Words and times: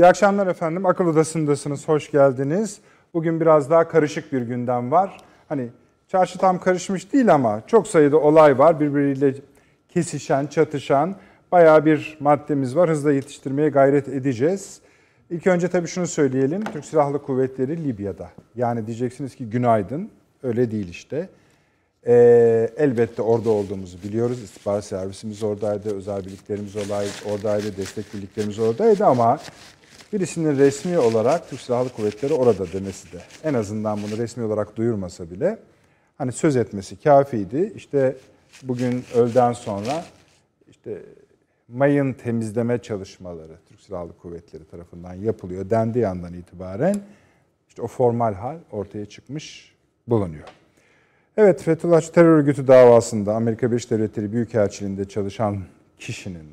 İyi 0.00 0.06
akşamlar 0.06 0.46
efendim. 0.46 0.86
Akıl 0.86 1.06
Odası'ndasınız. 1.06 1.88
Hoş 1.88 2.10
geldiniz. 2.10 2.78
Bugün 3.14 3.40
biraz 3.40 3.70
daha 3.70 3.88
karışık 3.88 4.32
bir 4.32 4.42
gündem 4.42 4.90
var. 4.90 5.16
Hani 5.48 5.68
çarşı 6.08 6.38
tam 6.38 6.60
karışmış 6.60 7.12
değil 7.12 7.34
ama 7.34 7.62
çok 7.66 7.88
sayıda 7.88 8.16
olay 8.16 8.58
var. 8.58 8.80
Birbiriyle 8.80 9.34
kesişen, 9.88 10.46
çatışan 10.46 11.16
bayağı 11.52 11.84
bir 11.84 12.16
maddemiz 12.20 12.76
var. 12.76 12.90
Hızla 12.90 13.12
yetiştirmeye 13.12 13.68
gayret 13.68 14.08
edeceğiz. 14.08 14.80
İlk 15.30 15.46
önce 15.46 15.68
tabii 15.68 15.88
şunu 15.88 16.06
söyleyelim. 16.06 16.64
Türk 16.64 16.84
Silahlı 16.84 17.22
Kuvvetleri 17.22 17.84
Libya'da. 17.84 18.30
Yani 18.54 18.86
diyeceksiniz 18.86 19.34
ki 19.34 19.50
günaydın. 19.50 20.10
Öyle 20.42 20.70
değil 20.70 20.88
işte. 20.88 21.28
Ee, 22.06 22.70
elbette 22.76 23.22
orada 23.22 23.50
olduğumuzu 23.50 24.02
biliyoruz. 24.02 24.42
İstihbarat 24.42 24.84
servisimiz 24.84 25.42
oradaydı, 25.42 25.96
özel 25.96 26.26
birliklerimiz 26.26 26.76
oradaydı, 27.26 27.76
destek 27.76 28.14
birliklerimiz 28.14 28.58
oradaydı 28.58 29.04
ama 29.04 29.38
birisinin 30.12 30.58
resmi 30.58 30.98
olarak 30.98 31.50
Türk 31.50 31.60
Silahlı 31.60 31.88
Kuvvetleri 31.88 32.32
orada 32.32 32.72
demesi 32.72 33.12
de 33.12 33.18
en 33.44 33.54
azından 33.54 33.98
bunu 34.02 34.18
resmi 34.18 34.44
olarak 34.44 34.76
duyurmasa 34.76 35.30
bile 35.30 35.58
hani 36.18 36.32
söz 36.32 36.56
etmesi 36.56 37.00
kafiydi. 37.00 37.72
İşte 37.76 38.16
bugün 38.62 39.04
öğleden 39.14 39.52
sonra 39.52 40.04
işte 40.68 41.02
mayın 41.68 42.12
temizleme 42.12 42.78
çalışmaları 42.78 43.56
Türk 43.68 43.80
Silahlı 43.80 44.16
Kuvvetleri 44.18 44.64
tarafından 44.64 45.14
yapılıyor 45.14 45.70
dendiği 45.70 46.04
yandan 46.04 46.34
itibaren 46.34 46.96
işte 47.68 47.82
o 47.82 47.86
formal 47.86 48.34
hal 48.34 48.58
ortaya 48.72 49.06
çıkmış 49.06 49.74
bulunuyor. 50.08 50.48
Evet, 51.36 51.62
Fethullah 51.62 52.00
terör 52.00 52.38
örgütü 52.38 52.66
davasında 52.66 53.34
Amerika 53.34 53.70
Birleşik 53.70 53.90
Devletleri 53.90 54.32
Büyükelçiliğinde 54.32 55.08
çalışan 55.08 55.62
kişinin 55.98 56.46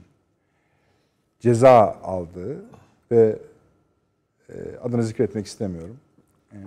ceza 1.40 1.98
aldığı 2.04 2.77
ve 3.12 3.36
e, 4.50 4.54
adını 4.84 5.04
zikretmek 5.04 5.46
istemiyorum. 5.46 5.98
E, 6.52 6.58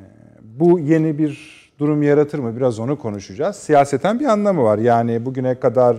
bu 0.43 0.79
yeni 0.79 1.19
bir 1.19 1.61
durum 1.79 2.03
yaratır 2.03 2.39
mı? 2.39 2.57
Biraz 2.57 2.79
onu 2.79 2.99
konuşacağız. 2.99 3.57
Siyaseten 3.57 4.21
bir 4.21 4.25
anlamı 4.25 4.63
var. 4.63 4.79
Yani 4.79 5.25
bugüne 5.25 5.61
kadar 5.61 5.97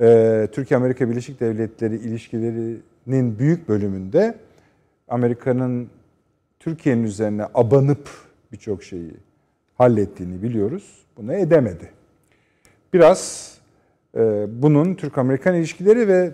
e, 0.00 0.48
Türkiye-Amerika 0.52 1.10
Birleşik 1.10 1.40
Devletleri 1.40 1.96
ilişkilerinin 1.96 3.38
büyük 3.38 3.68
bölümünde 3.68 4.34
Amerika'nın 5.08 5.88
Türkiye'nin 6.60 7.04
üzerine 7.04 7.46
abanıp 7.54 8.08
birçok 8.52 8.82
şeyi 8.82 9.14
hallettiğini 9.78 10.42
biliyoruz. 10.42 11.04
Bunu 11.16 11.34
edemedi. 11.34 11.90
Biraz 12.92 13.52
bunun 14.48 14.94
Türk-Amerikan 14.94 15.54
ilişkileri 15.54 16.08
ve 16.08 16.32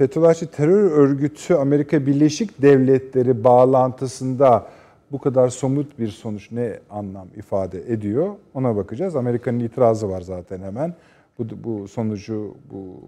Fethullahçı 0.00 0.46
terör 0.46 0.90
örgütü 0.90 1.54
Amerika 1.54 2.06
Birleşik 2.06 2.62
Devletleri 2.62 3.44
bağlantısında 3.44 4.66
bu 5.12 5.18
kadar 5.18 5.48
somut 5.48 5.98
bir 5.98 6.08
sonuç 6.08 6.52
ne 6.52 6.78
anlam 6.90 7.28
ifade 7.36 7.92
ediyor 7.92 8.34
ona 8.54 8.76
bakacağız. 8.76 9.16
Amerika'nın 9.16 9.58
itirazı 9.58 10.08
var 10.08 10.20
zaten 10.20 10.62
hemen. 10.62 10.94
Bu, 11.38 11.44
bu 11.64 11.88
sonucu, 11.88 12.54
bu 12.72 13.00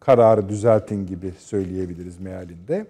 kararı 0.00 0.48
düzeltin 0.48 1.06
gibi 1.06 1.32
söyleyebiliriz 1.38 2.20
mealinde. 2.20 2.86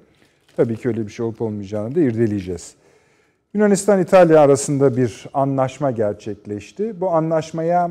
Tabii 0.56 0.76
ki 0.76 0.88
öyle 0.88 1.06
bir 1.06 1.12
şey 1.12 1.26
olup 1.26 1.42
olmayacağını 1.42 1.94
da 1.94 2.00
irdeleyeceğiz. 2.00 2.74
Yunanistan-İtalya 3.54 4.40
arasında 4.40 4.96
bir 4.96 5.26
anlaşma 5.34 5.90
gerçekleşti. 5.90 7.00
Bu 7.00 7.10
anlaşmaya 7.10 7.90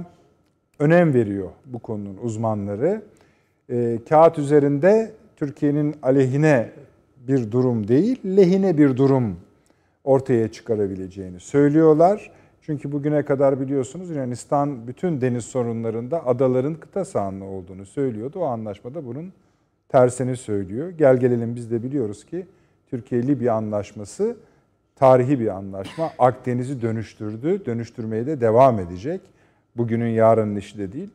önem 0.79 1.13
veriyor 1.13 1.49
bu 1.65 1.79
konunun 1.79 2.17
uzmanları. 2.23 3.01
E, 3.69 3.99
kağıt 4.09 4.39
üzerinde 4.39 5.11
Türkiye'nin 5.37 5.95
aleyhine 6.03 6.69
bir 7.27 7.51
durum 7.51 7.87
değil, 7.87 8.19
lehine 8.25 8.77
bir 8.77 8.97
durum 8.97 9.35
ortaya 10.03 10.51
çıkarabileceğini 10.51 11.39
söylüyorlar. 11.39 12.31
Çünkü 12.61 12.91
bugüne 12.91 13.25
kadar 13.25 13.59
biliyorsunuz 13.59 14.09
Yunanistan 14.09 14.87
bütün 14.87 15.21
deniz 15.21 15.45
sorunlarında 15.45 16.27
adaların 16.27 16.75
kıta 16.75 17.05
sahanlı 17.05 17.45
olduğunu 17.45 17.85
söylüyordu. 17.85 18.39
O 18.39 18.43
anlaşmada 18.43 19.05
bunun 19.05 19.33
tersini 19.89 20.37
söylüyor. 20.37 20.89
Gel 20.89 21.17
gelelim 21.17 21.55
biz 21.55 21.71
de 21.71 21.83
biliyoruz 21.83 22.25
ki 22.25 22.45
Türkiye-Libya 22.87 23.53
anlaşması 23.53 24.37
tarihi 24.95 25.39
bir 25.39 25.47
anlaşma. 25.47 26.11
Akdeniz'i 26.19 26.81
dönüştürdü, 26.81 27.65
dönüştürmeye 27.65 28.25
de 28.25 28.41
devam 28.41 28.79
edecek. 28.79 29.21
Bugünün 29.77 30.09
yarının 30.09 30.55
işi 30.55 30.77
de 30.77 30.93
değil. 30.93 31.09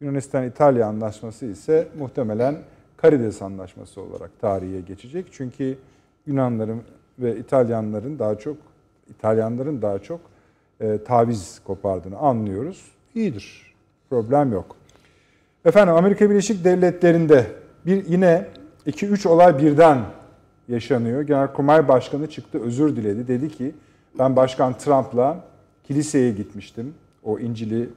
Yunanistan-İtalya 0.00 0.86
anlaşması 0.86 1.46
ise 1.46 1.88
muhtemelen 1.98 2.56
Karides 2.96 3.42
anlaşması 3.42 4.00
olarak 4.00 4.30
tarihe 4.40 4.80
geçecek. 4.80 5.26
Çünkü 5.32 5.78
Yunanların 6.26 6.82
ve 7.18 7.36
İtalyanların 7.36 8.18
daha 8.18 8.38
çok 8.38 8.56
İtalyanların 9.10 9.82
daha 9.82 9.98
çok 9.98 10.20
e, 10.80 10.98
taviz 11.04 11.60
kopardığını 11.64 12.18
anlıyoruz. 12.18 12.84
İyidir. 13.14 13.74
Problem 14.10 14.52
yok. 14.52 14.76
Efendim 15.64 15.94
Amerika 15.94 16.30
Birleşik 16.30 16.64
Devletleri'nde 16.64 17.46
bir 17.86 18.06
yine 18.06 18.46
2-3 18.86 19.28
olay 19.28 19.58
birden 19.58 19.98
yaşanıyor. 20.68 21.22
Genelkurmay 21.22 21.88
Başkanı 21.88 22.30
çıktı, 22.30 22.62
özür 22.62 22.96
diledi. 22.96 23.28
Dedi 23.28 23.48
ki 23.48 23.74
ben 24.18 24.36
Başkan 24.36 24.78
Trump'la 24.78 25.44
kiliseye 25.84 26.32
gitmiştim. 26.32 26.94
O 27.24 27.38
İncil'i 27.38 27.88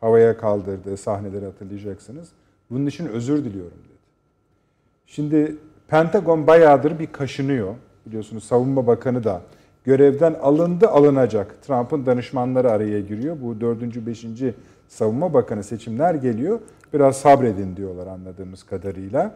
havaya 0.00 0.36
kaldırdığı 0.36 0.96
sahneleri 0.96 1.44
hatırlayacaksınız. 1.44 2.28
Bunun 2.70 2.86
için 2.86 3.06
özür 3.06 3.44
diliyorum 3.44 3.78
dedi. 3.84 3.93
Şimdi 5.06 5.56
Pentagon 5.88 6.46
bayağıdır 6.46 6.98
bir 6.98 7.06
kaşınıyor. 7.06 7.74
Biliyorsunuz 8.06 8.44
Savunma 8.44 8.86
Bakanı 8.86 9.24
da 9.24 9.42
görevden 9.84 10.34
alındı 10.34 10.88
alınacak. 10.88 11.62
Trump'ın 11.62 12.06
danışmanları 12.06 12.70
araya 12.70 13.00
giriyor. 13.00 13.36
Bu 13.42 13.60
dördüncü, 13.60 14.06
beşinci 14.06 14.54
Savunma 14.88 15.34
Bakanı 15.34 15.64
seçimler 15.64 16.14
geliyor. 16.14 16.60
Biraz 16.92 17.16
sabredin 17.16 17.76
diyorlar 17.76 18.06
anladığımız 18.06 18.62
kadarıyla. 18.62 19.34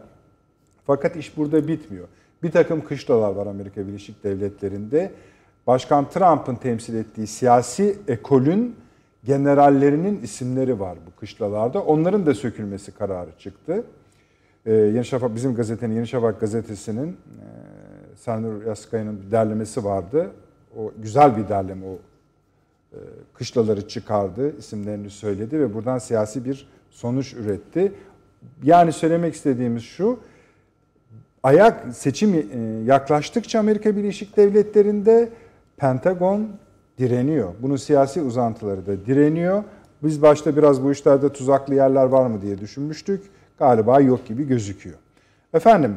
Fakat 0.85 1.15
iş 1.15 1.37
burada 1.37 1.67
bitmiyor. 1.67 2.07
Bir 2.43 2.51
takım 2.51 2.85
kışlalar 2.85 3.31
var 3.31 3.47
Amerika 3.47 3.87
Birleşik 3.87 4.23
Devletleri'nde. 4.23 5.11
Başkan 5.67 6.09
Trump'ın 6.09 6.55
temsil 6.55 6.95
ettiği 6.95 7.27
siyasi 7.27 7.97
ekolün 8.07 8.75
generallerinin 9.23 10.21
isimleri 10.21 10.79
var 10.79 10.97
bu 11.07 11.19
kışlalarda. 11.19 11.81
Onların 11.81 12.25
da 12.25 12.33
sökülmesi 12.33 12.91
kararı 12.91 13.29
çıktı. 13.39 13.83
Ee, 14.69 14.73
Yeni 14.73 15.05
Şafak, 15.05 15.35
bizim 15.35 15.55
gazetenin, 15.55 15.95
Yeni 15.95 16.07
Şafak 16.07 16.39
gazetesinin 16.39 17.07
e, 17.07 17.15
Senur 18.15 18.65
Yaskaya'nın 18.65 19.21
bir 19.21 19.31
derlemesi 19.31 19.83
vardı. 19.83 20.31
O 20.77 20.91
güzel 20.97 21.37
bir 21.37 21.49
derleme 21.49 21.85
o 21.85 21.93
e, 22.93 22.97
kışlaları 23.33 23.87
çıkardı, 23.87 24.57
isimlerini 24.57 25.09
söyledi 25.09 25.59
ve 25.59 25.73
buradan 25.73 25.97
siyasi 25.97 26.45
bir 26.45 26.67
sonuç 26.89 27.33
üretti. 27.33 27.91
Yani 28.63 28.93
söylemek 28.93 29.33
istediğimiz 29.33 29.83
şu, 29.83 30.19
ayak 31.43 31.95
seçim 31.95 32.33
e, 32.33 32.57
yaklaştıkça 32.85 33.59
Amerika 33.59 33.95
Birleşik 33.95 34.37
Devletleri'nde 34.37 35.29
Pentagon 35.77 36.47
direniyor. 36.97 37.53
Bunun 37.61 37.75
siyasi 37.75 38.21
uzantıları 38.21 38.87
da 38.87 39.05
direniyor. 39.05 39.63
Biz 40.03 40.21
başta 40.21 40.57
biraz 40.57 40.83
bu 40.83 40.91
işlerde 40.91 41.33
tuzaklı 41.33 41.75
yerler 41.75 42.05
var 42.05 42.27
mı 42.27 42.41
diye 42.41 42.57
düşünmüştük. 42.57 43.23
Galiba 43.59 43.99
yok 43.99 44.27
gibi 44.27 44.47
gözüküyor. 44.47 44.97
Efendim, 45.53 45.95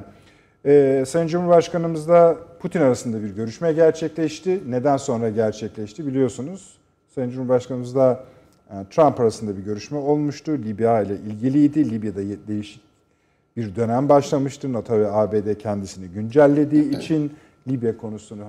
e, 0.65 1.05
Sayın 1.07 1.27
Cumhurbaşkanımızla 1.27 2.37
Putin 2.61 2.81
arasında 2.81 3.23
bir 3.23 3.31
görüşme 3.31 3.73
gerçekleşti. 3.73 4.61
Neden 4.69 4.97
sonra 4.97 5.31
gerçekleşti 5.31 6.07
biliyorsunuz. 6.07 6.79
Sayın 7.15 7.31
Cumhurbaşkanımızla 7.31 8.25
e, 8.71 8.75
Trump 8.91 9.21
arasında 9.21 9.57
bir 9.57 9.63
görüşme 9.63 9.99
olmuştu. 9.99 10.53
Libya 10.53 11.03
ile 11.03 11.17
ilgiliydi. 11.17 11.91
Libya'da 11.91 12.49
değişik 12.49 12.83
bir 13.57 13.77
dönem 13.77 14.09
başlamıştı. 14.09 14.73
NATO 14.73 14.99
ve 14.99 15.11
ABD 15.11 15.55
kendisini 15.55 16.09
güncellediği 16.09 16.97
için 16.99 17.33
Libya 17.69 17.97
konusunu 17.97 18.45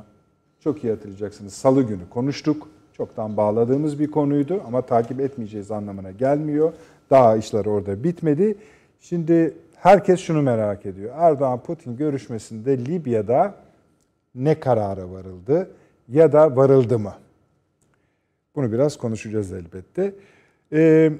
çok 0.60 0.84
iyi 0.84 0.94
hatırlayacaksınız. 0.94 1.54
Salı 1.54 1.84
günü 1.84 2.10
konuştuk. 2.10 2.68
Çoktan 2.98 3.38
bağladığımız 3.38 4.00
bir 4.00 4.12
konuydu 4.12 4.62
ama 4.68 4.82
takip 4.82 5.20
etmeyeceğiz 5.20 5.72
anlamına 5.72 6.12
gelmiyor. 6.12 6.74
Daha 7.10 7.38
işler 7.38 7.66
orada 7.66 8.04
bitmedi. 8.04 8.58
Şimdi 9.04 9.54
herkes 9.76 10.20
şunu 10.20 10.42
merak 10.42 10.86
ediyor. 10.86 11.14
Erdoğan-Putin 11.18 11.98
görüşmesinde 11.98 12.78
Libya'da 12.78 13.56
ne 14.36 14.60
karara 14.60 15.12
varıldı 15.12 15.70
ya 16.10 16.32
da 16.32 16.56
varıldı 16.56 17.00
mı? 17.00 17.14
Bunu 18.56 18.72
biraz 18.72 18.98
konuşacağız 18.98 19.54
elbette. 19.54 20.14
Ee, 20.74 21.12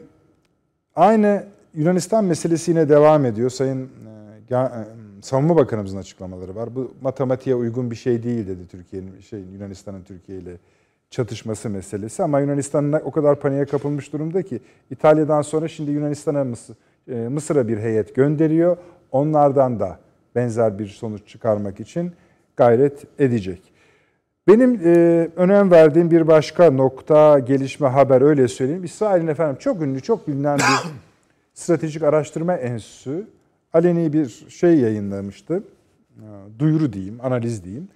aynı 0.96 1.46
Yunanistan 1.74 2.26
meselesi 2.26 2.72
yine 2.72 2.90
devam 2.90 3.26
ediyor. 3.26 3.50
Sayın 3.50 3.90
e, 4.52 4.56
e, 4.56 4.68
Savunma 5.22 5.56
Bakanımızın 5.56 5.98
açıklamaları 5.98 6.56
var. 6.56 6.76
Bu 6.76 6.94
matematiğe 7.02 7.56
uygun 7.56 7.92
bir 7.92 7.96
şey 7.96 8.24
değil 8.24 8.48
dedi 8.48 8.68
Türkiye'nin 8.68 9.20
şey 9.20 9.40
Yunanistan'ın 9.40 10.04
Türkiye 10.04 10.40
ile 10.40 10.58
çatışması 11.10 11.70
meselesi 11.70 12.24
ama 12.24 12.40
Yunanistan 12.40 12.94
o 12.94 13.12
kadar 13.12 13.40
paniğe 13.40 13.66
kapılmış 13.66 14.14
durumda 14.14 14.42
ki 14.42 14.60
İtalya'dan 14.92 15.42
sonra 15.42 15.68
şimdi 15.68 15.92
Yunanistan'a 15.92 16.44
Mısır, 16.44 16.76
Mısır'a 17.08 17.68
bir 17.68 17.78
heyet 17.78 18.16
gönderiyor. 18.16 18.78
Onlardan 19.12 19.80
da 19.80 20.00
benzer 20.36 20.80
bir 20.80 20.88
sonuç 20.88 21.28
çıkarmak 21.28 21.80
için 21.80 22.12
gayret 22.58 23.06
edecek. 23.20 23.74
Benim 24.48 24.82
e, 24.86 24.90
önem 25.36 25.72
verdiğim 25.72 26.12
bir 26.12 26.28
başka 26.28 26.72
nokta, 26.72 27.40
gelişme, 27.40 27.88
haber 27.88 28.22
öyle 28.22 28.48
söyleyeyim. 28.48 28.84
İsrail'in 28.84 29.28
efendim 29.28 29.56
çok 29.60 29.82
ünlü, 29.82 30.02
çok 30.02 30.28
bilinen 30.28 30.58
bir 30.58 30.92
stratejik 31.54 32.04
araştırma 32.04 32.56
enstitüsü 32.56 33.28
aleni 33.74 34.14
bir 34.14 34.46
şey 34.50 34.80
yayınlamıştı. 34.80 35.64
Duyuru 36.60 36.94
diyeyim, 36.94 37.20
analiz 37.24 37.64
diyeyim. 37.64 37.88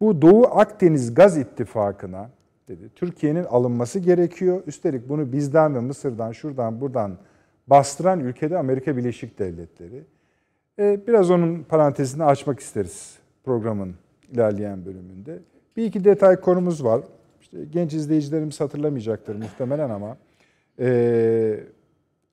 Bu 0.00 0.22
Doğu 0.22 0.46
Akdeniz 0.46 1.14
Gaz 1.14 1.38
İttifakı'na 1.38 2.30
dedi. 2.68 2.90
Türkiye'nin 2.94 3.44
alınması 3.44 3.98
gerekiyor. 3.98 4.62
Üstelik 4.66 5.08
bunu 5.08 5.32
bizden 5.32 5.74
ve 5.74 5.80
Mısır'dan, 5.80 6.32
şuradan, 6.32 6.80
buradan 6.80 7.18
bastıran 7.66 8.20
ülkede 8.20 8.58
Amerika 8.58 8.96
Birleşik 8.96 9.38
Devletleri. 9.38 10.04
Ee, 10.78 11.06
biraz 11.06 11.30
onun 11.30 11.62
parantezini 11.62 12.24
açmak 12.24 12.60
isteriz 12.60 13.18
programın 13.44 13.94
ilerleyen 14.32 14.84
bölümünde. 14.84 15.38
Bir 15.76 15.84
iki 15.84 16.04
detay 16.04 16.40
konumuz 16.40 16.84
var. 16.84 17.00
İşte 17.40 17.58
genç 17.70 17.94
izleyicilerimiz 17.94 18.60
hatırlamayacaktır 18.60 19.36
muhtemelen 19.36 19.90
ama 19.90 20.16
e, 20.78 21.60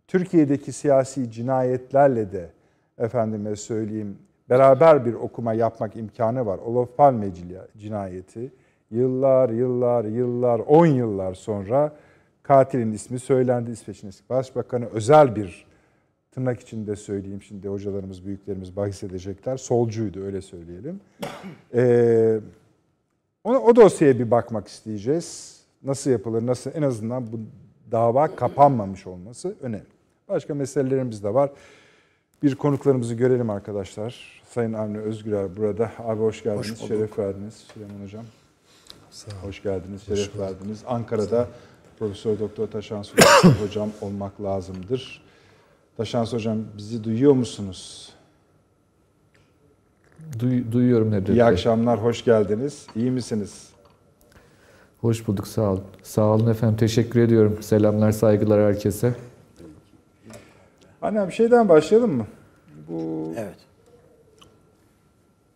Türkiye'deki 0.08 0.72
siyasi 0.72 1.32
cinayetlerle 1.32 2.32
de 2.32 2.50
efendime 2.98 3.56
söyleyeyim 3.56 4.18
beraber 4.50 5.06
bir 5.06 5.14
okuma 5.14 5.54
yapmak 5.54 5.96
imkanı 5.96 6.46
var. 6.46 6.58
Olof 6.58 6.98
Palme 6.98 7.28
cinayeti 7.78 8.52
yıllar, 8.92 9.50
yıllar, 9.50 10.06
yıllar, 10.06 10.60
10 10.60 10.86
yıllar 10.86 11.34
sonra 11.34 11.94
katilin 12.50 12.92
ismi 12.92 13.20
söylendi. 13.20 13.72
İsveç'in 13.72 14.08
eski 14.08 14.30
başbakanı 14.30 14.86
özel 14.86 15.36
bir 15.36 15.66
tırnak 16.32 16.60
içinde 16.60 16.96
söyleyeyim 16.96 17.42
şimdi 17.42 17.68
hocalarımız, 17.68 18.26
büyüklerimiz 18.26 18.76
bahis 18.76 19.04
edecekler. 19.04 19.58
Solcuydu 19.58 20.24
öyle 20.24 20.42
söyleyelim. 20.42 21.00
Ee, 21.74 22.40
o, 23.44 23.52
o 23.52 23.76
dosyaya 23.76 24.20
bir 24.20 24.32
bakmak 24.32 24.68
isteyeceğiz. 24.68 25.60
Nasıl 25.84 26.12
yapılır, 26.12 26.46
nasıl 26.46 26.72
en 26.74 26.82
azından 26.82 27.32
bu 27.32 27.40
dava 27.92 28.36
kapanmamış 28.36 29.08
olması 29.08 29.56
önemli. 29.62 29.84
Başka 30.30 30.54
meselelerimiz 30.54 31.24
de 31.24 31.34
var. 31.34 31.52
Bir 32.44 32.56
konuklarımızı 32.56 33.14
görelim 33.14 33.50
arkadaşlar. 33.50 34.42
Sayın 34.50 34.74
Avni 34.74 34.98
Özgürer 34.98 35.58
burada. 35.58 35.92
Abi 36.00 36.22
hoş 36.22 36.44
geldiniz, 36.44 36.82
hoş 36.82 36.88
şeref 36.88 37.20
verdiniz 37.20 37.54
Süleyman 37.54 38.04
Hocam. 38.04 38.26
Sağ 39.12 39.32
olun. 39.32 39.48
Hoş 39.48 39.64
geldiniz, 39.64 40.02
şeref 40.02 40.20
hoş 40.20 40.40
verdiniz. 40.40 40.84
Ankara'da 40.88 41.48
Profesör 42.00 42.40
Doktor 42.40 42.68
Taşan 42.68 43.04
Hocam 43.64 43.90
olmak 44.02 44.42
lazımdır. 44.42 45.22
Taşan 45.98 46.26
Hocam 46.26 46.58
bizi 46.78 47.04
duyuyor 47.04 47.34
musunuz? 47.34 48.14
Duy, 50.40 50.72
duyuyorum 50.72 51.12
Nedret 51.12 51.30
İyi 51.30 51.44
akşamlar, 51.44 52.04
hoş 52.04 52.26
geldiniz. 52.26 52.88
İyi 52.96 53.12
misiniz? 53.12 53.70
Hoş 55.02 55.28
bulduk, 55.28 55.48
sağ 55.48 55.72
olun. 55.72 55.84
Sağ 56.04 56.26
olun 56.26 56.52
efendim, 56.52 56.78
teşekkür 56.78 57.20
ediyorum. 57.20 57.64
Selamlar, 57.64 58.12
saygılar 58.12 58.62
herkese. 58.62 59.16
Anne 61.02 61.28
bir 61.28 61.34
şeyden 61.34 61.70
başlayalım 61.70 62.12
mı? 62.12 62.28
Bu 62.90 63.34
evet. 63.38 63.58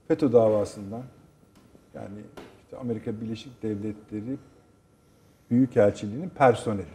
FETÖ 0.08 0.34
davasından 0.34 1.04
yani 1.96 2.20
işte 2.64 2.78
Amerika 2.78 3.22
Birleşik 3.22 3.64
Devletleri 3.64 4.38
Büyükelçiliğinin 5.54 6.30
personeli. 6.30 6.86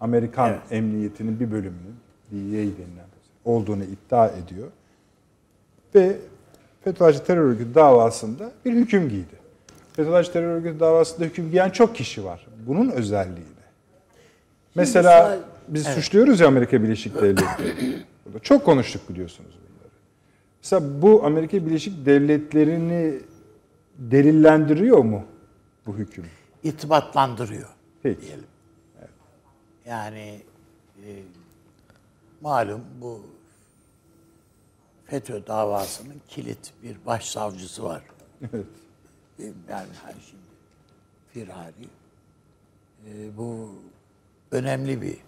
Amerikan 0.00 0.50
evet. 0.50 0.60
emniyetinin 0.70 1.40
bir 1.40 1.50
bölümünün 1.50 1.96
DEA 2.30 2.62
denilen 2.62 3.10
olduğunu 3.44 3.82
iddia 3.84 4.28
ediyor. 4.28 4.68
Ve 5.94 6.16
FETÖ'cü 6.84 7.24
terör 7.24 7.42
örgütü 7.42 7.74
davasında 7.74 8.52
bir 8.64 8.72
hüküm 8.72 9.08
giydi. 9.08 9.40
FETÖ'cü 9.92 10.32
terör 10.32 10.56
örgütü 10.56 10.80
davasında 10.80 11.24
hüküm 11.24 11.50
giyen 11.50 11.70
çok 11.70 11.96
kişi 11.96 12.24
var. 12.24 12.46
Bunun 12.66 12.90
özelliği 12.90 13.36
ne? 13.36 13.66
Mesela 14.74 15.38
biz 15.68 15.86
evet. 15.86 15.96
suçluyoruz 15.96 16.40
ya 16.40 16.46
Amerika 16.46 16.82
Birleşik 16.82 17.14
Devletleri. 17.14 17.74
Burada 18.26 18.38
çok 18.38 18.64
konuştuk 18.64 19.08
biliyorsunuz 19.08 19.50
bunları. 19.50 19.92
Mesela 20.62 21.02
bu 21.02 21.24
Amerika 21.24 21.66
Birleşik 21.66 22.06
Devletleri'ni 22.06 23.14
delillendiriyor 23.98 24.98
mu 24.98 25.24
bu 25.86 25.96
hüküm? 25.96 26.24
İtibatlandırıyor. 26.62 27.68
Peki. 28.02 28.20
Diyelim. 28.20 28.46
Evet. 28.98 29.10
Yani 29.86 30.42
e, 31.06 31.22
malum 32.40 32.84
bu 33.00 33.26
FETÖ 35.06 35.46
davasının 35.46 36.20
kilit 36.28 36.72
bir 36.82 37.06
başsavcısı 37.06 37.84
var. 37.84 38.02
Evet. 38.52 38.66
Yani 39.68 39.88
her 40.04 40.14
şimdi 40.30 40.42
firari. 41.32 41.88
E, 43.06 43.36
bu 43.36 43.74
önemli 44.50 45.02
bir 45.02 45.18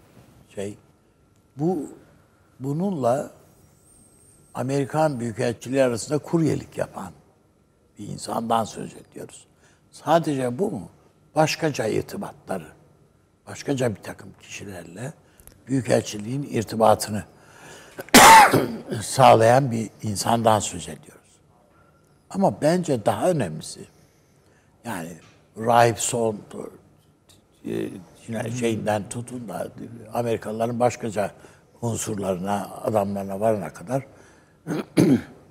şey. 0.55 0.77
Bu 1.57 1.89
bununla 2.59 3.31
Amerikan 4.53 5.19
Büyükelçiliği 5.19 5.83
arasında 5.83 6.17
kuryelik 6.17 6.77
yapan 6.77 7.11
bir 7.99 8.07
insandan 8.07 8.63
söz 8.63 8.93
ediyoruz. 8.93 9.47
Sadece 9.91 10.59
bu 10.59 10.71
mu? 10.71 10.89
Başkaca 11.35 11.87
irtibatları, 11.87 12.67
başkaca 13.47 13.95
bir 13.95 14.01
takım 14.01 14.29
kişilerle 14.41 15.13
Büyükelçiliğin 15.67 16.43
irtibatını 16.43 17.23
sağlayan 19.01 19.71
bir 19.71 19.89
insandan 20.03 20.59
söz 20.59 20.89
ediyoruz. 20.89 21.23
Ama 22.29 22.61
bence 22.61 23.05
daha 23.05 23.29
önemlisi 23.29 23.79
yani 24.85 25.09
Rahip 25.57 25.99
Son 25.99 26.39
e, 27.65 28.51
şeyinden 28.59 29.09
tutun 29.09 29.49
da 29.49 29.67
Amerikalıların 30.13 30.79
başkaca 30.79 31.31
unsurlarına, 31.81 32.69
adamlarına 32.83 33.39
varana 33.39 33.73
kadar 33.73 34.05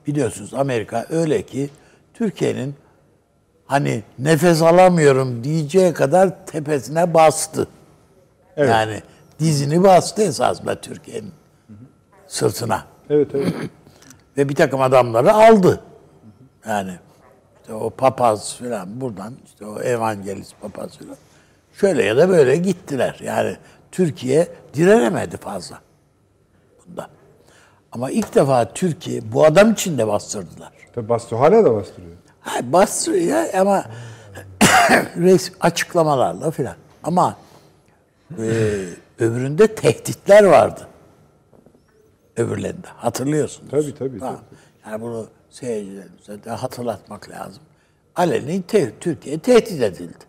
biliyorsunuz 0.06 0.54
Amerika 0.54 1.06
öyle 1.10 1.42
ki 1.42 1.70
Türkiye'nin 2.14 2.74
hani 3.66 4.02
nefes 4.18 4.62
alamıyorum 4.62 5.44
diyeceği 5.44 5.92
kadar 5.92 6.46
tepesine 6.46 7.14
bastı. 7.14 7.68
Evet. 8.56 8.70
Yani 8.70 9.02
dizini 9.38 9.82
bastı 9.82 10.22
esasında 10.22 10.80
Türkiye'nin 10.80 11.32
sırtına. 12.26 12.84
Evet, 13.10 13.28
evet. 13.34 13.54
Ve 14.36 14.48
bir 14.48 14.54
takım 14.54 14.80
adamları 14.80 15.32
aldı. 15.32 15.80
Yani 16.66 16.92
işte 17.60 17.74
o 17.74 17.90
papaz 17.90 18.56
falan 18.56 19.00
buradan 19.00 19.34
işte 19.46 19.66
o 19.66 19.80
evangelist 19.80 20.60
papaz 20.60 20.98
falan 20.98 21.16
şöyle 21.72 22.04
ya 22.04 22.16
da 22.16 22.28
böyle 22.28 22.56
gittiler. 22.56 23.20
Yani 23.24 23.56
Türkiye 23.92 24.48
direnemedi 24.74 25.36
fazla 25.36 25.80
bunda. 26.86 27.08
Ama 27.92 28.10
ilk 28.10 28.34
defa 28.34 28.72
Türkiye 28.72 29.32
bu 29.32 29.44
adam 29.44 29.72
için 29.72 29.98
de 29.98 30.06
bastırdılar. 30.06 30.72
Tabii 30.94 31.08
bastırıyor. 31.08 31.40
Hala 31.40 31.64
da 31.64 31.74
bastırıyor. 31.74 32.16
Ha, 32.42 32.72
bastırıyor 32.72 33.54
ama 33.54 33.84
res 35.16 35.52
açıklamalarla 35.60 36.50
filan. 36.50 36.76
Ama 37.02 37.36
e, 38.38 38.84
öbüründe 39.18 39.74
tehditler 39.74 40.44
vardı. 40.44 40.88
Öbürlerinde. 42.36 42.86
Hatırlıyorsunuz. 42.96 43.70
Tabii 43.70 43.94
tabii. 43.94 44.18
Tamam. 44.18 44.40
tabii. 44.50 44.90
Yani 44.92 45.02
bunu 45.02 45.26
seyircilerimize 45.50 46.44
de 46.44 46.50
hatırlatmak 46.50 47.30
lazım. 47.30 47.62
Aleni 48.16 48.62
te 48.62 48.92
Türkiye 49.00 49.38
tehdit 49.38 49.82
edildi. 49.82 50.24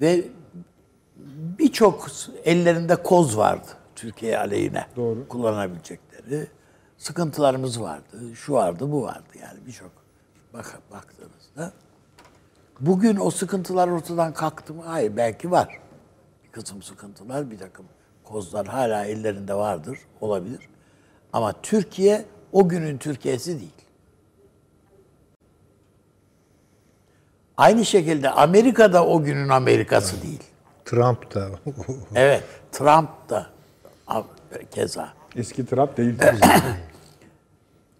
Ve 0.00 0.24
birçok 1.58 2.06
ellerinde 2.44 2.96
koz 2.96 3.36
vardı 3.36 3.66
Türkiye 3.96 4.38
aleyhine 4.38 4.86
Doğru. 4.96 5.28
kullanabilecekleri. 5.28 6.46
Sıkıntılarımız 6.98 7.80
vardı, 7.80 8.34
şu 8.34 8.52
vardı, 8.52 8.92
bu 8.92 9.02
vardı 9.02 9.28
yani 9.40 9.58
birçok 9.66 9.90
bak 10.56 10.78
baktığınızda. 10.90 11.72
Bugün 12.80 13.16
o 13.16 13.30
sıkıntılar 13.30 13.88
ortadan 13.88 14.34
kalktı 14.34 14.74
mı? 14.74 14.82
Hayır, 14.86 15.16
belki 15.16 15.50
var. 15.50 15.80
Bir 16.44 16.52
kısım 16.52 16.82
sıkıntılar, 16.82 17.50
bir 17.50 17.58
takım 17.58 17.86
kozlar 18.24 18.66
hala 18.66 19.04
ellerinde 19.04 19.54
vardır, 19.54 19.98
olabilir. 20.20 20.68
Ama 21.32 21.52
Türkiye 21.62 22.24
o 22.52 22.68
günün 22.68 22.98
Türkiye'si 22.98 23.60
değil. 23.60 23.72
Aynı 27.56 27.84
şekilde 27.84 28.30
Amerika 28.30 28.92
da 28.92 29.06
o 29.06 29.22
günün 29.22 29.48
Amerikası 29.48 30.22
değil. 30.22 30.42
Trump 30.84 31.34
da. 31.34 31.50
evet, 32.14 32.44
Trump 32.72 33.10
da 33.28 33.46
keza. 34.70 35.12
Eski 35.36 35.66
Trump 35.66 35.96
değil 35.96 36.18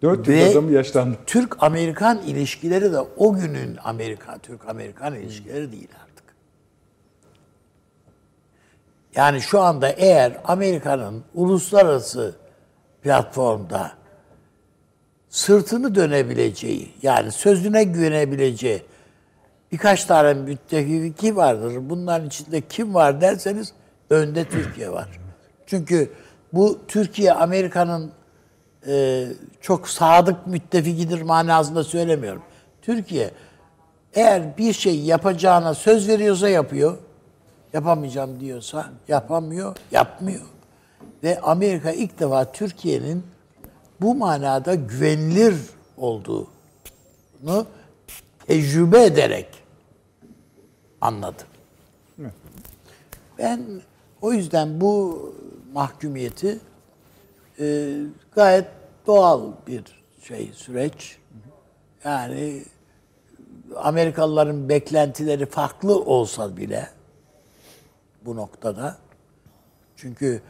tabii. 0.01 0.17
Dört 0.17 0.27
yıl 0.27 0.51
adam 0.51 0.73
yaşlandı. 0.73 1.17
Türk-Amerikan 1.25 2.21
ilişkileri 2.21 2.91
de 2.91 2.99
o 2.99 3.33
günün 3.33 3.77
Amerika, 3.83 4.37
Türk-Amerikan 4.37 5.15
ilişkileri 5.15 5.71
değil 5.71 5.89
artık. 6.03 6.35
Yani 9.15 9.41
şu 9.41 9.61
anda 9.61 9.89
eğer 9.89 10.37
Amerika'nın 10.43 11.23
uluslararası 11.33 12.35
platformda 13.01 13.91
sırtını 15.29 15.95
dönebileceği, 15.95 16.93
yani 17.01 17.31
sözüne 17.31 17.83
güvenebileceği 17.83 18.83
birkaç 19.71 20.05
tane 20.05 20.33
müttefiki 20.33 21.35
vardır. 21.35 21.73
Bunların 21.79 22.27
içinde 22.27 22.61
kim 22.61 22.93
var 22.93 23.21
derseniz 23.21 23.73
önde 24.09 24.43
Türkiye 24.43 24.91
var. 24.91 25.19
Çünkü 25.65 26.11
bu 26.53 26.79
Türkiye 26.87 27.33
Amerika'nın 27.33 28.11
e, 28.87 29.27
çok 29.61 29.89
sadık 29.89 30.47
müttefikidir 30.47 31.21
manasında 31.21 31.83
söylemiyorum. 31.83 32.41
Türkiye 32.81 33.31
eğer 34.13 34.57
bir 34.57 34.73
şey 34.73 34.99
yapacağına 34.99 35.73
söz 35.73 36.07
veriyorsa 36.07 36.49
yapıyor. 36.49 36.97
Yapamayacağım 37.73 38.39
diyorsa 38.39 38.89
yapamıyor, 39.07 39.75
yapmıyor. 39.91 40.41
Ve 41.23 41.41
Amerika 41.41 41.91
ilk 41.91 42.19
defa 42.19 42.51
Türkiye'nin 42.51 43.23
bu 44.01 44.15
manada 44.15 44.75
güvenilir 44.75 45.55
olduğunu 45.97 47.65
tecrübe 48.47 49.03
ederek 49.03 49.47
anladı. 51.01 51.43
Ben 53.37 53.61
o 54.21 54.33
yüzden 54.33 54.81
bu 54.81 55.21
mahkumiyeti 55.73 56.59
e, 57.59 57.95
gayet 58.35 58.65
doğal 59.07 59.51
bir 59.67 59.83
şey 60.21 60.51
süreç. 60.53 61.17
Yani 62.03 62.63
Amerikalıların 63.75 64.69
beklentileri 64.69 65.45
farklı 65.45 65.99
olsa 65.99 66.57
bile 66.57 66.87
bu 68.25 68.35
noktada 68.35 68.97
çünkü 69.95 70.41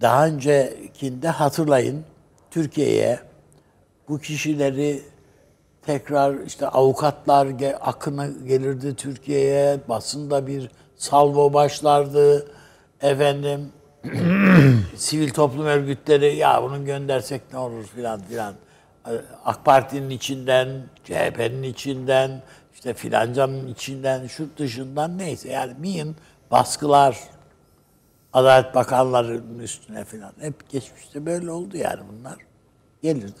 daha 0.00 0.26
öncekinde 0.26 1.28
hatırlayın 1.28 2.04
Türkiye'ye 2.50 3.20
bu 4.08 4.18
kişileri 4.18 5.02
tekrar 5.82 6.34
işte 6.46 6.68
avukatlar 6.68 7.48
akını 7.80 8.46
gelirdi 8.46 8.96
Türkiye'ye 8.96 9.80
basında 9.88 10.46
bir 10.46 10.70
salvo 10.96 11.52
başlardı 11.52 12.52
efendim 13.00 13.72
sivil 14.96 15.30
toplum 15.30 15.66
örgütleri 15.66 16.36
ya 16.36 16.62
bunu 16.62 16.84
göndersek 16.84 17.42
ne 17.52 17.58
olur 17.58 17.84
filan 17.84 18.22
filan 18.22 18.54
AK 19.44 19.64
Parti'nin 19.64 20.10
içinden 20.10 20.82
CHP'nin 21.04 21.62
içinden 21.62 22.42
işte 22.74 22.94
filancanın 22.94 23.68
içinden 23.68 24.26
şu 24.26 24.48
dışından 24.56 25.18
neyse 25.18 25.48
yani 25.52 25.74
mühim 25.78 26.16
baskılar 26.50 27.18
Adalet 28.32 28.74
Bakanları'nın 28.74 29.58
üstüne 29.58 30.04
filan 30.04 30.32
hep 30.40 30.70
geçmişte 30.70 31.26
böyle 31.26 31.50
oldu 31.50 31.76
yani 31.76 32.00
bunlar 32.12 32.36
gelirdi. 33.02 33.40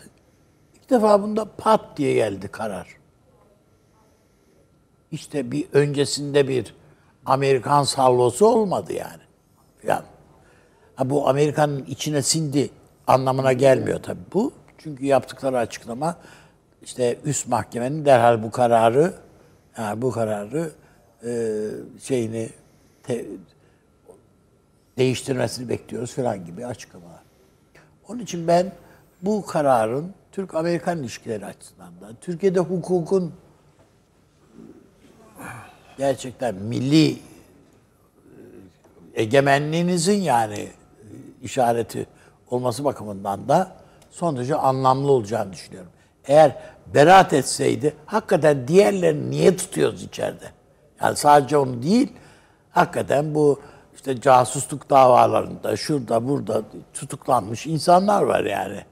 İlk 0.74 0.90
defa 0.90 1.22
bunda 1.22 1.44
pat 1.44 1.96
diye 1.96 2.14
geldi 2.14 2.48
karar. 2.48 2.88
İşte 5.10 5.50
bir 5.50 5.66
öncesinde 5.72 6.48
bir 6.48 6.74
Amerikan 7.26 7.82
salvosu 7.82 8.46
olmadı 8.46 8.92
yani. 8.92 9.22
Filan. 9.78 10.04
Ha, 11.00 11.10
bu 11.10 11.28
Amerika'nın 11.28 11.84
içine 11.84 12.22
sindi 12.22 12.70
anlamına 13.06 13.52
gelmiyor 13.52 14.02
tabii 14.02 14.20
bu. 14.34 14.52
Çünkü 14.78 15.06
yaptıkları 15.06 15.58
açıklama 15.58 16.16
işte 16.82 17.18
üst 17.24 17.48
mahkemenin 17.48 18.04
derhal 18.04 18.42
bu 18.42 18.50
kararı 18.50 19.14
yani 19.78 20.02
bu 20.02 20.10
kararı 20.10 20.70
e, 21.24 21.60
şeyini 22.02 22.50
te- 23.02 23.26
değiştirmesini 24.98 25.68
bekliyoruz 25.68 26.14
falan 26.14 26.44
gibi 26.44 26.66
açıklamalar. 26.66 27.22
Onun 28.08 28.18
için 28.18 28.48
ben 28.48 28.72
bu 29.22 29.46
kararın 29.46 30.14
Türk-Amerikan 30.32 30.98
ilişkileri 30.98 31.46
açısından 31.46 32.00
da 32.00 32.10
Türkiye'de 32.20 32.60
hukukun 32.60 33.32
gerçekten 35.98 36.54
milli 36.54 37.12
e, 37.12 37.18
egemenliğinizin 39.14 40.20
yani 40.20 40.68
işareti 41.42 42.06
olması 42.50 42.84
bakımından 42.84 43.48
da 43.48 43.72
son 44.10 44.36
derece 44.36 44.54
anlamlı 44.54 45.12
olacağını 45.12 45.52
düşünüyorum. 45.52 45.90
Eğer 46.24 46.56
beraat 46.94 47.32
etseydi 47.32 47.94
hakikaten 48.06 48.68
diğerlerini 48.68 49.30
niye 49.30 49.56
tutuyoruz 49.56 50.02
içeride? 50.02 50.46
Yani 51.02 51.16
sadece 51.16 51.56
onu 51.56 51.82
değil, 51.82 52.12
hakikaten 52.70 53.34
bu 53.34 53.60
işte 53.94 54.20
casusluk 54.20 54.90
davalarında 54.90 55.76
şurada 55.76 56.28
burada 56.28 56.62
tutuklanmış 56.94 57.66
insanlar 57.66 58.22
var 58.22 58.44
yani. 58.44 58.84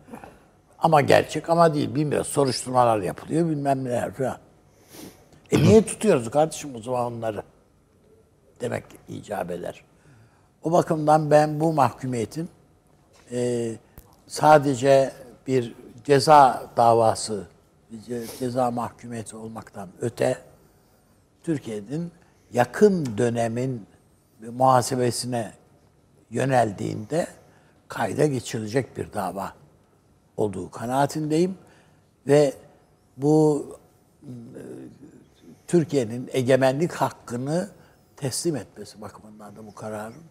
Ama 0.78 1.00
gerçek 1.00 1.50
ama 1.50 1.75
değil 1.75 1.95
bilmiyoruz. 1.95 2.28
Soruşturmalar 2.28 2.99
yapılıyor 2.99 3.49
bilmem 3.50 3.85
neler 3.85 4.14
falan. 4.14 4.38
E 5.50 5.59
niye 5.62 5.87
tutuyoruz 5.87 6.31
kardeşim 6.31 6.76
o 6.76 6.83
zaman 6.83 7.12
onları? 7.12 7.43
Demek 8.61 8.85
icap 9.09 9.50
eder. 9.50 9.85
O 10.62 10.73
bakımdan 10.73 11.31
ben 11.31 11.61
bu 11.61 11.73
mahkumiyetin 11.73 12.49
e, 13.33 13.73
sadece 14.27 15.12
bir 15.47 15.75
ceza 16.05 16.71
davası, 16.77 17.47
ceza 18.38 18.71
mahkumiyeti 18.71 19.37
olmaktan 19.37 19.88
öte 20.00 20.38
Türkiye'nin 21.43 22.12
yakın 22.53 23.19
dönemin 23.19 23.87
muhasebesine 24.41 25.53
yöneldiğinde 26.31 27.27
kayda 27.88 28.27
geçirilecek 28.27 28.97
bir 28.97 29.12
dava 29.12 29.53
olduğu 30.37 30.71
kanaatindeyim 30.71 31.59
ve 32.27 32.55
bu 33.17 33.67
e, 34.23 34.33
Türkiye'nin 35.67 36.31
egemenlik 36.33 36.93
hakkını 36.93 37.69
teslim 38.17 38.57
etmesi 38.57 39.00
bakımından 39.00 39.57
da 39.57 39.67
bu 39.67 39.75
kararın 39.75 40.23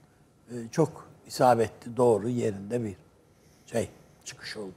çok 0.72 1.08
isabetli, 1.27 1.98
doğru 1.98 2.30
yerinde 2.30 2.84
bir 2.84 2.96
şey 3.66 3.89
çıkış 4.25 4.58
olduğu, 4.58 4.72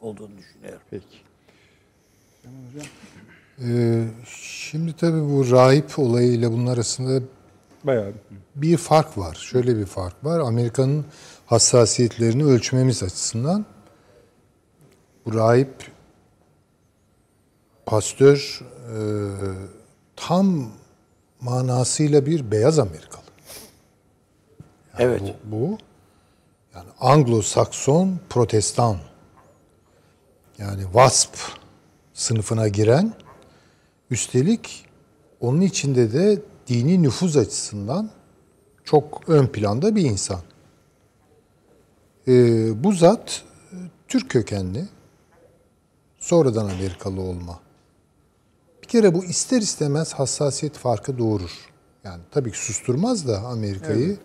olduğunu 0.00 0.38
düşünüyorum. 0.38 0.80
Peki. 0.90 1.06
Ee, 3.62 4.04
şimdi 4.26 4.96
tabii 4.96 5.20
bu 5.20 5.50
rahip 5.50 5.98
olayıyla 5.98 6.52
bunun 6.52 6.66
arasında 6.66 7.22
Bayağı. 7.84 8.12
bir 8.54 8.76
fark 8.76 9.18
var. 9.18 9.34
Şöyle 9.34 9.76
bir 9.76 9.86
fark 9.86 10.24
var. 10.24 10.40
Amerika'nın 10.40 11.04
hassasiyetlerini 11.46 12.44
ölçmemiz 12.44 13.02
açısından 13.02 13.66
bu 15.26 15.34
rahip 15.34 15.90
pastör 17.86 18.60
e, 18.92 18.98
tam 20.16 20.70
manasıyla 21.40 22.26
bir 22.26 22.50
beyaz 22.50 22.78
Amerikalı. 22.78 23.25
Evet. 24.98 25.22
Bu, 25.44 25.56
bu 25.56 25.78
yani 26.74 26.88
Anglo-Sakson 27.00 28.14
protestan 28.30 28.96
yani 30.58 30.82
WASP 30.82 31.36
sınıfına 32.14 32.68
giren 32.68 33.12
üstelik 34.10 34.86
onun 35.40 35.60
içinde 35.60 36.12
de 36.12 36.42
dini 36.66 37.02
nüfuz 37.02 37.36
açısından 37.36 38.10
çok 38.84 39.28
ön 39.28 39.46
planda 39.46 39.96
bir 39.96 40.02
insan. 40.02 40.40
Ee, 42.28 42.84
bu 42.84 42.92
zat 42.92 43.42
e, 43.72 43.76
Türk 44.08 44.30
kökenli, 44.30 44.84
sonradan 46.18 46.68
Amerikalı 46.68 47.20
olma. 47.20 47.60
Bir 48.82 48.88
kere 48.88 49.14
bu 49.14 49.24
ister 49.24 49.60
istemez 49.60 50.12
hassasiyet 50.12 50.76
farkı 50.76 51.18
doğurur. 51.18 51.70
Yani 52.04 52.22
tabii 52.30 52.52
ki 52.52 52.58
susturmaz 52.58 53.28
da 53.28 53.38
Amerika'yı. 53.38 54.16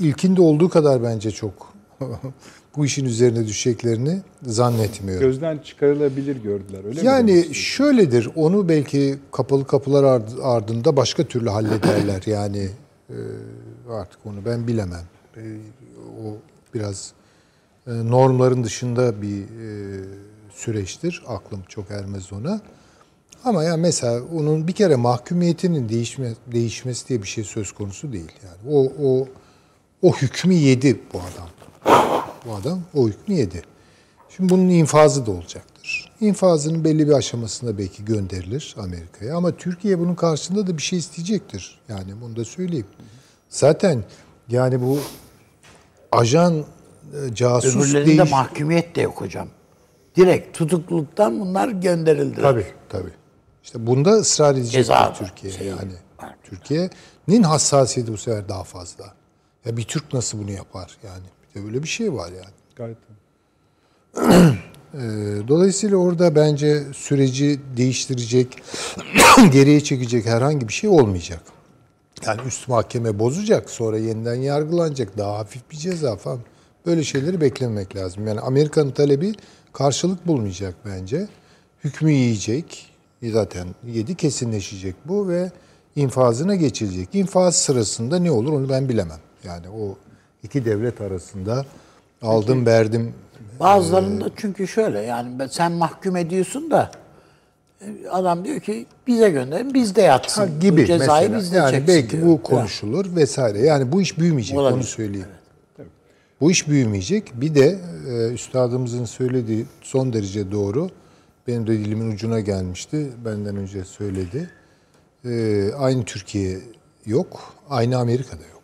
İlkinde 0.00 0.40
olduğu 0.40 0.68
kadar 0.68 1.02
bence 1.02 1.30
çok 1.30 1.74
bu 2.76 2.86
işin 2.86 3.04
üzerine 3.04 3.46
düşeceklerini 3.46 4.20
zannetmiyorum. 4.42 5.26
Gözden 5.26 5.58
çıkarılabilir 5.58 6.36
gördüler 6.36 6.84
öyle 6.84 7.00
mi? 7.00 7.06
Yani 7.06 7.54
şöyledir, 7.54 8.28
onu 8.36 8.68
belki 8.68 9.18
kapalı 9.32 9.66
kapılar 9.66 10.04
ard- 10.04 10.42
ardında 10.42 10.96
başka 10.96 11.24
türlü 11.24 11.48
hallederler. 11.48 12.22
Yani 12.26 12.68
e, 13.10 13.16
artık 13.90 14.18
onu 14.26 14.44
ben 14.46 14.66
bilemem. 14.66 15.04
E, 15.36 15.42
o 16.26 16.36
biraz 16.74 17.12
e, 17.86 17.90
normların 17.90 18.64
dışında 18.64 19.22
bir 19.22 19.42
e, 19.42 20.04
süreçtir. 20.54 21.22
Aklım 21.26 21.62
çok 21.68 21.90
ermez 21.90 22.32
ona. 22.32 22.60
Ama 23.44 23.64
ya 23.64 23.76
mesela 23.76 24.22
onun 24.34 24.68
bir 24.68 24.72
kere 24.72 24.96
mahkumiyetinin 24.96 25.88
değişme, 25.88 26.32
değişmesi 26.52 27.08
diye 27.08 27.22
bir 27.22 27.28
şey 27.28 27.44
söz 27.44 27.72
konusu 27.72 28.12
değil. 28.12 28.32
Yani 28.44 28.74
o 28.76 28.92
o 29.02 29.28
o 30.02 30.16
hükmü 30.16 30.54
yedi 30.54 31.00
bu 31.12 31.18
adam. 31.18 31.48
Bu 32.46 32.54
adam 32.54 32.80
o 32.94 33.08
hükmü 33.08 33.34
yedi. 33.34 33.62
Şimdi 34.36 34.52
bunun 34.52 34.68
infazı 34.68 35.26
da 35.26 35.30
olacaktır. 35.30 36.12
İnfazının 36.20 36.84
belli 36.84 37.08
bir 37.08 37.12
aşamasında 37.12 37.78
belki 37.78 38.04
gönderilir 38.04 38.76
Amerika'ya 38.78 39.36
ama 39.36 39.56
Türkiye 39.56 39.98
bunun 39.98 40.14
karşılığında 40.14 40.66
da 40.66 40.76
bir 40.76 40.82
şey 40.82 40.98
isteyecektir. 40.98 41.78
Yani 41.88 42.12
bunu 42.20 42.36
da 42.36 42.44
söyleyeyim. 42.44 42.86
Zaten 43.48 44.04
yani 44.48 44.80
bu 44.82 44.98
ajan 46.12 46.54
e, 46.58 47.34
casus 47.34 47.76
Öbürlerinde 47.76 48.18
değiş... 48.18 48.30
mahkumiyet 48.30 48.96
de 48.96 49.00
yok 49.00 49.20
hocam. 49.20 49.48
Direkt 50.16 50.58
tutukluluktan 50.58 51.40
bunlar 51.40 51.68
gönderildiler. 51.68 52.42
Tabii 52.42 52.66
tabii. 52.88 53.12
İşte 53.64 53.86
bunda 53.86 54.10
ısrar 54.10 54.52
edecek 54.54 54.72
Ceza 54.72 55.12
Türkiye 55.12 55.52
şey 55.52 55.66
yani. 55.66 55.92
var. 56.22 56.34
Türkiye'nin 56.44 57.42
hassasiyeti 57.42 58.12
bu 58.12 58.16
sefer 58.16 58.48
daha 58.48 58.64
fazla. 58.64 59.17
Ya 59.68 59.76
bir 59.76 59.84
Türk 59.84 60.12
nasıl 60.12 60.38
bunu 60.38 60.50
yapar 60.50 60.96
yani? 61.04 61.24
Bir 61.54 61.60
de 61.60 61.64
böyle 61.64 61.82
bir 61.82 61.88
şey 61.88 62.12
var 62.14 62.32
yani. 62.32 62.54
Gayet. 62.76 62.98
Ee, 64.94 64.98
Dolayısıyla 65.48 65.96
orada 65.96 66.34
bence 66.34 66.84
süreci 66.94 67.60
değiştirecek, 67.76 68.62
geriye 69.52 69.80
çekecek 69.80 70.26
herhangi 70.26 70.68
bir 70.68 70.72
şey 70.72 70.90
olmayacak. 70.90 71.40
Yani 72.26 72.40
üst 72.46 72.68
mahkeme 72.68 73.18
bozacak, 73.18 73.70
sonra 73.70 73.98
yeniden 73.98 74.34
yargılanacak, 74.34 75.18
daha 75.18 75.38
hafif 75.38 75.70
bir 75.70 75.76
ceza 75.76 76.16
falan. 76.16 76.38
Böyle 76.86 77.04
şeyleri 77.04 77.40
beklememek 77.40 77.96
lazım. 77.96 78.26
Yani 78.26 78.40
Amerika'nın 78.40 78.90
talebi 78.90 79.32
karşılık 79.72 80.26
bulmayacak 80.26 80.74
bence. 80.86 81.28
Hükmü 81.84 82.12
yiyecek, 82.12 82.92
zaten 83.22 83.66
yedi 83.86 84.14
kesinleşecek 84.14 84.94
bu 85.04 85.28
ve 85.28 85.50
infazına 85.96 86.54
geçilecek. 86.54 87.08
İnfaz 87.12 87.56
sırasında 87.56 88.18
ne 88.18 88.30
olur 88.30 88.52
onu 88.52 88.68
ben 88.68 88.88
bilemem. 88.88 89.20
Yani 89.44 89.68
o 89.68 89.96
iki 90.42 90.64
devlet 90.64 91.00
arasında 91.00 91.64
aldım 92.22 92.66
verdim 92.66 93.14
Bazılarında 93.60 94.30
çünkü 94.36 94.68
şöyle 94.68 95.00
yani 95.00 95.48
sen 95.50 95.72
mahkum 95.72 96.16
ediyorsun 96.16 96.70
da 96.70 96.90
e, 97.80 98.08
adam 98.10 98.44
diyor 98.44 98.60
ki 98.60 98.86
bize 99.06 99.30
gönderin 99.30 99.74
biz 99.74 99.96
de 99.96 100.02
yatsın. 100.02 100.42
Ha, 100.42 100.48
Bu 100.56 100.60
gibi 100.60 100.86
cezayı 100.86 101.30
mesela. 101.30 101.38
biz 101.40 101.52
de 101.52 101.56
yani 101.56 101.86
belki 101.88 102.10
diyor. 102.10 102.26
bu 102.26 102.42
konuşulur 102.42 103.16
vesaire. 103.16 103.60
Yani 103.60 103.92
bu 103.92 104.02
iş 104.02 104.18
büyümeyecek 104.18 104.58
Olabilir. 104.58 104.76
onu 104.76 104.84
söyleyeyim. 104.84 105.28
Bu 106.40 106.50
iş 106.50 106.68
büyümeyecek. 106.68 107.32
Bir 107.40 107.54
de 107.54 107.78
e, 108.08 108.28
üstadımızın 108.32 109.04
söylediği 109.04 109.66
son 109.82 110.12
derece 110.12 110.52
doğru. 110.52 110.90
Benim 111.46 111.66
de 111.66 111.72
dilimin 111.72 112.12
ucuna 112.12 112.40
gelmişti. 112.40 113.10
Benden 113.24 113.56
önce 113.56 113.84
söyledi. 113.84 114.50
E, 115.24 115.64
aynı 115.78 116.04
Türkiye 116.04 116.58
yok. 117.06 117.54
Aynı 117.70 117.98
Amerika'da 117.98 118.42
yok. 118.52 118.57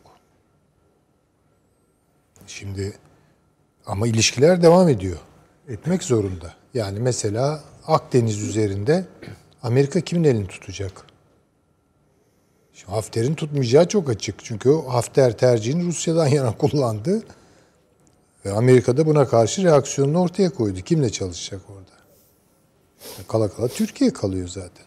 Şimdi 2.47 2.93
ama 3.87 4.07
ilişkiler 4.07 4.63
devam 4.63 4.89
ediyor. 4.89 5.19
Etmek 5.69 6.03
zorunda. 6.03 6.55
Yani 6.75 7.01
mesela 7.01 7.65
Akdeniz 7.87 8.43
üzerinde 8.43 9.05
Amerika 9.63 10.01
kimin 10.01 10.25
elini 10.25 10.47
tutacak? 10.47 11.07
Şimdi 12.73 12.93
Hafter'in 12.93 13.35
tutmayacağı 13.35 13.89
çok 13.89 14.11
açık. 14.11 14.45
Çünkü 14.45 14.71
o 14.71 14.93
Hafter 14.93 15.39
tercihini 15.39 15.85
Rusya'dan 15.85 16.27
yana 16.39 16.57
kullandı. 16.57 17.23
Ve 18.45 18.53
Amerika 18.53 18.97
da 18.97 19.07
buna 19.07 19.29
karşı 19.29 19.65
reaksiyonunu 19.65 20.21
ortaya 20.21 20.51
koydu. 20.51 20.81
Kimle 20.81 21.11
çalışacak 21.11 21.61
orada? 21.69 21.95
Kala 23.29 23.49
kala 23.49 23.69
Türkiye 23.69 24.13
kalıyor 24.13 24.49
zaten. 24.49 24.87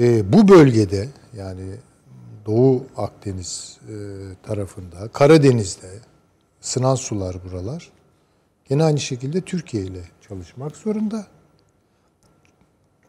Ee, 0.00 0.32
bu 0.32 0.48
bölgede 0.48 1.08
yani 1.36 1.74
Doğu 2.46 2.84
Akdeniz 2.96 3.78
e, 3.88 3.94
tarafında, 4.42 5.08
Karadeniz'de 5.12 5.90
sınan 6.60 6.94
sular 6.94 7.36
buralar. 7.44 7.90
Gene 8.68 8.84
aynı 8.84 9.00
şekilde 9.00 9.40
Türkiye 9.40 9.82
ile 9.82 10.02
çalışmak 10.28 10.76
zorunda. 10.76 11.26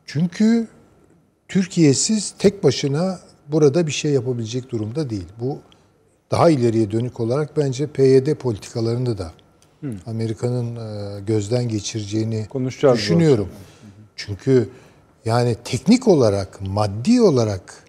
Çünkü 0.06 0.68
Türkiye'siz 1.48 2.34
tek 2.40 2.64
başına 2.64 3.20
burada 3.48 3.88
bir 3.88 3.92
şey 3.92 4.12
yapabilecek 4.12 4.70
durumda 4.72 5.10
değil. 5.10 5.28
Bu 5.40 5.60
daha 6.32 6.50
ileriye 6.50 6.92
dönük 6.92 7.20
olarak 7.20 7.58
bence 7.58 7.88
PYD 7.88 8.36
politikalarını 8.36 9.18
da 9.18 9.32
Amerika'nın 10.06 10.76
e, 10.76 11.20
gözden 11.22 11.70
geçireceğini 11.70 12.48
Konuşacağız 12.50 12.98
düşünüyorum. 12.98 13.50
Çünkü 14.16 14.70
yani 15.26 15.56
teknik 15.64 16.08
olarak, 16.08 16.62
maddi 16.62 17.22
olarak 17.22 17.84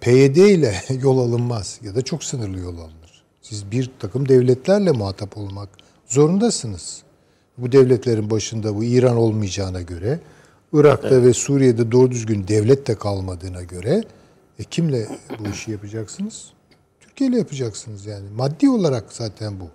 PYD 0.00 0.36
ile 0.36 0.74
yol 1.02 1.18
alınmaz 1.18 1.80
ya 1.82 1.94
da 1.94 2.02
çok 2.02 2.24
sınırlı 2.24 2.58
yol 2.58 2.78
alınır. 2.78 2.95
Siz 3.48 3.70
bir 3.70 3.90
takım 3.98 4.28
devletlerle 4.28 4.92
muhatap 4.92 5.36
olmak 5.36 5.68
zorundasınız. 6.06 7.02
Bu 7.58 7.72
devletlerin 7.72 8.30
başında 8.30 8.76
bu 8.76 8.84
İran 8.84 9.16
olmayacağına 9.16 9.82
göre, 9.82 10.20
Irak'ta 10.72 11.22
ve 11.22 11.32
Suriye'de 11.32 11.92
doğru 11.92 12.10
düzgün 12.10 12.48
devlet 12.48 12.86
de 12.86 12.94
kalmadığına 12.94 13.62
göre 13.62 14.04
e 14.58 14.64
kimle 14.64 15.08
bu 15.38 15.48
işi 15.48 15.70
yapacaksınız? 15.70 16.52
Türkiye 17.00 17.30
ile 17.30 17.38
yapacaksınız 17.38 18.06
yani. 18.06 18.30
Maddi 18.36 18.70
olarak 18.70 19.12
zaten 19.12 19.60
bu. 19.60 19.68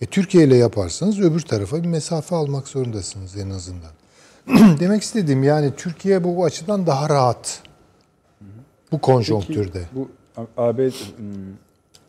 E 0.00 0.06
Türkiye 0.06 0.44
ile 0.44 0.56
yaparsanız 0.56 1.20
öbür 1.20 1.40
tarafa 1.40 1.82
bir 1.82 1.88
mesafe 1.88 2.36
almak 2.36 2.68
zorundasınız 2.68 3.36
en 3.36 3.50
azından. 3.50 3.92
Demek 4.80 5.02
istediğim 5.02 5.42
yani 5.42 5.72
Türkiye 5.76 6.24
bu 6.24 6.44
açıdan 6.44 6.86
daha 6.86 7.08
rahat. 7.08 7.62
Bu 8.92 9.00
konjonktürde. 9.00 9.82
Bu 9.94 10.08
AB 10.56 10.90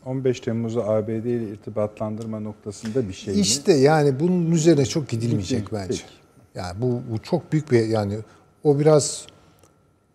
15 0.05 0.39
Temmuz'u 0.39 0.83
ABD 0.83 1.07
ile 1.09 1.43
irtibatlandırma 1.49 2.39
noktasında 2.39 3.07
bir 3.07 3.13
şey 3.13 3.33
mi? 3.33 3.39
İşte 3.39 3.73
yani 3.73 4.19
bunun 4.19 4.51
üzerine 4.51 4.85
çok 4.85 5.09
gidilmeyecek 5.09 5.59
Peki, 5.69 5.73
bence. 5.73 6.03
Yani 6.55 6.81
bu, 6.81 7.01
bu 7.11 7.21
çok 7.23 7.51
büyük 7.51 7.71
bir 7.71 7.85
yani 7.87 8.17
o 8.63 8.79
biraz 8.79 9.25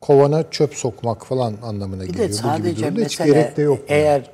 kovana 0.00 0.50
çöp 0.50 0.74
sokmak 0.74 1.26
falan 1.26 1.54
anlamına 1.62 2.02
Bir 2.02 2.06
geliyor. 2.06 2.24
de 2.24 2.32
Bu 2.32 2.32
gibi 2.32 2.42
sadece 2.42 2.82
durumda 2.86 3.00
hiç 3.04 3.18
gerek 3.18 3.56
de 3.56 3.62
yok. 3.62 3.78
eğer 3.88 4.30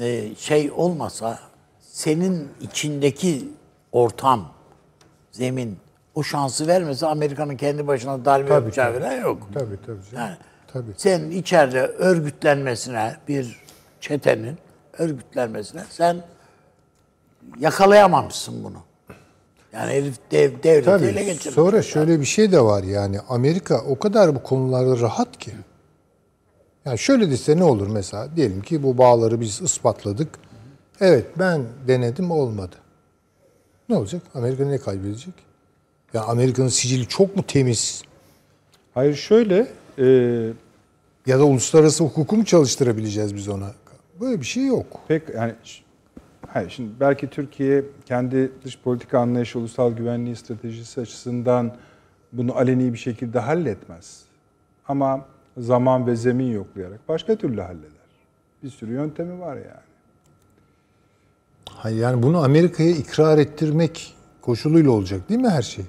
e, 0.00 0.34
şey 0.36 0.70
olmasa 0.76 1.38
senin 1.80 2.48
içindeki 2.60 3.48
ortam, 3.92 4.52
zemin 5.32 5.76
o 6.14 6.22
şansı 6.22 6.66
vermese 6.66 7.06
Amerika'nın 7.06 7.56
kendi 7.56 7.86
başına 7.86 8.24
darbe 8.24 8.48
Tabii, 8.48 8.54
yapacağı 8.64 8.92
tabii. 8.92 9.02
falan 9.04 9.20
yok. 9.20 9.48
Tabii 9.54 9.76
tabii. 9.86 9.98
canım. 10.12 10.24
Yani 10.26 10.36
Tabii. 10.72 10.90
senin 10.96 11.30
içeride 11.30 11.80
örgütlenmesine 11.80 13.16
bir 13.28 13.65
çetenin 14.00 14.58
örgütlenmesine 14.98 15.84
sen 15.90 16.22
yakalayamamışsın 17.58 18.64
bunu. 18.64 18.78
Yani 19.72 19.92
herif 19.92 20.16
dev, 20.30 20.62
devleti 20.62 20.90
ele 20.90 21.14
Tabii. 21.14 21.24
geçirmiş. 21.24 21.54
Sonra 21.54 21.82
şöyle 21.82 22.20
bir 22.20 22.24
şey 22.24 22.52
de 22.52 22.60
var 22.60 22.82
yani 22.82 23.20
Amerika 23.28 23.80
o 23.88 23.98
kadar 23.98 24.34
bu 24.34 24.42
konularda 24.42 25.00
rahat 25.00 25.38
ki. 25.38 25.52
Yani 26.84 26.98
şöyle 26.98 27.30
dese 27.30 27.56
ne 27.56 27.64
olur 27.64 27.86
mesela 27.86 28.36
diyelim 28.36 28.62
ki 28.62 28.82
bu 28.82 28.98
bağları 28.98 29.40
biz 29.40 29.60
ispatladık. 29.62 30.28
Evet 31.00 31.26
ben 31.38 31.62
denedim 31.88 32.30
olmadı. 32.30 32.76
Ne 33.88 33.96
olacak? 33.96 34.22
Amerika 34.34 34.64
ne 34.64 34.78
kaybedecek? 34.78 35.34
Ya 36.14 36.22
Amerika'nın 36.24 36.68
sicili 36.68 37.06
çok 37.08 37.36
mu 37.36 37.42
temiz? 37.46 38.02
Hayır 38.94 39.14
şöyle 39.14 39.66
e, 39.98 40.06
Ya 41.26 41.38
da 41.38 41.44
uluslararası 41.44 42.04
hukuku 42.04 42.36
mu 42.36 42.44
çalıştırabileceğiz 42.44 43.34
biz 43.34 43.48
ona? 43.48 43.70
Böyle 44.20 44.40
bir 44.40 44.46
şey 44.46 44.66
yok. 44.66 45.00
pek 45.08 45.22
yani 45.34 45.54
hayır 46.48 46.70
şimdi 46.70 46.90
belki 47.00 47.30
Türkiye 47.30 47.84
kendi 48.06 48.52
dış 48.64 48.78
politika 48.78 49.18
anlayışı, 49.18 49.58
ulusal 49.58 49.92
güvenliği 49.92 50.36
stratejisi 50.36 51.00
açısından 51.00 51.72
bunu 52.32 52.56
aleni 52.56 52.92
bir 52.92 52.98
şekilde 52.98 53.38
halletmez. 53.38 54.22
Ama 54.88 55.24
zaman 55.58 56.06
ve 56.06 56.16
zemin 56.16 56.52
yoklayarak 56.52 57.08
başka 57.08 57.36
türlü 57.36 57.60
halleder. 57.60 57.90
Bir 58.62 58.70
sürü 58.70 58.92
yöntemi 58.92 59.40
var 59.40 59.56
yani. 59.56 59.86
Hayır 61.70 61.96
yani 61.98 62.22
bunu 62.22 62.44
Amerika'ya 62.44 62.90
ikrar 62.90 63.38
ettirmek 63.38 64.14
koşuluyla 64.42 64.90
olacak 64.90 65.28
değil 65.28 65.40
mi 65.40 65.48
her 65.48 65.62
şey? 65.62 65.84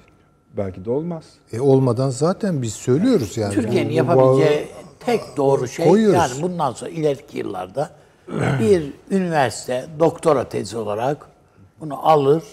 Belki 0.57 0.85
de 0.85 0.89
olmaz. 0.89 1.23
E 1.53 1.59
olmadan 1.59 2.09
zaten 2.09 2.61
biz 2.61 2.73
söylüyoruz 2.73 3.37
yani. 3.37 3.53
Türkiye'nin 3.53 3.91
yapabileceği 3.93 4.67
tek 4.99 5.21
doğru 5.37 5.67
şey 5.67 5.87
koyuyoruz. 5.87 6.15
yani 6.19 6.41
bundan 6.41 6.71
sonra 6.71 6.91
ileriki 6.91 7.37
yıllarda 7.37 7.89
bir 8.59 8.93
üniversite 9.11 9.85
doktora 9.99 10.49
tezi 10.49 10.77
olarak 10.77 11.27
bunu 11.79 12.07
alır 12.07 12.43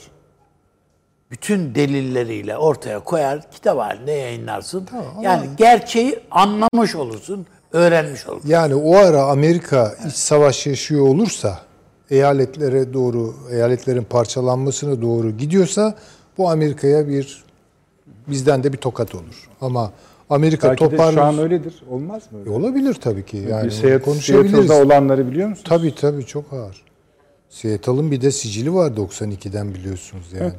bütün 1.30 1.74
delilleriyle 1.74 2.56
ortaya 2.56 3.00
koyar, 3.00 3.50
kitap 3.50 3.78
halinde 3.78 4.12
yayınlarsın. 4.12 4.88
yani 5.22 5.46
gerçeği 5.56 6.20
anlamış 6.30 6.94
olursun, 6.94 7.46
öğrenmiş 7.72 8.26
olursun. 8.26 8.48
Yani 8.48 8.74
o 8.74 8.96
ara 8.96 9.22
Amerika 9.22 9.94
iç 10.08 10.14
savaş 10.14 10.66
yaşıyor 10.66 11.06
olursa, 11.06 11.58
eyaletlere 12.10 12.92
doğru, 12.92 13.34
eyaletlerin 13.50 14.04
parçalanmasına 14.04 15.02
doğru 15.02 15.30
gidiyorsa 15.30 15.94
bu 16.38 16.50
Amerika'ya 16.50 17.08
bir 17.08 17.44
bizden 18.28 18.64
de 18.64 18.72
bir 18.72 18.78
tokat 18.78 19.14
olur. 19.14 19.48
Ama 19.60 19.92
Amerika 20.34 20.68
Belki 20.68 20.84
de 20.84 20.84
şu 20.84 20.90
toparlar. 20.90 21.22
an 21.22 21.38
öyledir. 21.38 21.74
Olmaz 21.90 22.22
mı? 22.32 22.38
öyle? 22.38 22.50
E, 22.50 22.52
Olabilir 22.52 22.94
tabii 22.94 23.24
ki. 23.24 23.36
Yani 23.50 23.70
bir 23.82 23.98
konuşabiliriz. 23.98 24.50
Seattle'da 24.50 24.82
olanları 24.86 25.30
biliyor 25.30 25.48
musunuz? 25.48 25.68
Tabii 25.68 25.94
tabii 25.94 26.26
çok 26.26 26.52
ağır. 26.52 26.84
Seattle'ın 27.48 28.10
bir 28.10 28.20
de 28.20 28.30
sicili 28.30 28.74
var 28.74 28.90
92'den 28.90 29.74
biliyorsunuz 29.74 30.26
yani. 30.40 30.52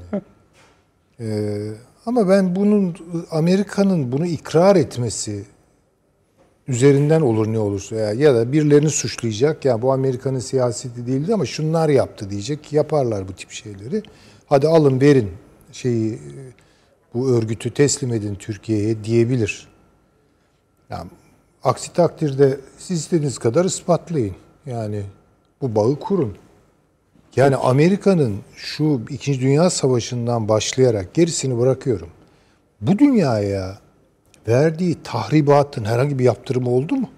Ee, 1.19 1.71
ama 2.05 2.29
ben 2.29 2.55
bunun 2.55 2.95
Amerika'nın 3.31 4.11
bunu 4.11 4.25
ikrar 4.25 4.75
etmesi 4.75 5.43
üzerinden 6.67 7.21
olur 7.21 7.47
ne 7.47 7.59
olursa 7.59 7.95
ya, 7.95 8.13
ya 8.13 8.35
da 8.35 8.51
birilerini 8.51 8.89
suçlayacak 8.89 9.65
ya 9.65 9.81
bu 9.81 9.91
Amerika'nın 9.93 10.39
siyaseti 10.39 11.07
değildi 11.07 11.33
ama 11.33 11.45
şunlar 11.45 11.89
yaptı 11.89 12.29
diyecek 12.29 12.73
yaparlar 12.73 13.27
bu 13.27 13.33
tip 13.33 13.51
şeyleri. 13.51 14.03
Hadi 14.45 14.67
alın 14.67 15.01
verin 15.01 15.29
şeyi 15.71 16.19
bu 17.15 17.29
örgütü 17.29 17.73
teslim 17.73 18.13
edin 18.13 18.35
Türkiye'ye 18.35 19.03
diyebilir. 19.03 19.67
Yani 20.89 21.09
aksi 21.63 21.93
takdirde 21.93 22.59
siz 22.77 22.99
istediğiniz 22.99 23.37
kadar 23.37 23.65
ispatlayın. 23.65 24.35
Yani 24.65 25.03
bu 25.61 25.75
bağı 25.75 25.99
kurun. 25.99 26.37
Yani 27.35 27.55
Amerika'nın 27.55 28.39
şu 28.55 29.01
İkinci 29.09 29.41
Dünya 29.41 29.69
Savaşı'ndan 29.69 30.49
başlayarak 30.49 31.13
gerisini 31.13 31.59
bırakıyorum. 31.59 32.09
Bu 32.81 32.99
dünyaya 32.99 33.77
verdiği 34.47 34.97
tahribatın 35.03 35.85
herhangi 35.85 36.19
bir 36.19 36.23
yaptırımı 36.23 36.69
oldu 36.69 36.95
mu? 36.95 37.09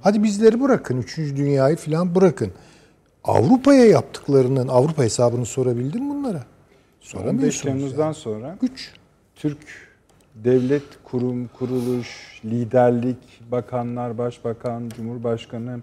Hadi 0.00 0.22
bizleri 0.22 0.60
bırakın. 0.60 0.98
Üçüncü 0.98 1.36
dünyayı 1.36 1.76
falan 1.76 2.14
bırakın. 2.14 2.52
Avrupa'ya 3.24 3.84
yaptıklarının 3.84 4.68
Avrupa 4.68 5.02
hesabını 5.02 5.46
sorabildin 5.46 6.04
mi 6.04 6.14
bunlara? 6.14 6.36
15 6.38 6.44
Soramıyorsunuz. 7.00 7.62
Temmuz'dan 7.62 8.04
yani. 8.04 8.14
sonra 8.14 8.56
Güç. 8.60 8.92
Türk 9.36 9.58
devlet 10.34 11.04
kurum, 11.04 11.48
kuruluş, 11.48 12.40
liderlik, 12.44 13.42
bakanlar, 13.50 14.18
başbakan, 14.18 14.88
cumhurbaşkanı 14.88 15.80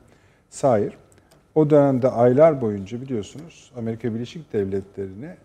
sair 0.50 0.94
o 1.56 1.70
dönemde 1.70 2.08
aylar 2.10 2.62
boyunca 2.62 3.02
biliyorsunuz 3.02 3.72
Amerika 3.78 4.16
Birleşik 4.16 4.54
Devletleri'ne 4.54 5.38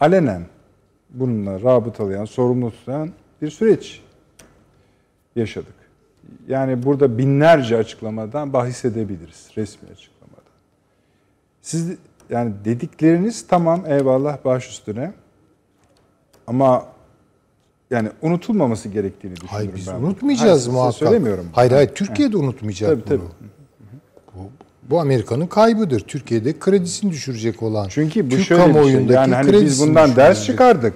alenen 0.00 0.42
bununla 1.10 1.62
rabıtalayan, 1.62 2.24
sorumlu 2.24 2.70
tutan 2.70 3.10
bir 3.42 3.50
süreç 3.50 4.02
yaşadık. 5.36 5.74
Yani 6.48 6.82
burada 6.82 7.18
binlerce 7.18 7.76
açıklamadan 7.76 8.52
bahis 8.52 8.84
edebiliriz 8.84 9.50
resmi 9.56 9.88
açıklamadan. 9.92 10.42
Siz 11.62 11.96
yani 12.30 12.52
dedikleriniz 12.64 13.46
tamam 13.46 13.84
eyvallah 13.86 14.44
baş 14.44 14.68
üstüne. 14.68 15.12
Ama 16.46 16.86
yani 17.90 18.08
unutulmaması 18.22 18.88
gerektiğini 18.88 19.36
düşünüyorum 19.36 19.56
Hayır 19.58 19.70
biz 19.76 19.88
ben. 19.88 19.94
unutmayacağız 19.94 20.62
Hayır, 20.66 20.72
muhakkak. 20.76 20.94
söylemiyorum. 20.98 21.46
Hayır 21.52 21.72
hayır 21.72 21.88
Türkiye 21.88 22.32
de 22.32 22.36
unutmayacak 22.36 22.90
Tabii, 22.90 23.00
bunu. 23.20 23.28
tabii. 23.28 23.48
Bu, 24.34 24.40
bu 24.90 25.00
Amerika'nın 25.00 25.46
kaybıdır. 25.46 26.00
Türkiye'de 26.00 26.58
kredisini 26.58 27.10
düşürecek 27.10 27.62
olan. 27.62 27.86
Çünkü 27.90 28.26
bu 28.26 28.30
Türk 28.30 28.42
şöyle 28.44 28.74
bir 28.74 28.82
şey. 28.90 29.04
Yani 29.06 29.34
hani 29.34 29.52
biz 29.52 29.80
bundan 29.80 30.16
ders 30.16 30.44
çıkardık. 30.46 30.94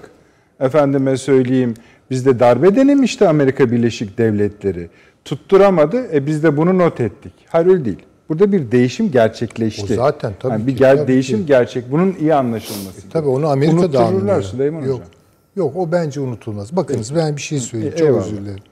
Efendime 0.61 1.17
söyleyeyim 1.17 1.75
bizde 2.11 2.41
darbe 2.41 2.77
denemişti 2.77 3.29
Amerika 3.29 3.71
Birleşik 3.71 4.19
Devletleri. 4.19 4.89
Tutturamadı. 5.25 6.09
E 6.17 6.27
biz 6.27 6.43
de 6.43 6.57
bunu 6.57 6.79
not 6.79 7.01
ettik. 7.01 7.33
Hayır 7.49 7.67
öyle 7.67 7.85
değil. 7.85 7.99
Burada 8.29 8.53
bir 8.53 8.71
değişim 8.71 9.11
gerçekleşti. 9.11 9.93
O 9.93 9.97
zaten 9.97 10.33
tabii 10.41 10.53
Yani 10.53 10.67
bir 10.67 10.73
ki, 10.73 10.79
gel- 10.79 10.97
tabii 10.97 11.09
değişim 11.09 11.39
ki. 11.41 11.47
gerçek. 11.47 11.93
Bunun 11.93 12.15
iyi 12.21 12.35
anlaşılması. 12.35 13.09
Tabii 13.11 13.29
onu 13.29 13.47
Amerika 13.49 13.93
da 13.93 14.05
anlıyor. 14.05 14.43
Süleyman 14.43 14.81
Yok. 14.83 14.95
Hocam. 15.01 15.09
Yok 15.57 15.77
o 15.77 15.93
bence 15.93 16.21
unutulmaz. 16.21 16.77
Bakınız 16.77 17.15
ben 17.15 17.37
bir 17.37 17.43
şey 17.43 17.61
söyleyeyim. 17.61 17.95
Çok 17.97 18.07
eyvallah. 18.07 18.27
özür 18.27 18.37
dilerim. 18.37 18.63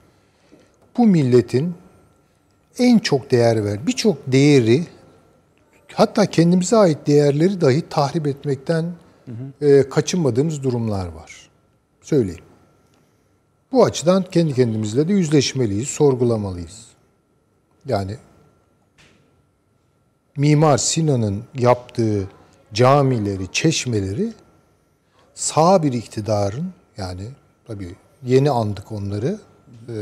Bu 0.99 1.07
milletin 1.07 1.75
en 2.79 2.99
çok 2.99 3.31
değer 3.31 3.64
ver. 3.64 3.87
Birçok 3.87 4.16
değeri 4.27 4.87
hatta 5.95 6.27
kendimize 6.27 6.77
ait 6.77 7.07
değerleri 7.07 7.61
dahi 7.61 7.88
tahrip 7.88 8.27
etmekten 8.27 8.85
e, 9.61 9.88
kaçınmadığımız 9.88 10.62
durumlar 10.62 11.07
var. 11.07 11.51
Söyleyeyim. 12.01 12.45
Bu 13.73 13.85
açıdan 13.85 14.25
kendi 14.31 14.55
kendimizle 14.55 15.09
de 15.09 15.12
yüzleşmeliyiz, 15.12 15.88
sorgulamalıyız. 15.88 16.87
Yani 17.87 18.16
Mimar 20.37 20.79
Sinan'ın 20.79 21.45
yaptığı 21.59 22.29
camileri, 22.75 23.53
çeşmeleri 23.53 24.33
sağ 25.35 25.83
bir 25.83 25.92
iktidarın 25.92 26.73
yani 26.97 27.29
tabii 27.66 27.97
yeni 28.25 28.51
andık 28.51 28.92
onları 28.92 29.38
e, 29.88 29.95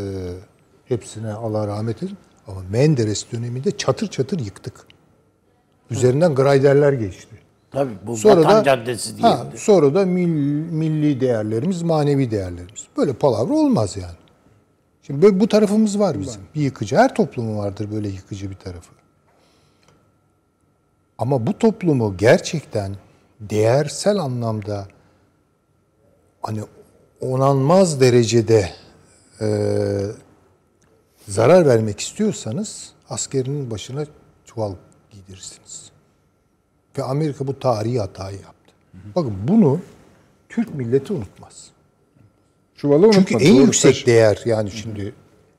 hepsine 0.84 1.32
Allah 1.32 1.66
rahmet 1.66 2.02
eylesin 2.02 2.18
ama 2.46 2.60
Menderes 2.70 3.32
döneminde 3.32 3.76
çatır 3.76 4.06
çatır 4.06 4.38
yıktık. 4.40 4.74
Üzerinden 5.90 6.34
grayderler 6.34 6.92
geçti. 6.92 7.36
Tabii 7.70 7.92
bu 8.06 8.16
Sonra 8.16 8.40
Vatan 8.40 8.60
da 8.60 8.64
Caddesi 8.64 9.16
diye. 9.18 9.28
ha, 9.28 9.46
sonra 9.56 9.94
da 9.94 10.02
mil- 10.06 10.70
milli 10.72 11.20
değerlerimiz, 11.20 11.82
manevi 11.82 12.30
değerlerimiz. 12.30 12.86
Böyle 12.96 13.12
palavra 13.12 13.54
olmaz 13.54 13.96
yani. 13.96 14.14
Şimdi 15.02 15.22
böyle 15.22 15.40
bu 15.40 15.48
tarafımız 15.48 15.98
var 15.98 16.20
bizim. 16.20 16.42
Bir 16.54 16.60
yıkıcı. 16.60 16.96
Her 16.96 17.14
toplumun 17.14 17.58
vardır 17.58 17.88
böyle 17.92 18.08
yıkıcı 18.08 18.50
bir 18.50 18.56
tarafı. 18.56 18.90
Ama 21.18 21.46
bu 21.46 21.58
toplumu 21.58 22.16
gerçekten 22.16 22.96
değersel 23.40 24.18
anlamda 24.18 24.86
hani 26.42 26.60
onanmaz 27.20 28.00
derecede 28.00 28.70
e, 29.40 29.46
zarar 31.28 31.66
vermek 31.66 32.00
istiyorsanız 32.00 32.92
askerinin 33.08 33.70
başına 33.70 34.04
çuval 34.44 34.72
giydirirsiniz. 35.10 35.90
Ve 36.98 37.02
Amerika 37.02 37.46
bu 37.46 37.58
tarihi 37.58 38.00
hatayı 38.00 38.36
yaptı. 38.36 38.72
Bakın 39.16 39.34
bunu 39.48 39.80
Türk 40.48 40.74
milleti 40.74 41.12
unutmaz. 41.12 41.70
Çuvalı 42.76 43.10
Çünkü 43.12 43.34
unutmadı. 43.34 43.44
en 43.44 43.54
yüksek 43.54 43.92
taşı. 43.94 44.06
değer 44.06 44.42
yani 44.44 44.70
şimdi 44.70 45.14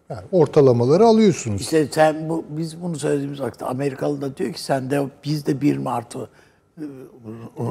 yani 0.10 0.22
ortalamaları 0.32 1.06
alıyorsunuz. 1.06 1.62
İşte 1.62 1.88
sen 1.92 2.30
bu 2.30 2.46
biz 2.50 2.82
bunu 2.82 3.00
söylediğimiz 3.00 3.42
vakit 3.42 3.62
Amerikalı 3.62 4.22
da 4.22 4.38
diyor 4.38 4.54
ki 4.54 4.62
sen 4.64 4.90
de 4.92 5.02
biz 5.24 5.46
de 5.46 5.62
1 5.62 5.78
Mart'ı 5.78 6.30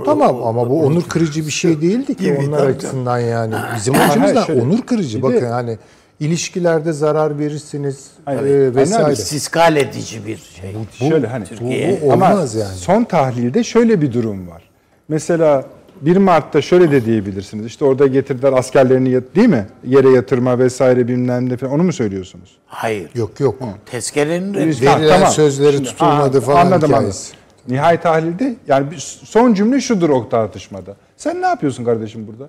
Tamam 0.04 0.42
ama 0.46 0.70
bu 0.70 0.82
onur 0.82 1.02
kırıcı 1.02 1.46
bir 1.46 1.50
şey 1.50 1.80
değildi 1.80 2.14
ki 2.14 2.24
Gibi, 2.24 2.38
onlar 2.48 2.66
açısından 2.66 3.18
yani. 3.18 3.54
Bizim 3.76 3.94
açımızdan 3.94 4.44
şöyle, 4.44 4.62
onur 4.62 4.82
kırıcı. 4.82 5.18
bir 5.18 5.22
Bakın 5.22 5.40
de- 5.40 5.46
hani 5.48 5.78
ilişkilerde 6.20 6.92
zarar 6.92 7.38
verirsiniz 7.38 8.06
Hayır, 8.24 8.40
e, 8.42 8.74
vesaire. 8.74 8.96
Anladım. 9.04 9.12
istiskal 9.22 9.76
edici 9.76 10.26
bir 10.26 10.36
şey. 10.36 11.08
Şöyle 11.08 11.26
hani 11.26 11.44
Türkiye- 11.44 12.00
Bu- 12.02 12.06
bu 12.06 12.12
ama 12.12 12.26
olmaz 12.34 12.54
yani. 12.54 12.74
son 12.76 13.04
tahlilde 13.04 13.64
şöyle 13.64 14.02
bir 14.02 14.12
durum 14.12 14.48
var. 14.48 14.62
Mesela 15.08 15.64
1 16.00 16.16
Mart'ta 16.16 16.62
şöyle 16.62 16.90
de 16.90 17.04
diyebilirsiniz. 17.04 17.66
İşte 17.66 17.84
orada 17.84 18.06
getirdiler 18.06 18.52
askerlerini 18.52 19.10
yat- 19.10 19.36
değil 19.36 19.48
mi? 19.48 19.66
Yere 19.84 20.10
yatırma 20.10 20.58
vesaire 20.58 21.08
bilmem 21.08 21.48
ne 21.50 21.56
falan. 21.56 21.72
Onu 21.72 21.82
mu 21.82 21.92
söylüyorsunuz? 21.92 22.56
Hayır. 22.66 23.10
Yok 23.14 23.40
yok. 23.40 23.54
Tezkerenin 23.86 24.54
Biz- 24.68 24.80
reddi- 24.82 24.86
Verilen 25.00 25.24
sözleri 25.30 25.82
tutulmadı 25.82 26.40
falan 26.40 26.66
Anladım 26.66 26.88
hikayesi. 26.88 27.32
anladım. 27.32 27.39
Nihai 27.68 28.00
tahlilde 28.00 28.54
yani 28.68 28.90
bir 28.90 28.98
son 29.24 29.54
cümle 29.54 29.80
şudur 29.80 30.10
o 30.10 30.28
tartışmada. 30.28 30.96
Sen 31.16 31.42
ne 31.42 31.46
yapıyorsun 31.46 31.84
kardeşim 31.84 32.26
burada? 32.26 32.48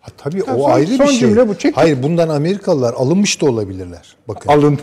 Ha, 0.00 0.10
tabii 0.18 0.40
Tamam, 0.44 0.60
o 0.60 0.64
son- 0.64 0.70
ayrı 0.70 0.86
son 0.96 1.06
bir 1.06 1.10
şey. 1.10 1.18
cümle 1.20 1.48
bu, 1.48 1.54
çek. 1.54 1.76
Hayır 1.76 2.02
bundan 2.02 2.28
Amerikalılar 2.28 2.94
alınmış 2.94 3.42
da 3.42 3.46
olabilirler. 3.46 4.16
Bakın. 4.28 4.50
Alın. 4.50 4.78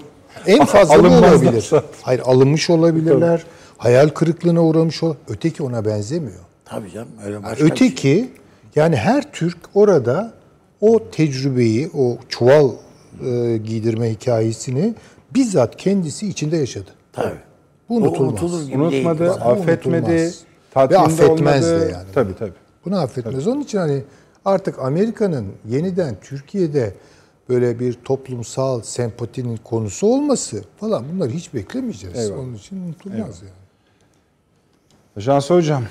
En 0.48 0.66
fazla 0.66 0.98
olabilir. 1.00 1.72
Hayır 2.02 2.22
alınmış 2.26 2.70
olabilirler. 2.70 3.44
Hayal 3.78 4.10
kırıklığına 4.10 4.64
uğramış 4.64 5.04
ol. 5.04 5.16
Öteki 5.28 5.64
ona 5.64 5.86
benzemiyor. 5.86 6.40
Tabii 6.66 6.92
canım 6.92 7.08
öyle 7.26 7.34
Yani 7.34 7.58
şey. 7.58 7.68
öteki 7.68 8.30
yani 8.76 8.96
her 8.96 9.32
Türk 9.32 9.58
orada 9.74 10.34
o 10.82 11.10
tecrübeyi, 11.12 11.90
o 11.98 12.18
çuval 12.30 12.70
e, 13.26 13.58
giydirme 13.58 14.10
hikayesini 14.12 14.94
bizzat 15.36 15.78
kendisi 15.78 16.28
içinde 16.28 16.58
yaşadı. 16.58 16.90
Tabii. 17.14 17.36
Bu 17.90 17.96
unutulmaz. 17.96 18.32
unutulur 18.34 18.64
gibi 18.64 18.78
Unutmadı, 18.78 19.20
değil. 19.20 19.32
Bu 19.32 19.44
affetmedi, 19.50 20.34
tatminde 20.74 21.00
Ve 21.00 21.04
affetmez 21.04 21.66
olmadı. 21.72 21.88
de 21.88 21.92
yani. 21.92 22.08
Tabii 22.14 22.36
tabii. 22.36 22.54
Bunu 22.86 23.00
affetmez. 23.00 23.48
Onun 23.48 23.62
için 23.62 23.78
hani 23.78 24.04
artık 24.46 24.80
Amerika'nın 24.80 25.48
yeniden 25.70 26.16
Türkiye'de 26.22 26.94
böyle 27.50 27.80
bir 27.80 27.94
toplumsal 27.94 28.82
sempatinin 28.82 29.58
konusu 29.58 30.08
olması 30.08 30.64
falan 30.78 31.06
bunları 31.14 31.30
hiç 31.30 31.54
beklemeyeceğiz. 31.54 32.18
Eyvallah. 32.20 32.40
Onun 32.40 32.54
için 32.54 32.88
unutulmaz 32.88 33.42
yani. 33.42 33.52
Cansu 35.26 35.56
Hocam, 35.56 35.84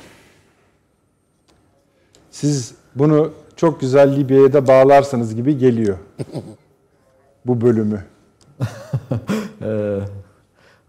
siz 2.30 2.74
bunu 2.94 3.32
çok 3.56 3.80
güzel 3.80 4.16
Libya'ya 4.16 4.52
da 4.52 4.66
bağlarsınız 4.66 5.34
gibi 5.34 5.58
geliyor. 5.58 5.98
Bu 7.46 7.60
bölümü. 7.60 8.04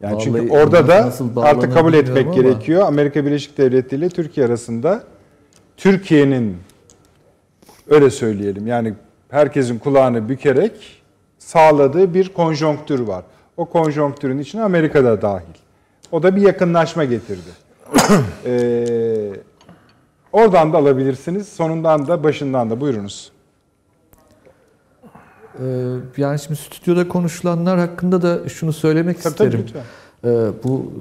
Yani 0.05 0.23
çünkü 0.23 0.49
orada 0.49 0.87
da 0.87 1.13
artık 1.41 1.73
kabul 1.73 1.93
etmek 1.93 2.25
ama- 2.27 2.35
gerekiyor. 2.35 2.81
Amerika 2.87 3.25
Birleşik 3.25 3.57
Devletleri 3.57 4.01
ile 4.01 4.09
Türkiye 4.09 4.45
arasında 4.45 5.03
Türkiye'nin 5.77 6.57
öyle 7.89 8.09
söyleyelim 8.09 8.67
yani 8.67 8.93
herkesin 9.29 9.79
kulağını 9.79 10.29
bükerek 10.29 11.01
sağladığı 11.37 12.13
bir 12.13 12.29
konjonktür 12.29 12.99
var. 12.99 13.23
O 13.57 13.65
konjonktürün 13.65 14.39
içine 14.39 14.61
Amerika 14.63 15.03
da 15.03 15.21
dahil. 15.21 15.55
O 16.11 16.23
da 16.23 16.35
bir 16.35 16.41
yakınlaşma 16.41 17.03
getirdi. 17.03 17.49
Ee, 18.45 19.29
oradan 20.31 20.73
da 20.73 20.77
alabilirsiniz. 20.77 21.49
Sonundan 21.49 22.07
da 22.07 22.23
başından 22.23 22.69
da 22.69 22.81
buyurunuz. 22.81 23.31
Ee, 25.63 26.21
yani 26.21 26.39
şimdi 26.39 26.59
stüdyoda 26.59 27.07
konuşulanlar 27.07 27.79
hakkında 27.79 28.21
da 28.21 28.49
şunu 28.49 28.73
söylemek 28.73 29.23
Tabii, 29.23 29.35
tabii, 29.35 29.47
isterim. 29.47 29.65
lütfen. 29.67 29.83
Ee, 30.25 30.47
bu 30.63 30.91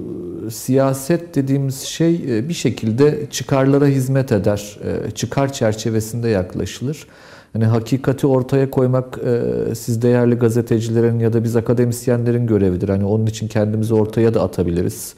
e, 0.47 0.49
siyaset 0.49 1.35
dediğimiz 1.35 1.81
şey 1.81 2.15
e, 2.37 2.49
bir 2.49 2.53
şekilde 2.53 3.27
çıkarlara 3.31 3.85
hizmet 3.85 4.31
eder, 4.31 4.79
e, 5.07 5.11
çıkar 5.11 5.53
çerçevesinde 5.53 6.29
yaklaşılır. 6.29 7.07
Hani 7.53 7.65
hakikati 7.65 8.27
ortaya 8.27 8.71
koymak 8.71 9.19
e, 9.25 9.75
siz 9.75 10.01
değerli 10.01 10.35
gazetecilerin 10.35 11.19
ya 11.19 11.33
da 11.33 11.43
biz 11.43 11.55
akademisyenlerin 11.55 12.47
görevidir. 12.47 12.89
Hani 12.89 13.05
onun 13.05 13.25
için 13.25 13.47
kendimizi 13.47 13.93
ortaya 13.93 14.33
da 14.33 14.41
atabiliriz. 14.43 15.13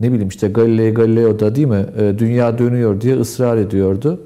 Ne 0.00 0.12
bileyim 0.12 0.28
işte 0.28 0.48
Galileo 0.48 0.94
Galileo 0.94 1.38
da 1.40 1.54
değil 1.54 1.66
mi? 1.66 1.86
E, 1.98 2.18
dünya 2.18 2.58
dönüyor 2.58 3.00
diye 3.00 3.16
ısrar 3.16 3.56
ediyordu. 3.56 4.20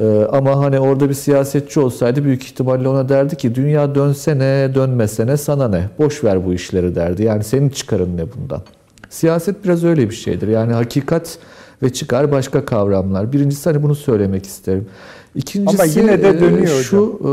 E, 0.00 0.26
ama 0.32 0.58
hani 0.58 0.80
orada 0.80 1.08
bir 1.08 1.14
siyasetçi 1.14 1.80
olsaydı 1.80 2.24
büyük 2.24 2.44
ihtimalle 2.44 2.88
ona 2.88 3.08
derdi 3.08 3.36
ki 3.36 3.54
dünya 3.54 3.94
dönsene 3.94 4.74
dönmesene 4.74 5.36
sana 5.36 5.68
ne? 5.68 5.88
Boş 5.98 6.24
ver 6.24 6.46
bu 6.46 6.54
işleri 6.54 6.94
derdi. 6.94 7.22
Yani 7.22 7.44
senin 7.44 7.68
çıkarın 7.68 8.16
ne 8.16 8.22
bundan? 8.32 8.62
Siyaset 9.10 9.64
biraz 9.64 9.84
öyle 9.84 10.10
bir 10.10 10.14
şeydir. 10.14 10.48
Yani 10.48 10.72
hakikat 10.72 11.38
ve 11.82 11.92
çıkar 11.92 12.32
başka 12.32 12.64
kavramlar. 12.64 13.32
Birincisi 13.32 13.70
hani 13.70 13.82
bunu 13.82 13.94
söylemek 13.94 14.46
isterim. 14.46 14.86
İkincisi 15.34 15.82
Ama 15.82 15.84
yine 15.84 16.22
de 16.22 16.28
e, 16.28 16.40
dönüyor 16.40 16.82
şu 16.82 17.20
e, 17.24 17.30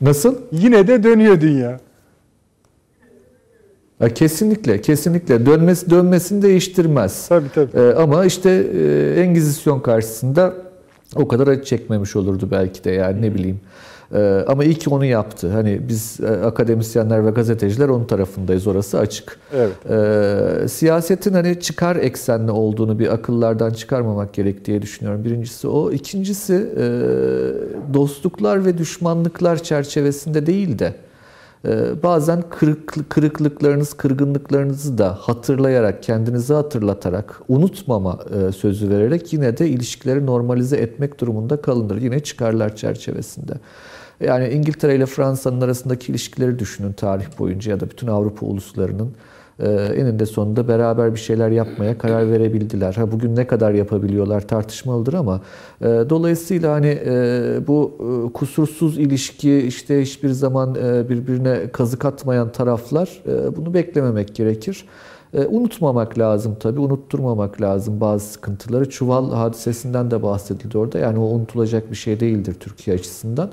nasıl? 0.00 0.34
Yine 0.52 0.86
de 0.86 1.02
dönüyor 1.02 1.40
dünya. 1.40 1.80
Ya 4.00 4.08
kesinlikle, 4.08 4.80
kesinlikle 4.80 5.46
dönmesi 5.46 5.90
dönmesini 5.90 6.42
değiştirmez. 6.42 7.28
Tabii 7.28 7.48
tabii. 7.54 7.70
Ee, 7.74 7.94
ama 7.94 8.24
işte 8.24 8.50
e, 8.50 9.14
Engizisyon 9.20 9.80
karşısında 9.80 10.54
o 11.16 11.28
kadar 11.28 11.46
acı 11.46 11.64
çekmemiş 11.64 12.16
olurdu 12.16 12.48
belki 12.50 12.84
de 12.84 12.90
yani 12.90 13.22
ne 13.22 13.34
bileyim. 13.34 13.60
Ee, 14.14 14.44
ama 14.46 14.64
iyi 14.64 14.74
ki 14.74 14.90
onu 14.90 15.04
yaptı. 15.04 15.50
Hani 15.50 15.80
biz 15.88 16.20
e, 16.20 16.26
akademisyenler 16.26 17.26
ve 17.26 17.30
gazeteciler 17.30 17.88
onun 17.88 18.04
tarafındayız 18.04 18.66
orası 18.66 18.98
açık. 18.98 19.38
Evet. 19.54 19.72
Ee, 19.90 20.68
siyasetin 20.68 21.32
hani 21.32 21.60
çıkar 21.60 21.96
eksenli 21.96 22.50
olduğunu 22.50 22.98
bir 22.98 23.14
akıllardan 23.14 23.70
çıkarmamak 23.70 24.32
gerek 24.32 24.64
diye 24.64 24.82
düşünüyorum. 24.82 25.24
Birincisi 25.24 25.68
o. 25.68 25.92
İkincisi 25.92 26.54
e, 26.54 26.84
dostluklar 27.94 28.64
ve 28.64 28.78
düşmanlıklar 28.78 29.62
çerçevesinde 29.62 30.46
değil 30.46 30.78
de 30.78 30.94
bazen 32.02 32.42
kırık, 32.50 33.10
kırıklıklarınız, 33.10 33.94
kırgınlıklarınızı 33.94 34.98
da 34.98 35.14
hatırlayarak, 35.20 36.02
kendinizi 36.02 36.54
hatırlatarak, 36.54 37.40
unutmama 37.48 38.18
e, 38.34 38.52
sözü 38.52 38.90
vererek 38.90 39.32
yine 39.32 39.58
de 39.58 39.68
ilişkileri 39.68 40.26
normalize 40.26 40.76
etmek 40.76 41.20
durumunda 41.20 41.60
kalınır. 41.60 42.02
Yine 42.02 42.20
çıkarlar 42.20 42.76
çerçevesinde. 42.76 43.52
Yani 44.20 44.48
İngiltere 44.48 44.96
ile 44.96 45.06
Fransa'nın 45.06 45.60
arasındaki 45.60 46.12
ilişkileri 46.12 46.58
düşünün 46.58 46.92
tarih 46.92 47.38
boyunca 47.38 47.70
ya 47.72 47.80
da 47.80 47.90
bütün 47.90 48.06
Avrupa 48.06 48.46
uluslarının 48.46 49.12
eninde 49.66 50.26
sonunda 50.26 50.68
beraber 50.68 51.14
bir 51.14 51.20
şeyler 51.20 51.50
yapmaya 51.50 51.98
karar 51.98 52.30
verebildiler. 52.30 52.94
Ha 52.94 53.12
bugün 53.12 53.36
ne 53.36 53.46
kadar 53.46 53.72
yapabiliyorlar 53.72 54.40
tartışmalıdır 54.48 55.14
ama 55.14 55.40
e, 55.80 55.84
dolayısıyla 55.84 56.72
hani 56.72 56.98
e, 57.06 57.60
bu 57.66 57.92
e, 58.00 58.32
kusursuz 58.32 58.98
ilişki 58.98 59.56
işte 59.58 60.02
hiçbir 60.02 60.30
zaman 60.30 60.74
e, 60.74 61.08
birbirine 61.08 61.58
kazık 61.72 62.04
atmayan 62.04 62.52
taraflar 62.52 63.22
e, 63.26 63.56
bunu 63.56 63.74
beklememek 63.74 64.34
gerekir. 64.34 64.84
E, 65.34 65.46
unutmamak 65.46 66.18
lazım 66.18 66.56
tabii, 66.60 66.80
unutturmamak 66.80 67.60
lazım 67.60 68.00
bazı 68.00 68.26
sıkıntıları. 68.26 68.90
Çuval 68.90 69.32
hadisesinden 69.32 70.10
de 70.10 70.22
bahsedildi 70.22 70.78
orada. 70.78 70.98
Yani 70.98 71.18
o 71.18 71.22
unutulacak 71.22 71.90
bir 71.90 71.96
şey 71.96 72.20
değildir 72.20 72.56
Türkiye 72.60 72.96
açısından. 72.96 73.50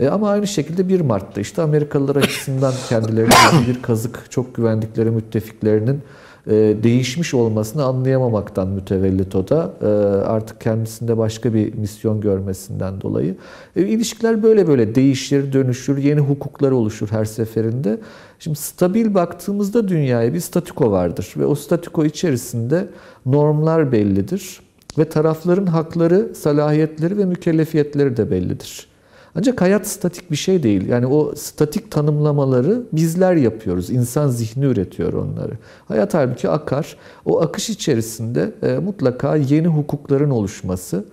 E, 0.00 0.08
ama 0.08 0.30
aynı 0.30 0.46
şekilde 0.46 0.88
1 0.88 1.00
Mart'ta 1.00 1.40
işte 1.40 1.62
Amerikalılar 1.62 2.16
açısından 2.16 2.74
kendilerine 2.88 3.68
bir 3.68 3.82
kazık 3.82 4.30
çok 4.30 4.54
güvendikleri 4.54 5.10
müttefiklerinin 5.10 6.00
e, 6.46 6.52
değişmiş 6.82 7.34
olmasını 7.34 7.84
anlayamamaktan 7.84 8.68
mütevellit 8.68 9.34
o 9.34 9.48
da. 9.48 9.72
E, 9.82 9.86
artık 10.26 10.60
kendisinde 10.60 11.18
başka 11.18 11.54
bir 11.54 11.74
misyon 11.74 12.20
görmesinden 12.20 13.00
dolayı. 13.00 13.36
E, 13.76 13.82
ilişkiler 13.82 14.42
böyle 14.42 14.68
böyle 14.68 14.94
değişir, 14.94 15.52
dönüşür, 15.52 15.98
yeni 15.98 16.20
hukuklar 16.20 16.70
oluşur 16.70 17.08
her 17.08 17.24
seferinde. 17.24 18.00
Şimdi 18.38 18.58
stabil 18.58 19.14
baktığımızda 19.14 19.88
dünyaya 19.88 20.34
bir 20.34 20.40
statiko 20.40 20.90
vardır 20.90 21.34
ve 21.36 21.46
o 21.46 21.54
statiko 21.54 22.04
içerisinde 22.04 22.88
normlar 23.26 23.92
bellidir 23.92 24.60
ve 24.98 25.08
tarafların 25.08 25.66
hakları, 25.66 26.34
salahiyetleri 26.34 27.18
ve 27.18 27.24
mükellefiyetleri 27.24 28.16
de 28.16 28.30
bellidir. 28.30 28.95
Ancak 29.38 29.60
hayat 29.60 29.86
statik 29.86 30.30
bir 30.30 30.36
şey 30.36 30.62
değil. 30.62 30.88
Yani 30.88 31.06
o 31.06 31.34
statik 31.34 31.90
tanımlamaları 31.90 32.82
bizler 32.92 33.34
yapıyoruz. 33.34 33.90
İnsan 33.90 34.28
zihni 34.28 34.64
üretiyor 34.64 35.12
onları. 35.12 35.52
Hayat 35.88 36.14
halbuki 36.14 36.48
akar. 36.48 36.96
O 37.24 37.40
akış 37.40 37.70
içerisinde 37.70 38.52
e, 38.62 38.78
mutlaka 38.78 39.36
yeni 39.36 39.66
hukukların 39.66 40.30
oluşması, 40.30 41.04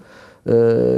e, 0.46 0.56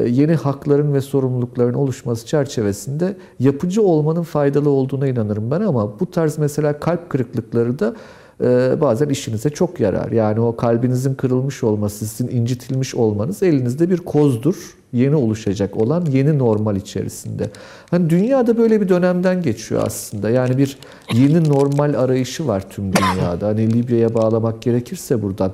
yeni 0.10 0.36
hakların 0.36 0.94
ve 0.94 1.02
sorumlulukların 1.02 1.74
oluşması 1.74 2.26
çerçevesinde 2.26 3.18
yapıcı 3.40 3.82
olmanın 3.82 4.24
faydalı 4.24 4.70
olduğuna 4.70 5.08
inanırım 5.08 5.52
ben 5.52 5.62
ama 5.62 6.00
bu 6.00 6.12
tarz 6.12 6.38
mesela 6.38 6.80
kalp 6.80 7.10
kırıklıkları 7.10 7.80
da 7.80 7.96
e, 8.44 8.82
bazen 8.82 9.10
işinize 9.10 9.50
çok 9.50 9.80
yarar. 9.80 10.12
Yani 10.12 10.40
o 10.40 10.56
kalbinizin 10.56 11.16
kırılmış 11.16 11.64
olması, 11.64 12.06
sizin 12.06 12.32
incitilmiş 12.38 12.96
olmanız 12.96 13.44
elinizde 13.44 13.90
bir 13.90 13.98
kozdur. 13.98 14.76
Yeni 14.96 15.16
oluşacak 15.16 15.78
olan 15.78 16.06
yeni 16.06 16.38
normal 16.38 16.76
içerisinde. 16.76 17.50
Hani 17.92 18.10
dünyada 18.10 18.58
böyle 18.58 18.82
bir 18.82 18.90
dönemden 18.90 19.42
geçiyor 19.42 19.82
aslında. 19.86 20.30
Yani 20.30 20.58
bir 20.58 20.78
yeni 21.14 21.50
normal 21.50 21.94
arayışı 21.94 22.48
var 22.48 22.70
tüm 22.70 22.92
dünyada. 22.94 23.48
Hani 23.48 23.74
Libya'ya 23.74 24.14
bağlamak 24.14 24.62
gerekirse 24.62 25.22
buradan. 25.22 25.54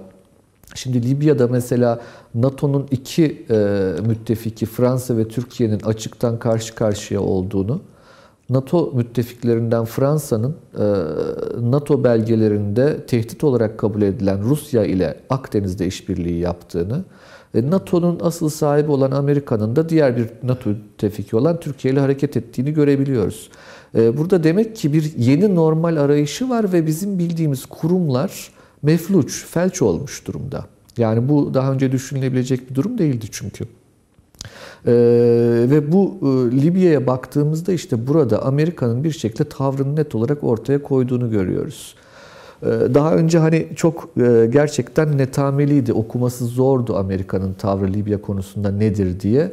Şimdi 0.75 1.09
Libya'da 1.09 1.47
mesela 1.47 2.01
NATO'nun 2.35 2.87
iki 2.91 3.45
e, 3.49 3.55
müttefiki 4.07 4.65
Fransa 4.65 5.17
ve 5.17 5.27
Türkiye'nin 5.27 5.79
açıktan 5.79 6.39
karşı 6.39 6.75
karşıya 6.75 7.21
olduğunu, 7.21 7.81
NATO 8.49 8.91
müttefiklerinden 8.95 9.85
Fransa'nın 9.85 10.55
e, 10.79 10.85
NATO 11.61 12.03
belgelerinde 12.03 13.05
tehdit 13.05 13.43
olarak 13.43 13.77
kabul 13.77 14.01
edilen 14.01 14.43
Rusya 14.43 14.85
ile 14.85 15.19
Akdeniz'de 15.29 15.87
işbirliği 15.87 16.39
yaptığını, 16.39 17.03
NATO'nun 17.53 18.19
asıl 18.23 18.49
sahibi 18.49 18.91
olan 18.91 19.11
Amerika'nın 19.11 19.75
da 19.75 19.89
diğer 19.89 20.17
bir 20.17 20.27
NATO 20.43 20.69
müttefiki 20.69 21.35
olan 21.35 21.59
Türkiye 21.59 21.93
ile 21.93 21.99
hareket 21.99 22.37
ettiğini 22.37 22.73
görebiliyoruz. 22.73 23.49
E, 23.95 24.17
burada 24.17 24.43
demek 24.43 24.75
ki 24.75 24.93
bir 24.93 25.13
yeni 25.17 25.55
normal 25.55 25.97
arayışı 25.97 26.49
var 26.49 26.73
ve 26.73 26.87
bizim 26.87 27.19
bildiğimiz 27.19 27.65
kurumlar 27.65 28.51
mefluç, 28.81 29.45
felç 29.45 29.81
olmuş 29.81 30.27
durumda. 30.27 30.65
Yani 30.97 31.29
bu 31.29 31.53
daha 31.53 31.73
önce 31.73 31.91
düşünülebilecek 31.91 32.69
bir 32.69 32.75
durum 32.75 32.97
değildi 32.97 33.25
çünkü. 33.31 33.65
Ee, 34.87 34.91
ve 35.69 35.91
bu 35.91 36.17
e, 36.21 36.61
Libya'ya 36.61 37.07
baktığımızda 37.07 37.73
işte 37.73 38.07
burada 38.07 38.45
Amerika'nın 38.45 39.03
bir 39.03 39.11
şekilde 39.11 39.49
tavrını 39.49 39.95
net 39.95 40.15
olarak 40.15 40.43
ortaya 40.43 40.83
koyduğunu 40.83 41.31
görüyoruz. 41.31 41.95
Ee, 42.63 42.67
daha 42.93 43.15
önce 43.15 43.39
hani 43.39 43.67
çok 43.75 44.09
e, 44.17 44.49
gerçekten 44.51 45.17
netameliydi, 45.17 45.93
okuması 45.93 46.45
zordu 46.45 46.97
Amerika'nın 46.97 47.53
tavrı 47.53 47.93
Libya 47.93 48.21
konusunda 48.21 48.71
nedir 48.71 49.19
diye. 49.19 49.51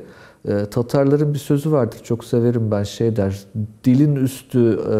Ee, 0.49 0.67
Tatarların 0.71 1.35
bir 1.35 1.39
sözü 1.39 1.73
vardır, 1.73 1.99
çok 2.05 2.25
severim 2.25 2.71
ben 2.71 2.83
şey 2.83 3.17
der, 3.17 3.39
dilin 3.85 4.17
üstü 4.17 4.81
e, 4.93 4.97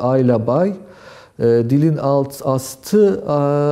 ayla 0.00 0.46
bay, 0.46 0.72
e, 1.38 1.44
dilin 1.44 1.96
alt 1.96 2.46
astı 2.46 3.24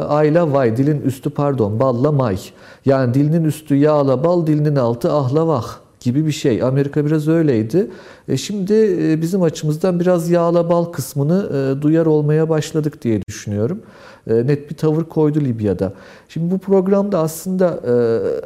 ayla 0.08 0.52
vay, 0.52 0.76
dilin 0.76 1.00
üstü 1.00 1.30
pardon 1.30 1.80
balla 1.80 2.12
may. 2.12 2.38
Yani 2.84 3.14
dilinin 3.14 3.44
üstü 3.44 3.74
yağla 3.74 4.24
bal, 4.24 4.46
dilinin 4.46 4.76
altı 4.76 5.12
ahla 5.12 5.46
vah 5.46 5.83
gibi 6.04 6.26
bir 6.26 6.32
şey. 6.32 6.62
Amerika 6.62 7.06
biraz 7.06 7.28
öyleydi. 7.28 7.90
E 8.28 8.36
şimdi 8.36 8.74
e, 9.00 9.22
bizim 9.22 9.42
açımızdan 9.42 10.00
biraz 10.00 10.30
yağla 10.30 10.70
bal 10.70 10.84
kısmını 10.84 11.50
e, 11.78 11.82
duyar 11.82 12.06
olmaya 12.06 12.48
başladık 12.48 13.02
diye 13.02 13.20
düşünüyorum. 13.28 13.82
E, 14.26 14.34
net 14.34 14.70
bir 14.70 14.76
tavır 14.76 15.04
koydu 15.04 15.40
Libya'da. 15.40 15.92
Şimdi 16.28 16.50
bu 16.50 16.58
programda 16.58 17.18
aslında 17.18 17.80
e, 17.86 17.94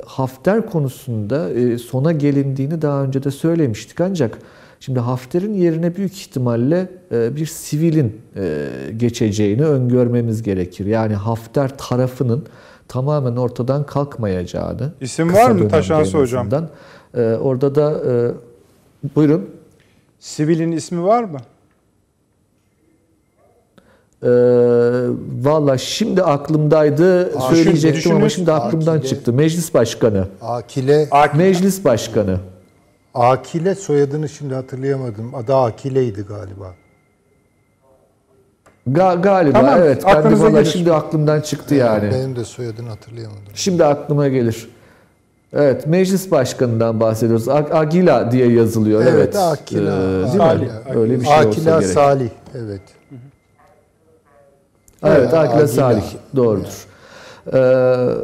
Hafter 0.07 0.66
konusunda 0.66 1.51
e, 1.51 1.79
sona 1.79 2.12
gelindiğini 2.12 2.83
daha 2.83 3.03
önce 3.03 3.23
de 3.23 3.31
söylemiştik. 3.31 4.01
Ancak 4.01 4.38
Şimdi 4.81 5.01
Hafter'in 5.01 5.55
yerine 5.55 5.97
büyük 5.97 6.12
ihtimalle 6.12 6.88
bir 7.11 7.47
sivilin 7.47 8.21
geçeceğini 8.97 9.64
öngörmemiz 9.64 10.42
gerekir. 10.42 10.87
Yani 10.87 11.14
Hafter 11.14 11.79
tarafının 11.79 12.44
tamamen 12.88 13.37
ortadan 13.37 13.87
kalkmayacağını. 13.87 14.92
İsim 15.01 15.35
var 15.35 15.51
mı 15.51 15.68
Taşansı 15.68 16.18
Hocam? 16.18 16.71
E, 17.14 17.21
orada 17.23 17.75
da 17.75 18.01
buyurun. 19.16 19.51
Sivilin 20.18 20.73
ismi 20.73 21.05
var 21.05 21.25
mı? 21.25 21.38
Ee, 24.23 24.29
Valla 25.42 25.79
şimdi 25.79 26.23
aklımdaydı 26.23 27.37
Aa, 27.38 27.40
söyleyecektim 27.40 28.03
şimdi 28.03 28.16
ama 28.16 28.29
şimdi 28.29 28.53
aklımdan 28.53 28.97
Akile. 28.97 29.09
çıktı. 29.09 29.33
Meclis 29.33 29.75
Başkanı. 29.75 30.29
Akile, 30.42 31.09
Meclis 31.37 31.85
Başkanı. 31.85 32.38
Akile 33.14 33.75
soyadını 33.75 34.29
şimdi 34.29 34.55
hatırlayamadım. 34.55 35.35
Adı 35.35 35.55
Akile'ydi 35.55 36.23
galiba. 36.23 36.75
Ga- 38.88 39.23
galiba 39.23 39.59
Tamam, 39.61 39.79
evet. 39.79 40.03
Ben 40.07 40.25
de 40.25 40.51
gelir. 40.51 40.64
şimdi 40.64 40.92
aklımdan 40.92 41.40
çıktı 41.40 41.75
yani. 41.75 42.11
Benim 42.11 42.37
de 42.37 42.44
soyadını 42.44 42.88
hatırlayamadım. 42.88 43.42
Şimdi 43.55 43.85
aklıma 43.85 44.29
gelir. 44.29 44.68
Evet, 45.52 45.87
meclis 45.87 46.30
başkanından 46.30 47.00
bahsediyoruz. 47.00 47.48
Ag- 47.48 47.72
Agila 47.76 48.32
diye 48.32 48.52
yazılıyor. 48.52 49.02
Evet, 49.02 49.12
Evet, 49.14 49.37
Akila. 49.37 49.96
Ee, 49.96 50.24
değil 50.24 50.37
Salih. 50.37 50.62
mi? 50.62 50.70
Öyle 50.94 51.20
bir 51.20 51.24
şey 51.24 51.34
olsa 51.34 51.48
Akila 51.48 51.80
gerek. 51.80 51.92
Salih. 51.94 52.28
Evet. 52.54 52.80
Evet, 55.04 55.16
Evet, 55.18 55.34
Akila 55.34 55.52
Agila. 55.54 55.68
Salih. 55.68 56.02
Doğrudur. 56.37 56.87
Ee, 57.54 58.14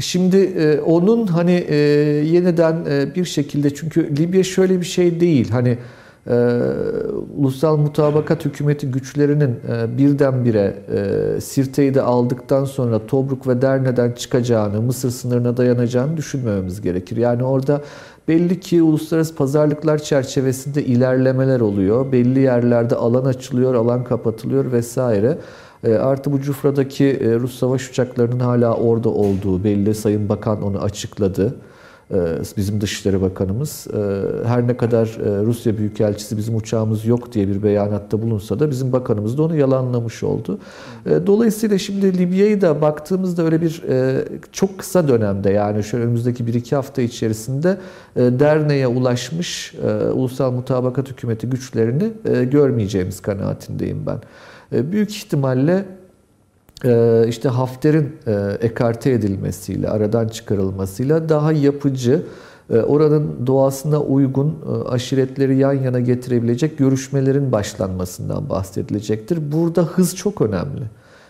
şimdi 0.00 0.36
e, 0.36 0.80
onun 0.80 1.26
hani 1.26 1.52
e, 1.68 1.76
yeniden 2.24 2.84
e, 2.90 3.14
bir 3.14 3.24
şekilde 3.24 3.74
çünkü 3.74 4.16
Libya 4.16 4.42
şöyle 4.44 4.80
bir 4.80 4.86
şey 4.86 5.20
değil. 5.20 5.50
Hani 5.50 5.78
e, 6.26 6.60
ulusal 7.36 7.76
mutabakat 7.76 8.44
hükümeti 8.44 8.90
güçlerinin 8.90 9.60
e, 9.72 9.98
birdenbire 9.98 10.76
e, 10.94 11.40
Sirte'yi 11.40 11.94
de 11.94 12.02
aldıktan 12.02 12.64
sonra 12.64 13.06
Tobruk 13.06 13.48
ve 13.48 13.62
Derne'den 13.62 14.12
çıkacağını, 14.12 14.80
Mısır 14.80 15.10
sınırına 15.10 15.56
dayanacağını 15.56 16.16
düşünmememiz 16.16 16.80
gerekir. 16.80 17.16
Yani 17.16 17.44
orada 17.44 17.80
belli 18.28 18.60
ki 18.60 18.82
uluslararası 18.82 19.34
pazarlıklar 19.34 19.98
çerçevesinde 19.98 20.84
ilerlemeler 20.84 21.60
oluyor. 21.60 22.12
Belli 22.12 22.40
yerlerde 22.40 22.94
alan 22.96 23.24
açılıyor, 23.24 23.74
alan 23.74 24.04
kapatılıyor 24.04 24.72
vesaire. 24.72 25.38
E, 25.84 25.94
Artı 25.94 26.32
bu 26.32 26.40
Cufra'daki 26.40 27.04
e, 27.04 27.34
Rus 27.34 27.58
savaş 27.58 27.90
uçaklarının 27.90 28.40
hala 28.40 28.74
orada 28.74 29.08
olduğu 29.08 29.64
belli. 29.64 29.94
Sayın 29.94 30.28
Bakan 30.28 30.62
onu 30.62 30.78
açıkladı. 30.78 31.54
E, 32.10 32.16
Bizim 32.56 32.80
Dışişleri 32.80 33.22
Bakanımız. 33.22 33.86
E, 33.94 33.98
Her 34.48 34.66
ne 34.68 34.76
kadar 34.76 35.06
e, 35.06 35.44
Rusya 35.44 35.78
Büyükelçisi 35.78 36.36
bizim 36.36 36.56
uçağımız 36.56 37.04
yok 37.06 37.32
diye 37.32 37.48
bir 37.48 37.62
beyanatta 37.62 38.22
bulunsa 38.22 38.60
da 38.60 38.70
bizim 38.70 38.92
bakanımız 38.92 39.38
da 39.38 39.42
onu 39.42 39.56
yalanlamış 39.56 40.22
oldu. 40.22 40.58
Dolayısıyla 41.26 41.78
şimdi 41.78 42.18
Libya'yı 42.18 42.60
da 42.60 42.80
baktığımızda 42.80 43.42
öyle 43.42 43.60
bir 43.62 43.82
çok 44.52 44.78
kısa 44.78 45.08
dönemde 45.08 45.50
yani 45.50 45.84
şöyle 45.84 46.04
önümüzdeki 46.04 46.44
1-2 46.44 46.74
hafta 46.74 47.02
içerisinde 47.02 47.78
derneğe 48.16 48.86
ulaşmış 48.86 49.74
ulusal 50.12 50.52
mutabakat 50.52 51.10
hükümeti 51.10 51.46
güçlerini 51.46 52.12
görmeyeceğimiz 52.50 53.20
kanaatindeyim 53.22 54.06
ben. 54.06 54.18
Büyük 54.92 55.16
ihtimalle 55.16 55.84
işte 57.28 57.48
Hafter'in 57.48 58.16
e, 58.26 58.32
ekarte 58.60 59.10
edilmesiyle, 59.10 59.88
aradan 59.88 60.28
çıkarılmasıyla 60.28 61.28
daha 61.28 61.52
yapıcı, 61.52 62.22
e, 62.70 62.78
oranın 62.80 63.46
doğasına 63.46 64.00
uygun 64.00 64.48
e, 64.48 64.88
aşiretleri 64.88 65.56
yan 65.56 65.72
yana 65.72 66.00
getirebilecek 66.00 66.78
görüşmelerin 66.78 67.52
başlanmasından 67.52 68.48
bahsedilecektir. 68.48 69.52
Burada 69.52 69.82
hız 69.82 70.16
çok 70.16 70.40
önemli. 70.40 70.82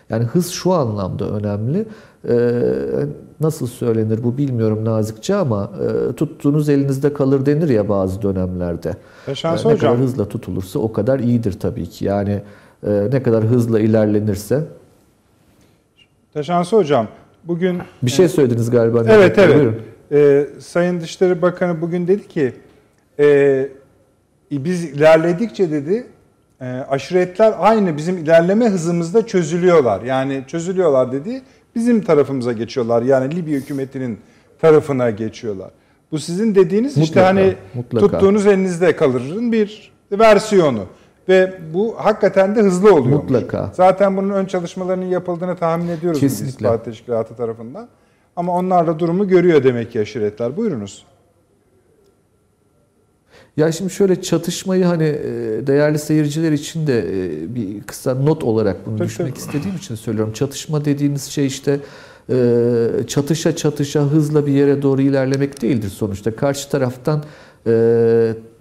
Yani 0.09 0.23
hız 0.23 0.49
şu 0.49 0.73
anlamda 0.73 1.29
önemli. 1.29 1.85
E, 2.29 2.61
Nasıl 3.39 3.67
söylenir 3.67 4.23
bu 4.23 4.37
bilmiyorum 4.37 4.85
nazikçe 4.85 5.35
ama 5.35 5.71
tuttuğunuz 6.17 6.69
elinizde 6.69 7.13
kalır 7.13 7.45
denir 7.45 7.69
ya 7.69 7.89
bazı 7.89 8.21
dönemlerde. 8.21 8.93
Yaşansı 9.27 9.67
E, 9.67 9.69
Ne 9.69 9.73
hocam. 9.73 9.91
kadar 9.93 10.03
hızla 10.05 10.27
tutulursa 10.29 10.79
o 10.79 10.93
kadar 10.93 11.19
iyidir 11.19 11.59
tabii 11.59 11.85
ki. 11.85 12.05
Yani 12.05 12.41
ne 12.87 13.23
kadar 13.23 13.43
hızla 13.43 13.79
ilerlenirse. 13.79 14.63
Teşansı 16.35 16.75
hocam 16.75 17.07
bugün 17.43 17.79
Bir 18.03 18.11
şey 18.11 18.27
söylediniz 18.27 18.69
galiba. 18.71 19.03
Evet 19.07 19.37
Buyurun. 19.37 19.75
evet. 20.11 20.47
Ee, 20.57 20.59
Sayın 20.59 21.01
Dışişleri 21.01 21.41
Bakanı 21.41 21.81
bugün 21.81 22.07
dedi 22.07 22.27
ki 22.27 22.53
e, 23.19 23.67
biz 24.51 24.83
ilerledikçe 24.83 25.71
dedi 25.71 26.07
e, 26.61 26.65
aşiretler 26.65 27.53
aynı 27.59 27.97
bizim 27.97 28.17
ilerleme 28.17 28.69
hızımızda 28.69 29.25
çözülüyorlar. 29.27 30.01
Yani 30.01 30.43
çözülüyorlar 30.47 31.11
dedi 31.11 31.41
bizim 31.75 32.01
tarafımıza 32.01 32.51
geçiyorlar. 32.51 33.01
Yani 33.01 33.35
Libya 33.35 33.59
hükümetinin 33.59 34.19
tarafına 34.61 35.09
geçiyorlar. 35.09 35.69
Bu 36.11 36.19
sizin 36.19 36.55
dediğiniz 36.55 36.97
işte 36.97 37.01
Mutlaka, 37.01 37.27
hani 37.27 37.55
mutlaka. 37.73 38.07
tuttuğunuz 38.07 38.47
elinizde 38.47 38.95
kalırın 38.95 39.51
bir 39.51 39.91
versiyonu. 40.11 40.85
Ve 41.29 41.53
bu 41.73 41.95
hakikaten 41.97 42.55
de 42.55 42.61
hızlı 42.61 42.95
oluyor. 42.95 43.15
Mutlaka. 43.17 43.71
Zaten 43.73 44.17
bunun 44.17 44.29
ön 44.29 44.45
çalışmalarının 44.45 45.05
yapıldığını 45.05 45.55
tahmin 45.55 45.87
ediyoruz 45.87 46.21
biz 46.21 46.31
Kesinlikle. 46.31 46.49
İstihbarat 46.49 46.85
Teşkilatı 46.85 47.35
tarafından. 47.35 47.87
Ama 48.35 48.53
onlar 48.53 48.87
da 48.87 48.99
durumu 48.99 49.27
görüyor 49.27 49.63
demek 49.63 49.91
ki 49.91 49.99
aşiretler. 50.01 50.57
Buyurunuz. 50.57 51.05
Ya 53.57 53.71
şimdi 53.71 53.93
şöyle 53.93 54.21
çatışmayı 54.21 54.85
hani 54.85 55.03
e, 55.03 55.67
değerli 55.67 55.99
seyirciler 55.99 56.51
için 56.51 56.87
de 56.87 56.99
e, 56.99 57.55
bir 57.55 57.83
kısa 57.83 58.15
not 58.15 58.43
olarak 58.43 58.85
bunu 58.85 58.97
Tabii, 58.97 59.07
düşmek 59.07 59.29
tabii. 59.29 59.39
istediğim 59.39 59.77
için 59.77 59.95
söylüyorum. 59.95 60.33
Çatışma 60.33 60.85
dediğimiz 60.85 61.23
şey 61.23 61.45
işte 61.45 61.79
e, 62.29 62.87
çatışa 63.07 63.55
çatışa 63.55 64.01
hızla 64.01 64.45
bir 64.45 64.51
yere 64.51 64.81
doğru 64.81 65.01
ilerlemek 65.01 65.61
değildir 65.61 65.89
sonuçta. 65.89 66.35
Karşı 66.35 66.69
taraftan 66.69 67.23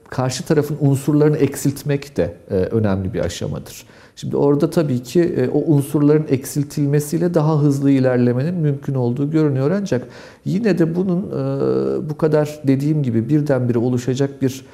karşı 0.09 0.45
tarafın 0.45 0.77
unsurlarını 0.81 1.37
eksiltmek 1.37 2.17
de 2.17 2.35
e, 2.51 2.55
önemli 2.55 3.15
bir 3.15 3.21
aşamadır. 3.21 3.87
Şimdi 4.17 4.37
orada 4.37 4.71
tabii 4.71 5.03
ki 5.03 5.23
e, 5.23 5.49
o 5.49 5.59
unsurların 5.59 6.27
eksiltilmesiyle 6.29 7.35
daha 7.35 7.63
hızlı 7.63 7.91
ilerlemenin 7.91 8.55
mümkün 8.55 8.95
olduğu 8.95 9.31
görünüyor 9.31 9.71
ancak 9.71 10.07
yine 10.45 10.79
de 10.79 10.97
bunun 10.97 11.19
e, 11.19 12.11
bu 12.11 12.17
kadar 12.17 12.61
dediğim 12.67 13.03
gibi 13.03 13.29
birdenbire 13.29 13.79
oluşacak 13.79 14.43
bir 14.43 14.65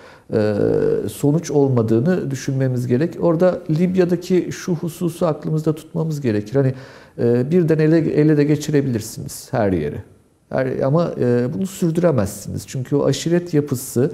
sonuç 1.13 1.51
olmadığını 1.51 2.31
düşünmemiz 2.31 2.87
gerek. 2.87 3.17
Orada 3.21 3.59
Libya'daki 3.71 4.49
şu 4.53 4.75
hususu 4.75 5.27
aklımızda 5.27 5.75
tutmamız 5.75 6.21
gerekir. 6.21 6.55
Hani 6.57 6.75
birden 7.51 7.79
ele, 7.79 7.99
ele 7.99 8.37
de 8.37 8.45
geçirebilirsiniz 8.45 9.49
her 9.51 9.73
yeri. 9.73 10.03
Ama 10.85 11.13
bunu 11.55 11.67
sürdüremezsiniz. 11.67 12.67
Çünkü 12.67 12.97
o 12.97 13.05
aşiret 13.05 13.55
yapısı 13.55 14.13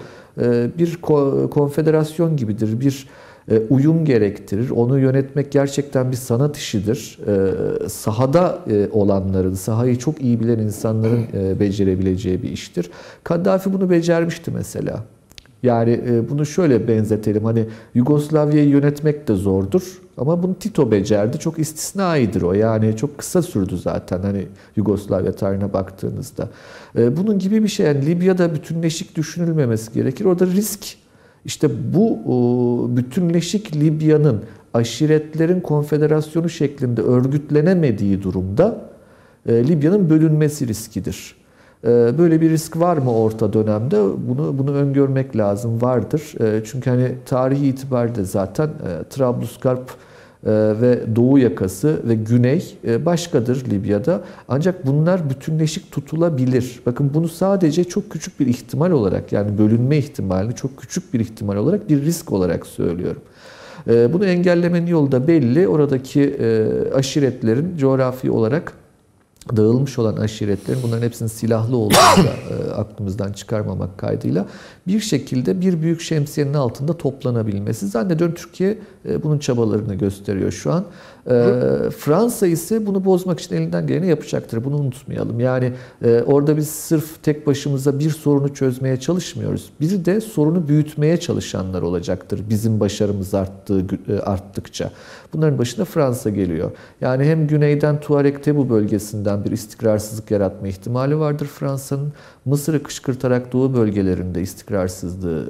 bir 0.78 0.96
ko- 1.02 1.50
konfederasyon 1.50 2.36
gibidir. 2.36 2.80
Bir 2.80 3.06
e, 3.50 3.58
uyum 3.70 4.04
gerektirir. 4.04 4.70
Onu 4.70 4.98
yönetmek 4.98 5.52
gerçekten 5.52 6.10
bir 6.10 6.16
sanat 6.16 6.56
işidir. 6.56 7.18
E, 7.26 7.88
sahada 7.88 8.58
e, 8.70 8.88
olanların, 8.92 9.54
sahayı 9.54 9.98
çok 9.98 10.22
iyi 10.22 10.40
bilen 10.40 10.58
insanların 10.58 11.26
e, 11.34 11.60
becerebileceği 11.60 12.42
bir 12.42 12.50
iştir. 12.50 12.90
Kaddafi 13.24 13.72
bunu 13.72 13.90
becermişti 13.90 14.50
mesela. 14.50 15.04
Yani 15.66 16.00
e, 16.08 16.28
bunu 16.30 16.46
şöyle 16.46 16.88
benzetelim. 16.88 17.44
Hani 17.44 17.64
Yugoslavya'yı 17.94 18.68
yönetmek 18.68 19.28
de 19.28 19.34
zordur. 19.34 19.82
Ama 20.16 20.42
bunu 20.42 20.54
Tito 20.54 20.90
becerdi. 20.90 21.38
Çok 21.38 21.58
istisnaidir 21.58 22.42
o. 22.42 22.52
Yani 22.52 22.96
çok 22.96 23.18
kısa 23.18 23.42
sürdü 23.42 23.78
zaten 23.78 24.20
hani 24.22 24.46
Yugoslavya 24.76 25.32
tarihine 25.32 25.72
baktığınızda. 25.72 26.48
E, 26.98 27.16
Bunun 27.16 27.38
gibi 27.38 27.62
bir 27.62 27.68
şey. 27.68 27.86
Yani 27.86 28.06
Libya'da 28.06 28.54
bütünleşik 28.54 29.16
düşünülmemesi 29.16 29.92
gerekir. 29.92 30.24
Orada 30.24 30.46
risk 30.46 30.96
işte 31.44 31.68
bu 31.94 32.18
bütünleşik 32.96 33.76
Libya'nın 33.76 34.42
aşiretlerin 34.74 35.60
konfederasyonu 35.60 36.48
şeklinde 36.48 37.02
örgütlenemediği 37.02 38.22
durumda 38.22 38.80
e, 39.46 39.68
Libya'nın 39.68 40.10
bölünmesi 40.10 40.68
riskidir. 40.68 41.34
E, 41.86 42.18
Böyle 42.18 42.40
bir 42.40 42.50
risk 42.50 42.80
var 42.80 42.96
mı 42.96 43.14
orta 43.18 43.52
dönemde? 43.52 43.96
Bunu 44.28 44.58
bunu 44.58 44.72
öngörmek 44.74 45.36
lazım. 45.36 45.82
Vardır. 45.82 46.22
E, 46.40 46.64
Çünkü 46.64 46.90
hani 46.90 47.08
tarihi 47.26 47.66
itibariyle 47.66 48.24
zaten 48.24 48.66
e, 48.66 49.08
Trablusgarp 49.10 49.90
e, 50.46 50.50
ve 50.52 51.16
Doğu 51.16 51.38
yakası 51.38 52.00
ve 52.08 52.14
Güney 52.14 52.74
e, 52.86 53.06
başkadır 53.06 53.70
Libya'da. 53.70 54.20
Ancak 54.48 54.86
bunlar 54.86 55.30
bütünleşik 55.30 55.92
tutulabilir. 55.92 56.80
Bakın 56.86 57.10
bunu 57.14 57.28
sadece 57.28 57.84
çok 57.84 58.10
küçük 58.10 58.40
bir 58.40 58.46
ihtimal 58.46 58.90
olarak 58.90 59.32
yani 59.32 59.58
bölünme 59.58 59.96
ihtimalini 59.98 60.54
çok 60.54 60.76
küçük 60.78 61.14
bir 61.14 61.20
ihtimal 61.20 61.56
olarak 61.56 61.88
bir 61.88 62.02
risk 62.02 62.32
olarak 62.32 62.66
söylüyorum. 62.66 63.22
E, 63.88 64.12
Bunu 64.12 64.24
engellemenin 64.26 64.86
yolu 64.86 65.12
da 65.12 65.28
belli. 65.28 65.68
Oradaki 65.68 66.36
aşiretlerin 66.94 67.76
coğrafi 67.76 68.30
olarak 68.30 68.72
dağılmış 69.56 69.98
olan 69.98 70.16
aşiretlerin 70.16 70.82
bunların 70.82 71.02
hepsinin 71.02 71.28
silahlı 71.28 71.76
olduğunu 71.76 72.26
da 72.26 72.54
e, 72.54 72.70
aklımızdan 72.72 73.32
çıkarmamak 73.32 73.98
kaydıyla 73.98 74.46
bir 74.86 75.00
şekilde 75.00 75.60
bir 75.60 75.82
büyük 75.82 76.00
şemsiyenin 76.00 76.54
altında 76.54 76.98
toplanabilmesi. 76.98 77.86
Zannediyorum 77.86 78.34
Türkiye 78.34 78.78
e, 79.08 79.22
bunun 79.22 79.38
çabalarını 79.38 79.94
gösteriyor 79.94 80.52
şu 80.52 80.72
an. 80.72 80.84
E, 81.30 81.90
Fransa 81.90 82.46
ise 82.46 82.86
bunu 82.86 83.04
bozmak 83.04 83.40
için 83.40 83.56
elinden 83.56 83.86
geleni 83.86 84.06
yapacaktır. 84.06 84.64
Bunu 84.64 84.76
unutmayalım. 84.76 85.40
Yani 85.40 85.72
e, 86.04 86.22
orada 86.26 86.56
biz 86.56 86.68
sırf 86.68 87.22
tek 87.22 87.46
başımıza 87.46 87.98
bir 87.98 88.10
sorunu 88.10 88.54
çözmeye 88.54 89.00
çalışmıyoruz. 89.00 89.70
Bir 89.80 90.04
de 90.04 90.20
sorunu 90.20 90.68
büyütmeye 90.68 91.16
çalışanlar 91.16 91.82
olacaktır. 91.82 92.40
Bizim 92.50 92.80
başarımız 92.80 93.34
arttığı 93.34 93.86
e, 94.08 94.18
arttıkça. 94.18 94.90
Bunların 95.32 95.58
başında 95.58 95.84
Fransa 95.84 96.30
geliyor. 96.30 96.70
Yani 97.00 97.24
hem 97.24 97.46
güneyden 97.46 98.00
Tuareg 98.00 98.42
Tebu 98.42 98.70
bölgesinden 98.70 99.44
bir 99.44 99.50
istikrarsızlık 99.50 100.30
yaratma 100.30 100.68
ihtimali 100.68 101.18
vardır 101.18 101.46
Fransa'nın. 101.46 102.12
Mısır'ı 102.44 102.82
kışkırtarak 102.82 103.52
doğu 103.52 103.74
bölgelerinde 103.74 104.42
istikrarsızlığı 104.42 105.48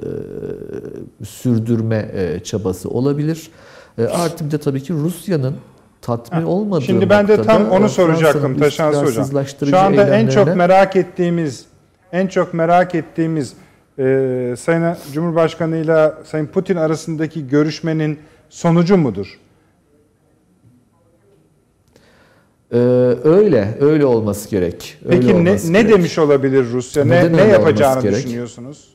e, 1.21 1.25
sürdürme 1.25 2.11
e, 2.13 2.39
çabası 2.39 2.89
olabilir. 2.89 3.51
E, 3.97 4.03
artı 4.05 4.45
bir 4.45 4.51
de 4.51 4.57
tabii 4.57 4.83
ki 4.83 4.93
Rusya'nın 4.93 5.55
tatmin 6.01 6.43
olmadığı 6.43 6.81
Şimdi 6.85 7.09
ben 7.09 7.27
de 7.27 7.41
tam 7.41 7.69
onu 7.71 7.89
soracaktım 7.89 8.57
Taşansı 8.59 9.05
Hocam. 9.05 9.45
Şu 9.69 9.77
anda 9.77 10.15
en 10.17 10.27
çok 10.27 10.55
merak 10.55 10.95
ettiğimiz 10.95 11.65
en 12.11 12.27
çok 12.27 12.53
merak 12.53 12.95
ettiğimiz 12.95 13.53
e, 13.99 14.55
Sayın 14.59 14.95
Cumhurbaşkanı 15.13 15.77
ile 15.77 16.11
Sayın 16.25 16.45
Putin 16.45 16.75
arasındaki 16.75 17.47
görüşmenin 17.47 18.19
sonucu 18.49 18.97
mudur? 18.97 19.39
Ee, 22.71 22.77
öyle, 23.23 23.77
öyle 23.81 24.05
olması 24.05 24.49
gerek. 24.49 24.97
Öyle 25.05 25.19
Peki 25.19 25.33
ne, 25.33 25.49
olması 25.49 25.73
ne 25.73 25.81
gerek. 25.81 25.93
demiş 25.95 26.17
olabilir 26.19 26.65
Rusya? 26.71 27.05
Ne, 27.05 27.19
Neden 27.19 27.33
ne 27.37 27.41
öyle 27.41 27.51
yapacağını 27.51 28.01
gerek? 28.01 28.17
düşünüyorsunuz? 28.17 28.87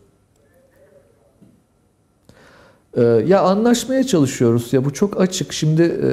Ee, 2.96 3.02
Ya 3.02 3.42
anlaşmaya 3.42 4.04
çalışıyoruz 4.04 4.72
ya 4.72 4.84
bu 4.84 4.92
çok 4.92 5.20
açık. 5.20 5.52
Şimdi 5.52 5.82
e, 5.82 6.08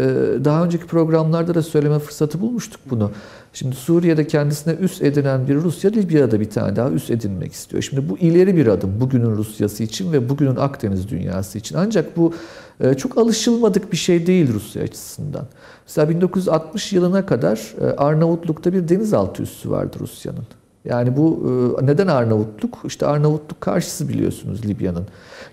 daha 0.45 0.65
önceki 0.65 0.85
programlarda 0.85 1.55
da 1.55 1.61
söyleme 1.63 1.99
fırsatı 1.99 2.41
bulmuştuk 2.41 2.81
bunu. 2.89 3.11
Şimdi 3.53 3.75
Suriye'de 3.75 4.27
kendisine 4.27 4.73
üs 4.73 5.01
edinen 5.01 5.47
bir 5.47 5.55
Rusya 5.55 5.91
Libya'da 5.91 6.39
bir 6.39 6.49
tane 6.49 6.75
daha 6.75 6.89
üs 6.89 7.09
edinmek 7.09 7.53
istiyor. 7.53 7.83
Şimdi 7.83 8.09
bu 8.09 8.17
ileri 8.17 8.55
bir 8.55 8.67
adım 8.67 9.01
bugünün 9.01 9.35
Rusyası 9.35 9.83
için 9.83 10.11
ve 10.11 10.29
bugünün 10.29 10.55
Akdeniz 10.55 11.09
dünyası 11.09 11.57
için. 11.57 11.75
Ancak 11.77 12.17
bu 12.17 12.33
e, 12.79 12.93
çok 12.93 13.17
alışılmadık 13.17 13.91
bir 13.91 13.97
şey 13.97 14.27
değil 14.27 14.53
Rusya 14.53 14.83
açısından. 14.83 15.47
Mesela 15.87 16.09
1960 16.09 16.93
yılına 16.93 17.25
kadar 17.25 17.73
e, 17.81 17.85
Arnavutluk'ta 17.85 18.73
bir 18.73 18.87
denizaltı 18.89 19.43
üssü 19.43 19.69
vardı 19.69 19.97
Rusya'nın. 19.99 20.45
Yani 20.85 21.17
bu 21.17 21.45
e, 21.81 21.85
neden 21.85 22.07
Arnavutluk? 22.07 22.77
İşte 22.85 23.05
Arnavutluk 23.05 23.61
karşısı 23.61 24.09
biliyorsunuz 24.09 24.65
Libya'nın. 24.65 25.05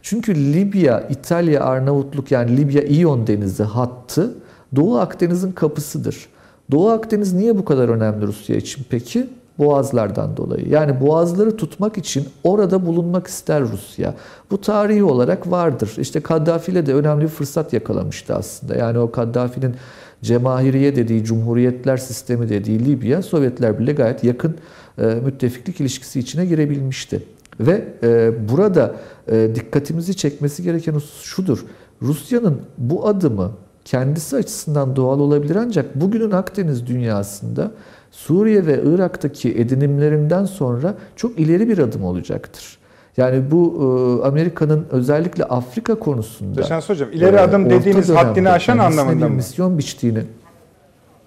Çünkü 0.02 0.34
Libya, 0.34 1.00
İtalya, 1.00 1.64
Arnavutluk 1.64 2.30
yani 2.30 2.56
Libya-İyon 2.56 3.26
denizi 3.26 3.62
hattı 3.62 4.34
Doğu 4.76 4.98
Akdeniz'in 4.98 5.52
kapısıdır. 5.52 6.28
Doğu 6.70 6.90
Akdeniz 6.90 7.32
niye 7.32 7.58
bu 7.58 7.64
kadar 7.64 7.88
önemli 7.88 8.26
Rusya 8.26 8.56
için 8.56 8.86
peki? 8.90 9.26
Boğazlardan 9.58 10.36
dolayı. 10.36 10.68
Yani 10.68 11.00
boğazları 11.00 11.56
tutmak 11.56 11.98
için 11.98 12.28
orada 12.44 12.86
bulunmak 12.86 13.26
ister 13.26 13.62
Rusya. 13.62 14.14
Bu 14.50 14.60
tarihi 14.60 15.04
olarak 15.04 15.50
vardır. 15.50 15.94
İşte 15.98 16.20
Kaddafi 16.20 16.72
ile 16.72 16.86
de 16.86 16.94
önemli 16.94 17.22
bir 17.22 17.28
fırsat 17.28 17.72
yakalamıştı 17.72 18.34
aslında. 18.34 18.74
Yani 18.76 18.98
o 18.98 19.10
Kaddafi'nin 19.10 19.74
cemahiriye 20.22 20.96
dediği, 20.96 21.24
cumhuriyetler 21.24 21.96
sistemi 21.96 22.48
dediği 22.48 22.84
Libya, 22.84 23.22
Sovyetler 23.22 23.78
bile 23.78 23.92
gayet 23.92 24.24
yakın 24.24 24.56
e, 24.98 25.04
müttefiklik 25.04 25.80
ilişkisi 25.80 26.20
içine 26.20 26.46
girebilmişti. 26.46 27.22
Ve 27.60 27.84
e, 28.02 28.32
burada 28.48 28.94
e, 29.28 29.50
dikkatimizi 29.54 30.16
çekmesi 30.16 30.62
gereken 30.62 30.92
husus 30.92 31.22
şudur. 31.22 31.64
Rusya'nın 32.02 32.60
bu 32.78 33.08
adımı 33.08 33.52
kendisi 33.84 34.36
açısından 34.36 34.96
doğal 34.96 35.20
olabilir 35.20 35.56
ancak 35.56 36.00
bugünün 36.00 36.30
Akdeniz 36.30 36.86
dünyasında 36.86 37.70
Suriye 38.10 38.66
ve 38.66 38.82
Irak'taki 38.84 39.58
edinimlerinden 39.58 40.44
sonra 40.44 40.94
çok 41.16 41.40
ileri 41.40 41.68
bir 41.68 41.78
adım 41.78 42.04
olacaktır. 42.04 42.78
Yani 43.16 43.50
bu 43.50 43.74
e, 44.22 44.26
Amerika'nın 44.28 44.86
özellikle 44.90 45.44
Afrika 45.44 45.94
konusunda 45.98 46.56
Deşans 46.62 46.88
Hocam 46.88 47.12
ileri 47.12 47.36
e, 47.36 47.40
adım 47.40 47.70
dediğiniz 47.70 48.08
haddini 48.10 48.50
aşan 48.50 48.78
anlamında 48.78 49.28
mı? 49.28 49.34
misyon 49.34 49.78
biçtiğini 49.78 50.22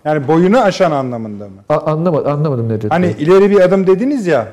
Yani 0.05 0.27
boyunu 0.27 0.59
aşan 0.61 0.91
anlamında 0.91 1.45
mı? 1.47 1.55
A- 1.69 1.91
anlamadım, 1.91 2.31
anlamadım 2.31 2.69
Nedret 2.69 2.91
Hani 2.91 3.05
Bey. 3.05 3.15
ileri 3.19 3.49
bir 3.51 3.59
adım 3.61 3.87
dediniz 3.87 4.27
ya. 4.27 4.47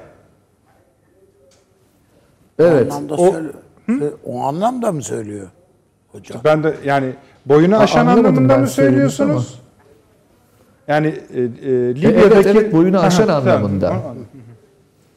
Evet. 2.58 2.92
O 2.92 2.94
anlamda, 2.94 3.14
O- 3.14 3.32
söyle- 3.32 4.10
o 4.24 4.40
anlamda 4.42 4.92
mı 4.92 5.02
söylüyor 5.02 5.46
hocam? 6.12 6.40
Ben 6.44 6.62
de 6.64 6.74
yani 6.84 7.12
boyunu 7.46 7.76
A- 7.76 7.78
aşan 7.78 8.00
anlamadım 8.00 8.26
anlamında 8.26 8.56
mı 8.58 8.66
söylüyorsunuz? 8.68 9.60
Yani 10.88 11.06
e, 11.06 11.40
e, 11.40 11.44
evet, 11.44 11.96
Libya'daki 11.96 12.48
evet, 12.48 12.72
boyunu 12.72 13.00
aşan 13.00 13.28
anlamında. 13.28 13.94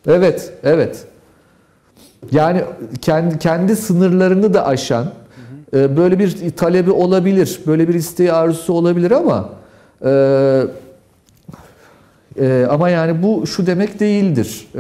Evet, 0.07 0.53
evet. 0.63 1.05
Yani 2.31 2.63
kendi 3.01 3.39
kendi 3.39 3.75
sınırlarını 3.75 4.53
da 4.53 4.65
aşan 4.65 5.05
e, 5.73 5.97
böyle 5.97 6.19
bir 6.19 6.51
talebi 6.51 6.91
olabilir, 6.91 7.59
böyle 7.67 7.87
bir 7.87 7.93
isteği 7.93 8.33
arzusu 8.33 8.73
olabilir 8.73 9.11
ama 9.11 9.49
e, 10.05 10.11
e, 12.39 12.67
ama 12.69 12.89
yani 12.89 13.23
bu 13.23 13.47
şu 13.47 13.67
demek 13.67 13.99
değildir. 13.99 14.67
E, 14.75 14.79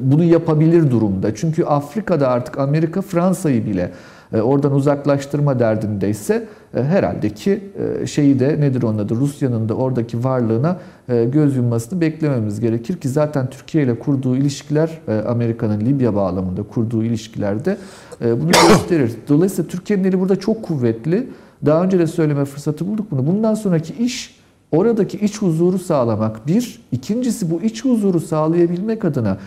bunu 0.00 0.24
yapabilir 0.24 0.90
durumda. 0.90 1.34
Çünkü 1.34 1.64
Afrika'da 1.64 2.28
artık 2.28 2.58
Amerika 2.58 3.02
Fransa'yı 3.02 3.66
bile 3.66 3.90
oradan 4.32 4.72
uzaklaştırma 4.72 5.58
derdindeyse 5.58 6.48
e, 6.74 6.82
herhalde 6.82 7.30
ki 7.30 7.60
e, 8.02 8.06
şeyi 8.06 8.40
de 8.40 8.60
nedir 8.60 8.82
onun 8.82 8.98
adı 8.98 9.16
Rusya'nın 9.16 9.68
da 9.68 9.74
oradaki 9.74 10.24
varlığına 10.24 10.76
e, 11.08 11.24
göz 11.24 11.56
yummasını 11.56 12.00
beklememiz 12.00 12.60
gerekir 12.60 12.96
ki 12.96 13.08
zaten 13.08 13.50
Türkiye 13.50 13.84
ile 13.84 13.98
kurduğu 13.98 14.36
ilişkiler 14.36 14.90
e, 15.08 15.18
Amerika'nın 15.18 15.80
Libya 15.80 16.14
bağlamında 16.14 16.62
kurduğu 16.62 17.04
ilişkilerde 17.04 17.76
e, 18.24 18.40
bunu 18.40 18.50
gösterir. 18.68 19.12
Dolayısıyla 19.28 19.70
Türkiye'nin 19.70 20.04
eli 20.04 20.20
burada 20.20 20.36
çok 20.36 20.62
kuvvetli. 20.62 21.26
Daha 21.66 21.84
önce 21.84 21.98
de 21.98 22.06
söyleme 22.06 22.44
fırsatı 22.44 22.86
bulduk 22.86 23.10
bunu. 23.10 23.26
Bundan 23.26 23.54
sonraki 23.54 24.04
iş 24.04 24.36
oradaki 24.72 25.18
iç 25.18 25.42
huzuru 25.42 25.78
sağlamak 25.78 26.46
bir. 26.46 26.80
İkincisi 26.92 27.50
bu 27.50 27.62
iç 27.62 27.84
huzuru 27.84 28.20
sağlayabilmek 28.20 29.04
adına 29.04 29.30
e, 29.30 29.38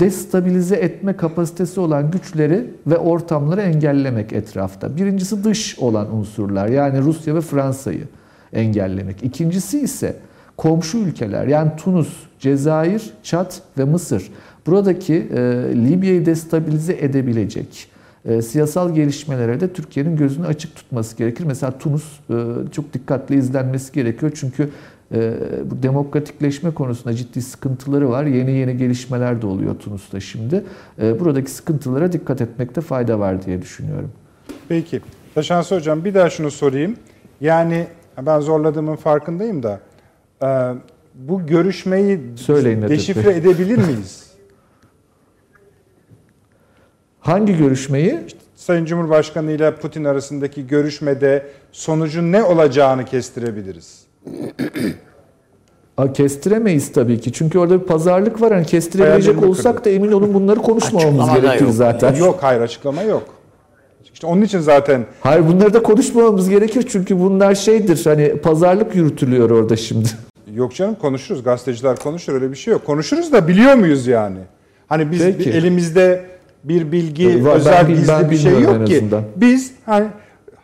destabilize 0.00 0.76
etme 0.76 1.16
kapasitesi 1.16 1.80
olan 1.80 2.10
güçleri 2.10 2.70
ve 2.86 2.98
ortamları 2.98 3.60
engellemek 3.60 4.32
etrafta. 4.32 4.96
Birincisi 4.96 5.44
dış 5.44 5.78
olan 5.78 6.16
unsurlar 6.16 6.68
yani 6.68 7.02
Rusya 7.02 7.34
ve 7.34 7.40
Fransa'yı 7.40 8.04
engellemek. 8.52 9.22
İkincisi 9.22 9.80
ise 9.80 10.16
komşu 10.56 10.98
ülkeler 10.98 11.46
yani 11.46 11.70
Tunus, 11.76 12.08
Cezayir, 12.38 13.10
Çat 13.22 13.62
ve 13.78 13.84
Mısır. 13.84 14.30
Buradaki 14.66 15.14
e, 15.14 15.40
Libya'yı 15.74 16.26
destabilize 16.26 16.96
edebilecek 17.00 17.88
e, 18.24 18.42
siyasal 18.42 18.94
gelişmelere 18.94 19.60
de 19.60 19.72
Türkiye'nin 19.72 20.16
gözünü 20.16 20.46
açık 20.46 20.76
tutması 20.76 21.16
gerekir. 21.16 21.44
Mesela 21.44 21.78
Tunus 21.78 22.20
e, 22.30 22.34
çok 22.72 22.92
dikkatli 22.92 23.36
izlenmesi 23.36 23.92
gerekiyor 23.92 24.32
çünkü 24.34 24.62
e, 24.62 24.68
bu 25.64 25.82
demokratikleşme 25.82 26.70
konusunda 26.70 27.16
ciddi 27.16 27.42
sıkıntıları 27.42 28.10
var. 28.10 28.24
Yeni 28.24 28.52
yeni 28.52 28.76
gelişmeler 28.76 29.42
de 29.42 29.46
oluyor 29.46 29.78
Tunus'ta 29.78 30.20
şimdi. 30.20 30.64
E, 31.02 31.20
buradaki 31.20 31.50
sıkıntılara 31.50 32.12
dikkat 32.12 32.40
etmekte 32.40 32.80
fayda 32.80 33.18
var 33.18 33.46
diye 33.46 33.62
düşünüyorum. 33.62 34.12
Peki. 34.68 35.00
Taşansı 35.34 35.74
Hocam 35.74 36.04
bir 36.04 36.14
daha 36.14 36.30
şunu 36.30 36.50
sorayım. 36.50 36.96
Yani 37.40 37.86
ben 38.26 38.40
zorladığımın 38.40 38.96
farkındayım 38.96 39.62
da 39.62 39.80
e, 40.42 40.48
bu 41.14 41.46
görüşmeyi 41.46 42.20
Söyleyin 42.36 42.82
deşifre 42.82 43.26
Bey. 43.26 43.36
edebilir 43.36 43.76
miyiz? 43.78 44.26
Hangi 47.20 47.58
görüşmeyi? 47.58 48.20
Sayın 48.54 48.84
Cumhurbaşkanı 48.84 49.52
ile 49.52 49.74
Putin 49.74 50.04
arasındaki 50.04 50.66
görüşmede 50.66 51.46
sonucun 51.72 52.32
ne 52.32 52.42
olacağını 52.42 53.04
kestirebiliriz. 53.04 54.05
Aa, 55.96 56.12
Kestiremeyiz 56.12 56.92
tabii 56.92 57.20
ki. 57.20 57.32
Çünkü 57.32 57.58
orada 57.58 57.80
bir 57.80 57.86
pazarlık 57.86 58.40
var. 58.42 58.52
Hani 58.52 58.66
kestirebilecek 58.66 59.34
Hayallerini 59.34 59.50
olsak 59.50 59.84
da 59.84 59.90
emin 59.90 60.12
olun 60.12 60.34
bunları 60.34 60.60
konuşmamamız 60.60 61.20
Açıklama 61.20 61.42
da 61.42 61.46
gerekir 61.48 61.64
yok. 61.64 61.74
zaten. 61.74 62.14
Yok 62.14 62.38
hayır 62.42 62.60
açıklama 62.60 63.02
yok. 63.02 63.22
İşte 64.14 64.26
onun 64.26 64.42
için 64.42 64.58
zaten 64.60 65.06
Hayır 65.20 65.48
bunları 65.48 65.74
da 65.74 65.82
konuşmamamız 65.82 66.48
gerekir 66.48 66.86
çünkü 66.88 67.18
bunlar 67.20 67.54
şeydir 67.54 68.00
hani 68.04 68.36
pazarlık 68.36 68.94
yürütülüyor 68.94 69.50
orada 69.50 69.76
şimdi. 69.76 70.08
yok 70.54 70.74
canım 70.74 70.94
konuşuruz. 70.94 71.42
Gazeteciler 71.42 71.96
konuşur 71.96 72.32
öyle 72.34 72.50
bir 72.50 72.56
şey 72.56 72.72
yok. 72.72 72.86
Konuşuruz 72.86 73.32
da 73.32 73.48
biliyor 73.48 73.74
muyuz 73.74 74.06
yani? 74.06 74.38
Hani 74.86 75.10
biz 75.10 75.22
Peki. 75.22 75.38
bir 75.38 75.54
elimizde 75.54 76.24
bir 76.64 76.92
bilgi, 76.92 77.44
ben 77.44 77.52
özel 77.52 77.88
bil- 77.88 77.94
gizli 77.94 78.08
ben 78.08 78.30
bir 78.30 78.36
şey 78.36 78.52
bilmiyorum 78.52 78.78
yok 78.80 78.86
ki. 78.88 78.96
azından. 78.96 79.22
Biz 79.36 79.72
hani 79.86 80.06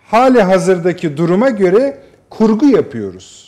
hali 0.06 0.42
hazırdaki 0.42 1.16
duruma 1.16 1.50
göre 1.50 1.98
kurgu 2.30 2.66
yapıyoruz. 2.68 3.41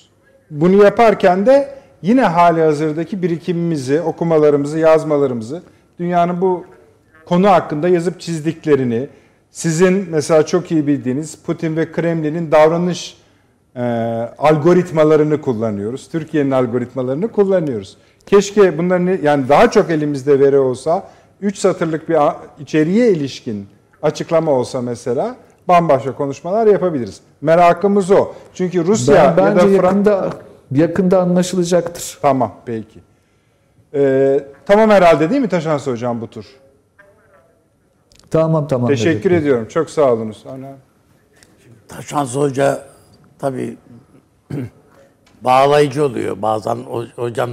Bunu 0.50 0.84
yaparken 0.84 1.46
de 1.46 1.74
yine 2.02 2.22
hali 2.22 2.60
hazırdaki 2.60 3.22
birikimimizi, 3.22 4.00
okumalarımızı, 4.00 4.78
yazmalarımızı, 4.78 5.62
dünyanın 5.98 6.40
bu 6.40 6.64
konu 7.24 7.48
hakkında 7.48 7.88
yazıp 7.88 8.20
çizdiklerini, 8.20 9.08
sizin 9.50 10.06
mesela 10.10 10.46
çok 10.46 10.70
iyi 10.70 10.86
bildiğiniz 10.86 11.38
Putin 11.46 11.76
ve 11.76 11.92
Kremlin'in 11.92 12.50
davranış 12.50 13.16
e, 13.76 13.82
algoritmalarını 14.38 15.40
kullanıyoruz. 15.40 16.08
Türkiye'nin 16.08 16.50
algoritmalarını 16.50 17.28
kullanıyoruz. 17.28 17.96
Keşke 18.26 18.78
bunların 18.78 19.18
yani 19.22 19.48
daha 19.48 19.70
çok 19.70 19.90
elimizde 19.90 20.40
veri 20.40 20.58
olsa 20.58 21.08
3 21.40 21.58
satırlık 21.58 22.08
bir 22.08 22.16
içeriğe 22.60 23.12
ilişkin 23.12 23.66
açıklama 24.02 24.52
olsa 24.52 24.82
mesela 24.82 25.36
bambaşka 25.68 26.14
konuşmalar 26.16 26.66
yapabiliriz. 26.66 27.20
Merakımız 27.40 28.10
o. 28.10 28.32
Çünkü 28.54 28.84
Rusya 28.86 29.14
Ben, 29.14 29.24
ya 29.24 29.36
da 29.36 29.60
bence 29.60 29.60
Fransa 29.78 29.86
yakında 29.86 30.30
yakında 30.72 31.20
anlaşılacaktır. 31.22 32.18
Tamam 32.22 32.54
peki. 32.66 33.00
Ee, 33.94 34.40
tamam 34.66 34.90
herhalde 34.90 35.30
değil 35.30 35.40
mi 35.40 35.48
Taşansı 35.48 35.90
Hocam 35.90 36.20
bu 36.20 36.30
tur? 36.30 36.44
Tamam 38.30 38.68
tamam. 38.68 38.88
Teşekkür 38.88 39.30
Recep. 39.30 39.42
ediyorum. 39.42 39.68
Çok 39.68 39.90
sağ 39.90 40.12
olunuz. 40.12 40.44
Ana. 40.50 40.72
Taşans 41.88 42.36
Hoca 42.36 42.82
tabii 43.38 43.76
bağlayıcı 45.40 46.04
oluyor 46.04 46.42
bazen 46.42 46.76
o- 46.76 47.06
hocam 47.16 47.50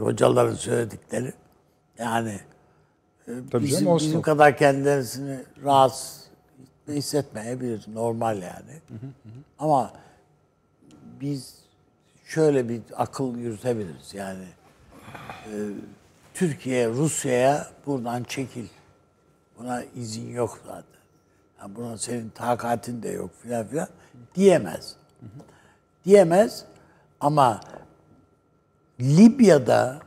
hocaların 0.00 0.54
söyledikleri. 0.54 1.32
Yani 1.98 2.40
e, 3.28 3.32
Tabii 3.50 3.64
bizim, 3.64 3.84
canım, 3.84 3.98
bizim 3.98 4.22
kadar 4.22 4.56
kendilerini 4.56 5.38
rahatsız 5.64 6.19
hissetmeyebilir. 6.92 7.84
Normal 7.94 8.42
yani. 8.42 8.80
Ama 9.58 9.92
biz 11.20 11.54
şöyle 12.24 12.68
bir 12.68 12.82
akıl 12.96 13.36
yürütebiliriz. 13.36 14.14
Yani 14.14 14.44
e, 15.46 15.54
Türkiye 16.34 16.88
Rusya'ya 16.88 17.66
buradan 17.86 18.24
çekil. 18.24 18.66
Buna 19.58 19.82
izin 19.82 20.30
yok 20.30 20.60
zaten. 20.66 21.00
Yani 21.60 21.76
buna 21.76 21.98
senin 21.98 22.28
takatin 22.28 23.02
de 23.02 23.08
yok 23.08 23.30
filan 23.42 23.66
filan 23.66 23.88
diyemez. 24.34 24.96
Diyemez 26.04 26.64
ama 27.20 27.60
Libya'da 29.00 30.00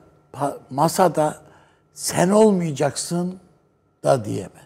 masada 0.69 1.41
sen 1.93 2.29
olmayacaksın 2.29 3.39
da 4.03 4.25
diyemez. 4.25 4.62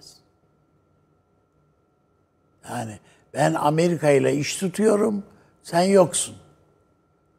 Yani 2.70 2.99
ben 3.34 3.53
Amerika 3.53 4.09
ile 4.09 4.36
iş 4.36 4.55
tutuyorum, 4.55 5.24
sen 5.63 5.82
yoksun. 5.82 6.36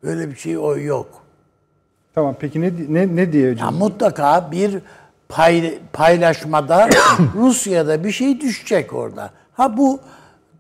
Böyle 0.03 0.31
bir 0.31 0.37
şey 0.37 0.59
o 0.59 0.77
yok. 0.77 1.23
Tamam 2.15 2.37
peki 2.41 2.61
ne 2.61 2.73
ne 2.89 3.17
ne 3.17 3.33
diye 3.33 3.55
Ya 3.55 3.71
mutlaka 3.71 4.53
bir 4.53 4.79
pay, 5.29 5.79
paylaşmada 5.93 6.89
Rusya'da 7.35 8.05
bir 8.05 8.13
şey 8.13 8.41
düşecek 8.41 8.93
orada. 8.93 9.31
Ha 9.53 9.77
bu 9.77 10.01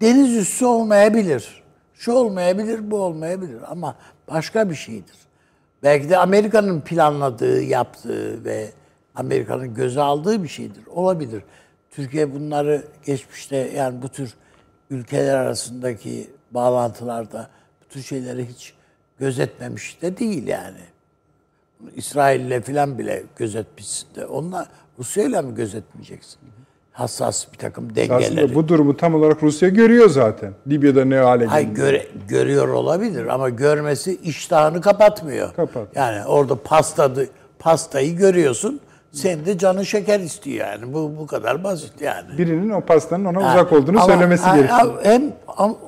deniz 0.01 0.37
üssü 0.37 0.64
olmayabilir. 0.64 1.62
Şu 1.95 2.12
olmayabilir, 2.12 2.91
bu 2.91 3.01
olmayabilir 3.01 3.59
ama 3.71 3.95
başka 4.31 4.71
bir 4.71 4.75
şeydir. 4.75 5.16
Belki 5.83 6.11
de 6.11 6.19
Amerika'nın 6.19 6.81
planladığı, 6.81 7.62
yaptığı 7.62 8.45
ve 8.45 8.71
Amerika'nın 9.14 9.75
göze 9.75 10.01
aldığı 10.01 10.43
bir 10.43 10.49
şeydir. 10.49 10.87
Olabilir. 10.87 11.43
Türkiye 11.91 12.35
bunları 12.35 12.85
geçmişte 13.07 13.57
yani 13.57 14.03
bu 14.03 14.09
tür 14.09 14.35
ülkeler 14.91 15.34
arasındaki 15.34 16.30
bağlantılarda 16.51 17.49
bu 17.82 17.89
tür 17.89 18.03
şeyleri 18.03 18.49
hiç 18.49 18.74
gözetmemiş 19.18 20.03
de 20.03 20.18
değil 20.18 20.47
yani. 20.47 20.80
İsrail'le 21.97 22.61
falan 22.61 22.99
bile 22.99 23.22
gözetmişsin 23.36 24.09
de. 24.14 24.26
Onunla 24.26 24.66
Rusya'yla 24.99 25.43
mı 25.43 25.55
gözetmeyeceksin? 25.55 26.39
Hassas 26.93 27.53
bir 27.53 27.59
takım 27.59 27.97
dengeleri. 27.97 28.24
Aslında 28.24 28.55
bu 28.55 28.68
durumu 28.68 28.97
tam 28.97 29.14
olarak 29.14 29.43
Rusya 29.43 29.68
görüyor 29.68 30.09
zaten. 30.09 30.53
Libya'da 30.68 31.05
ne 31.05 31.16
hale 31.16 31.45
geldi. 31.45 31.74
göre, 31.74 32.07
görüyor 32.28 32.68
olabilir 32.68 33.26
ama 33.26 33.49
görmesi 33.49 34.16
iştahını 34.22 34.80
kapatmıyor. 34.80 35.55
Kapat. 35.55 35.97
Yani 35.97 36.26
orada 36.26 36.62
pastadı, 36.62 37.28
pastayı 37.59 38.16
görüyorsun. 38.16 38.80
Senin 39.13 39.47
de 39.47 39.59
canın 39.59 39.83
şeker 39.83 40.21
istiyor 40.21 40.67
yani. 40.67 40.93
Bu 40.95 41.15
bu 41.19 41.27
kadar 41.27 41.65
basit 41.65 42.01
yani. 42.01 42.39
Birinin 42.39 42.71
o 42.71 42.81
pastanın 42.81 43.25
ona 43.25 43.45
Ha, 43.49 43.53
uzak 43.55 43.73
olduğunu 43.73 43.99
ama- 43.99 44.07
söylemesi 44.07 44.43
ha, 44.45 44.57
gerekiyor. 44.57 44.99
Hem 45.05 45.33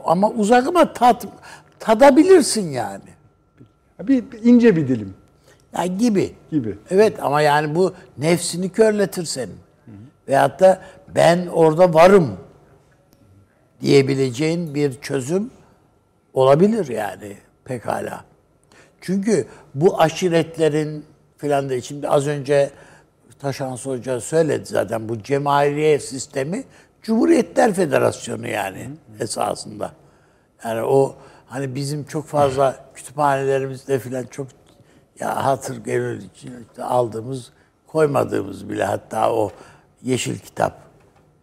ama, 0.04 0.30
uzak 0.30 0.66
ama 0.68 0.92
tat 0.92 1.26
tadabilirsin 1.78 2.70
yani. 2.70 3.02
Bir, 4.02 4.32
bir 4.32 4.42
ince 4.44 4.76
bir 4.76 4.88
dilim 4.88 5.14
Ya 5.78 5.86
gibi. 5.86 6.34
gibi. 6.50 6.78
Evet 6.90 7.22
ama 7.22 7.40
yani 7.40 7.74
bu 7.74 7.94
nefsini 8.18 8.68
körletir 8.68 9.24
senin. 9.24 9.56
Veyahut 10.28 10.60
da 10.60 10.80
ben 11.14 11.46
orada 11.46 11.94
varım 11.94 12.36
diyebileceğin 13.80 14.74
bir 14.74 15.00
çözüm 15.00 15.50
olabilir 16.34 16.88
yani 16.88 17.36
pekala. 17.64 18.24
Çünkü 19.00 19.46
bu 19.74 20.00
aşiretlerin 20.00 21.04
filan 21.38 21.70
da 21.70 21.80
şimdi 21.80 22.08
az 22.08 22.26
önce 22.26 22.70
Taşan 23.40 23.76
Hoca 23.76 24.20
söyledi 24.20 24.64
zaten 24.64 25.08
bu 25.08 25.22
cemaliye 25.22 25.98
sistemi 25.98 26.64
Cumhuriyetler 27.02 27.74
Federasyonu 27.74 28.48
yani 28.48 28.90
esasında. 29.20 29.92
Yani 30.64 30.82
o 30.82 31.14
hani 31.46 31.74
bizim 31.74 32.04
çok 32.04 32.26
fazla 32.26 32.76
kütüphanelerimizde 32.94 33.98
filan 33.98 34.24
çok 34.24 34.46
ya 35.20 35.44
hatır 35.44 35.76
gönül 35.76 36.22
için 36.22 36.66
aldığımız 36.82 37.52
koymadığımız 37.86 38.68
bile 38.68 38.84
hatta 38.84 39.32
o 39.32 39.50
yeşil 40.02 40.38
kitap 40.38 40.80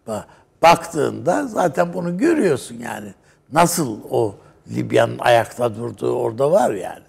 Ba- 0.08 0.24
baktığında 0.62 1.48
zaten 1.48 1.94
bunu 1.94 2.18
görüyorsun 2.18 2.76
yani. 2.76 3.14
Nasıl 3.54 4.00
o 4.10 4.36
Libya'nın 4.72 5.20
ayakta 5.20 5.76
durduğu 5.76 6.12
orada 6.12 6.52
var 6.52 6.72
yani. 6.74 7.07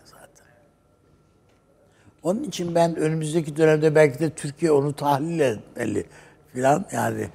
Onun 2.22 2.42
için 2.42 2.74
ben 2.74 2.96
önümüzdeki 2.96 3.56
dönemde 3.56 3.94
belki 3.94 4.18
de 4.18 4.30
Türkiye 4.30 4.72
onu 4.72 4.92
tahlil 4.92 5.40
etmeli 5.40 6.06
filan 6.52 6.84
yani 6.92 7.28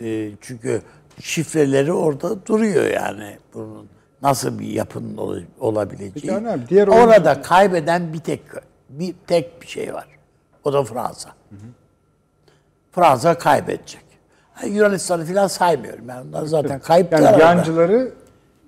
e, 0.00 0.30
çünkü 0.40 0.82
şifreleri 1.20 1.92
orada 1.92 2.46
duruyor 2.46 2.84
yani 2.84 3.38
bunun 3.54 3.88
nasıl 4.22 4.58
bir 4.58 4.66
yapının 4.66 5.16
ol- 5.16 5.42
olabileceği. 5.60 6.12
Peki 6.34 6.48
abi, 6.48 6.68
diğer 6.68 6.88
Orada 6.88 7.42
kaybeden 7.42 8.12
bir 8.12 8.18
tek 8.18 8.42
bir 8.88 9.14
tek 9.26 9.62
bir 9.62 9.66
şey 9.66 9.94
var. 9.94 10.06
O 10.64 10.72
da 10.72 10.84
Fransa. 10.84 11.30
Fransa 12.92 13.38
kaybedecek. 13.38 14.04
Ha, 14.54 14.66
Yunanistan'ı 14.66 15.24
falan 15.24 15.46
saymıyorum. 15.46 16.08
Ben 16.08 16.16
onlar 16.22 16.44
zaten 16.44 16.80
kayıplar. 16.80 17.20
Yani 17.20 17.40
yancıları 17.40 18.12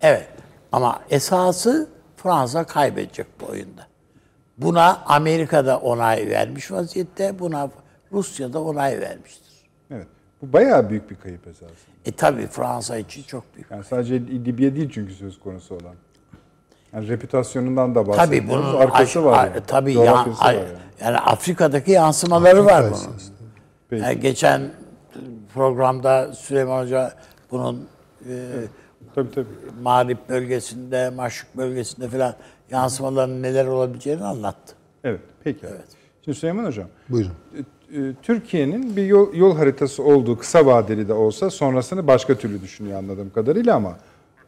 Evet. 0.00 0.28
Ama 0.72 1.00
esası 1.10 1.88
Fransa 2.16 2.64
kaybedecek 2.64 3.26
bu 3.40 3.46
oyunda. 3.46 3.87
Buna 4.58 5.02
Amerika'da 5.06 5.78
onay 5.78 6.28
vermiş 6.28 6.70
vaziyette, 6.72 7.38
buna 7.38 7.70
Rusya'da 8.12 8.62
onay 8.62 9.00
vermiştir. 9.00 9.52
evet. 9.90 10.06
Bu 10.42 10.52
bayağı 10.52 10.90
büyük 10.90 11.10
bir 11.10 11.16
kayıp 11.16 11.46
esasında. 11.46 11.70
E 12.04 12.12
tabi 12.12 12.46
Fransa 12.46 12.96
için 12.96 13.22
çok 13.22 13.54
büyük. 13.54 13.70
Yani 13.70 13.84
sadece 13.84 14.14
Libya 14.20 14.74
değil 14.74 14.90
çünkü 14.94 15.12
söz 15.14 15.40
konusu 15.40 15.74
olan. 15.74 15.94
Yani 16.92 17.08
reputasyonundan 17.08 17.94
da 17.94 18.06
bahsediyoruz. 18.08 18.48
Tabii 18.48 18.48
bunun 18.48 18.76
arkası 18.80 19.18
aş- 19.18 19.24
var. 19.24 19.46
Yani. 19.46 19.60
Tabii 19.66 19.92
ya, 19.94 20.12
var 20.12 20.28
yani. 20.54 20.60
yani 21.00 21.18
Afrika'daki 21.18 21.90
yansımaları 21.90 22.64
var 22.64 22.72
Afrika 22.82 22.82
bunun. 23.06 23.14
esasında. 23.14 23.36
Peki. 23.90 24.02
Yani 24.02 24.20
geçen 24.20 24.62
programda 25.54 26.32
Süleyman 26.32 26.82
Hoca 26.82 27.12
bunun 27.50 27.88
e, 28.28 28.34
Tabii 29.14 29.30
tabii. 29.30 29.46
Mağrip 29.82 30.28
bölgesinde, 30.28 31.10
Maşrık 31.10 31.56
bölgesinde 31.56 32.08
falan 32.08 32.34
yansımaların 32.70 33.42
neler 33.42 33.66
olabileceğini 33.66 34.24
anlattı. 34.24 34.74
Evet. 35.04 35.20
Peki. 35.44 35.66
Şimdi 36.24 36.38
Süleyman 36.38 36.64
Hocam. 36.64 36.88
Buyurun. 37.08 37.32
e, 37.92 37.98
e, 38.00 38.14
Türkiye'nin 38.22 38.96
bir 38.96 39.06
yol, 39.06 39.34
yol 39.34 39.56
haritası 39.56 40.02
olduğu 40.02 40.38
kısa 40.38 40.66
vadeli 40.66 41.08
de 41.08 41.12
olsa 41.12 41.50
sonrasını 41.50 42.06
başka 42.06 42.34
türlü 42.34 42.62
düşünüyor 42.62 42.98
anladığım 42.98 43.30
kadarıyla 43.30 43.74
ama 43.74 43.96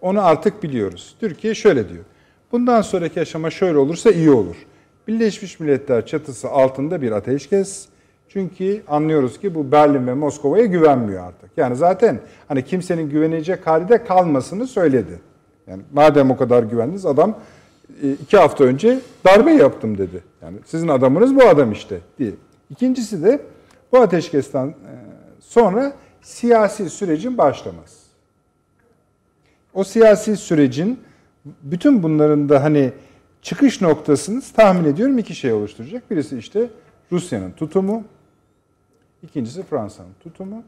onu 0.01 0.25
artık 0.25 0.63
biliyoruz. 0.63 1.17
Türkiye 1.21 1.55
şöyle 1.55 1.89
diyor. 1.89 2.05
Bundan 2.53 2.83
sonraki 2.83 3.21
aşama 3.21 3.51
şöyle 3.51 3.79
olursa 3.79 4.11
iyi 4.11 4.31
olur. 4.31 4.57
Birleşmiş 5.09 5.61
Milletler 5.61 6.07
çatısı 6.07 6.49
altında 6.49 7.03
bir 7.03 7.13
ateşkes. 7.13 7.87
Çünkü 8.29 8.83
anlıyoruz 8.89 9.41
ki 9.41 9.55
bu 9.55 9.73
Berlin 9.73 10.07
ve 10.07 10.15
Moskova'ya 10.15 10.65
güvenmiyor 10.65 11.27
artık. 11.27 11.51
Yani 11.57 11.77
zaten 11.77 12.21
hani 12.49 12.65
kimsenin 12.65 13.11
güvenecek 13.11 13.67
halde 13.67 14.05
kalmasını 14.05 14.67
söyledi. 14.67 15.21
Yani 15.67 15.83
madem 15.93 16.31
o 16.31 16.37
kadar 16.37 16.63
güvendiniz 16.63 17.07
adam 17.07 17.39
iki 18.23 18.37
hafta 18.37 18.65
önce 18.65 19.01
darbe 19.25 19.53
yaptım 19.53 19.99
dedi. 19.99 20.23
Yani 20.43 20.59
sizin 20.67 20.89
adamınız 20.89 21.37
bu 21.37 21.43
adam 21.49 21.73
işte 21.73 21.99
diye. 22.19 22.33
İkincisi 22.71 23.25
de 23.25 23.41
bu 23.93 23.99
ateşkesten 23.99 24.67
e, 24.67 24.75
sonra 25.41 25.93
siyasi 26.23 26.91
sürecin 26.91 27.39
başlaması. 27.39 28.01
O 29.75 29.85
siyasi 29.85 30.37
sürecin 30.37 31.01
bütün 31.45 32.03
bunların 32.03 32.49
da 32.49 32.63
hani 32.63 32.93
çıkış 33.43 33.81
noktasını 33.81 34.43
tahmin 34.57 34.85
ediyorum 34.85 35.19
iki 35.19 35.35
şey 35.35 35.53
oluşturacak. 35.53 36.11
Birisi 36.11 36.39
işte 36.39 36.71
Rusya'nın 37.13 37.51
tutumu, 37.51 38.05
ikincisi 39.23 39.63
Fransa'nın 39.63 40.15
tutumu. 40.23 40.63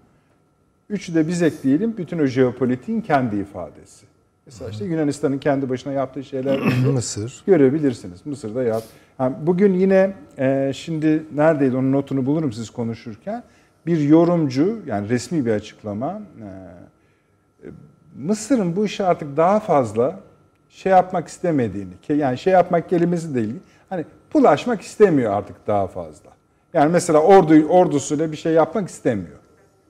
Üçü 0.89 1.15
de 1.15 1.29
biz 1.29 1.43
ekleyelim 1.43 1.97
bütün 1.97 2.19
o 2.19 2.27
jeopolitiğin 2.27 3.01
kendi 3.01 3.37
ifadesi. 3.37 4.07
Mesela 4.47 4.71
işte 4.71 4.85
Yunanistan'ın 4.85 5.39
kendi 5.39 5.69
başına 5.69 5.93
yaptığı 5.93 6.25
şeyler 6.25 6.59
Mısır. 6.93 7.43
görebilirsiniz. 7.47 8.27
Mısır'da 8.27 8.63
yap. 8.63 8.83
Yani 9.19 9.37
bugün 9.43 9.75
yine 9.75 10.15
e, 10.39 10.73
şimdi 10.75 11.23
neredeydi 11.35 11.77
onun 11.77 11.93
notunu 11.93 12.27
bulurum 12.27 12.53
siz 12.53 12.71
konuşurken. 12.71 13.43
Bir 13.87 14.01
yorumcu 14.01 14.79
yani 14.87 15.09
resmi 15.09 15.47
bir 15.47 15.51
açıklama. 15.53 16.23
e, 16.41 16.47
Mısır'ın 18.17 18.77
bu 18.77 18.85
işi 18.87 19.05
artık 19.05 19.37
daha 19.37 19.61
fazla 19.61 20.21
şey 20.69 20.93
yapmak 20.93 21.29
istemediğini, 21.29 21.93
yani 22.09 22.39
şey 22.39 22.53
yapmak 22.53 22.89
kelimesi 22.89 23.35
değil, 23.35 23.55
hani 23.89 24.05
bulaşmak 24.35 24.81
istemiyor 24.81 25.33
artık 25.33 25.67
daha 25.67 25.87
fazla. 25.87 26.31
Yani 26.75 26.93
mesela 26.93 27.19
ordu 27.19 27.67
ordusuyla 27.69 28.33
bir 28.33 28.37
şey 28.37 28.53
yapmak 28.53 28.89
istemiyor. 28.89 29.39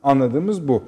Anladığımız 0.02 0.68
bu 0.68 0.84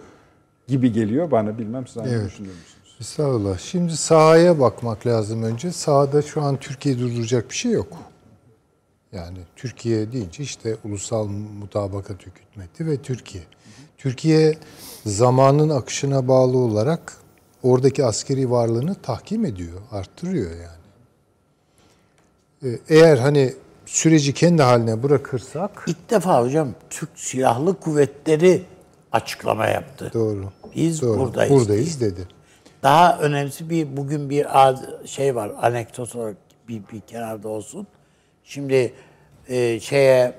gibi 0.66 0.92
geliyor 0.92 1.30
bana. 1.30 1.58
Bilmem 1.58 1.86
siz 1.86 1.96
Evet. 1.96 2.26
düşünüyor 2.26 2.54
musunuz? 2.54 2.73
Estağfurullah. 3.00 3.58
Şimdi 3.58 3.96
sahaya 3.96 4.60
bakmak 4.60 5.06
lazım 5.06 5.42
önce. 5.42 5.72
Sahada 5.72 6.22
şu 6.22 6.42
an 6.42 6.56
Türkiye 6.56 6.98
durduracak 6.98 7.50
bir 7.50 7.54
şey 7.54 7.72
yok. 7.72 7.88
Yani 9.12 9.38
Türkiye 9.56 10.12
deyince 10.12 10.42
işte 10.42 10.76
Ulusal 10.84 11.26
Mutabakat 11.60 12.16
Hükümeti 12.26 12.86
ve 12.86 12.96
Türkiye. 13.02 13.44
Türkiye 13.98 14.54
zamanın 15.06 15.68
akışına 15.68 16.28
bağlı 16.28 16.58
olarak 16.58 17.12
oradaki 17.62 18.04
askeri 18.04 18.50
varlığını 18.50 18.94
tahkim 18.94 19.44
ediyor, 19.44 19.80
arttırıyor 19.92 20.50
yani. 20.50 20.84
Ee, 22.74 22.78
Eğer 22.88 23.16
hani 23.18 23.54
süreci 23.86 24.34
kendi 24.34 24.62
haline 24.62 25.02
bırakırsak 25.02 25.84
İlk 25.86 26.10
defa 26.10 26.42
hocam 26.42 26.68
Türk 26.90 27.10
Silahlı 27.14 27.80
Kuvvetleri 27.80 28.62
açıklama 29.12 29.66
yaptı. 29.66 30.10
doğru. 30.14 30.44
Biz 30.76 31.02
doğru, 31.02 31.18
buradayız. 31.20 31.52
buradayız 31.52 32.00
dedi. 32.00 32.28
Daha 32.84 33.18
önemlisi 33.18 33.70
bir 33.70 33.96
bugün 33.96 34.30
bir 34.30 34.66
az- 34.66 34.84
şey 35.06 35.34
var 35.34 35.52
anekdot 35.62 36.16
olarak 36.16 36.36
bir, 36.68 36.82
bir 36.92 37.00
kenarda 37.00 37.48
olsun. 37.48 37.86
Şimdi 38.44 38.92
e, 39.48 39.80
şeye 39.80 40.34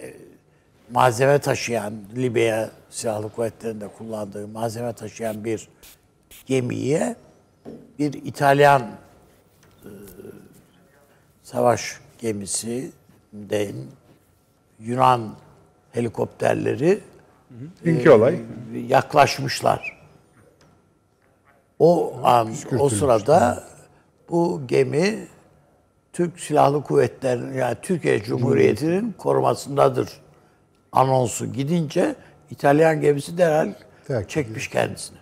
e, 0.00 0.14
malzeme 0.92 1.38
taşıyan 1.38 1.94
Libya 2.16 2.70
Silahlı 2.90 3.28
Kuvvetleri'nde 3.32 3.88
kullandığı 3.88 4.48
malzeme 4.48 4.92
taşıyan 4.92 5.44
bir 5.44 5.68
gemiye 6.46 7.16
bir 7.98 8.12
İtalyan 8.12 8.82
e, 8.82 9.88
savaş 11.42 12.00
gemisinden 12.18 13.74
Yunan 14.80 15.34
helikopterleri 15.92 17.00
Dünkü 17.84 18.10
olay. 18.10 18.38
yaklaşmışlar. 18.88 19.95
O 21.78 22.14
an, 22.24 22.54
o 22.78 22.88
sırada 22.88 23.64
bu 24.30 24.62
gemi 24.66 25.28
Türk 26.12 26.40
Silahlı 26.40 26.82
Kuvvetleri'nin 26.82 27.54
yani 27.54 27.76
Türkiye 27.82 28.22
Cumhuriyeti'nin 28.22 29.12
korumasındadır 29.18 30.08
anonsu 30.92 31.52
gidince 31.52 32.14
İtalyan 32.50 33.00
gemisi 33.00 33.38
derhal 33.38 33.72
Terk 34.06 34.30
çekmiş 34.30 34.68
kendisini. 34.68 35.18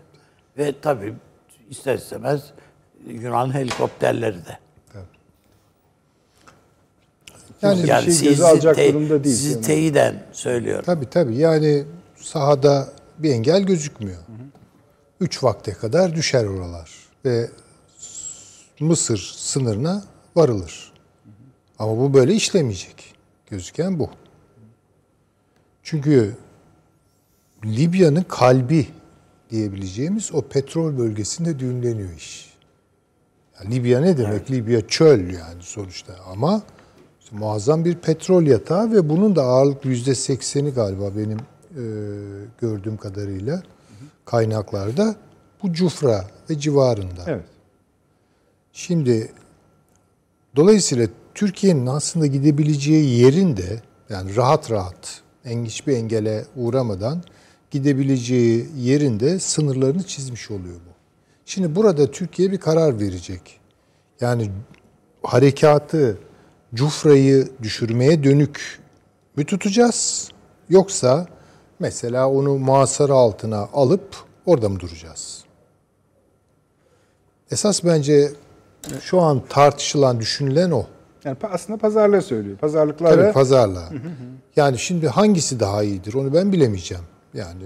Ve 0.58 0.74
tabii 0.82 1.14
ister 1.70 1.94
istemez 1.94 2.42
Yunan 3.06 3.54
helikopterleri 3.54 4.36
de. 4.36 4.58
Yani 7.62 8.06
bir 8.06 8.12
şey 8.12 8.28
göze 8.28 8.46
alacak 8.46 8.76
durumda 8.76 9.24
değil. 9.24 9.36
Sizi 9.36 9.52
Yani. 9.52 9.62
teyiden 9.62 10.22
söylüyorum. 10.32 10.84
Tabii 10.86 11.10
tabii 11.10 11.36
yani 11.36 11.84
sahada 12.16 12.88
bir 13.18 13.30
engel 13.30 13.62
gözükmüyor. 13.62 14.18
Üç 15.24 15.42
vakte 15.42 15.72
kadar 15.72 16.14
düşer 16.14 16.44
oralar 16.44 16.90
ve 17.24 17.50
Mısır 18.80 19.34
sınırına 19.36 20.04
varılır. 20.36 20.92
Ama 21.78 21.98
bu 21.98 22.14
böyle 22.14 22.34
işlemeyecek. 22.34 23.14
Gözüken 23.50 23.98
bu. 23.98 24.10
Çünkü 25.82 26.36
Libya'nın 27.64 28.22
kalbi 28.22 28.88
diyebileceğimiz 29.50 30.34
o 30.34 30.42
petrol 30.42 30.98
bölgesinde 30.98 31.58
düğümleniyor 31.58 32.12
iş. 32.16 32.54
Ya 33.58 33.70
Libya 33.70 34.00
ne 34.00 34.18
demek? 34.18 34.50
Libya 34.50 34.88
çöl 34.88 35.20
yani 35.20 35.62
sonuçta 35.62 36.14
ama 36.32 36.62
işte 37.20 37.36
muazzam 37.36 37.84
bir 37.84 37.94
petrol 37.94 38.42
yatağı 38.42 38.92
ve 38.92 39.08
bunun 39.08 39.36
da 39.36 39.42
ağırlık 39.42 39.84
yüzde 39.84 40.14
sekseni 40.14 40.70
galiba 40.70 41.16
benim 41.16 41.38
e, 41.38 41.84
gördüğüm 42.60 42.96
kadarıyla 42.96 43.62
kaynaklarda 44.24 45.16
bu 45.62 45.72
Cufra 45.72 46.24
ve 46.50 46.58
civarında. 46.58 47.24
Evet. 47.26 47.44
Şimdi 48.72 49.32
dolayısıyla 50.56 51.06
Türkiye'nin 51.34 51.86
aslında 51.86 52.26
gidebileceği 52.26 53.20
yerin 53.20 53.56
de 53.56 53.82
yani 54.08 54.36
rahat 54.36 54.70
rahat 54.70 55.22
en 55.44 55.64
hiçbir 55.64 55.96
engele 55.96 56.44
uğramadan 56.56 57.22
gidebileceği 57.70 58.68
yerin 58.76 59.20
de 59.20 59.38
sınırlarını 59.38 60.02
çizmiş 60.02 60.50
oluyor 60.50 60.74
bu. 60.74 60.94
Şimdi 61.46 61.74
burada 61.74 62.10
Türkiye 62.10 62.52
bir 62.52 62.58
karar 62.58 63.00
verecek. 63.00 63.60
Yani 64.20 64.50
harekatı 65.22 66.18
Cufra'yı 66.74 67.48
düşürmeye 67.62 68.24
dönük 68.24 68.80
mü 69.36 69.44
tutacağız? 69.44 70.28
Yoksa 70.68 71.26
mesela 71.78 72.30
onu 72.30 72.58
muhasara 72.58 73.14
altına 73.14 73.68
alıp 73.72 74.16
orada 74.46 74.68
mı 74.68 74.80
duracağız? 74.80 75.44
Esas 77.50 77.84
bence 77.84 78.32
şu 79.00 79.20
an 79.20 79.42
tartışılan, 79.48 80.20
düşünülen 80.20 80.70
o. 80.70 80.86
Yani 81.24 81.36
aslında 81.42 81.78
pazarlığı 81.78 82.22
söylüyor. 82.22 82.58
Pazarlıkları 82.58 83.22
Tabii 83.22 83.32
pazarla. 83.32 83.88
Yani 84.56 84.78
şimdi 84.78 85.08
hangisi 85.08 85.60
daha 85.60 85.82
iyidir 85.82 86.14
onu 86.14 86.34
ben 86.34 86.52
bilemeyeceğim. 86.52 87.04
Yani 87.34 87.64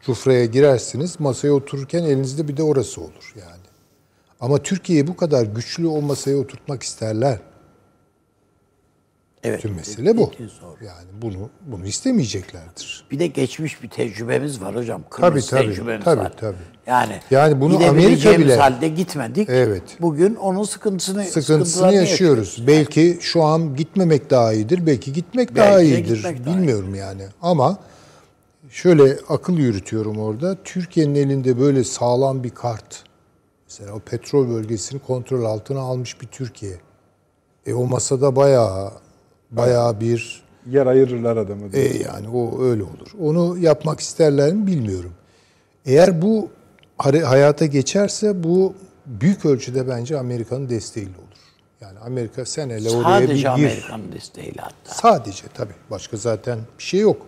Cufra'ya 0.00 0.44
girersiniz 0.44 1.20
masaya 1.20 1.52
otururken 1.52 2.02
elinizde 2.02 2.48
bir 2.48 2.56
de 2.56 2.62
orası 2.62 3.00
olur 3.00 3.34
yani. 3.36 3.64
Ama 4.40 4.58
Türkiye'yi 4.58 5.06
bu 5.06 5.16
kadar 5.16 5.46
güçlü 5.46 5.86
o 5.86 6.02
masaya 6.02 6.36
oturtmak 6.36 6.82
isterler. 6.82 7.38
Evet. 9.44 9.62
Tüm 9.62 9.74
mesele 9.74 10.16
bu. 10.16 10.30
Yani 10.84 11.22
bunu 11.22 11.50
bunu 11.66 11.86
istemeyeceklerdir. 11.86 13.04
Bir 13.10 13.18
de 13.18 13.26
geçmiş 13.26 13.82
bir 13.82 13.88
tecrübemiz 13.88 14.60
var 14.62 14.76
hocam. 14.76 15.02
Kıbrıs 15.10 15.50
tabii, 15.50 15.66
tecrübemiz 15.66 16.04
tabii, 16.04 16.20
var. 16.20 16.32
tabii. 16.40 16.56
Yani, 16.86 17.20
Yani 17.30 17.60
bunu 17.60 17.86
Amerika 17.88 18.38
bile- 18.38 18.56
halde 18.56 18.88
gitmedik. 18.88 19.48
Evet. 19.48 19.82
Bugün 20.00 20.34
onun 20.34 20.62
sıkıntısını 20.64 21.24
Sıkıntısını 21.24 21.66
sıkıntılarını 21.66 21.96
yaşıyoruz. 21.96 22.64
Belki 22.66 23.18
şu 23.20 23.42
an 23.42 23.76
gitmemek 23.76 24.30
daha 24.30 24.52
iyidir, 24.52 24.86
belki 24.86 25.12
gitmek 25.12 25.56
daha 25.56 25.70
Belki 25.70 25.90
de 25.92 25.98
iyidir. 25.98 26.16
gitmek 26.16 26.46
daha 26.46 26.54
Bilmiyorum 26.56 26.94
yani. 26.94 27.22
Ama 27.42 27.78
şöyle 28.70 29.18
akıl 29.28 29.58
yürütüyorum 29.58 30.18
orada. 30.18 30.56
Türkiye'nin 30.64 31.14
elinde 31.14 31.60
böyle 31.60 31.84
sağlam 31.84 32.44
bir 32.44 32.50
kart. 32.50 33.04
Mesela 33.68 33.92
o 33.92 33.98
petrol 33.98 34.48
bölgesini 34.48 35.00
kontrol 35.00 35.44
altına 35.44 35.80
almış 35.80 36.20
bir 36.20 36.26
Türkiye. 36.26 36.76
E 37.66 37.74
o 37.74 37.86
masada 37.86 38.36
bayağı 38.36 38.92
bayağı 39.56 40.00
bir 40.00 40.42
yer 40.70 40.86
ayırırlar 40.86 41.36
adamı. 41.36 41.62
e, 41.72 41.80
yani 42.02 42.28
o 42.28 42.62
öyle 42.62 42.82
olur. 42.82 43.08
Onu 43.20 43.58
yapmak 43.58 44.00
isterler 44.00 44.52
mi 44.52 44.66
bilmiyorum. 44.66 45.12
Eğer 45.86 46.22
bu 46.22 46.48
hayata 46.98 47.66
geçerse 47.66 48.42
bu 48.44 48.74
büyük 49.06 49.44
ölçüde 49.46 49.88
bence 49.88 50.18
Amerika'nın 50.18 50.68
desteğiyle 50.68 51.12
olur. 51.18 51.38
Yani 51.80 51.98
Amerika 51.98 52.44
sen 52.44 52.70
hele 52.70 52.90
oraya 52.90 53.20
bir 53.20 53.26
Sadece 53.26 53.34
gir. 53.42 53.46
Amerika'nın 53.48 54.12
desteğiyle 54.12 54.60
hatta. 54.60 54.94
Sadece 54.94 55.42
tabii. 55.54 55.72
Başka 55.90 56.16
zaten 56.16 56.58
bir 56.78 56.82
şey 56.82 57.00
yok. 57.00 57.26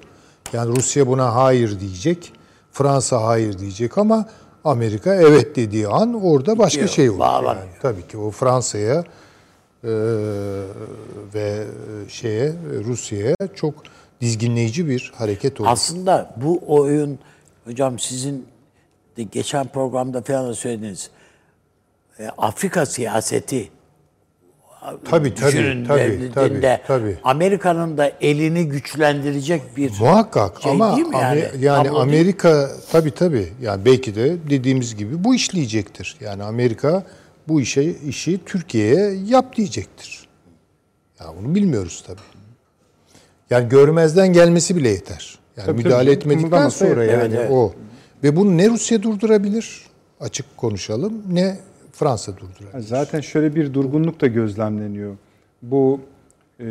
Yani 0.52 0.76
Rusya 0.76 1.06
buna 1.06 1.34
hayır 1.34 1.80
diyecek. 1.80 2.32
Fransa 2.72 3.24
hayır 3.24 3.58
diyecek 3.58 3.98
ama 3.98 4.28
Amerika 4.64 5.14
evet 5.14 5.56
dediği 5.56 5.88
an 5.88 6.24
orada 6.24 6.58
başka 6.58 6.82
Bitiyor, 6.82 6.88
şey 6.88 7.10
olur. 7.10 7.18
bağlanıyor. 7.18 7.66
Yani. 7.66 7.76
Tabii 7.82 8.06
ki 8.08 8.18
o 8.18 8.30
Fransa'ya 8.30 9.04
e, 9.86 9.92
ve 11.34 11.64
şeye 12.08 12.52
Rusya'ya 12.84 13.36
çok 13.54 13.74
dizginleyici 14.20 14.88
bir 14.88 15.12
hareket 15.16 15.60
olur. 15.60 15.68
Aslında 15.72 16.34
bu 16.36 16.60
oyun 16.66 17.18
hocam 17.64 17.98
sizin 17.98 18.46
de 19.16 19.22
geçen 19.22 19.66
programda 19.68 20.22
falan 20.22 20.48
da 20.48 20.54
söylediniz. 20.54 21.10
E, 22.18 22.28
Afrika 22.38 22.86
siyaseti 22.86 23.68
tabii 25.04 25.36
düşünün 25.36 25.84
tabii 25.84 26.30
tabii. 26.34 26.78
tabii. 26.86 27.18
Amerika'nın 27.24 27.98
da 27.98 28.12
elini 28.20 28.68
güçlendirecek 28.68 29.76
bir 29.76 29.92
Muhakkak 30.00 30.62
şey 30.62 30.72
ama 30.72 30.96
değil 30.96 31.08
mi 31.08 31.16
Amer- 31.16 31.22
yani? 31.22 31.64
yani, 31.64 31.86
Tablo 31.88 31.94
değil. 31.94 32.02
Amerika 32.02 32.70
tabii 32.92 33.10
tabii 33.10 33.48
yani 33.62 33.84
belki 33.84 34.14
de 34.14 34.36
dediğimiz 34.50 34.96
gibi 34.96 35.24
bu 35.24 35.34
işleyecektir. 35.34 36.16
Yani 36.20 36.42
Amerika 36.42 37.02
bu 37.48 37.60
işe 37.60 37.82
işi 37.84 38.40
Türkiye'ye 38.44 39.12
yap 39.26 39.56
diyecektir. 39.56 40.28
Ya 41.20 41.26
bunu 41.40 41.54
bilmiyoruz 41.54 42.04
tabii. 42.06 42.20
Yani 43.50 43.68
görmezden 43.68 44.32
gelmesi 44.32 44.76
bile 44.76 44.88
yeter. 44.88 45.38
Yani 45.56 45.66
Tabii, 45.66 45.82
müdahale 45.82 46.04
tabii. 46.04 46.16
etmedikten 46.34 46.68
sonra 46.68 47.04
yeter. 47.04 47.18
yani 47.18 47.34
Evet, 47.34 47.40
evet. 47.40 47.50
o. 47.52 47.72
Ve 48.22 48.36
bunu 48.36 48.56
ne 48.56 48.68
Rusya 48.68 49.02
durdurabilir? 49.02 49.86
Açık 50.20 50.56
konuşalım. 50.56 51.22
Ne 51.30 51.58
Fransa 51.92 52.32
durdurabilir. 52.36 52.80
Zaten 52.88 53.20
şöyle 53.20 53.54
bir 53.54 53.74
durgunluk 53.74 54.20
da 54.20 54.26
gözlemleniyor. 54.26 55.16
Bu 55.62 56.00
e, 56.60 56.66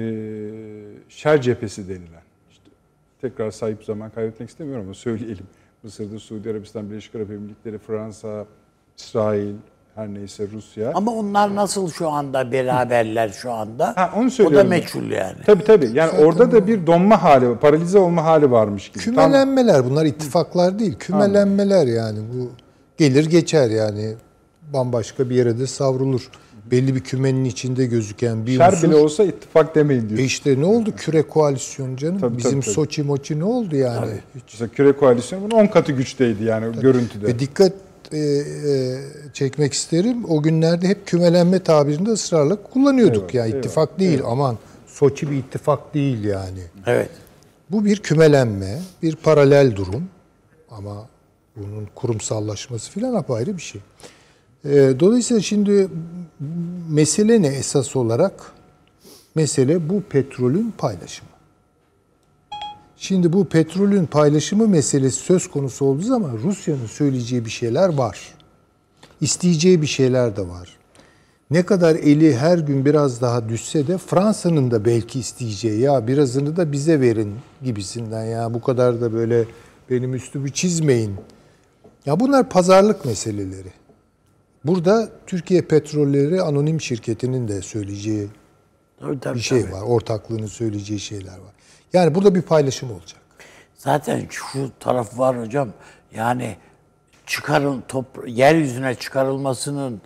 şer 1.09 1.41
cephesi 1.41 1.89
denilen. 1.89 2.23
İşte 2.51 2.69
tekrar 3.21 3.51
sahip 3.51 3.83
zaman 3.83 4.09
kaybetmek 4.09 4.49
istemiyorum 4.49 4.85
ama 4.85 4.93
söyleyelim. 4.93 5.45
Mısır'da, 5.83 6.19
Suudi 6.19 6.49
Arabistan, 6.49 6.89
Birleşik 6.89 7.15
Arap 7.15 7.31
Emirlikleri, 7.31 7.77
Fransa, 7.77 8.45
İsrail, 8.97 9.53
her 9.95 10.07
neyse 10.13 10.47
Rusya. 10.53 10.91
Ama 10.93 11.11
onlar 11.11 11.55
nasıl 11.55 11.89
şu 11.91 12.09
anda 12.09 12.51
beraberler 12.51 13.29
şu 13.29 13.51
anda? 13.51 13.93
Ha, 13.95 14.11
onu 14.15 14.21
o 14.23 14.25
da 14.25 14.29
söylüyorum. 14.29 14.69
meçhul 14.69 15.11
yani. 15.11 15.35
Tabii 15.45 15.63
tabii. 15.63 15.89
Yani 15.93 16.11
orada 16.11 16.51
da 16.51 16.67
bir 16.67 16.87
donma 16.87 17.23
hali, 17.23 17.55
paralize 17.55 17.99
olma 17.99 18.23
hali 18.23 18.51
varmış 18.51 18.89
gibi. 18.89 19.03
Tam- 19.03 19.13
Kümelenmeler 19.13 19.85
bunlar 19.85 20.05
ittifaklar 20.05 20.79
değil. 20.79 20.95
Kümelenmeler 20.99 21.87
yani 21.87 22.19
bu 22.33 22.49
gelir 22.97 23.25
geçer 23.25 23.69
yani 23.69 24.13
bambaşka 24.73 25.29
bir 25.29 25.35
yere 25.35 25.59
de 25.59 25.67
savrulur. 25.67 26.29
belli 26.71 26.95
bir 26.95 26.99
kümenin 26.99 27.45
içinde 27.45 27.85
gözüken 27.85 28.45
bir 28.45 28.57
Şer 28.57 28.73
unsur. 28.73 28.87
bile 28.87 28.95
olsa 28.95 29.23
ittifak 29.23 29.75
demeyin 29.75 30.09
diyor. 30.09 30.19
E 30.19 30.23
işte 30.23 30.59
ne 30.59 30.65
oldu 30.65 30.89
küre 30.97 31.21
koalisyonu 31.21 31.97
canım? 31.97 32.19
Tabii, 32.19 32.37
Bizim 32.37 32.51
tabii, 32.51 32.61
tabii. 32.61 32.73
Soçi 32.73 33.03
moçi 33.03 33.39
ne 33.39 33.43
oldu 33.43 33.75
yani? 33.75 34.11
Hiç- 34.35 34.53
İşte 34.53 34.67
küre 34.67 34.91
koalisyonu 34.91 35.43
bunun 35.43 35.55
10 35.61 35.67
katı 35.67 35.91
güçteydi 35.91 36.43
yani 36.43 36.79
görüntüde. 36.81 37.27
Ve 37.27 37.39
dikkat 37.39 37.73
e, 38.11 38.17
e, 38.17 38.97
çekmek 39.33 39.73
isterim. 39.73 40.25
O 40.27 40.41
günlerde 40.41 40.87
hep 40.87 41.07
kümelenme 41.07 41.59
tabirini 41.59 42.05
de 42.05 42.09
ısrarla 42.09 42.55
kullanıyorduk. 42.55 43.15
Eyvallah, 43.15 43.33
ya 43.33 43.45
eyvallah, 43.45 43.59
ittifak 43.59 43.99
değil 43.99 44.21
aman 44.25 44.57
Soçi 44.95 45.31
bir 45.31 45.35
ittifak 45.35 45.93
değil 45.93 46.23
yani. 46.23 46.61
Evet. 46.85 47.09
Bu 47.71 47.85
bir 47.85 47.97
kümelenme, 47.97 48.79
bir 49.03 49.15
paralel 49.15 49.75
durum 49.75 50.09
ama 50.71 51.07
bunun 51.55 51.87
kurumsallaşması 51.95 52.91
filan 52.91 53.13
apayrı 53.13 53.57
bir 53.57 53.61
şey. 53.61 53.81
Ee, 54.65 54.93
dolayısıyla 54.99 55.41
şimdi 55.41 55.87
mesele 56.89 57.41
ne 57.41 57.47
esas 57.47 57.95
olarak? 57.95 58.51
Mesele 59.35 59.89
bu 59.89 60.01
petrolün 60.01 60.73
paylaşımı. 60.77 61.29
Şimdi 62.97 63.33
bu 63.33 63.45
petrolün 63.45 64.05
paylaşımı 64.05 64.67
meselesi 64.67 65.17
söz 65.17 65.47
konusu 65.47 65.85
olduğu 65.85 66.01
zaman 66.01 66.37
Rusya'nın 66.43 66.85
söyleyeceği 66.85 67.45
bir 67.45 67.49
şeyler 67.49 67.89
var. 67.89 68.19
İsteyeceği 69.21 69.81
bir 69.81 69.87
şeyler 69.87 70.35
de 70.35 70.47
var. 70.47 70.77
Ne 71.51 71.65
kadar 71.65 71.95
eli 71.95 72.35
her 72.35 72.57
gün 72.57 72.85
biraz 72.85 73.21
daha 73.21 73.49
düşse 73.49 73.87
de 73.87 73.97
Fransa'nın 73.97 74.71
da 74.71 74.85
belki 74.85 75.19
isteyeceği 75.19 75.79
ya 75.79 76.07
birazını 76.07 76.57
da 76.57 76.71
bize 76.71 77.01
verin 77.01 77.35
gibisinden 77.63 78.25
ya 78.25 78.53
bu 78.53 78.61
kadar 78.61 79.01
da 79.01 79.13
böyle 79.13 79.45
benim 79.89 80.13
üstümü 80.13 80.51
çizmeyin. 80.51 81.15
Ya 82.05 82.19
bunlar 82.19 82.49
pazarlık 82.49 83.05
meseleleri. 83.05 83.73
Burada 84.65 85.09
Türkiye 85.27 85.61
Petrolleri 85.61 86.41
Anonim 86.41 86.81
Şirketi'nin 86.81 87.47
de 87.47 87.61
söyleyeceği 87.61 88.27
Tabii, 88.99 89.19
tabii, 89.19 89.35
bir 89.35 89.41
şey 89.41 89.61
tabii. 89.61 89.71
var. 89.71 89.81
Ortaklığının 89.81 90.47
söyleyeceği 90.47 90.99
şeyler 90.99 91.37
var. 91.37 91.54
Yani 91.95 92.15
burada 92.15 92.35
bir 92.35 92.41
paylaşım 92.41 92.91
olacak. 92.91 93.19
Zaten 93.77 94.21
şu 94.29 94.71
taraf 94.79 95.19
var 95.19 95.41
hocam. 95.41 95.69
Yani 96.15 96.55
çıkarın 97.25 97.83
top 97.87 98.05
yeryüzüne 98.27 98.95
çıkarılmasının 98.95 100.01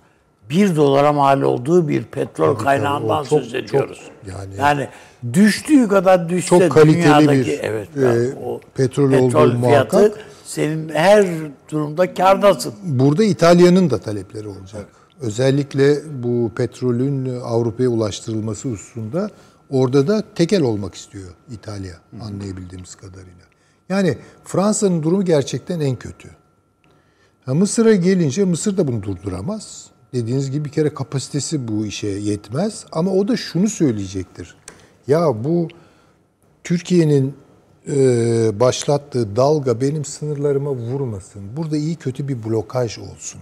bir 0.50 0.76
dolara 0.76 1.14
mal 1.14 1.42
olduğu 1.42 1.88
bir 1.88 2.04
petrol 2.04 2.54
Tabii, 2.56 2.64
kaynağından 2.64 3.18
tabii. 3.24 3.30
Çok- 3.30 3.44
söz 3.44 3.54
ediyoruz. 3.54 4.02
çok 4.26 4.34
yani- 4.34 4.56
yani 4.58 4.88
düştüğü 5.34 5.88
kadar 5.88 6.30
düşse 6.30 6.48
Çok 6.48 6.72
kaliteli 6.72 7.04
dünyadaki 7.04 7.50
bir, 7.50 7.60
evet 7.62 7.90
e, 7.98 8.02
yani 8.02 8.30
o 8.46 8.60
petrol 8.76 9.10
petrol 9.10 9.44
olduğu 9.44 9.62
fiyatı 9.62 9.98
muhakkak. 9.98 10.26
senin 10.46 10.90
her 10.90 11.26
durumda 11.72 12.14
kârdasın. 12.14 12.74
Burada 12.84 13.24
İtalya'nın 13.24 13.90
da 13.90 13.98
talepleri 13.98 14.48
olacak. 14.48 14.86
Özellikle 15.22 15.96
bu 16.24 16.52
petrolün 16.56 17.40
Avrupa'ya 17.40 17.90
ulaştırılması 17.90 18.70
hususunda 18.70 19.30
orada 19.70 20.08
da 20.08 20.24
tekel 20.36 20.62
olmak 20.62 20.96
istiyor 20.96 21.34
İtalya 21.52 21.94
anlayabildiğimiz 22.22 22.96
kadarıyla. 22.96 23.46
Yani 23.90 24.18
Fransa'nın 24.44 25.04
durumu 25.04 25.26
gerçekten 25.26 25.80
en 25.80 25.96
kötü. 25.96 26.30
Ha, 27.46 27.54
Mısır'a 27.54 27.96
gelince 27.96 28.46
Mısır 28.46 28.78
da 28.78 28.88
bunu 28.88 29.04
durduramaz. 29.04 29.86
Dediğiniz 30.14 30.52
gibi 30.52 30.66
bir 30.66 30.70
kere 30.70 30.94
kapasitesi 30.94 31.68
bu 31.68 31.86
işe 31.86 32.08
yetmez. 32.08 32.86
Ama 32.92 33.12
o 33.12 33.28
da 33.28 33.38
şunu 33.38 33.70
söyleyecektir. 33.70 34.56
Ya 35.08 35.44
bu 35.44 35.68
Türkiye'nin 36.64 37.34
e, 37.88 38.60
başlattığı 38.60 39.36
dalga 39.36 39.82
benim 39.82 40.06
sınırlarıma 40.06 40.72
vurmasın. 40.72 41.58
Burada 41.58 41.78
iyi 41.78 41.96
kötü 41.96 42.28
bir 42.28 42.44
blokaj 42.44 42.98
olsun. 42.98 43.42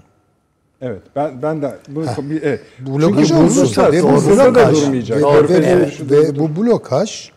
Evet 0.82 1.02
ben 1.16 1.42
ben 1.42 1.62
de 1.62 1.78
bu 1.90 2.02
bir 2.30 2.42
evet. 2.42 2.62
Blokaj. 2.80 3.32
Bursa, 3.32 3.92
Ve 3.92 4.04
bu 4.04 4.08
blokaj- 4.08 4.76
durmayacak. 4.76 5.24
Ve, 5.24 5.50
ve- 5.50 5.90
ve 6.10 6.36
durdu. 6.36 6.40
bu 6.40 6.62
blokaj 6.62 7.30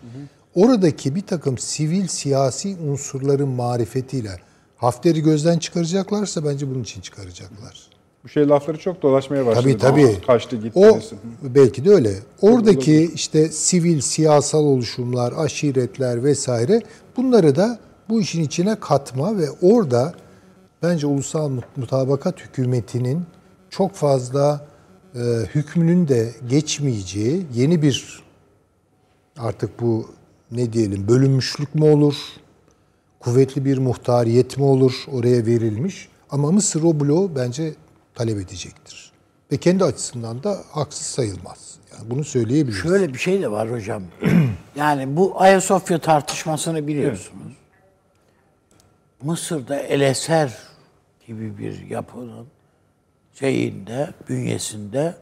oradaki 0.55 1.15
bir 1.15 1.23
takım 1.23 1.59
sivil 1.59 2.07
siyasi 2.07 2.77
unsurların 2.89 3.49
marifetiyle 3.49 4.31
Hafter'i 4.77 5.23
gözden 5.23 5.59
çıkaracaklarsa 5.59 6.45
bence 6.45 6.71
bunun 6.71 6.83
için 6.83 7.01
çıkaracaklar. 7.01 7.91
Bu 8.25 8.29
şey 8.29 8.49
lafları 8.49 8.79
çok 8.79 9.03
dolaşmaya 9.03 9.47
başladı. 9.47 9.63
Tabii 9.65 9.79
tabii. 9.79 10.21
Kaçtı 10.27 10.57
gitti. 10.57 10.79
O 10.79 10.97
desin. 10.97 11.19
belki 11.43 11.85
de 11.85 11.91
öyle. 11.91 12.11
Oradaki 12.43 13.11
işte 13.15 13.49
sivil 13.49 14.01
siyasal 14.01 14.65
oluşumlar, 14.65 15.33
aşiretler 15.37 16.25
vesaire 16.25 16.83
bunları 17.17 17.57
da 17.57 17.79
bu 18.09 18.21
işin 18.21 18.43
içine 18.43 18.77
katma 18.81 19.39
ve 19.39 19.45
orada 19.63 20.15
bence 20.83 21.07
ulusal 21.07 21.49
mut- 21.51 21.77
mutabakat 21.77 22.41
hükümetinin 22.41 23.27
çok 23.71 23.95
fazla 23.95 24.67
e, 25.15 25.19
hükmünün 25.55 26.09
de 26.09 26.33
geçmeyeceği 26.49 27.47
yeni 27.55 27.83
bir 27.83 28.23
artık 29.39 29.81
bu 29.81 30.11
ne 30.51 30.73
diyelim 30.73 31.09
bölünmüşlük 31.09 31.75
mü 31.75 31.91
olur? 31.91 32.17
Kuvvetli 33.21 33.65
bir 33.65 33.79
muhtariyet 33.79 34.59
mi 34.59 34.65
olur 34.65 35.05
oraya 35.13 35.47
verilmiş? 35.47 36.09
Ama 36.31 36.53
Mısır 36.53 36.83
o 36.83 37.01
bloğu 37.01 37.31
bence 37.37 37.75
talep 38.15 38.39
edecektir. 38.39 39.13
Ve 39.53 39.57
kendi 39.57 39.85
açısından 39.85 40.43
da 40.43 40.59
haksız 40.73 41.07
sayılmaz. 41.07 41.75
Yani 41.93 42.11
bunu 42.11 42.25
söyleyebiliriz. 42.25 42.83
Şöyle 42.83 43.13
bir 43.13 43.19
şey 43.19 43.43
de 43.43 43.51
var 43.51 43.71
hocam. 43.73 44.03
yani 44.77 45.17
bu 45.17 45.41
Ayasofya 45.41 45.99
tartışmasını 45.99 46.87
biliyorsunuz. 46.87 47.53
Mısır'da 49.23 49.77
El 49.81 50.01
Eser 50.01 50.59
gibi 51.31 51.59
bir 51.59 51.89
yapının 51.91 52.47
şeyinde, 53.33 54.09
bünyesinde 54.29 55.15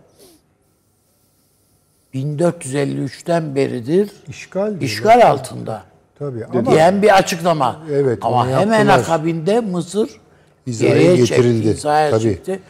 1453'ten 2.14 3.54
beridir 3.54 4.10
İşgal 4.28 4.80
işgal 4.80 5.30
altında. 5.30 5.82
Tabii 6.18 6.44
ama 6.44 6.70
diyen 6.72 7.02
bir 7.02 7.16
açıklama. 7.16 7.82
Evet, 7.92 8.18
Ama 8.22 8.48
hemen 8.48 8.78
yaptılar. 8.78 8.98
akabinde 8.98 9.60
Mısır 9.60 10.10
geriye 10.66 11.16
getirildi. 11.16 11.64
çekti, 11.66 11.82
Tabii. 11.82 12.22
çekti. 12.22 12.60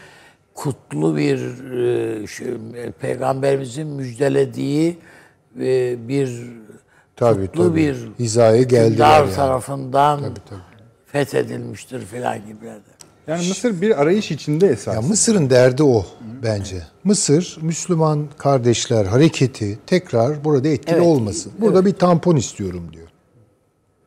Kutlu 0.55 1.17
bir 1.17 1.39
şey, 2.27 2.47
peygamberimizin 3.01 3.87
müjdelediği 3.87 4.99
e, 5.61 6.09
bir 6.09 6.43
Tabii, 7.17 7.47
kutlu 7.47 7.65
tabii. 7.69 7.77
bir 7.77 7.97
Hizaya 8.19 8.63
geldiler 8.63 8.85
hükümdar 8.91 9.25
yani. 9.25 9.35
tarafından 9.35 10.21
Tabii, 10.21 10.41
tabii. 10.51 10.59
fethedilmiştir 11.07 12.01
filan 12.01 12.39
gibilerde. 12.47 12.88
Yani 13.29 13.49
Mısır 13.49 13.81
bir 13.81 14.03
arayış 14.03 14.31
içinde 14.31 14.69
esas. 14.69 14.95
ya 14.95 15.03
Mısır'ın 15.03 15.51
derdi 15.51 15.83
o 15.83 16.07
bence. 16.43 16.83
Mısır 17.05 17.59
Müslüman 17.63 18.29
kardeşler 18.39 19.05
hareketi 19.05 19.79
tekrar 19.87 20.45
burada 20.45 20.69
etkili 20.69 20.95
Evet, 20.97 21.07
olmasın. 21.07 21.53
Burada 21.61 21.87
bir 21.87 21.93
tampon 21.93 22.37
istiyorum 22.37 22.89
diyor. 22.93 23.09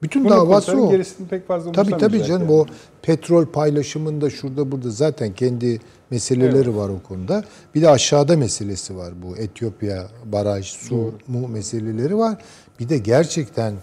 Bütün 0.03 0.25
Bunu 0.25 0.31
davası 0.33 0.81
o. 0.81 0.91
gerisini 0.91 1.27
pek 1.27 1.47
fazla 1.47 1.71
Tabii 1.71 1.97
tabii 1.97 2.23
canım 2.23 2.41
yani. 2.41 2.51
o 2.51 2.65
petrol 3.01 3.45
paylaşımında 3.45 4.29
şurada 4.29 4.71
burada 4.71 4.89
zaten 4.89 5.33
kendi 5.33 5.79
meseleleri 6.09 6.75
var 6.77 6.89
o 6.89 7.03
konuda. 7.07 7.43
Bir 7.75 7.81
de 7.81 7.89
aşağıda 7.89 8.37
meselesi 8.37 8.97
var 8.97 9.13
bu 9.23 9.37
Etiyopya 9.37 10.07
baraj 10.25 10.65
su 10.65 11.13
mu 11.27 11.47
meseleleri 11.47 12.17
var. 12.17 12.37
Bir 12.79 12.89
de 12.89 12.97
gerçekten 12.97 13.73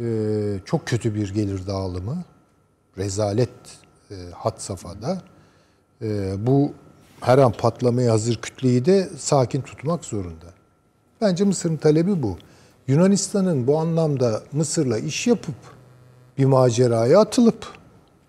e, 0.00 0.04
çok 0.64 0.86
kötü 0.86 1.14
bir 1.14 1.34
gelir 1.34 1.66
dağılımı. 1.66 2.24
Rezalet 2.98 3.50
e, 4.10 4.14
had 4.34 4.58
safhada. 4.58 5.22
E, 6.02 6.34
bu 6.46 6.72
her 7.20 7.38
an 7.38 7.52
patlamaya 7.52 8.12
hazır 8.12 8.36
kütleyi 8.36 8.84
de 8.84 9.08
sakin 9.18 9.60
tutmak 9.60 10.04
zorunda. 10.04 10.46
Bence 11.20 11.44
Mısır'ın 11.44 11.76
talebi 11.76 12.22
bu. 12.22 12.36
Yunanistan'ın 12.88 13.66
bu 13.66 13.78
anlamda 13.78 14.42
Mısır'la 14.52 14.98
iş 14.98 15.26
yapıp 15.26 15.54
bir 16.38 16.44
maceraya 16.44 17.20
atılıp 17.20 17.66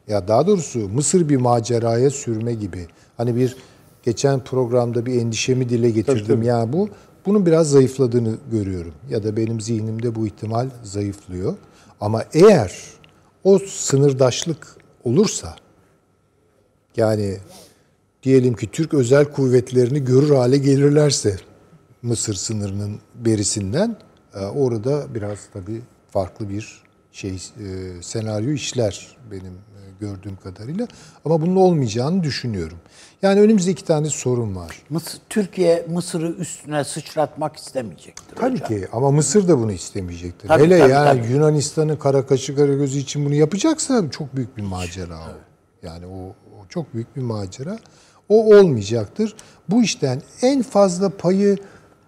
ya 0.07 0.28
daha 0.28 0.47
doğrusu 0.47 0.80
Mısır 0.80 1.30
bir 1.30 1.38
maceraya 1.38 2.09
sürme 2.09 2.53
gibi. 2.53 2.88
Hani 3.17 3.36
bir 3.36 3.55
geçen 4.03 4.39
programda 4.39 5.05
bir 5.05 5.21
endişemi 5.21 5.69
dile 5.69 5.89
getirdim. 5.89 6.26
tabii. 6.28 6.45
Ya 6.45 6.73
bu 6.73 6.89
bunun 7.26 7.45
biraz 7.45 7.69
zayıfladığını 7.69 8.36
görüyorum. 8.51 8.93
Ya 9.09 9.23
da 9.23 9.38
benim 9.38 9.61
zihnimde 9.61 10.15
bu 10.15 10.28
ihtimal 10.28 10.69
zayıflıyor. 10.84 11.53
Ama 12.01 12.23
eğer 12.34 12.73
o 13.43 13.59
sınırdaşlık 13.59 14.78
olursa 15.03 15.55
yani 16.97 17.37
diyelim 18.23 18.53
ki 18.55 18.71
Türk 18.71 18.93
özel 18.93 19.25
kuvvetlerini 19.25 20.05
görür 20.05 20.35
hale 20.35 20.57
gelirlerse 20.57 21.37
Mısır 22.01 22.33
sınırının 22.33 22.99
berisinden 23.15 23.97
e, 24.35 24.39
orada 24.39 25.15
biraz 25.15 25.39
tabii 25.53 25.81
farklı 26.09 26.49
bir 26.49 26.83
şey 27.11 27.31
e, 27.31 27.37
senaryo 28.01 28.51
işler 28.51 29.17
benim 29.31 29.53
e, 29.53 29.79
gördüğüm 29.99 30.35
kadarıyla 30.35 30.87
ama 31.25 31.41
bunun 31.41 31.55
olmayacağını 31.55 32.23
düşünüyorum. 32.23 32.77
Yani 33.21 33.41
önümüzde 33.41 33.71
iki 33.71 33.85
tane 33.85 34.09
sorun 34.09 34.55
var. 34.55 34.81
Mısır, 34.89 35.21
Türkiye 35.29 35.85
Mısır'ı 35.89 36.31
üstüne 36.31 36.83
sıçratmak 36.83 37.55
istemeyecektir 37.55 38.35
Tabii 38.35 38.53
hocam. 38.53 38.67
ki 38.67 38.87
ama 38.93 39.11
Mısır 39.11 39.47
da 39.47 39.59
bunu 39.59 39.71
istemeyecektir. 39.71 40.47
Tabii, 40.47 40.63
Hele 40.63 40.79
tabii, 40.79 40.91
yani 40.91 41.21
tabii. 41.21 41.31
Yunanistan'ın 41.33 41.95
kara 41.95 42.25
kaşı 42.25 42.55
kara 42.55 42.73
gözü 42.73 42.99
için 42.99 43.25
bunu 43.25 43.35
yapacaksa 43.35 44.11
çok 44.11 44.35
büyük 44.35 44.57
bir 44.57 44.63
macera 44.63 45.17
o. 45.17 45.55
Yani 45.86 46.05
o, 46.05 46.27
o 46.29 46.67
çok 46.69 46.93
büyük 46.93 47.15
bir 47.15 47.21
macera. 47.21 47.77
O 48.29 48.57
olmayacaktır. 48.57 49.36
Bu 49.69 49.83
işten 49.83 50.21
en 50.41 50.61
fazla 50.61 51.09
payı 51.09 51.57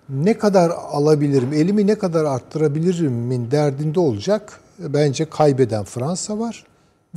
ne 0.10 0.38
kadar 0.38 0.70
alabilirim, 0.70 1.54
elimi 1.54 1.88
ne 1.88 1.96
kadar 1.96 2.26
arttırabilirimin 2.26 3.52
derdinde 3.52 4.00
olacak. 4.00 4.60
Bence 4.80 5.26
kaybeden 5.26 5.84
Fransa 5.84 6.40
var 6.40 6.64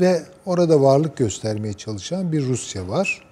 ve 0.00 0.22
orada 0.46 0.82
varlık 0.82 1.16
göstermeye 1.16 1.72
çalışan 1.72 2.32
bir 2.32 2.46
Rusya 2.46 2.88
var. 2.88 3.22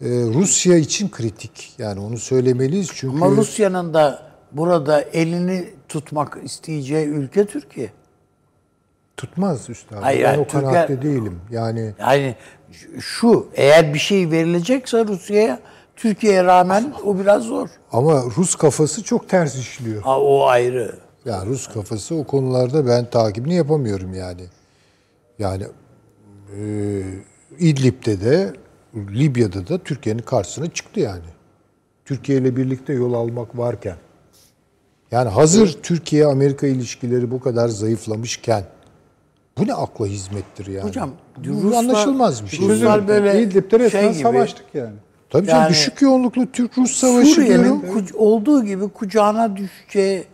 Ee, 0.00 0.08
Rusya 0.08 0.76
için 0.76 1.08
kritik. 1.08 1.74
Yani 1.78 2.00
onu 2.00 2.18
söylemeliyiz 2.18 2.90
çünkü 2.94 3.16
Ama 3.16 3.36
Rusya'nın 3.36 3.94
da 3.94 4.22
burada 4.52 5.00
elini 5.00 5.70
tutmak 5.88 6.38
isteyeceği 6.44 7.06
ülke 7.06 7.46
Türkiye. 7.46 7.92
Tutmaz 9.24 9.70
üstadım. 9.70 10.02
Hayır, 10.02 10.24
ben 10.24 10.38
o 10.38 10.46
kanaatte 10.46 10.86
Türkler- 10.94 11.02
değilim. 11.02 11.40
Yani 11.50 11.92
Yani 11.98 12.34
şu 13.00 13.48
eğer 13.54 13.94
bir 13.94 13.98
şey 13.98 14.30
verilecekse 14.30 15.04
Rusya'ya 15.04 15.60
Türkiye'ye 15.96 16.44
rağmen 16.44 16.94
o 17.04 17.18
biraz 17.18 17.42
zor. 17.42 17.68
ama 17.92 18.22
Rus 18.36 18.54
kafası 18.54 19.02
çok 19.04 19.28
ters 19.28 19.56
işliyor. 19.56 20.02
Ha, 20.02 20.20
o 20.20 20.46
ayrı. 20.46 20.94
Yani 21.24 21.48
Rus 21.50 21.66
kafası 21.68 22.14
o 22.14 22.24
konularda 22.24 22.86
ben 22.86 23.10
takibini 23.10 23.54
yapamıyorum 23.54 24.14
yani. 24.14 24.42
Yani 25.38 25.64
e, 26.56 26.62
İdlib'de 27.58 28.20
de 28.20 28.52
Libya'da 28.94 29.68
da 29.68 29.78
Türkiye'nin 29.78 30.22
karşısına 30.22 30.70
çıktı 30.70 31.00
yani. 31.00 31.24
Türkiye 32.04 32.38
ile 32.38 32.56
birlikte 32.56 32.92
yol 32.92 33.12
almak 33.14 33.58
varken. 33.58 33.96
Yani 35.10 35.28
hazır 35.28 35.78
Türkiye-Amerika 35.82 36.66
ilişkileri 36.66 37.30
bu 37.30 37.40
kadar 37.40 37.68
zayıflamışken 37.68 38.64
bu 39.60 39.66
ne 39.66 39.74
akla 39.74 40.06
hizmettir 40.06 40.66
yani? 40.66 40.88
Hocam, 40.88 41.10
bu 41.36 41.62
Ruslar- 41.62 41.78
anlaşılmaz 41.78 42.44
bir 42.44 42.48
şey. 42.48 42.68
Ruslar 42.68 43.08
böyle 43.08 43.42
İdlib'de 43.42 43.78
resmen 43.78 44.00
şey 44.00 44.10
gibi- 44.12 44.22
savaştık 44.22 44.64
yani. 44.74 44.94
Tabii 45.30 45.46
canım 45.46 45.62
yani- 45.62 45.70
düşük 45.70 46.02
yoğunluklu 46.02 46.46
Türk-Rus 46.52 46.90
savaşı 46.92 47.26
Suriye'nin 47.34 47.82
olduğu 48.14 48.64
gibi 48.64 48.88
kucağına 48.88 49.56
düşeceği 49.56 50.24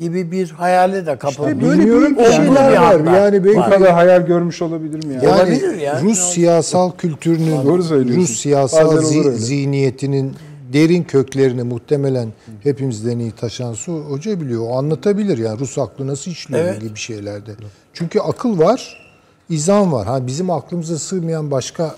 gibi 0.00 0.30
bir 0.32 0.50
hayale 0.50 1.06
de 1.06 1.18
kapılmış. 1.18 1.52
İşte 1.52 1.66
böyle 1.68 1.80
Bilmiyorum 1.80 2.16
yani. 2.18 2.34
şeyler 2.34 2.72
bir 2.72 2.76
var. 2.76 2.94
anda 2.94 3.10
Yani 3.16 3.44
belki 3.44 3.58
Bu 3.58 3.62
kadar 3.62 3.92
hayal 3.92 4.26
görmüş 4.26 4.62
olabilir 4.62 5.04
mi 5.04 5.14
yani? 5.14 5.24
Yani 5.24 5.36
Olabilir 5.36 5.78
ya. 5.78 6.00
Rus 6.02 6.18
siyasal 6.18 6.90
kültürünün, 6.92 7.64
Doğru. 7.64 7.78
Rus 8.16 8.40
siyasal 8.40 8.96
zi- 9.02 9.32
zihniyetinin 9.32 10.32
derin 10.72 11.02
köklerini 11.02 11.62
muhtemelen 11.62 12.28
hepimizden 12.62 13.18
iyi 13.18 13.32
taşan 13.32 13.72
su 13.72 13.92
hoca 13.92 14.40
biliyor. 14.40 14.66
O 14.70 14.78
anlatabilir 14.78 15.38
yani 15.38 15.60
Rus 15.60 15.78
aklı 15.78 16.06
nasıl 16.06 16.30
işliyor 16.30 16.60
Evet. 16.64 16.80
gibi 16.80 16.96
şeylerde. 16.98 17.50
Çünkü 17.92 18.20
akıl 18.20 18.58
var, 18.58 19.10
izan 19.48 19.92
var. 19.92 20.06
Ha 20.06 20.26
bizim 20.26 20.50
aklımıza 20.50 20.98
sığmayan 20.98 21.50
başka 21.50 21.94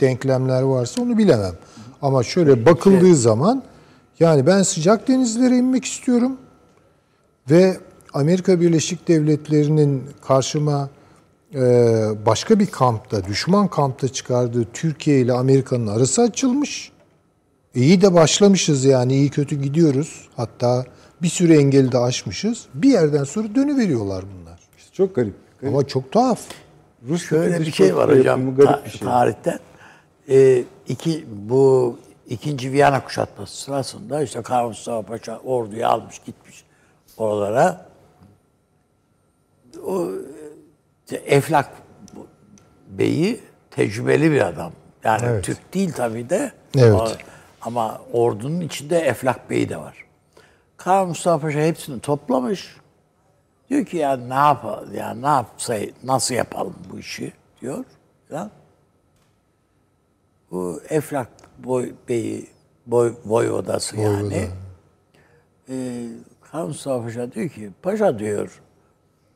denklemler 0.00 0.62
varsa 0.62 1.02
onu 1.02 1.18
bilemem. 1.18 1.54
Ama 2.02 2.22
şöyle 2.22 2.66
bakıldığı 2.66 3.16
zaman 3.16 3.62
yani 4.20 4.46
ben 4.46 4.62
sıcak 4.62 5.08
denizlere 5.08 5.56
inmek 5.56 5.84
istiyorum 5.84 6.36
ve 7.50 7.76
Amerika 8.14 8.60
Birleşik 8.60 9.08
Devletleri'nin 9.08 10.02
karşıma 10.26 10.88
e, 11.54 11.60
başka 12.26 12.60
bir 12.60 12.66
kampta, 12.66 13.24
düşman 13.24 13.68
kampta 13.68 14.08
çıkardığı 14.08 14.64
Türkiye 14.72 15.20
ile 15.20 15.32
Amerika'nın 15.32 15.86
arası 15.86 16.22
açılmış. 16.22 16.92
İyi 17.74 18.00
de 18.00 18.14
başlamışız 18.14 18.84
yani 18.84 19.14
iyi 19.14 19.30
kötü 19.30 19.62
gidiyoruz. 19.62 20.28
Hatta 20.36 20.84
bir 21.22 21.28
sürü 21.28 21.54
engeli 21.54 21.92
de 21.92 21.98
aşmışız. 21.98 22.66
Bir 22.74 22.90
yerden 22.90 23.24
sonra 23.24 23.54
dönüveriyorlar 23.54 24.24
bunlar. 24.34 24.45
İşte 24.96 25.06
çok 25.06 25.14
garip. 25.16 25.34
Ama 25.66 25.86
çok 25.86 26.12
tuhaf. 26.12 26.40
Rus 27.08 27.28
Şöyle 27.28 27.60
bir 27.60 27.72
şey 27.72 27.96
var 27.96 28.18
hocam 28.18 28.56
garip 28.56 28.68
ta- 28.70 28.84
bir 28.84 28.90
şey. 28.90 29.00
tarihten. 29.00 29.58
Ee, 30.28 30.64
iki, 30.88 31.26
bu 31.28 31.98
ikinci 32.28 32.72
Viyana 32.72 33.04
kuşatması 33.04 33.56
sırasında 33.56 34.22
işte 34.22 34.42
Karl 34.42 34.66
Mustafa 34.66 35.02
Paşa 35.02 35.38
orduyu 35.38 35.86
almış 35.86 36.18
gitmiş 36.18 36.64
oralara. 37.16 37.86
O 39.86 40.08
e, 41.12 41.14
Eflak 41.16 41.70
Bey'i 42.88 43.40
tecrübeli 43.70 44.30
bir 44.32 44.46
adam. 44.48 44.72
Yani 45.04 45.22
Evet. 45.26 45.44
Türk 45.44 45.74
değil 45.74 45.92
tabii 45.92 46.30
de. 46.30 46.52
Evet. 46.78 46.94
O- 46.94 47.08
ama 47.60 48.00
ordunun 48.12 48.60
içinde 48.60 48.98
Eflak 49.00 49.50
Bey 49.50 49.68
de 49.68 49.76
var. 49.76 50.04
Karl 50.76 51.06
Mustafa 51.06 51.46
Paşa 51.46 51.58
hepsini 51.60 52.00
toplamış. 52.00 52.76
Diyor 53.70 53.84
ki 53.84 53.96
ya 53.96 54.16
ne 54.16 54.34
yapalım 54.34 54.94
ya 54.94 55.14
ne 55.14 55.26
yapsay 55.26 55.92
nasıl 56.04 56.34
yapalım 56.34 56.74
bu 56.92 56.98
işi 56.98 57.32
diyor. 57.60 57.84
Ya. 58.30 58.50
Bu 60.50 60.80
Eflak 60.88 61.28
boy, 61.58 61.92
beyi 62.08 62.46
boy, 62.86 63.14
boy 63.24 63.50
odası 63.50 63.96
yani. 63.96 64.48
Ee, 65.68 66.06
Karl 66.52 66.66
Mustafa 66.66 67.04
Paşa 67.04 67.32
diyor 67.32 67.48
ki 67.48 67.70
paşa 67.82 68.18
diyor 68.18 68.62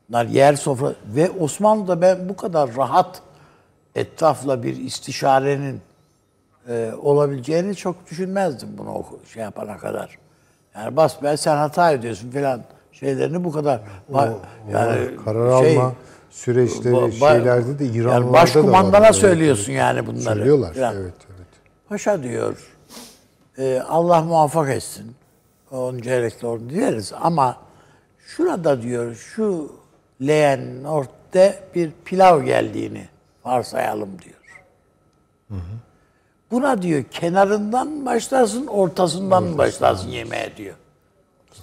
bunlar 0.08 0.26
yer 0.26 0.54
sofra 0.54 0.94
ve 1.06 1.30
Osmanlı'da 1.30 2.00
ben 2.00 2.28
bu 2.28 2.36
kadar 2.36 2.76
rahat 2.76 3.22
etrafla 3.94 4.62
bir 4.62 4.76
istişarenin 4.76 5.80
e, 6.68 6.92
olabileceğini 7.02 7.76
çok 7.76 8.10
düşünmezdim 8.10 8.68
bunu 8.78 9.06
şey 9.32 9.42
yapana 9.42 9.76
kadar. 9.76 10.18
Yani 10.74 10.96
bas 10.96 11.16
ben 11.22 11.36
sen 11.36 11.56
hata 11.56 11.92
ediyorsun 11.92 12.30
falan 12.30 12.62
şeylerini 12.92 13.44
bu 13.44 13.52
kadar 13.52 13.80
ba- 14.12 14.32
yani 14.72 15.16
Karar 15.24 15.62
şey, 15.62 15.76
alma 15.78 15.92
süreçleri, 16.30 16.94
ba- 16.94 17.12
şeylerde 17.34 17.78
de 17.78 17.84
İranlılarda 17.86 18.14
yani 18.16 18.24
da 18.28 18.32
var. 18.32 18.42
başkumandana 18.42 19.04
Evet, 19.06 19.14
söylüyorsun 19.16 19.72
yani 19.72 20.06
bunları. 20.06 20.22
Söylüyorlar. 20.22 20.74
falan. 20.74 20.94
Evet, 20.96 21.14
evet. 21.36 21.46
Paşa 21.88 22.22
diyor, 22.22 22.70
e, 23.58 23.80
Allah 23.88 24.20
muvaffak 24.22 24.70
etsin. 24.70 25.14
Onun 25.70 25.98
çeyrekli 25.98 26.46
ordu 26.46 26.70
dileriz 26.70 27.12
ama 27.20 27.56
şurada 28.26 28.82
diyor 28.82 29.14
şu 29.14 29.72
leğenin 30.26 30.84
ortada 30.84 31.54
bir 31.74 31.90
pilav 32.04 32.42
geldiğini 32.42 33.08
varsayalım 33.44 34.08
diyor. 34.22 34.36
Buna 36.50 36.82
diyor 36.82 37.02
kenarından 37.10 37.86
mı 37.88 38.06
başlarsın, 38.06 38.66
ortasından 38.66 39.42
mı 39.44 39.58
başlarsın 39.58 40.08
yemeğe 40.08 40.56
diyor. 40.56 40.74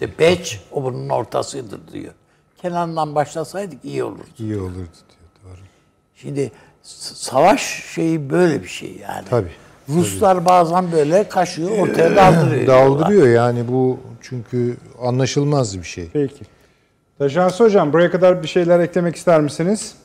İşte 0.01 0.19
beç 0.19 0.61
o 0.71 0.83
bunun 0.83 1.09
ortasıdır 1.09 1.79
diyor. 1.93 2.13
Kenarından 2.61 3.15
başlasaydık 3.15 3.85
iyi 3.85 4.03
olurdu. 4.03 4.23
İyi 4.39 4.57
olurdu 4.57 4.73
diyor. 4.75 5.29
Doğru. 5.43 5.59
Şimdi 6.15 6.51
savaş 7.13 7.61
şeyi 7.93 8.29
böyle 8.29 8.63
bir 8.63 8.67
şey 8.67 8.97
yani. 8.97 9.25
Tabii. 9.29 9.51
Ruslar 9.89 10.45
bazen 10.45 10.91
böyle 10.91 11.29
kaşığı 11.29 11.69
ortaya 11.69 12.15
daldırıyor. 12.15 12.67
Daldırıyor 12.67 13.27
yani 13.27 13.67
bu 13.67 13.99
çünkü 14.21 14.77
anlaşılmaz 15.01 15.77
bir 15.77 15.83
şey. 15.83 16.09
Peki. 16.13 16.45
Taşansı 17.17 17.63
Hocam 17.63 17.93
buraya 17.93 18.11
kadar 18.11 18.43
bir 18.43 18.47
şeyler 18.47 18.79
eklemek 18.79 19.15
ister 19.15 19.41
misiniz? 19.41 19.95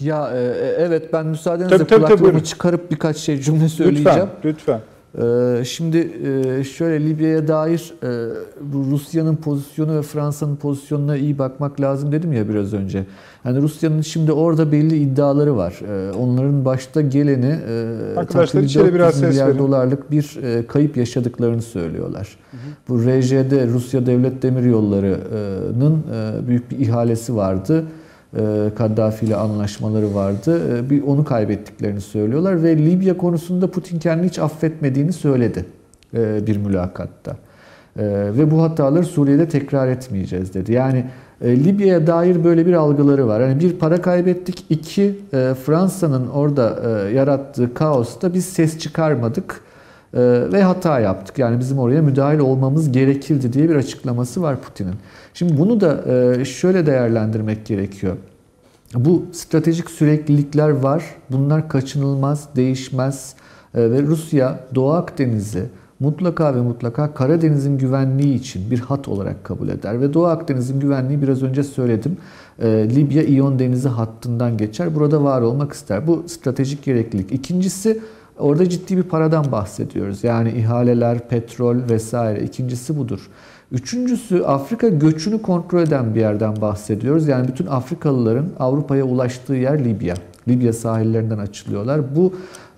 Ya 0.00 0.30
e, 0.34 0.38
e, 0.38 0.74
evet 0.78 1.12
ben 1.12 1.26
müsaadenizle 1.26 1.78
Tabii, 1.78 1.88
tabii, 1.88 2.02
tabii, 2.02 2.16
kulaklığımı 2.16 2.44
çıkarıp 2.44 2.90
birkaç 2.90 3.16
şey 3.16 3.40
cümle 3.40 3.68
söyleyeceğim. 3.68 4.28
Lütfen, 4.44 4.50
lütfen. 4.50 4.80
Ee, 5.18 5.62
Şimdi 5.64 5.98
e, 6.58 6.64
şöyle 6.64 7.06
Libya'ya 7.06 7.48
dair 7.48 7.94
e, 8.02 8.08
Rusya'nın 8.90 9.36
pozisyonu 9.36 9.96
ve 9.96 10.02
Fransa'nın 10.02 10.56
pozisyonuna 10.56 11.16
iyi 11.16 11.38
bakmak 11.38 11.80
lazım 11.80 12.12
dedim 12.12 12.32
ya 12.32 12.48
biraz 12.48 12.74
önce. 12.74 13.04
Yani 13.44 13.62
Rusya'nın 13.62 14.00
şimdi 14.00 14.32
orada 14.32 14.72
belli 14.72 14.96
iddiaları 14.98 15.56
var. 15.56 15.80
E, 15.88 16.12
Onların 16.12 16.64
başta 16.64 17.00
geleni 17.00 17.58
e, 17.68 18.16
Arkadaşlar 18.16 18.62
içeri 18.62 18.94
biraz 18.94 19.06
400 19.14 19.20
ses 19.20 19.30
milyar 19.30 19.48
verin. 19.48 19.58
dolarlık 19.58 20.10
bir 20.10 20.38
kayıp 20.68 20.96
yaşadıklarını 20.96 21.62
söylüyorlar. 21.62 22.36
Bu 22.88 23.00
RJ'de 23.02 23.66
Rusya 23.66 24.06
Devlet 24.06 24.42
Demiryolları'nın 24.42 26.02
büyük 26.48 26.70
bir 26.70 26.78
ihalesi 26.78 27.36
vardı. 27.36 27.78
E, 27.78 28.01
Kaddafi 28.74 29.26
ile 29.26 29.36
anlaşmaları 29.36 30.14
vardı. 30.14 30.78
E, 30.78 30.90
Bir 30.90 31.02
onu 31.02 31.24
kaybettiklerini 31.24 32.00
söylüyorlar 32.00 32.62
ve 32.62 32.76
Libya 32.76 33.16
konusunda 33.16 33.70
Putin 33.70 33.98
kendini 33.98 34.26
hiç 34.28 34.38
affetmediğini 34.38 35.12
söyledi 35.12 35.64
e, 36.14 36.46
bir 36.46 36.56
mülakatta. 36.56 37.30
E, 37.98 38.04
Ve 38.38 38.50
bu 38.50 38.62
hataları 38.62 39.04
Suriye'de 39.04 39.48
tekrar 39.48 39.88
etmeyeceğiz 39.88 40.54
dedi. 40.54 40.72
Yani 40.72 41.04
e, 41.40 41.64
Libya'ya 41.64 42.06
dair 42.06 42.44
böyle 42.44 42.66
bir 42.66 42.72
algıları 42.72 43.26
var. 43.28 43.40
Yani 43.40 43.60
bir 43.60 43.72
para 43.72 44.02
kaybettik, 44.02 44.64
iki 44.70 45.18
e, 45.34 45.54
Fransa'nın 45.66 46.28
orada 46.28 46.78
e, 47.08 47.14
yarattığı 47.14 47.74
kaosta 47.74 48.34
biz 48.34 48.44
ses 48.44 48.78
çıkarmadık. 48.78 49.60
Ee, 50.14 50.20
ve 50.52 50.62
hata 50.62 51.00
yaptık. 51.00 51.38
Yani 51.38 51.60
bizim 51.60 51.78
oraya 51.78 52.02
müdahil 52.02 52.38
olmamız 52.38 52.92
gerekirdi 52.92 53.52
diye 53.52 53.68
bir 53.68 53.76
açıklaması 53.76 54.42
var 54.42 54.60
Putin'in. 54.60 54.94
Şimdi 55.34 55.58
bunu 55.58 55.80
da 55.80 56.04
e, 56.12 56.44
şöyle 56.44 56.86
değerlendirmek 56.86 57.66
gerekiyor. 57.66 58.16
Bu 58.94 59.22
stratejik 59.32 59.90
süreklilikler 59.90 60.70
var. 60.70 61.04
Bunlar 61.30 61.68
kaçınılmaz, 61.68 62.48
değişmez. 62.56 63.34
E, 63.74 63.90
Ve 63.90 64.02
Rusya 64.02 64.60
Doğu 64.74 64.92
Akdeniz'i 64.92 65.64
mutlaka 66.00 66.54
ve 66.54 66.60
mutlaka 66.60 67.14
Karadeniz'in 67.14 67.78
güvenliği 67.78 68.34
için 68.34 68.70
bir 68.70 68.78
hat 68.78 69.08
olarak 69.08 69.44
kabul 69.44 69.68
eder. 69.68 70.00
Ve 70.00 70.14
Doğu 70.14 70.26
Akdeniz'in 70.26 70.80
güvenliği 70.80 71.22
biraz 71.22 71.42
önce 71.42 71.62
söyledim. 71.62 72.16
E, 72.58 72.68
Libya 72.68 73.22
İyon 73.22 73.58
Denizi 73.58 73.88
hattından 73.88 74.56
geçer. 74.56 74.94
Burada 74.94 75.24
var 75.24 75.40
olmak 75.42 75.72
ister. 75.72 76.06
Bu 76.06 76.24
stratejik 76.26 76.84
gereklilik. 76.84 77.32
İkincisi 77.32 78.00
orada 78.38 78.68
ciddi 78.68 78.96
bir 78.96 79.02
paradan 79.02 79.52
bahsediyoruz. 79.52 80.24
Yani 80.24 80.50
ihaleler, 80.50 81.28
petrol 81.28 81.76
vesaire. 81.90 82.44
İkincisi 82.44 82.98
budur. 82.98 83.28
Üçüncüsü 83.72 84.42
Afrika 84.42 84.88
göçünü 84.88 85.42
kontrol 85.42 85.82
eden 85.82 86.14
bir 86.14 86.20
yerden 86.20 86.60
bahsediyoruz. 86.60 87.28
Yani 87.28 87.48
bütün 87.48 87.66
Afrikalıların 87.66 88.46
Avrupa'ya 88.58 89.04
ulaştığı 89.04 89.54
yer 89.54 89.84
Libya. 89.84 90.14
Libya 90.48 90.72
sahillerinden 90.72 91.38
açılıyorlar. 91.38 92.16
Bu 92.16 92.32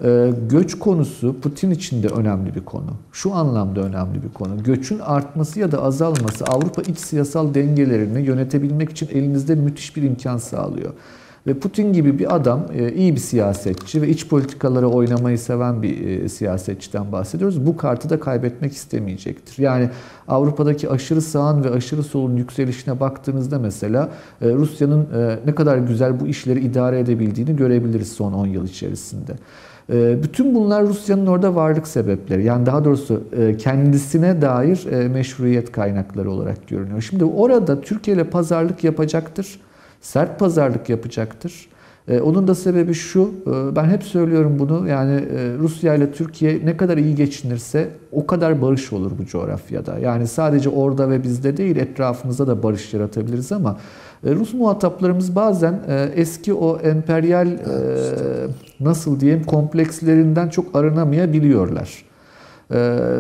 e, 0.05 0.33
göç 0.51 0.79
konusu 0.79 1.41
Putin 1.41 1.71
için 1.71 2.03
de 2.03 2.09
önemli 2.09 2.55
bir 2.55 2.65
konu. 2.65 2.91
Şu 3.13 3.35
anlamda 3.35 3.81
önemli 3.81 4.23
bir 4.23 4.35
konu. 4.35 4.63
Göçün 4.63 4.99
artması 4.99 5.61
ya 5.61 5.73
da 5.73 5.83
azalması 5.83 6.45
Avrupa 6.45 6.83
iç 6.83 6.99
siyasal 6.99 7.55
dengelerini 7.55 8.21
yönetebilmek 8.21 8.91
için 8.91 9.09
elinizde 9.13 9.55
müthiş 9.55 9.97
bir 9.97 10.03
imkan 10.03 10.39
sağlıyor. 10.39 10.93
Ve 11.47 11.55
Putin 11.55 11.93
gibi 11.93 12.19
bir 12.19 12.35
adam 12.35 12.67
e, 12.75 12.93
iyi 12.93 13.15
bir 13.15 13.21
siyasetçi 13.21 14.03
ve 14.03 14.09
iç 14.09 14.29
politikalara 14.29 14.87
oynamayı 14.87 15.39
seven 15.39 15.83
bir 15.83 16.07
e, 16.07 16.29
siyasetçiden 16.29 17.13
bahsediyoruz. 17.13 17.67
Bu 17.67 17.77
kartı 17.77 18.11
da 18.11 18.21
kaybetmek 18.21 18.73
istemeyecektir. 18.73 19.63
Yani 19.63 19.91
Avrupa'daki 20.29 20.91
aşırı 20.91 21.23
sağın 21.23 21.65
ve 21.65 21.71
aşırı 21.71 22.03
solun 22.03 22.37
yükselişine 22.37 23.01
baktığınızda 23.01 23.59
mesela 23.59 24.09
e, 24.43 24.53
Rusya'nın 24.53 25.09
ne 25.47 25.55
kadar 25.55 25.79
güzel 25.79 26.21
bu 26.21 26.27
işleri 26.27 26.61
idare 26.61 27.01
edebildiğini 27.01 27.57
görebiliriz 27.57 28.13
son 28.13 28.33
10 28.33 28.47
yıl 28.47 28.67
içerisinde. 28.67 29.33
Bütün 30.23 30.55
bunlar 30.55 30.87
Rusya'nın 30.87 31.27
orada 31.27 31.55
varlık 31.55 31.89
sebepleri. 31.89 32.45
Yani 32.45 32.67
daha 32.67 32.85
doğrusu 32.85 33.23
kendisine 33.59 34.43
dair 34.43 35.09
meşruiyet 35.09 35.73
kaynakları 35.73 36.31
olarak 36.31 36.69
görünüyor. 36.69 37.01
Şimdi 37.01 37.25
orada 37.25 37.81
Türkiye 37.81 38.17
ile 38.17 38.25
pazarlık 38.25 38.85
yapacaktır 38.85 39.59
sert 40.05 40.39
pazarlık 40.39 40.89
yapacaktır. 40.89 41.69
E, 42.09 42.21
onun 42.21 42.49
da 42.49 42.55
sebebi 42.55 42.95
şu, 42.95 43.35
e, 43.47 43.77
ben 43.77 43.85
hep 43.85 44.03
söylüyorum 44.03 44.57
bunu, 44.59 44.89
yani 44.89 45.15
e, 45.15 45.59
Rusya 45.59 45.95
ile 45.95 46.13
Türkiye 46.13 46.61
ne 46.65 46.77
kadar 46.77 46.97
iyi 46.97 47.15
geçinirse 47.15 47.89
o 48.13 48.27
kadar 48.27 48.63
barış 48.63 48.93
olur 48.93 49.13
bu 49.19 49.27
coğrafyada. 49.27 49.99
Yani 49.99 50.27
sadece 50.27 50.69
orada 50.69 51.11
ve 51.11 51.23
bizde 51.23 51.57
değil, 51.57 51.77
etrafımızda 51.77 52.47
da 52.47 52.63
barış 52.63 52.95
yaratabiliriz 52.95 53.53
ama 53.53 53.77
Rus 54.25 54.55
muhataplarımız 54.55 55.37
bazen 55.37 55.81
eski 56.15 56.55
o 56.55 56.79
emperyal 56.79 57.49
nasıl 58.81 59.21
diyeyim 59.21 59.45
komplekslerinden 59.45 60.49
çok 60.49 60.77
arınamayabiliyorlar. 60.77 62.05
Ee, 62.71 62.77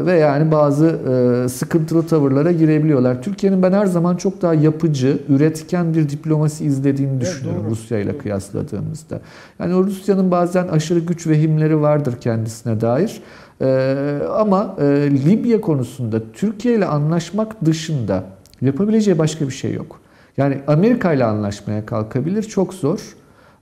ve 0.06 0.12
yani 0.12 0.52
bazı 0.52 0.86
e, 0.86 1.48
sıkıntılı 1.48 2.06
tavırlara 2.06 2.52
girebiliyorlar. 2.52 3.22
Türkiye'nin 3.22 3.62
ben 3.62 3.72
her 3.72 3.86
zaman 3.86 4.16
çok 4.16 4.42
daha 4.42 4.54
yapıcı, 4.54 5.18
üretken 5.28 5.94
bir 5.94 6.08
diplomasi 6.08 6.64
izlediğini 6.64 7.20
düşünüyorum 7.20 7.62
evet, 7.62 7.70
Rusya 7.70 7.98
ile 7.98 8.18
kıyasladığımızda. 8.18 9.20
Yani 9.58 9.74
Rusya'nın 9.74 10.30
bazen 10.30 10.68
aşırı 10.68 10.98
güç 10.98 11.26
vehimleri 11.26 11.80
vardır 11.80 12.14
kendisine 12.20 12.80
dair. 12.80 13.22
Ee, 13.60 14.18
ama 14.38 14.76
e, 14.80 14.84
Libya 15.26 15.60
konusunda 15.60 16.20
Türkiye 16.32 16.74
ile 16.74 16.86
anlaşmak 16.86 17.64
dışında 17.64 18.24
yapabileceği 18.60 19.18
başka 19.18 19.46
bir 19.46 19.52
şey 19.52 19.72
yok. 19.72 20.00
Yani 20.36 20.58
Amerika 20.66 21.12
ile 21.12 21.24
anlaşmaya 21.24 21.86
kalkabilir, 21.86 22.42
çok 22.42 22.74
zor. 22.74 23.00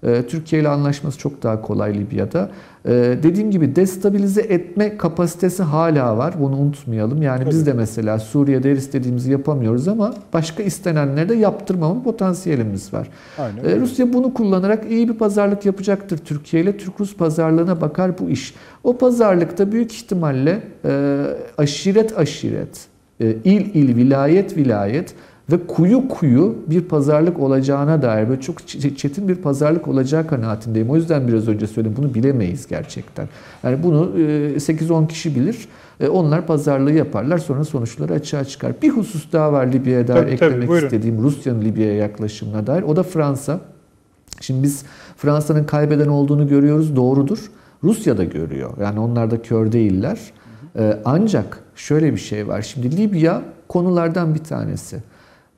Ee, 0.06 0.22
Türkiye 0.28 0.62
ile 0.62 0.68
anlaşması 0.68 1.18
çok 1.18 1.42
daha 1.42 1.62
kolay 1.62 1.94
Libya'da. 1.94 2.50
Ee, 2.86 3.18
dediğim 3.22 3.50
gibi 3.50 3.76
destabilize 3.76 4.40
etme 4.40 4.96
kapasitesi 4.96 5.62
hala 5.62 6.18
var. 6.18 6.34
Bunu 6.40 6.56
unutmayalım. 6.56 7.22
Yani 7.22 7.46
biz 7.46 7.66
de 7.66 7.72
mesela 7.72 8.18
Suriye'de 8.18 8.70
her 8.70 8.76
istediğimizi 8.76 9.32
yapamıyoruz 9.32 9.88
ama 9.88 10.14
başka 10.32 10.62
istenenleri 10.62 11.28
de 11.28 11.34
yaptırmama 11.34 12.02
potansiyelimiz 12.02 12.92
var. 12.92 13.08
Aynen. 13.38 13.64
Ee, 13.64 13.80
Rusya 13.80 14.12
bunu 14.12 14.34
kullanarak 14.34 14.90
iyi 14.90 15.08
bir 15.08 15.14
pazarlık 15.14 15.66
yapacaktır 15.66 16.18
Türkiye 16.18 16.62
ile. 16.62 16.76
Türk-Rus 16.76 17.16
pazarlığına 17.16 17.80
bakar 17.80 18.18
bu 18.18 18.30
iş. 18.30 18.54
O 18.84 18.98
pazarlıkta 18.98 19.72
büyük 19.72 19.92
ihtimalle 19.92 20.62
e, 20.84 21.22
aşiret 21.58 22.18
aşiret, 22.18 22.86
e, 23.20 23.36
il 23.44 23.74
il, 23.74 23.96
vilayet 23.96 24.56
vilayet 24.56 25.14
ve 25.50 25.66
kuyu 25.66 26.08
kuyu 26.08 26.56
bir 26.66 26.80
pazarlık 26.80 27.40
olacağına 27.40 28.02
dair 28.02 28.28
böyle 28.28 28.40
çok 28.40 28.68
çetin 28.68 29.28
bir 29.28 29.34
pazarlık 29.34 29.88
olacağı 29.88 30.26
kanaatindeyim. 30.26 30.90
O 30.90 30.96
yüzden 30.96 31.28
biraz 31.28 31.48
önce 31.48 31.66
söyledim 31.66 31.96
bunu 31.96 32.14
bilemeyiz 32.14 32.66
gerçekten. 32.66 33.28
Yani 33.62 33.82
bunu 33.82 34.10
8-10 34.16 35.04
e, 35.04 35.06
kişi 35.06 35.36
bilir. 35.36 35.68
E, 36.00 36.08
onlar 36.08 36.46
pazarlığı 36.46 36.92
yaparlar 36.92 37.38
sonra 37.38 37.64
sonuçları 37.64 38.12
açığa 38.12 38.44
çıkar. 38.44 38.72
Bir 38.82 38.90
husus 38.90 39.32
daha 39.32 39.52
var 39.52 39.66
Libya'ya 39.66 40.08
dair 40.08 40.22
tabii, 40.22 40.30
eklemek 40.30 40.68
tabii, 40.68 40.84
istediğim 40.84 41.22
Rusya'nın 41.22 41.62
Libya'ya 41.62 41.96
yaklaşımına 41.96 42.66
dair. 42.66 42.82
O 42.82 42.96
da 42.96 43.02
Fransa. 43.02 43.60
Şimdi 44.40 44.62
biz 44.62 44.84
Fransa'nın 45.16 45.64
kaybeden 45.64 46.08
olduğunu 46.08 46.48
görüyoruz 46.48 46.96
doğrudur. 46.96 47.50
Rusya 47.84 48.18
da 48.18 48.24
görüyor. 48.24 48.70
Yani 48.80 49.00
onlar 49.00 49.30
da 49.30 49.42
kör 49.42 49.72
değiller. 49.72 50.18
Ancak 51.04 51.58
şöyle 51.76 52.12
bir 52.12 52.18
şey 52.18 52.48
var. 52.48 52.62
Şimdi 52.62 52.96
Libya 52.96 53.42
konulardan 53.68 54.34
bir 54.34 54.44
tanesi. 54.44 54.96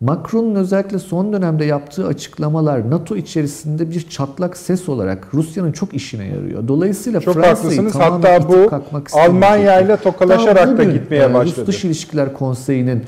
Macron'un 0.01 0.55
özellikle 0.55 0.99
son 0.99 1.33
dönemde 1.33 1.65
yaptığı 1.65 2.07
açıklamalar 2.07 2.91
NATO 2.91 3.17
içerisinde 3.17 3.91
bir 3.91 4.09
çatlak 4.09 4.57
ses 4.57 4.89
olarak 4.89 5.35
Rusya'nın 5.35 5.73
çok 5.73 5.95
işine 5.95 6.27
yarıyor. 6.27 6.69
Dolayısıyla 6.69 7.21
çok 7.21 7.35
Fransa'yı 7.35 7.89
tamamen 7.89 8.41
Hatta 8.41 8.49
bu 8.49 8.71
Almanya 9.13 9.81
ile 9.81 9.97
tokalaşarak 9.97 10.79
da 10.79 10.85
gitmeye 10.85 11.25
e, 11.25 11.35
başladı. 11.35 11.61
Rus 11.61 11.67
Dış 11.67 11.85
İlişkiler 11.85 12.35
Konseyi'nin 12.35 13.03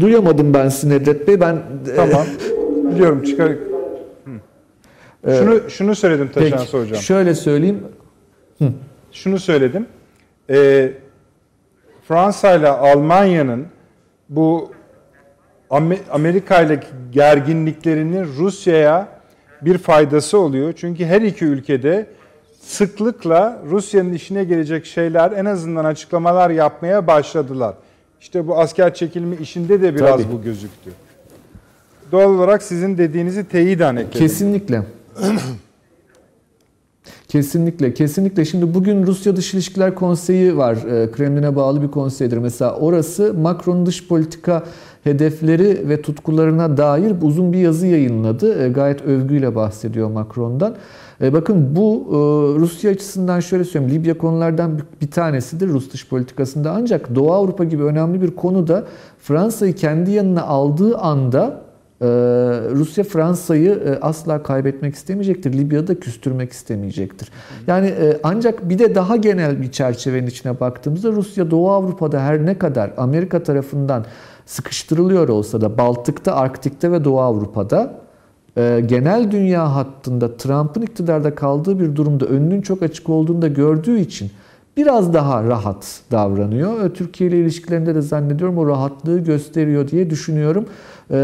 Duyamadım 0.00 0.54
ben 0.54 0.68
sizi 0.68 0.88
Nedret 0.88 1.28
Bey. 1.28 1.40
Ben 1.40 1.54
e, 1.54 1.96
Tamam. 1.96 2.26
Biliyorum 2.94 3.22
çıkar. 3.22 3.52
E, 5.26 5.36
şunu 5.38 5.70
şunu 5.70 5.94
söyledim 5.94 6.30
Taşansı 6.34 6.80
Hocam. 6.80 6.96
Şöyle 6.96 7.34
söyleyeyim. 7.34 7.78
Hı. 8.58 8.64
Şunu 9.12 9.38
söyledim. 9.38 9.86
Ee, 10.50 10.92
Fransa 12.10 12.54
ile 12.54 12.68
Almanya'nın 12.68 13.66
bu 14.28 14.72
Amerika 16.10 16.62
ile 16.62 16.80
gerginliklerinin 17.12 18.24
Rusya'ya 18.24 19.08
bir 19.62 19.78
faydası 19.78 20.38
oluyor. 20.38 20.72
Çünkü 20.76 21.04
her 21.04 21.22
iki 21.22 21.44
ülkede 21.44 22.06
sıklıkla 22.60 23.62
Rusya'nın 23.70 24.12
işine 24.12 24.44
gelecek 24.44 24.86
şeyler 24.86 25.32
en 25.32 25.44
azından 25.44 25.84
açıklamalar 25.84 26.50
yapmaya 26.50 27.06
başladılar. 27.06 27.74
İşte 28.20 28.46
bu 28.46 28.58
asker 28.58 28.94
çekilme 28.94 29.36
işinde 29.36 29.82
de 29.82 29.94
biraz 29.94 30.10
Tabii. 30.10 30.32
bu 30.32 30.42
gözüktü. 30.42 30.90
Doğal 32.12 32.30
olarak 32.30 32.62
sizin 32.62 32.98
dediğinizi 32.98 33.48
teyiden 33.48 33.96
ekledim. 33.96 34.18
Kesinlikle. 34.18 34.82
Kesinlikle, 37.30 37.94
kesinlikle. 37.94 38.44
Şimdi 38.44 38.74
bugün 38.74 39.06
Rusya 39.06 39.36
Dış 39.36 39.54
İlişkiler 39.54 39.94
Konseyi 39.94 40.56
var. 40.56 40.76
E, 40.76 41.10
Kremlin'e 41.10 41.56
bağlı 41.56 41.82
bir 41.82 41.88
konseydir. 41.88 42.36
Mesela 42.36 42.76
orası 42.76 43.34
Macron 43.34 43.86
dış 43.86 44.08
politika 44.08 44.62
hedefleri 45.04 45.88
ve 45.88 46.02
tutkularına 46.02 46.76
dair 46.76 47.12
uzun 47.22 47.52
bir 47.52 47.58
yazı 47.58 47.86
yayınladı. 47.86 48.64
E, 48.64 48.68
gayet 48.68 49.02
övgüyle 49.02 49.54
bahsediyor 49.54 50.10
Macron'dan. 50.10 50.74
E, 51.22 51.32
bakın 51.32 51.76
bu 51.76 52.06
Rusya 52.58 52.90
açısından 52.90 53.40
şöyle 53.40 53.64
söyleyeyim. 53.64 53.94
Libya 53.94 54.18
konulardan 54.18 54.80
bir 55.00 55.10
tanesidir 55.10 55.68
Rus 55.68 55.92
dış 55.92 56.08
politikasında. 56.08 56.72
Ancak 56.76 57.14
Doğu 57.14 57.32
Avrupa 57.32 57.64
gibi 57.64 57.82
önemli 57.82 58.22
bir 58.22 58.30
konuda 58.30 58.84
Fransa'yı 59.18 59.74
kendi 59.74 60.10
yanına 60.10 60.42
aldığı 60.42 60.98
anda 60.98 61.69
ee, 62.02 62.06
Rusya 62.70 63.04
Fransa'yı 63.04 63.70
e, 63.70 64.00
asla 64.00 64.42
kaybetmek 64.42 64.94
istemeyecektir. 64.94 65.52
Libya'da 65.52 66.00
küstürmek 66.00 66.52
istemeyecektir. 66.52 67.30
Yani 67.66 67.86
e, 67.86 68.18
ancak 68.22 68.68
bir 68.68 68.78
de 68.78 68.94
daha 68.94 69.16
genel 69.16 69.62
bir 69.62 69.70
çerçevenin 69.72 70.26
içine 70.26 70.60
baktığımızda 70.60 71.12
Rusya 71.12 71.50
Doğu 71.50 71.70
Avrupa'da 71.70 72.20
her 72.20 72.46
ne 72.46 72.58
kadar 72.58 72.92
Amerika 72.96 73.42
tarafından 73.42 74.04
sıkıştırılıyor 74.46 75.28
olsa 75.28 75.60
da 75.60 75.78
Baltık'ta, 75.78 76.34
Arktik'te 76.34 76.92
ve 76.92 77.04
Doğu 77.04 77.20
Avrupa'da 77.20 78.00
e, 78.56 78.82
genel 78.86 79.30
dünya 79.30 79.74
hattında 79.74 80.36
Trump'ın 80.36 80.82
iktidarda 80.82 81.34
kaldığı 81.34 81.80
bir 81.80 81.96
durumda 81.96 82.26
önünün 82.26 82.62
çok 82.62 82.82
açık 82.82 83.08
olduğunu 83.08 83.42
da 83.42 83.48
gördüğü 83.48 83.98
için 83.98 84.30
biraz 84.76 85.14
daha 85.14 85.44
rahat 85.44 86.00
davranıyor. 86.10 86.94
Türkiye 86.94 87.30
ile 87.30 87.38
ilişkilerinde 87.38 87.94
de 87.94 88.02
zannediyorum 88.02 88.58
o 88.58 88.66
rahatlığı 88.66 89.18
gösteriyor 89.18 89.88
diye 89.88 90.10
düşünüyorum. 90.10 90.66
Ee, 91.10 91.14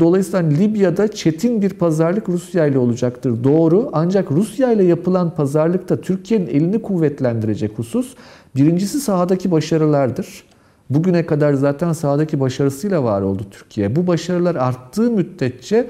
dolayısıyla 0.00 0.48
Libya'da 0.48 1.08
çetin 1.08 1.62
bir 1.62 1.70
pazarlık 1.70 2.28
Rusya 2.28 2.66
ile 2.66 2.78
olacaktır. 2.78 3.44
Doğru. 3.44 3.90
Ancak 3.92 4.32
Rusya 4.32 4.72
ile 4.72 4.84
yapılan 4.84 5.34
pazarlıkta 5.34 6.00
Türkiye'nin 6.00 6.46
elini 6.46 6.82
kuvvetlendirecek 6.82 7.78
husus 7.78 8.14
birincisi 8.56 9.00
sahadaki 9.00 9.50
başarılardır. 9.50 10.44
Bugüne 10.90 11.26
kadar 11.26 11.54
zaten 11.54 11.92
sahadaki 11.92 12.40
başarısıyla 12.40 13.04
var 13.04 13.22
oldu 13.22 13.42
Türkiye. 13.50 13.96
Bu 13.96 14.06
başarılar 14.06 14.54
arttığı 14.54 15.10
müddetçe 15.10 15.86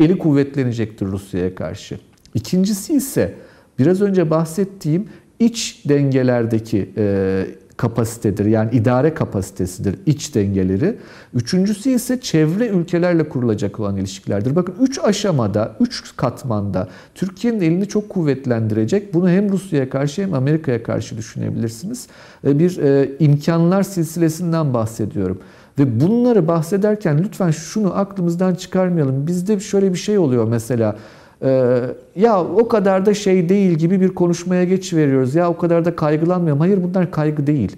eli 0.00 0.18
kuvvetlenecektir 0.18 1.06
Rusya'ya 1.06 1.54
karşı. 1.54 1.98
İkincisi 2.34 2.94
ise 2.94 3.34
Biraz 3.78 4.02
önce 4.02 4.30
bahsettiğim 4.30 5.08
iç 5.40 5.82
dengelerdeki 5.88 6.90
e, 6.96 7.46
kapasitedir. 7.76 8.44
Yani 8.44 8.70
idare 8.74 9.14
kapasitesidir 9.14 9.96
iç 10.06 10.34
dengeleri. 10.34 10.96
Üçüncüsü 11.34 11.90
ise 11.90 12.20
çevre 12.20 12.68
ülkelerle 12.68 13.28
kurulacak 13.28 13.80
olan 13.80 13.96
ilişkilerdir. 13.96 14.56
Bakın 14.56 14.74
üç 14.80 14.98
aşamada, 14.98 15.76
üç 15.80 16.16
katmanda 16.16 16.88
Türkiye'nin 17.14 17.60
elini 17.60 17.88
çok 17.88 18.08
kuvvetlendirecek. 18.08 19.14
Bunu 19.14 19.30
hem 19.30 19.52
Rusya'ya 19.52 19.90
karşı 19.90 20.22
hem 20.22 20.34
Amerika'ya 20.34 20.82
karşı 20.82 21.16
düşünebilirsiniz. 21.16 22.06
E, 22.46 22.58
Bir 22.58 22.78
e, 22.78 23.10
imkanlar 23.18 23.82
silsilesinden 23.82 24.74
bahsediyorum. 24.74 25.38
Ve 25.78 26.00
bunları 26.00 26.48
bahsederken 26.48 27.18
lütfen 27.24 27.50
şunu 27.50 27.98
aklımızdan 27.98 28.54
çıkarmayalım. 28.54 29.26
Bizde 29.26 29.60
şöyle 29.60 29.92
bir 29.92 29.98
şey 29.98 30.18
oluyor 30.18 30.44
mesela. 30.48 30.96
Ee, 31.42 31.80
ya 32.16 32.44
o 32.44 32.68
kadar 32.68 33.06
da 33.06 33.14
şey 33.14 33.48
değil 33.48 33.72
gibi 33.72 34.00
bir 34.00 34.08
konuşmaya 34.08 34.64
geç 34.64 34.94
veriyoruz. 34.94 35.34
Ya 35.34 35.50
o 35.50 35.56
kadar 35.56 35.84
da 35.84 35.96
kaygılanmayalım. 35.96 36.60
Hayır 36.60 36.82
bunlar 36.82 37.10
kaygı 37.10 37.46
değil. 37.46 37.76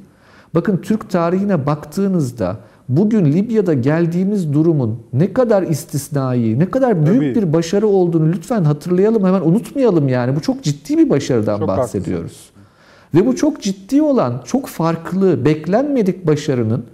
Bakın 0.54 0.76
Türk 0.76 1.10
tarihine 1.10 1.66
baktığınızda 1.66 2.56
bugün 2.88 3.24
Libya'da 3.24 3.74
geldiğimiz 3.74 4.52
durumun 4.52 5.02
ne 5.12 5.32
kadar 5.32 5.62
istisnai, 5.62 6.58
ne 6.58 6.70
kadar 6.70 7.06
büyük 7.06 7.34
Tabii. 7.34 7.46
bir 7.46 7.52
başarı 7.52 7.86
olduğunu 7.86 8.32
lütfen 8.32 8.64
hatırlayalım. 8.64 9.24
Hemen 9.24 9.40
unutmayalım 9.40 10.08
yani. 10.08 10.36
Bu 10.36 10.40
çok 10.40 10.62
ciddi 10.62 10.98
bir 10.98 11.10
başarıdan 11.10 11.58
Çok 11.58 11.68
bahsediyoruz. 11.68 12.50
Ve 13.14 13.26
bu 13.26 13.36
çok 13.36 13.62
ciddi 13.62 14.02
olan, 14.02 14.42
çok 14.44 14.66
farklı, 14.66 15.44
beklenmedik 15.44 16.26
başarının 16.26 16.84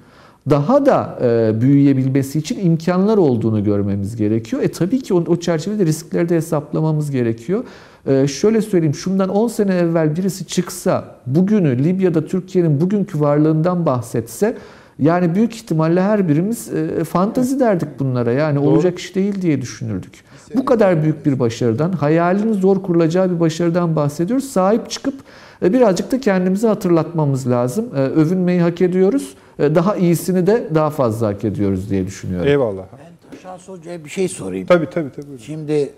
daha 0.50 0.86
da 0.86 1.18
e, 1.22 1.60
büyüyebilmesi 1.60 2.38
için 2.38 2.66
imkanlar 2.66 3.16
olduğunu 3.18 3.64
görmemiz 3.64 4.16
gerekiyor. 4.16 4.62
E 4.62 4.68
tabii 4.68 5.00
ki 5.00 5.14
o, 5.14 5.24
o 5.26 5.36
çerçevede 5.36 5.86
riskleri 5.86 6.28
de 6.28 6.36
hesaplamamız 6.36 7.10
gerekiyor. 7.10 7.64
E, 8.06 8.28
şöyle 8.28 8.62
söyleyeyim, 8.62 8.94
şundan 8.94 9.28
10 9.28 9.48
sene 9.48 9.74
evvel 9.74 10.16
birisi 10.16 10.46
çıksa, 10.46 11.04
bugünü 11.26 11.84
Libya'da 11.84 12.26
Türkiye'nin 12.26 12.80
bugünkü 12.80 13.20
varlığından 13.20 13.86
bahsetse, 13.86 14.56
yani 14.98 15.34
büyük 15.34 15.54
ihtimalle 15.54 16.02
her 16.02 16.28
birimiz 16.28 16.74
e, 16.74 17.04
fantazi 17.04 17.60
derdik 17.60 17.88
bunlara. 17.98 18.32
Yani 18.32 18.58
olacak 18.58 18.98
iş 18.98 19.14
değil 19.14 19.42
diye 19.42 19.62
düşünürdük. 19.62 20.12
Bu 20.54 20.64
kadar 20.64 21.02
büyük 21.02 21.26
bir 21.26 21.38
başarıdan, 21.38 21.92
hayalin 21.92 22.52
zor 22.52 22.82
kurulacağı 22.82 23.30
bir 23.30 23.40
başarıdan 23.40 23.96
bahsediyoruz. 23.96 24.44
Sahip 24.44 24.90
çıkıp 24.90 25.14
birazcık 25.62 26.12
da 26.12 26.20
kendimizi 26.20 26.66
hatırlatmamız 26.66 27.50
lazım. 27.50 27.90
E, 27.96 27.98
Övünmeyi 28.00 28.60
hak 28.60 28.80
ediyoruz. 28.82 29.34
E, 29.58 29.74
Daha 29.74 29.96
iyisini 29.96 30.46
de 30.46 30.68
daha 30.74 30.90
fazla 30.90 31.26
hak 31.28 31.44
ediyoruz 31.44 31.90
diye 31.90 32.06
düşünüyorum. 32.06 32.48
Eyvallah. 32.48 32.82
Ben 32.98 33.38
Taşan 33.38 33.58
Hoca'ya 33.74 34.04
bir 34.04 34.10
şey 34.10 34.28
sorayım. 34.28 34.66
Tabii 34.66 34.90
tabii 34.90 35.12
tabii. 35.12 35.26
buyurun. 35.26 35.42
Şimdi 35.44 35.92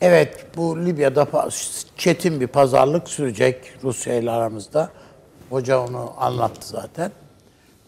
evet 0.00 0.46
bu 0.56 0.78
Libya'da 0.84 1.26
çetin 1.96 2.40
bir 2.40 2.46
pazarlık 2.46 3.08
sürecek 3.08 3.56
Rusya 3.84 4.14
ile 4.14 4.30
aramızda. 4.30 4.90
Hoca 5.50 5.80
onu 5.80 6.10
anlattı 6.18 6.68
zaten. 6.68 7.10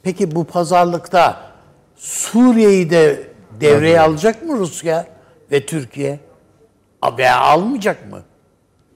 Peki 0.03 0.35
bu 0.35 0.45
pazarlıkta 0.45 1.37
Suriye'yi 1.97 2.91
de 2.91 3.23
devreye 3.61 4.01
alacak 4.01 4.43
mı 4.43 4.57
Rusya 4.59 5.07
ve 5.53 5.67
Türkiye? 5.67 6.21
Veya 7.19 7.41
almayacak 7.41 8.11
mı? 8.11 8.23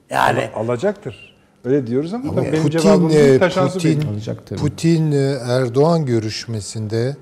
Yani 0.09 0.49
Alacaktır. 0.55 1.26
Öyle 1.67 1.87
diyoruz 1.87 2.13
ama, 2.13 2.35
tabii 2.35 2.51
benim 2.51 2.63
Putin, 2.63 2.79
cevabım 2.79 3.09
e, 3.13 3.39
Taşansı 3.39 3.73
Putin, 3.73 4.01
Bey'in. 4.01 4.13
Alacak 4.13 4.47
tabii. 4.47 4.59
Putin 4.59 5.11
e, 5.11 5.37
Erdoğan 5.47 6.05
görüşmesinde 6.05 7.15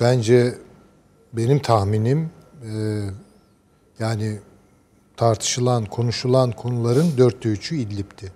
bence 0.00 0.54
benim 1.32 1.58
tahminim 1.58 2.30
e, 2.62 3.00
yani 3.98 4.38
tartışılan, 5.16 5.84
konuşulan 5.84 6.50
konuların 6.50 7.06
dörtte 7.18 7.48
üçü 7.48 7.76
İdlib'ti. 7.76 8.32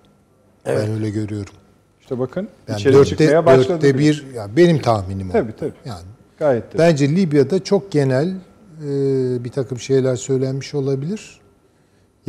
Ben 0.65 0.91
öyle 0.91 1.09
görüyorum. 1.09 1.53
İşte 2.01 2.19
bakın 2.19 2.47
Yani 2.67 2.79
içeri 2.79 2.93
dörtte, 2.93 3.09
çıkmaya 3.09 3.45
başladı. 3.45 3.69
dörtte 3.69 3.97
bir, 3.97 4.25
ya 4.35 4.55
benim 4.55 4.81
tahminim 4.81 5.29
o. 5.29 5.31
Tabii 5.31 5.55
tabii. 5.59 5.73
Yani 5.85 6.05
Gayet 6.39 6.73
de. 6.73 6.77
bence 6.77 7.09
Libya'da 7.09 7.63
çok 7.63 7.91
genel 7.91 8.29
e, 8.29 9.43
bir 9.43 9.49
takım 9.51 9.79
şeyler 9.79 10.15
söylenmiş 10.15 10.75
olabilir. 10.75 11.39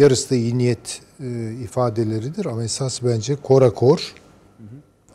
Yarısı 0.01 0.31
da 0.31 0.35
iyi 0.35 0.59
niyet 0.59 1.03
e, 1.21 1.53
ifadeleridir 1.65 2.47
ama 2.47 2.65
esas 2.65 3.03
bence 3.03 3.37
korakor 3.37 4.15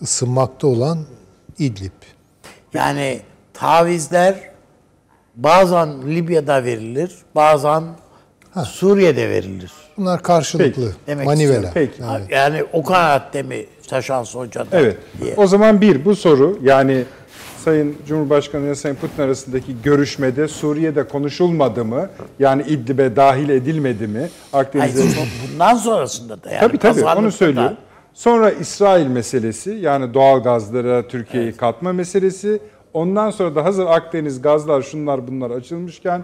ısınmakta 0.02 0.68
olan 0.68 1.00
İdlib. 1.60 1.92
yani 2.74 3.22
tavizler 3.54 4.36
bazen 5.36 6.16
Libya'da 6.16 6.64
verilir, 6.64 7.16
bazen 7.36 7.84
Suriye'de 8.66 9.30
verilir. 9.30 9.72
Bunlar 9.98 10.24
karşılıklı 10.24 10.84
Peki. 10.86 10.98
Demek 11.08 11.32
istiyorum. 11.40 11.70
Peki. 11.74 12.02
Yani 12.02 12.26
Yani 12.30 12.64
o 12.74 12.84
kanaatte 12.84 13.44
mi 13.44 13.66
Taşan 13.88 14.24
Hoca'da 14.24 14.80
Evet. 14.80 14.98
diye. 15.22 15.34
O 15.38 15.48
zaman 15.48 15.82
bir 15.82 16.06
bu 16.06 16.16
soru 16.16 16.60
yani 16.64 17.06
Sayın 17.66 17.96
Cumhurbaşkanı 18.08 18.66
ile 18.66 18.76
Sayın 18.76 18.96
Putin 18.96 19.22
arasındaki 19.24 19.82
görüşmede 19.84 20.48
Suriye'de 20.48 21.08
konuşulmadı 21.08 21.86
mı? 21.86 22.10
Yani 22.40 22.62
İdlib'e 22.68 23.16
dahil 23.16 23.50
edilmedi 23.50 24.08
mi? 24.08 24.30
Hayır, 24.52 24.66
Akdeniz'e 24.66 25.04
bu- 25.04 25.54
bundan 25.54 25.74
sonrasında 25.76 26.44
da 26.44 26.50
yani. 26.50 26.60
Tabii 26.60 26.78
tabii 26.78 27.06
onu 27.06 27.32
söylüyorum. 27.32 27.72
da- 27.72 27.78
Sonra 28.14 28.52
İsrail 28.52 29.08
meselesi 29.08 29.72
yani 29.72 30.14
doğal 30.14 30.44
gazlara 30.44 31.08
Türkiye'yi 31.08 31.54
katma 31.54 31.94
meselesi. 31.94 32.60
Ondan 32.94 33.30
sonra 33.30 33.56
da 33.56 33.66
hazır 33.66 33.86
Akdeniz 33.86 34.42
gazlar 34.42 34.82
şunlar 34.82 35.28
bunlar 35.28 35.52
açılmışken 35.52 36.22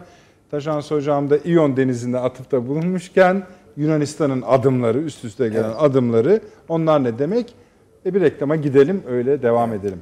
Taşans 0.51 0.91
Hocam 0.91 1.29
da 1.29 1.37
İyon 1.37 1.77
Denizi'nde 1.77 2.19
atıfta 2.19 2.67
bulunmuşken 2.67 3.43
Yunanistan'ın 3.77 4.41
adımları 4.47 4.99
üst 4.99 5.25
üste 5.25 5.49
gelen 5.49 5.73
adımları 5.79 6.41
onlar 6.69 7.03
ne 7.03 7.19
demek? 7.19 7.53
E 8.05 8.13
bir 8.13 8.21
reklama 8.21 8.55
gidelim 8.55 9.03
öyle 9.09 9.41
devam 9.41 9.73
edelim. 9.73 9.99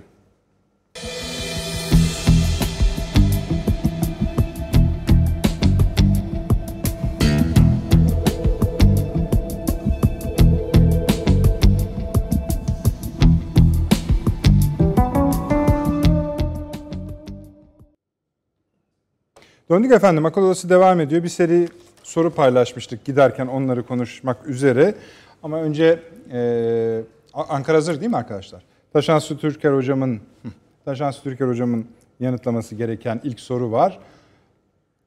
Döndük 19.70 19.92
efendim. 19.92 20.26
Akıl 20.26 20.42
Odası 20.42 20.70
devam 20.70 21.00
ediyor. 21.00 21.24
Bir 21.24 21.30
seri 21.30 21.68
soru 22.04 22.32
paylaşmıştık 22.32 23.06
giderken 23.06 23.48
onları 23.48 23.84
konuşmak 23.84 24.48
üzere. 24.48 24.96
Ama 25.44 25.62
önce 25.62 26.00
e, 26.32 27.02
Ankara 27.34 27.78
hazır 27.78 28.00
değil 28.00 28.10
mi 28.12 28.18
arkadaşlar? 28.18 28.64
Taşansı 28.94 29.38
Türker 29.38 29.74
hocamın 29.74 30.16
hı, 30.16 30.50
Taşansı 30.86 31.24
Türker 31.24 31.48
hocamın 31.48 31.86
yanıtlaması 32.20 32.76
gereken 32.76 33.22
ilk 33.24 33.40
soru 33.40 33.72
var. 33.72 34.00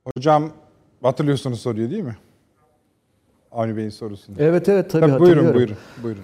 Hocam 0.05 0.51
hatırlıyorsunuz 1.03 1.61
soruyu 1.61 1.91
değil 1.91 2.03
mi? 2.03 2.17
Avni 3.53 3.77
Bey'in 3.77 3.91
sorusunu. 3.91 4.37
Evet 4.39 4.69
evet 4.69 4.91
tabii, 4.91 5.01
Tabii, 5.01 5.11
hatırlıyorum. 5.13 5.45
buyurun 5.45 5.55
buyurun 5.55 5.77
buyurun. 6.03 6.23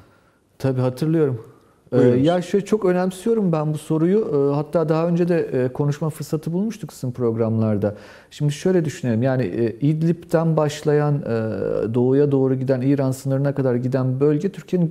Tabii 0.59 0.81
hatırlıyorum. 0.81 1.47
Ee, 1.93 2.01
ya 2.01 2.43
şöyle 2.43 2.65
çok 2.65 2.85
önemsiyorum 2.85 3.52
ben 3.52 3.74
bu 3.74 3.78
soruyu. 3.78 4.19
Ee, 4.19 4.55
Hatta 4.55 4.89
daha 4.89 5.09
önce 5.09 5.28
de 5.28 5.39
e, 5.39 5.69
konuşma 5.69 6.10
fırsatı 6.10 6.52
bulmuştuk 6.52 6.93
sizin 6.93 7.12
programlarda. 7.12 7.94
Şimdi 8.31 8.52
şöyle 8.52 8.85
düşünelim. 8.85 9.23
Yani 9.23 9.43
e, 9.43 9.77
İdlib'den 9.81 10.56
başlayan 10.56 11.15
e, 11.15 11.94
doğuya 11.94 12.32
doğru 12.32 12.55
giden 12.55 12.81
İran 12.81 13.10
sınırına 13.10 13.55
kadar 13.55 13.74
giden 13.74 14.20
bölge 14.20 14.48
Türkiye'nin 14.48 14.89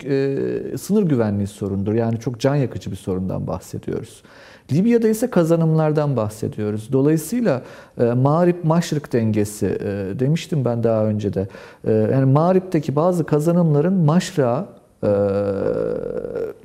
sınır 0.77 1.03
güvenliği 1.03 1.47
sorunudur. 1.47 1.93
Yani 1.93 2.19
çok 2.19 2.39
can 2.39 2.55
yakıcı 2.55 2.91
bir 2.91 2.95
sorundan 2.95 3.47
bahsediyoruz. 3.47 4.23
Libya'da 4.71 5.07
ise 5.07 5.29
kazanımlardan 5.29 6.17
bahsediyoruz. 6.17 6.89
Dolayısıyla 6.91 7.61
e, 7.99 8.03
Mağrip 8.03 8.63
Maşrık 8.63 9.13
dengesi 9.13 9.65
e, 9.65 10.19
demiştim 10.19 10.65
ben 10.65 10.83
daha 10.83 11.05
önce 11.05 11.33
de. 11.33 11.47
E, 11.87 11.91
yani 11.93 12.25
Mağrip'teki 12.25 12.95
bazı 12.95 13.23
kazanımların 13.23 13.93
Maşrık'a 13.93 14.76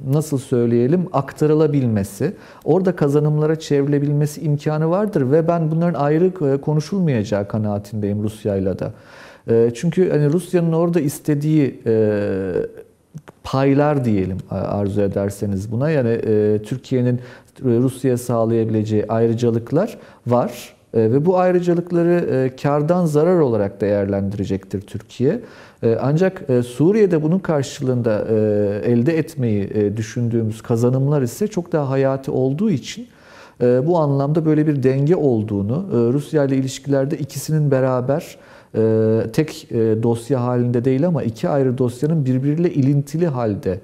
nasıl 0.06 0.38
söyleyelim 0.38 1.06
aktarılabilmesi, 1.12 2.34
orada 2.64 2.96
kazanımlara 2.96 3.56
çevrilebilmesi 3.58 4.40
imkanı 4.40 4.90
vardır 4.90 5.30
ve 5.30 5.48
ben 5.48 5.70
bunların 5.70 6.00
ayrı 6.00 6.54
e, 6.54 6.60
konuşulmayacağı 6.60 7.48
kanaatindeyim 7.48 8.22
Rusya'yla 8.22 8.78
da. 8.78 8.92
E, 9.50 9.70
Çünkü 9.74 10.10
hani 10.10 10.32
Rusya'nın 10.32 10.72
orada 10.72 11.00
istediği 11.00 11.80
e, 11.86 12.52
paylar 13.44 14.04
diyelim 14.04 14.38
arzu 14.50 15.00
ederseniz 15.00 15.72
buna 15.72 15.90
yani 15.90 16.10
e, 16.26 16.62
Türkiye'nin 16.62 17.20
Rusya'ya 17.64 18.18
sağlayabileceği 18.18 19.04
ayrıcalıklar 19.08 19.98
var. 20.26 20.74
Ve 20.94 21.26
bu 21.26 21.38
ayrıcalıkları 21.38 22.50
kardan 22.62 23.06
zarar 23.06 23.38
olarak 23.38 23.80
değerlendirecektir 23.80 24.80
Türkiye. 24.80 25.40
E, 25.82 25.98
Ancak 26.02 26.50
e, 26.50 26.62
Suriye'de 26.62 27.22
bunun 27.22 27.38
karşılığında 27.38 28.24
e, 28.28 28.34
elde 28.92 29.18
etmeyi 29.18 29.96
düşündüğümüz 29.96 30.62
kazanımlar 30.62 31.22
ise 31.22 31.48
çok 31.48 31.72
daha 31.72 31.90
hayati 31.90 32.30
olduğu 32.30 32.70
için 32.70 33.08
bu 33.60 33.98
anlamda 33.98 34.44
böyle 34.44 34.66
bir 34.66 34.82
denge 34.82 35.16
olduğunu, 35.16 35.86
Rusya 36.12 36.44
ile 36.44 36.56
ilişkilerde 36.56 37.18
ikisinin 37.18 37.70
beraber 37.70 38.36
tek 39.32 39.68
dosya 40.02 40.44
halinde 40.44 40.84
değil 40.84 41.06
ama 41.06 41.22
iki 41.22 41.48
ayrı 41.48 41.78
dosyanın 41.78 42.24
birbiriyle 42.24 42.72
ilintili 42.72 43.26
halde 43.26 43.80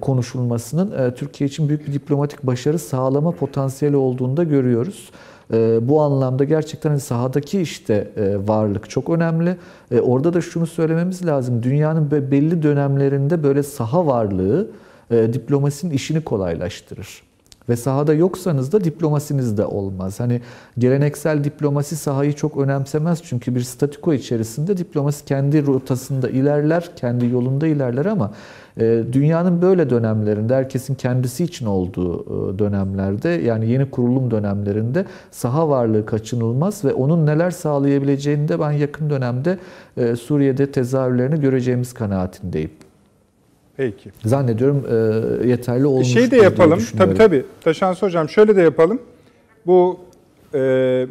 konuşulmasının 0.00 1.14
Türkiye 1.14 1.48
için 1.48 1.68
büyük 1.68 1.86
bir 1.86 1.92
diplomatik 1.92 2.42
başarı 2.42 2.78
sağlama 2.78 3.30
potansiyeli 3.30 3.96
olduğunu 3.96 4.36
da 4.36 4.44
görüyoruz. 4.44 5.10
E, 5.52 5.88
Bu 5.88 6.00
anlamda 6.02 6.44
gerçekten 6.44 6.90
hani 6.90 7.00
sahadaki 7.00 7.60
işte 7.60 8.10
e, 8.16 8.48
varlık 8.48 8.90
çok 8.90 9.10
önemli. 9.10 9.56
E, 9.90 10.00
Orada 10.00 10.34
da 10.34 10.40
şunu 10.40 10.66
söylememiz 10.66 11.26
lazım. 11.26 11.62
Dünyanın 11.62 12.10
be- 12.10 12.30
belli 12.30 12.62
dönemlerinde 12.62 13.42
böyle 13.42 13.62
saha 13.62 14.06
varlığı 14.06 14.70
e, 15.10 15.32
diplomasinin 15.32 15.94
işini 15.94 16.20
kolaylaştırır. 16.20 17.22
Ve 17.68 17.76
sahada 17.76 18.14
yoksanız 18.14 18.72
da 18.72 18.84
diplomasiniz 18.84 19.58
de 19.58 19.64
olmaz. 19.64 20.20
Hani 20.20 20.40
geleneksel 20.78 21.44
diplomasi 21.44 21.96
sahayı 21.96 22.32
çok 22.32 22.56
önemsemez 22.56 23.22
çünkü 23.22 23.54
bir 23.54 23.60
statiko 23.60 24.12
içerisinde 24.12 24.76
diplomasi 24.76 25.24
kendi 25.24 25.66
rotasında 25.66 26.28
ilerler, 26.28 26.90
kendi 26.96 27.26
yolunda 27.26 27.66
ilerler 27.66 28.06
ama 28.06 28.30
dünyanın 29.12 29.62
böyle 29.62 29.90
dönemlerinde, 29.90 30.54
herkesin 30.54 30.94
kendisi 30.94 31.44
için 31.44 31.66
olduğu 31.66 32.22
e, 32.54 32.58
dönemlerde 32.58 33.28
yani 33.28 33.70
yeni 33.70 33.90
kurulum 33.90 34.30
dönemlerinde 34.30 35.04
saha 35.30 35.68
varlığı 35.68 36.06
kaçınılmaz 36.06 36.84
ve 36.84 36.92
onun 36.92 37.26
neler 37.26 37.50
sağlayabileceğini 37.50 38.48
de 38.48 38.60
ben 38.60 38.72
yakın 38.72 39.10
dönemde 39.10 39.58
e, 39.96 40.16
Suriye'de 40.16 40.72
tezahürlerini 40.72 41.40
göreceğimiz 41.40 41.94
kanaatindeyim. 41.94 42.70
Peki. 43.76 44.10
Zannediyorum 44.24 44.84
e, 45.44 45.48
yeterli 45.48 45.86
olmuş. 45.86 46.06
şey 46.06 46.30
de 46.30 46.36
yapalım. 46.36 46.78
Tabii 46.98 47.14
tabii. 47.14 47.44
Taşansı 47.60 48.06
Hocam 48.06 48.28
şöyle 48.28 48.56
de 48.56 48.62
yapalım. 48.62 48.98
Bu 49.66 49.98
e, 50.54 51.06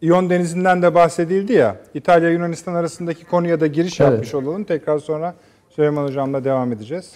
İyon 0.00 0.30
Denizi'nden 0.30 0.82
de 0.82 0.94
bahsedildi 0.94 1.52
ya. 1.52 1.76
İtalya 1.94 2.30
Yunanistan 2.30 2.74
arasındaki 2.74 3.24
konuya 3.24 3.60
da 3.60 3.66
giriş 3.66 4.00
Evet. 4.00 4.12
yapmış 4.12 4.34
olalım. 4.34 4.64
Tekrar 4.64 4.98
sonra 4.98 5.34
Süleyman 5.76 6.04
Hocam'la 6.04 6.44
devam 6.44 6.72
edeceğiz. 6.72 7.12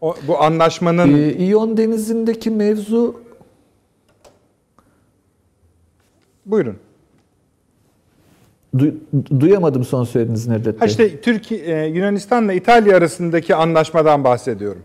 O, 0.00 0.14
bu 0.28 0.42
anlaşmanın 0.42 1.18
Ee, 1.18 1.32
İyon 1.32 1.76
Denizi'ndeki 1.76 2.50
mevzu 2.50 3.20
buyurun. 6.46 6.76
du- 8.76 8.94
duyamadım 9.40 9.84
son 9.84 10.04
söylediğiniz 10.04 10.46
Nedret 10.48 10.76
Ha 10.76 10.80
Bey. 10.80 10.88
işte 10.90 11.20
Türkiye 11.20 11.60
e, 11.60 11.86
Yunanistan'la 11.86 12.52
İtalya 12.52 12.96
arasındaki 12.96 13.54
anlaşmadan 13.54 14.24
bahsediyorum. 14.24 14.82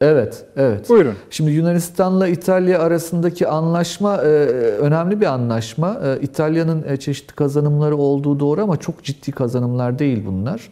Evet, 0.00 0.44
evet. 0.56 0.88
Buyurun. 0.90 1.14
Şimdi 1.30 1.50
Yunanistan'la 1.50 2.28
İtalya 2.28 2.80
arasındaki 2.80 3.48
anlaşma 3.48 4.16
e, 4.16 4.26
önemli 4.78 5.20
bir 5.20 5.26
anlaşma. 5.26 6.00
E, 6.04 6.20
İtalya'nın 6.20 6.84
e, 6.88 6.96
çeşitli 6.96 7.34
kazanımları 7.34 7.96
olduğu 7.96 8.40
doğru 8.40 8.62
ama 8.62 8.76
çok 8.76 9.02
ciddi 9.04 9.32
kazanımlar 9.32 9.98
değil 9.98 10.22
bunlar. 10.26 10.70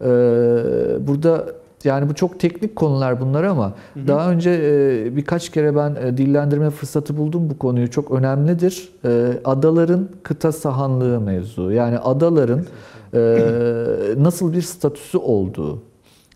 E, 0.00 1.06
Burada 1.06 1.44
yani 1.84 2.08
bu 2.08 2.14
çok 2.14 2.40
teknik 2.40 2.76
konular 2.76 3.20
bunlar 3.20 3.44
ama 3.44 3.72
daha 4.08 4.30
önce 4.30 4.50
e, 4.50 5.16
birkaç 5.16 5.48
kere 5.48 5.76
ben 5.76 5.96
e, 6.02 6.16
dillendirme 6.16 6.70
fırsatı 6.70 7.16
buldum 7.16 7.50
bu 7.50 7.58
konuyu. 7.58 7.90
Çok 7.90 8.10
önemlidir. 8.10 8.88
E, 9.04 9.32
Adaların 9.44 10.08
kıta 10.22 10.52
sahanlığı 10.52 11.20
mevzu. 11.20 11.72
Yani 11.72 11.98
adaların 11.98 12.60
e, 13.14 13.38
nasıl 14.18 14.52
bir 14.52 14.62
statüsü 14.62 15.18
olduğu. 15.18 15.82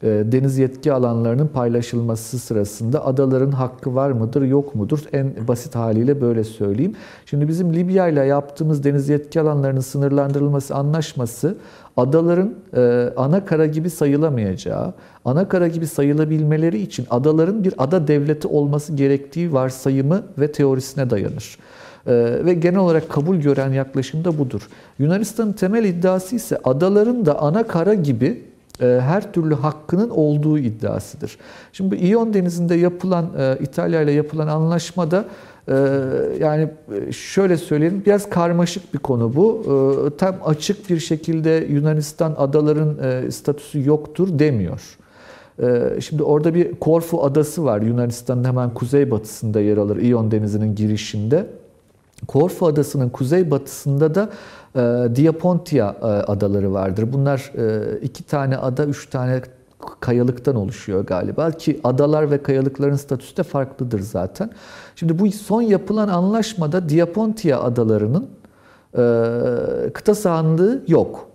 E, 0.03 0.09
deniz 0.09 0.59
yetki 0.59 0.93
alanlarının 0.93 1.49
paylaşılması 1.49 2.39
sırasında 2.39 3.07
adaların 3.07 3.53
hakkı 3.53 3.95
var 3.95 4.11
mıdır 4.11 4.43
yok 4.43 4.75
mudur 4.75 4.99
en 5.13 5.49
basit 5.49 5.75
haliyle 5.75 6.21
böyle 6.21 6.45
söyleyeyim. 6.45 6.95
Şimdi 7.27 7.49
bizim 7.49 7.75
Libya 7.75 8.09
ile 8.09 8.21
yaptığımız 8.21 8.85
deniz 8.85 9.09
yetki 9.09 9.41
alanlarının 9.41 9.81
sınırlandırılması 9.81 10.75
anlaşması 10.75 11.57
adaların 11.97 12.55
e, 12.77 13.13
ana 13.17 13.45
kara 13.45 13.67
gibi 13.67 13.91
sayılamayacağı, 13.91 14.95
ana 15.25 15.49
kara 15.49 15.69
gibi 15.69 15.87
sayılabilmeleri 15.87 16.79
için 16.81 17.07
adaların 17.11 17.65
bir 17.65 17.75
ada 17.79 18.09
devleti 18.09 18.49
olması 18.49 18.93
gerektiği 18.93 19.53
varsayımı 19.53 20.23
ve 20.39 20.53
teorisine 20.53 21.11
dayanır. 21.11 21.59
Ee, 22.07 22.39
ve 22.45 22.55
genel 22.55 22.79
olarak 22.79 23.09
kabul 23.09 23.37
gören 23.37 23.73
yaklaşım 23.73 24.25
da 24.25 24.39
budur. 24.39 24.69
Yunanistan'ın 24.99 25.53
temel 25.53 25.85
iddiası 25.85 26.37
ise 26.37 26.59
adaların 26.65 27.27
da 27.27 27.39
ana 27.39 27.67
kara 27.67 27.95
gibi 27.95 28.27
e, 28.27 28.50
her 28.81 29.33
türlü 29.33 29.55
hakkının 29.55 30.11
olduğu 30.11 30.59
iddiasıdır. 30.59 31.39
Şimdi 31.73 31.91
bu 31.91 31.95
İyon 31.95 32.35
Denizi'nde 32.35 32.75
yapılan, 32.75 33.27
e, 33.39 33.59
İtalya 33.63 34.03
ile 34.03 34.13
yapılan 34.13 34.47
anlaşmada 34.49 35.25
e, 35.69 35.75
yani 36.41 36.69
e, 37.09 37.13
şöyle 37.13 37.57
söyleyelim 37.57 38.03
biraz 38.07 38.31
karmaşık 38.31 38.95
bir 38.95 38.99
konu 38.99 39.37
bu. 39.37 39.63
E, 40.15 40.17
Tam 40.17 40.35
açık 40.45 40.91
bir 40.91 40.99
şekilde 40.99 41.67
Yunanistan 41.71 42.35
adaların 42.39 42.99
e, 42.99 43.31
statüsü 43.31 43.89
yoktur 43.89 44.39
demiyor. 44.39 44.97
Şimdi 46.01 46.23
orada 46.23 46.55
bir 46.55 46.75
Korfu 46.75 47.25
adası 47.25 47.65
var. 47.65 47.83
Yunanistan'ın 47.83 48.45
hemen 48.45 48.75
kuzeybatısında 48.75 49.61
yer 49.61 49.77
alır. 49.77 49.97
İyon 49.97 50.31
Denizi'nin 50.31 50.75
girişinde. 50.75 51.47
Korfu 52.27 52.67
adasının 52.67 53.09
kuzeybatısında 53.09 54.15
da 54.15 54.31
e, 54.77 54.81
Diapontia 55.17 55.97
e, 56.03 56.05
adaları 56.05 56.73
vardır. 56.73 57.13
Bunlar 57.13 57.53
e, 57.57 57.99
iki 58.01 58.25
tane 58.25 58.57
ada, 58.57 58.85
üç 58.85 59.11
tane 59.11 59.43
kayalıktan 60.01 60.57
oluşuyor 60.57 61.07
galiba 61.07 61.51
ki 61.51 61.81
adalar 61.85 62.31
ve 62.31 62.43
kayalıkların 62.43 62.97
statüsü 62.97 63.37
de 63.37 63.43
farklıdır 63.43 64.01
zaten. 64.01 64.51
Şimdi 64.97 65.19
bu 65.19 65.33
son 65.33 65.63
yapılan 65.63 66.09
anlaşmada 66.09 66.89
Diapontia 66.89 67.63
adalarının 67.63 68.29
e, 68.95 69.03
kıta 69.93 70.15
sahanlığı 70.15 70.83
yok. 70.89 71.27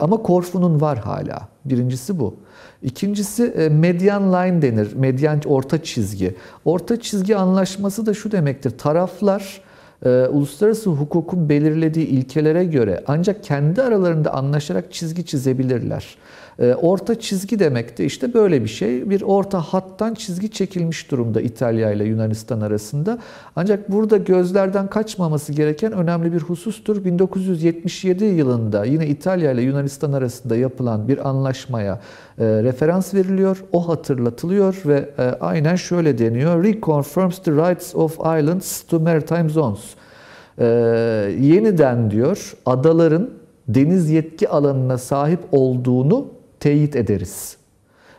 Ama 0.00 0.16
Korfu'nun 0.16 0.80
var 0.80 0.98
hala. 0.98 1.48
Birincisi 1.64 2.18
bu. 2.18 2.34
İkincisi 2.82 3.42
median 3.70 4.32
line 4.32 4.62
denir. 4.62 4.92
Medyan 4.96 5.40
orta 5.46 5.82
çizgi. 5.82 6.36
Orta 6.64 7.00
çizgi 7.00 7.36
anlaşması 7.36 8.06
da 8.06 8.14
şu 8.14 8.32
demektir. 8.32 8.78
Taraflar 8.78 9.60
e, 10.04 10.08
uluslararası 10.08 10.90
hukukun 10.90 11.48
belirlediği 11.48 12.06
ilkelere 12.06 12.64
göre 12.64 13.04
ancak 13.06 13.44
kendi 13.44 13.82
aralarında 13.82 14.34
anlaşarak 14.34 14.92
çizgi 14.92 15.26
çizebilirler. 15.26 16.16
E, 16.58 16.74
Orta 16.74 17.20
çizgi 17.20 17.58
demek 17.58 17.98
de 17.98 18.04
işte 18.04 18.34
böyle 18.34 18.62
bir 18.62 18.68
şey. 18.68 19.10
Bir 19.10 19.22
orta 19.22 19.60
hattan 19.60 20.14
çizgi 20.14 20.50
çekilmiş 20.50 21.10
durumda 21.10 21.40
İtalya 21.40 21.92
ile 21.92 22.04
Yunanistan 22.04 22.60
arasında. 22.60 23.18
Ancak 23.56 23.92
burada 23.92 24.16
gözlerden 24.16 24.86
kaçmaması 24.86 25.52
gereken 25.52 25.92
önemli 25.92 26.32
bir 26.32 26.40
husustur. 26.40 27.04
1977 27.04 28.24
yılında 28.24 28.84
yine 28.84 29.06
İtalya 29.06 29.52
ile 29.52 29.62
Yunanistan 29.62 30.12
arasında 30.12 30.56
yapılan 30.56 31.08
bir 31.08 31.28
anlaşmaya 31.28 32.00
e, 32.38 32.44
referans 32.44 33.14
veriliyor. 33.14 33.64
O 33.72 33.88
hatırlatılıyor 33.88 34.82
ve 34.86 35.10
e, 35.18 35.22
aynen 35.22 35.76
şöyle 35.76 36.18
deniyor. 36.18 36.64
Reconfirms 36.64 37.38
the 37.38 37.52
rights 37.52 37.94
of 37.94 38.12
islands 38.12 38.82
to 38.82 39.00
maritime 39.00 39.48
zones. 39.48 39.80
E, 40.58 40.66
yeniden 41.40 42.10
diyor 42.10 42.54
adaların 42.66 43.30
deniz 43.68 44.10
yetki 44.10 44.48
alanına 44.48 44.98
sahip 44.98 45.40
olduğunu 45.52 46.26
teyit 46.64 46.96
ederiz. 46.96 47.56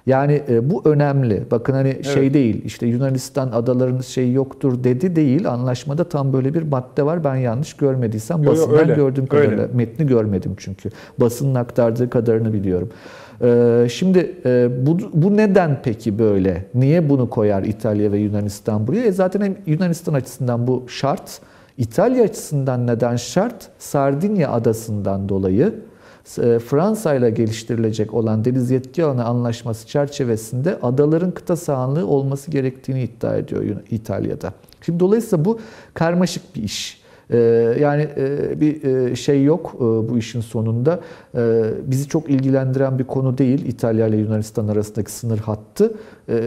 Yani 0.05 0.41
e, 0.49 0.69
bu 0.69 0.81
önemli. 0.85 1.43
Bakın 1.51 1.73
hani 1.73 2.03
şey 2.03 2.33
değil 2.33 2.61
işte 2.65 2.87
Yunanistan 2.87 3.51
adaların 3.51 4.01
şeyi 4.01 4.33
yoktur 4.33 4.83
dedi 4.83 5.15
değil. 5.15 5.49
Anlaşmada 5.49 6.03
tam 6.09 6.33
böyle 6.33 6.53
bir 6.53 6.61
madde 6.61 7.05
var. 7.05 7.23
Ben 7.23 7.35
yanlış 7.35 7.73
görmediysem 7.73 8.43
Yo, 8.43 8.43
yo, 8.43 8.51
basından 8.51 8.79
öyle, 8.79 8.93
gördüğüm 8.93 9.25
kadarıyla. 9.25 9.63
öyle. 9.63 9.73
Metni 9.73 10.07
görmedim 10.07 10.53
çünkü. 10.57 10.89
Basının 11.17 11.55
aktardığı 11.55 12.09
kadarını 12.09 12.53
biliyorum. 12.53 12.89
Ee, 13.41 13.87
şimdi 13.91 14.35
e, 14.45 14.69
bu, 14.85 14.97
bu 15.13 15.37
neden 15.37 15.81
peki 15.83 16.19
böyle? 16.19 16.65
Niye 16.73 17.09
bunu 17.09 17.29
koyar 17.29 17.63
İtalya 17.63 18.11
ve 18.11 18.17
Yunanistan 18.17 18.87
buraya? 18.87 19.05
E 19.05 19.11
zaten 19.11 19.41
hem 19.41 19.55
Yunanistan 19.65 20.13
açısından 20.13 20.67
bu 20.67 20.85
şart. 20.87 21.39
İtalya 21.77 22.23
açısından 22.23 22.87
neden 22.87 23.15
şart? 23.15 23.69
Sardinya 23.79 24.51
adasından 24.51 25.29
dolayı 25.29 25.73
Fransa 26.59 27.13
ile 27.15 27.29
geliştirilecek 27.29 28.13
olan 28.13 28.45
deniz 28.45 28.71
yetki 28.71 29.03
alanı 29.03 29.25
anlaşması 29.25 29.87
çerçevesinde 29.87 30.79
adaların 30.81 31.31
kıta 31.31 31.55
sahanlığı 31.55 32.07
olması 32.07 32.51
gerektiğini 32.51 33.03
iddia 33.03 33.35
ediyor 33.35 33.63
İtalya'da. 33.89 34.53
Şimdi 34.81 34.99
dolayısıyla 34.99 35.45
bu 35.45 35.59
karmaşık 35.93 36.55
bir 36.55 36.63
iş. 36.63 37.04
Ee, 37.29 37.37
Yani 37.79 38.07
e, 38.17 38.59
bir 38.61 38.83
e, 38.83 39.15
şey 39.15 39.43
yok 39.43 39.75
e, 39.75 39.79
bu 39.79 40.17
işin 40.17 40.41
sonunda. 40.41 40.99
Ee, 41.37 41.63
Bizi 41.87 42.07
çok 42.07 42.29
ilgilendiren 42.29 42.99
bir 42.99 43.03
konu 43.03 43.37
değil 43.37 43.65
İtalya 43.65 44.07
ile 44.07 44.17
Yunanistan 44.17 44.67
arasındaki 44.67 45.11
sınır 45.11 45.37
hattı. 45.37 45.93
Ee, 46.29 46.41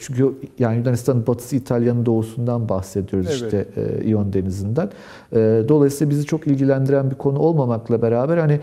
Çünkü 0.00 0.32
yani 0.58 0.76
Yunanistan'ın 0.78 1.26
batısı 1.26 1.56
İtalya'nın 1.56 2.06
doğusundan 2.06 2.68
bahsediyoruz 2.68 3.28
Evet. 3.30 3.42
işte 3.42 3.66
İyon 4.04 4.32
Denizi'nden. 4.32 4.90
Dolayısıyla 5.68 6.10
bizi 6.10 6.24
çok 6.26 6.46
ilgilendiren 6.46 7.10
bir 7.10 7.14
konu 7.14 7.38
olmamakla 7.38 8.02
beraber 8.02 8.38
hani 8.38 8.60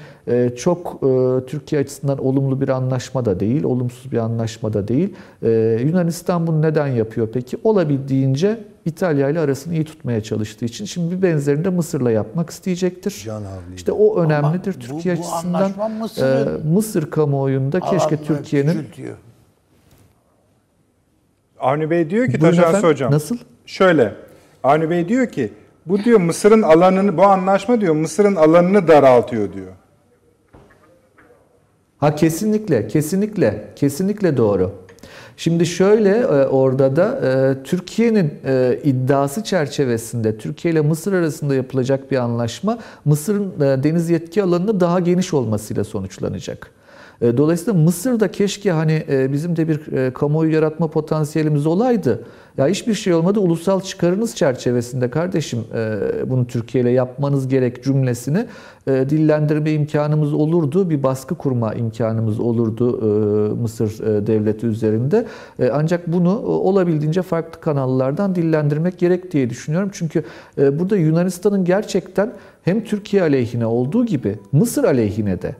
çok 0.55 1.01
Türkiye 1.47 1.81
açısından 1.81 2.25
olumlu 2.25 2.61
bir 2.61 2.69
anlaşma 2.69 3.25
da 3.25 3.39
değil, 3.39 3.63
olumsuz 3.63 4.11
bir 4.11 4.17
anlaşma 4.17 4.73
da 4.73 4.87
değil. 4.87 5.13
Yunanistan 5.85 6.47
bunu 6.47 6.61
neden 6.61 6.87
yapıyor 6.87 7.27
peki? 7.33 7.57
Olabildiğince 7.63 8.57
İtalya 8.89 9.29
ile 9.29 9.39
arasını 9.39 9.73
iyi 9.73 9.83
tutmaya 9.85 10.23
çalıştığı 10.23 10.65
için 10.65 10.85
şimdi 10.85 11.15
bir 11.17 11.21
benzerini 11.21 11.65
de 11.65 11.69
Mısır'la 11.69 12.11
yapmak 12.11 12.49
isteyecektir. 12.49 13.21
Can 13.25 13.43
havliyle. 13.43 13.75
İşte 13.75 13.91
o 13.91 14.21
önemlidir 14.21 14.75
bu- 14.75 14.79
Türkiye 14.79 15.17
bu 15.17 15.19
açısından. 15.21 15.53
anlaşma 15.61 15.87
Mısır'ın 15.89 16.69
e, 16.69 16.73
Mısır 16.73 17.11
kamuoyunda 17.11 17.79
keşke 17.79 18.23
Türkiye'nin. 18.23 18.87
Avni 21.59 21.89
Bey 21.89 22.09
diyor 22.09 22.27
ki 22.27 22.39
Taşansı 22.39 22.87
Hocam. 22.87 23.11
nasıl? 23.11 23.37
Şöyle. 23.65 24.15
Avni 24.63 24.89
Bey 24.89 25.09
diyor 25.09 25.27
ki 25.27 25.53
bu 25.85 26.03
diyor 26.03 26.19
Mısır'ın 26.19 26.61
alanını 26.61 27.17
bu 27.17 27.23
anlaşma 27.23 27.81
diyor 27.81 27.93
Mısır'ın 27.95 28.35
alanını 28.35 28.87
daraltıyor 28.87 29.53
diyor. 29.53 29.71
Ha 31.97 32.15
kesinlikle, 32.15 32.87
kesinlikle, 32.87 33.73
kesinlikle 33.75 34.37
doğru. 34.37 34.75
Şimdi 35.39 35.65
şöyle 35.65 36.17
e, 36.17 36.47
orada 36.47 36.95
da 36.95 37.19
e, 37.23 37.63
Türkiye'nin 37.63 38.33
e, 38.45 38.79
iddiası 38.83 39.43
çerçevesinde 39.43 40.37
Türkiye 40.37 40.73
ile 40.73 40.81
Mısır 40.81 41.13
arasında 41.13 41.55
yapılacak 41.55 42.11
bir 42.11 42.17
anlaşma 42.17 42.77
Mısır'ın 43.05 43.53
deniz 43.59 44.09
yetki 44.09 44.43
alanının 44.43 44.79
daha 44.79 44.99
geniş 44.99 45.33
olmasıyla 45.33 45.83
sonuçlanacak. 45.83 46.71
E, 47.21 47.37
Dolayısıyla 47.37 47.73
Mısır'da 47.73 48.31
keşke 48.31 48.71
hani 48.71 49.03
e, 49.09 49.31
bizim 49.31 49.55
de 49.55 49.67
bir 49.67 49.91
e, 49.91 50.13
kamuoyu 50.13 50.53
yaratma 50.53 50.87
potansiyelimiz 50.87 51.67
olaydı. 51.67 52.23
Ya 52.57 52.67
hiçbir 52.67 52.93
şey 52.93 53.13
olmadı 53.13 53.39
ulusal 53.39 53.81
çıkarınız 53.81 54.35
çerçevesinde 54.35 55.09
kardeşim 55.09 55.59
bunu 56.27 56.47
Türkiye 56.47 56.83
ile 56.83 56.89
yapmanız 56.91 57.47
gerek 57.47 57.83
cümlesini 57.83 58.45
dillendirme 58.87 59.71
imkanımız 59.71 60.33
olurdu. 60.33 60.89
Bir 60.89 61.03
baskı 61.03 61.35
kurma 61.35 61.73
imkanımız 61.73 62.39
olurdu 62.39 62.97
Mısır 63.61 63.99
devleti 64.27 64.65
üzerinde. 64.67 65.25
Ancak 65.73 66.07
bunu 66.07 66.39
olabildiğince 66.39 67.21
farklı 67.21 67.61
kanallardan 67.61 68.35
dillendirmek 68.35 68.99
gerek 68.99 69.31
diye 69.31 69.49
düşünüyorum. 69.49 69.89
Çünkü 69.93 70.23
burada 70.57 70.97
Yunanistan'ın 70.97 71.65
gerçekten 71.65 72.33
hem 72.63 72.83
Türkiye 72.83 73.21
aleyhine 73.21 73.65
olduğu 73.65 74.05
gibi 74.05 74.39
Mısır 74.51 74.83
aleyhine 74.83 75.41
de 75.41 75.55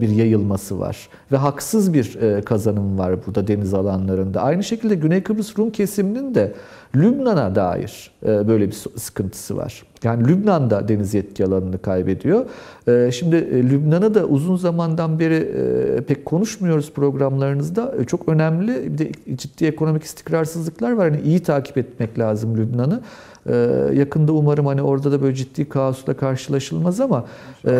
bir 0.00 0.08
yayılması 0.08 0.80
var 0.80 1.08
ve 1.32 1.36
haksız 1.36 1.94
bir 1.94 2.18
e, 2.22 2.40
kazanım 2.40 2.98
var 2.98 3.26
burada 3.26 3.46
deniz 3.46 3.74
alanlarında. 3.74 4.42
Aynı 4.42 4.64
şekilde 4.64 4.94
Güney 4.94 5.22
Kıbrıs 5.22 5.58
Rum 5.58 5.70
kesiminin 5.70 6.34
de 6.34 6.52
Lübnan'a 6.96 7.54
dair 7.54 8.10
e, 8.26 8.48
böyle 8.48 8.66
bir 8.66 8.76
sıkıntısı 8.96 9.56
var. 9.56 9.82
Yani 10.04 10.28
Lübnan 10.28 10.70
da 10.70 10.88
deniz 10.88 11.14
yetki 11.14 11.44
alanını 11.44 11.78
kaybediyor. 11.82 12.46
E, 12.88 13.10
Şimdi 13.12 13.36
e, 13.36 13.62
Lübnan'ı 13.70 14.14
da 14.14 14.24
uzun 14.24 14.56
zamandan 14.56 15.18
beri 15.18 15.34
e, 15.34 16.00
pek 16.00 16.24
konuşmuyoruz 16.24 16.92
programlarınızda. 16.92 17.94
E, 18.00 18.04
Çok 18.04 18.28
önemli 18.28 18.92
bir 18.92 18.98
de 18.98 19.12
ciddi 19.36 19.64
ekonomik 19.66 20.02
istikrarsızlıklar 20.02 20.92
var. 20.92 21.06
Yani 21.06 21.20
iyi 21.20 21.40
takip 21.42 21.78
etmek 21.78 22.18
lazım 22.18 22.56
Lübnan'ı. 22.56 23.00
Ee, 23.46 23.88
yakında 23.94 24.32
umarım 24.32 24.66
hani 24.66 24.82
orada 24.82 25.12
da 25.12 25.22
böyle 25.22 25.34
ciddi 25.34 25.68
kaosla 25.68 26.14
karşılaşılmaz 26.14 27.00
ama 27.00 27.24
e, 27.66 27.72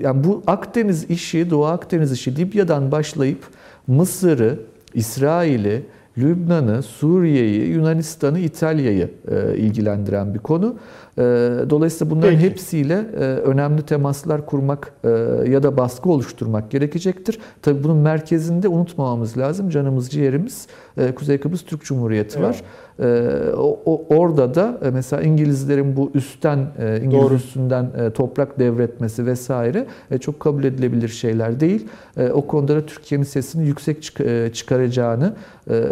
yani 0.00 0.24
bu 0.24 0.42
Akdeniz 0.46 1.10
işi, 1.10 1.50
Doğu 1.50 1.64
Akdeniz 1.64 2.12
işi 2.12 2.36
Libya'dan 2.36 2.92
başlayıp 2.92 3.44
Mısır'ı, 3.86 4.58
İsrail'i, 4.94 5.82
Lübnan'ı, 6.18 6.82
Suriye'yi, 6.82 7.68
Yunanistan'ı, 7.68 8.38
İtalya'yı 8.38 9.10
e, 9.30 9.56
ilgilendiren 9.56 10.34
bir 10.34 10.38
konu. 10.38 10.76
E, 11.18 11.22
dolayısıyla 11.70 12.10
bunların 12.16 12.30
Peki. 12.34 12.50
hepsiyle 12.50 12.94
e, 12.94 13.18
önemli 13.24 13.82
temaslar 13.82 14.46
kurmak 14.46 14.92
e, 15.04 15.08
ya 15.50 15.62
da 15.62 15.76
baskı 15.76 16.10
oluşturmak 16.10 16.70
gerekecektir. 16.70 17.38
Tabii 17.62 17.84
bunun 17.84 17.96
merkezinde 17.96 18.68
unutmamamız 18.68 19.38
lazım. 19.38 19.70
Canımız 19.70 20.10
ciğerimiz 20.10 20.66
e, 20.98 21.14
Kuzey 21.14 21.38
Kıbrıs 21.38 21.64
Türk 21.64 21.84
Cumhuriyeti 21.84 22.42
var. 22.42 22.62
E, 23.02 23.28
o, 23.56 23.80
o- 23.84 24.16
orada 24.16 24.54
da 24.54 24.78
mesela 24.92 25.22
İngilizlerin 25.22 25.96
bu 25.96 26.10
üstten 26.14 26.58
İngiliz 27.02 27.22
Doğru. 27.22 27.34
üstünden 27.34 27.86
toprak 28.14 28.58
devretmesi 28.58 29.26
vesaire 29.26 29.86
çok 30.20 30.40
kabul 30.40 30.64
edilebilir 30.64 31.08
şeyler 31.08 31.60
değil. 31.60 31.86
O 32.32 32.46
konuda 32.46 32.76
da 32.76 32.86
Türkiye'nin 32.86 33.24
sesini 33.24 33.66
yüksek 33.66 34.02
çık- 34.02 34.54
çıkaracağını, 34.54 35.34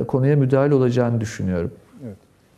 konuya 0.09 0.37
müdahale 0.37 0.75
olacağını 0.75 1.21
düşünüyorum. 1.21 1.71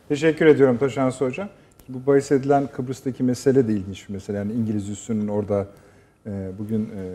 Teşekkür 0.09 0.45
ediyorum 0.45 0.77
Taşansı 0.77 1.25
Hocam. 1.25 1.47
Bu 1.89 2.11
bahis 2.11 2.31
edilen 2.31 2.67
Kıbrıs'taki 2.67 3.23
mesele 3.23 3.67
de 3.67 3.73
ilginç 3.73 4.09
bir 4.09 4.13
mesele. 4.13 4.37
Yani 4.37 4.53
İngiliz 4.53 4.89
üssünün 4.89 5.27
orada 5.27 5.67
e, 6.25 6.51
bugün 6.59 6.81
e, 6.85 7.13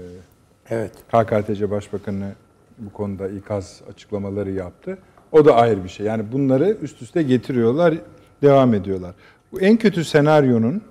Evet. 0.70 0.92
KKTC 1.12 1.70
Başbakanı 1.70 2.32
bu 2.78 2.92
konuda 2.92 3.28
ikaz 3.28 3.80
açıklamaları 3.90 4.50
yaptı. 4.50 4.98
O 5.32 5.44
da 5.44 5.54
ayrı 5.56 5.84
bir 5.84 5.88
şey. 5.88 6.06
Yani 6.06 6.32
bunları 6.32 6.76
üst 6.82 7.02
üste 7.02 7.22
getiriyorlar, 7.22 7.94
devam 8.42 8.74
ediyorlar. 8.74 9.14
Bu 9.52 9.60
en 9.60 9.76
kötü 9.76 10.04
senaryonun 10.04 10.82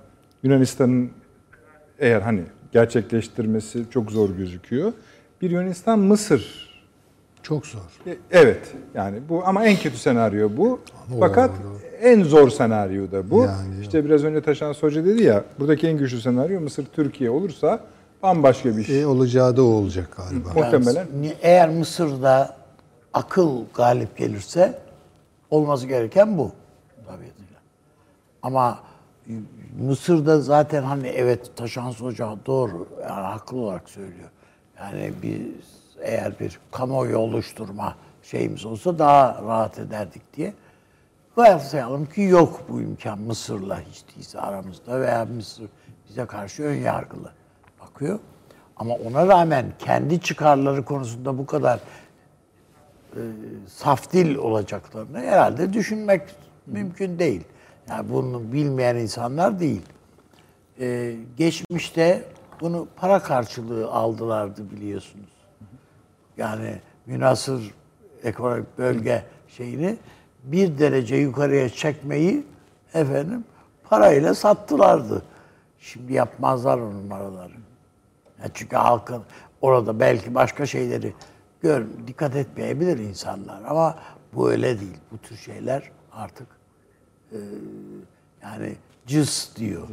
Yunanistan'ın 0.44 1.12
eğer 2.00 2.22
hani 2.22 2.44
gerçekleştirmesi 2.72 3.84
çok 3.90 4.12
zor 4.12 4.30
gözüküyor. 4.30 4.94
Bir 5.42 5.52
Yunanistan-Mısır 5.52 6.72
Çok 7.44 7.66
zor. 7.66 7.82
E, 8.08 8.18
Evet 8.32 8.72
yani 8.96 9.20
bu 9.30 9.46
ama 9.46 9.66
en 9.66 9.78
kötü 9.78 9.98
senaryo 9.98 10.50
bu. 10.58 10.80
Ama 11.08 11.20
Fakat 11.20 11.50
o- 11.50 11.91
en 12.02 12.24
zor 12.24 12.50
senaryo 12.50 13.12
da 13.12 13.30
bu. 13.30 13.44
Yani 13.44 13.82
işte 13.82 14.06
biraz 14.06 14.24
önce 14.24 14.42
Taşan 14.42 14.74
Hoca 14.74 15.06
dedi 15.06 15.24
ya 15.24 15.44
buradaki 15.60 15.88
en 15.88 15.98
güçlü 15.98 16.22
senaryo 16.22 16.62
Mısır 16.62 16.86
Türkiye 16.86 17.30
olursa 17.30 17.80
bambaşka 18.24 18.78
bir 18.78 18.84
şey. 18.84 19.02
E, 19.02 19.06
olacağı 19.06 19.58
da 19.58 19.64
o 19.64 19.66
olacak 19.66 20.18
galiba. 20.18 20.50
Muhtemelen. 20.56 21.08
Yani 21.16 21.34
eğer 21.42 21.70
Mısır'da 21.70 22.56
akıl 23.14 23.64
galip 23.74 24.18
gelirse 24.18 24.80
olması 25.50 25.88
gereken 25.88 26.38
bu 26.38 26.52
tabiatıyla. 27.06 27.60
Ama 28.44 28.80
Mısır'da 29.80 30.42
zaten 30.42 30.84
hani 30.84 31.08
evet 31.08 31.52
Taşans 31.56 32.02
Hoca 32.02 32.36
doğru 32.46 32.88
yani 33.02 33.12
haklı 33.12 33.58
olarak 33.58 33.90
söylüyor. 33.90 34.30
Yani 34.80 35.14
biz 35.24 35.42
eğer 36.02 36.40
bir 36.40 36.60
kamuoyu 36.72 37.18
oluşturma 37.18 37.96
şeyimiz 38.24 38.66
olsa 38.66 39.00
daha 39.00 39.42
rahat 39.48 39.80
ederdik 39.80 40.22
diye. 40.38 40.54
Varsayalım 41.38 42.06
ki 42.06 42.22
yok 42.22 42.62
bu 42.70 42.82
imkan 42.82 43.20
Mısır'la 43.20 43.80
hiç 43.80 44.04
değilse 44.16 44.40
aramızda 44.40 45.02
veya 45.02 45.26
Mısır 45.26 45.70
bize 46.10 46.26
karşı 46.26 46.64
ön 46.64 46.76
yargılı 46.76 47.32
bakıyor. 47.82 48.20
Ama 48.76 48.96
ona 48.96 49.28
rağmen 49.28 49.66
kendi 49.80 50.22
çıkarları 50.22 50.86
konusunda 50.86 51.38
bu 51.38 51.46
kadar 51.46 51.80
e, 53.16 53.22
saf 53.68 54.14
dil 54.14 54.36
olacaklarını 54.36 55.20
herhalde 55.20 55.74
düşünmek 55.74 56.22
mümkün 56.68 57.20
değil. 57.20 57.44
Yani 57.90 58.10
bunu 58.10 58.54
bilmeyen 58.54 58.96
insanlar 58.96 59.60
değil. 59.60 59.82
E, 60.80 61.16
geçmişte 61.38 62.24
bunu 62.62 62.88
para 62.96 63.20
karşılığı 63.20 63.92
aldılardı 63.92 64.72
biliyorsunuz. 64.72 65.30
Yani 66.38 66.82
münasır 67.06 67.74
ekonomik 68.24 68.78
bölge 68.78 69.24
şeyini 69.48 69.98
bir 70.44 70.78
derece 70.80 71.16
yukarıya 71.16 71.70
çekmeyi 71.70 72.44
efendim 72.94 73.44
parayla 73.90 74.34
sattılardı. 74.36 75.22
Şimdi 75.80 76.14
yapmazlar 76.14 76.78
o 76.78 76.94
numaraları. 76.94 77.54
Ya 78.44 78.46
çünkü 78.54 78.76
halkın 78.76 79.24
orada 79.62 80.00
belki 80.00 80.36
başka 80.36 80.66
şeyleri 80.66 81.14
gör, 81.62 81.86
dikkat 82.08 82.36
etmeyebilir 82.36 82.98
insanlar 82.98 83.62
ama 83.68 83.96
bu 84.34 84.52
öyle 84.52 84.80
değil. 84.80 84.98
Bu 85.12 85.18
tür 85.18 85.36
şeyler 85.38 85.92
artık 86.14 86.48
e, 87.32 87.38
yani 88.44 88.76
cız 89.08 89.52
diyor. 89.56 89.88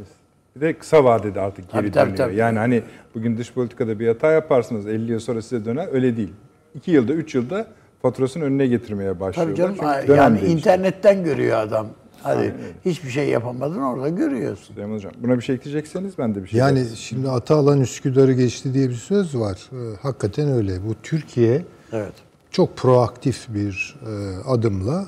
Bir 0.55 0.61
de 0.61 0.77
kısa 0.77 1.03
vadede 1.03 1.41
artık 1.41 1.71
geri 1.71 1.71
Tabii, 1.71 1.91
tabii, 1.91 2.11
dönüyor. 2.11 2.27
tabii. 2.27 2.35
Yani 2.35 2.59
hani 2.59 2.83
bugün 3.15 3.37
dış 3.37 3.53
politikada 3.53 3.99
bir 3.99 4.07
hata 4.07 4.31
yaparsınız 4.31 4.87
50 4.87 5.11
yıl 5.11 5.19
sonra 5.19 5.41
size 5.41 5.65
döner 5.65 5.87
öyle 5.93 6.17
değil. 6.17 6.33
2 6.75 6.91
yılda 6.91 7.13
3 7.13 7.35
yılda 7.35 7.67
faturasını 8.01 8.43
önüne 8.43 8.67
getirmeye 8.67 9.19
başlıyorlar. 9.19 9.55
Tabii 9.55 9.75
canım 9.77 9.97
Çünkü 10.01 10.17
yani 10.19 10.41
değişti. 10.41 10.57
internetten 10.57 11.23
görüyor 11.23 11.57
adam. 11.59 11.87
Hadi 12.23 12.55
hiçbir 12.85 13.09
şey 13.09 13.29
yapamadın 13.29 13.81
orada 13.81 14.09
görüyorsun. 14.09 14.73
Süleyman 14.73 14.95
Hocam 14.95 15.11
buna 15.23 15.37
bir 15.37 15.41
şey 15.41 15.55
ekleyecekseniz 15.55 16.17
ben 16.17 16.35
de 16.35 16.43
bir 16.43 16.47
şey 16.47 16.59
Yani 16.59 16.85
şimdi 16.95 17.29
Atalan 17.29 17.81
Üsküdar'ı 17.81 18.33
geçti 18.33 18.73
diye 18.73 18.89
bir 18.89 18.95
söz 18.95 19.35
var. 19.37 19.69
Ee, 19.71 19.95
hakikaten 20.01 20.51
öyle. 20.51 20.87
Bu 20.87 20.95
Türkiye 21.03 21.65
Evet. 21.91 22.13
çok 22.51 22.77
proaktif 22.77 23.45
bir 23.49 23.95
e, 24.07 24.37
adımla 24.49 25.05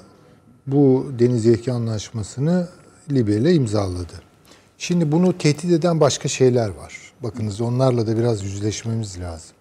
bu 0.67 1.11
deniz 1.19 1.45
yetki 1.45 1.71
anlaşmasını 1.71 2.67
Libya 3.11 3.35
ile 3.35 3.53
imzaladı. 3.53 4.13
Şimdi 4.77 5.11
bunu 5.11 5.37
tehdit 5.37 5.71
eden 5.71 5.99
başka 5.99 6.27
şeyler 6.27 6.69
var. 6.69 6.97
Bakınız 7.23 7.61
onlarla 7.61 8.07
da 8.07 8.17
biraz 8.17 8.43
yüzleşmemiz 8.43 9.19
lazım. 9.19 9.55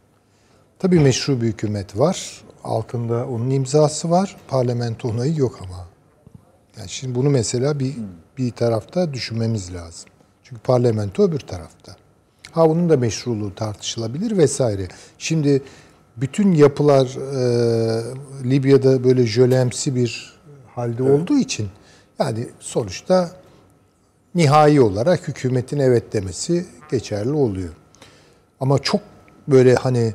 Tabii 0.78 1.00
meşru 1.00 1.40
bir 1.40 1.46
hükümet 1.46 1.98
var. 1.98 2.40
Altında 2.64 3.26
onun 3.26 3.50
imzası 3.50 4.10
var. 4.10 4.36
Parlamento 4.48 5.08
onayı 5.08 5.36
yok 5.36 5.58
ama. 5.64 5.86
Yani 6.78 6.88
şimdi 6.88 7.14
bunu 7.14 7.30
mesela 7.30 7.80
bir 7.80 7.94
bir 8.38 8.50
tarafta 8.50 9.14
düşünmemiz 9.14 9.74
lazım. 9.74 10.10
Çünkü 10.42 10.62
parlamento 10.62 11.22
öbür 11.22 11.38
tarafta. 11.38 11.96
Ha 12.52 12.70
bunun 12.70 12.90
da 12.90 12.96
meşruluğu 12.96 13.54
tartışılabilir 13.54 14.36
vesaire. 14.36 14.88
Şimdi 15.18 15.62
bütün 16.16 16.52
yapılar 16.52 17.06
e, 17.06 18.50
Libya'da 18.50 19.04
böyle 19.04 19.26
jölemsi 19.26 19.94
bir 19.94 20.40
halde 20.74 21.02
olduğu 21.02 21.38
için 21.38 21.68
Yani 22.18 22.48
sonuçta 22.60 23.30
nihai 24.34 24.80
olarak 24.80 25.28
hükümetin 25.28 25.78
evet 25.78 26.12
demesi 26.12 26.66
geçerli 26.90 27.32
oluyor. 27.32 27.74
Ama 28.60 28.78
çok 28.78 29.00
böyle 29.48 29.74
hani 29.74 30.14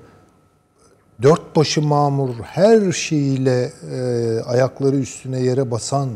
dört 1.22 1.56
başı 1.56 1.82
mamur 1.82 2.36
her 2.44 2.92
şeyiyle 2.92 3.72
e, 3.92 4.40
ayakları 4.46 4.96
üstüne 4.96 5.40
yere 5.40 5.72
basan 5.72 6.10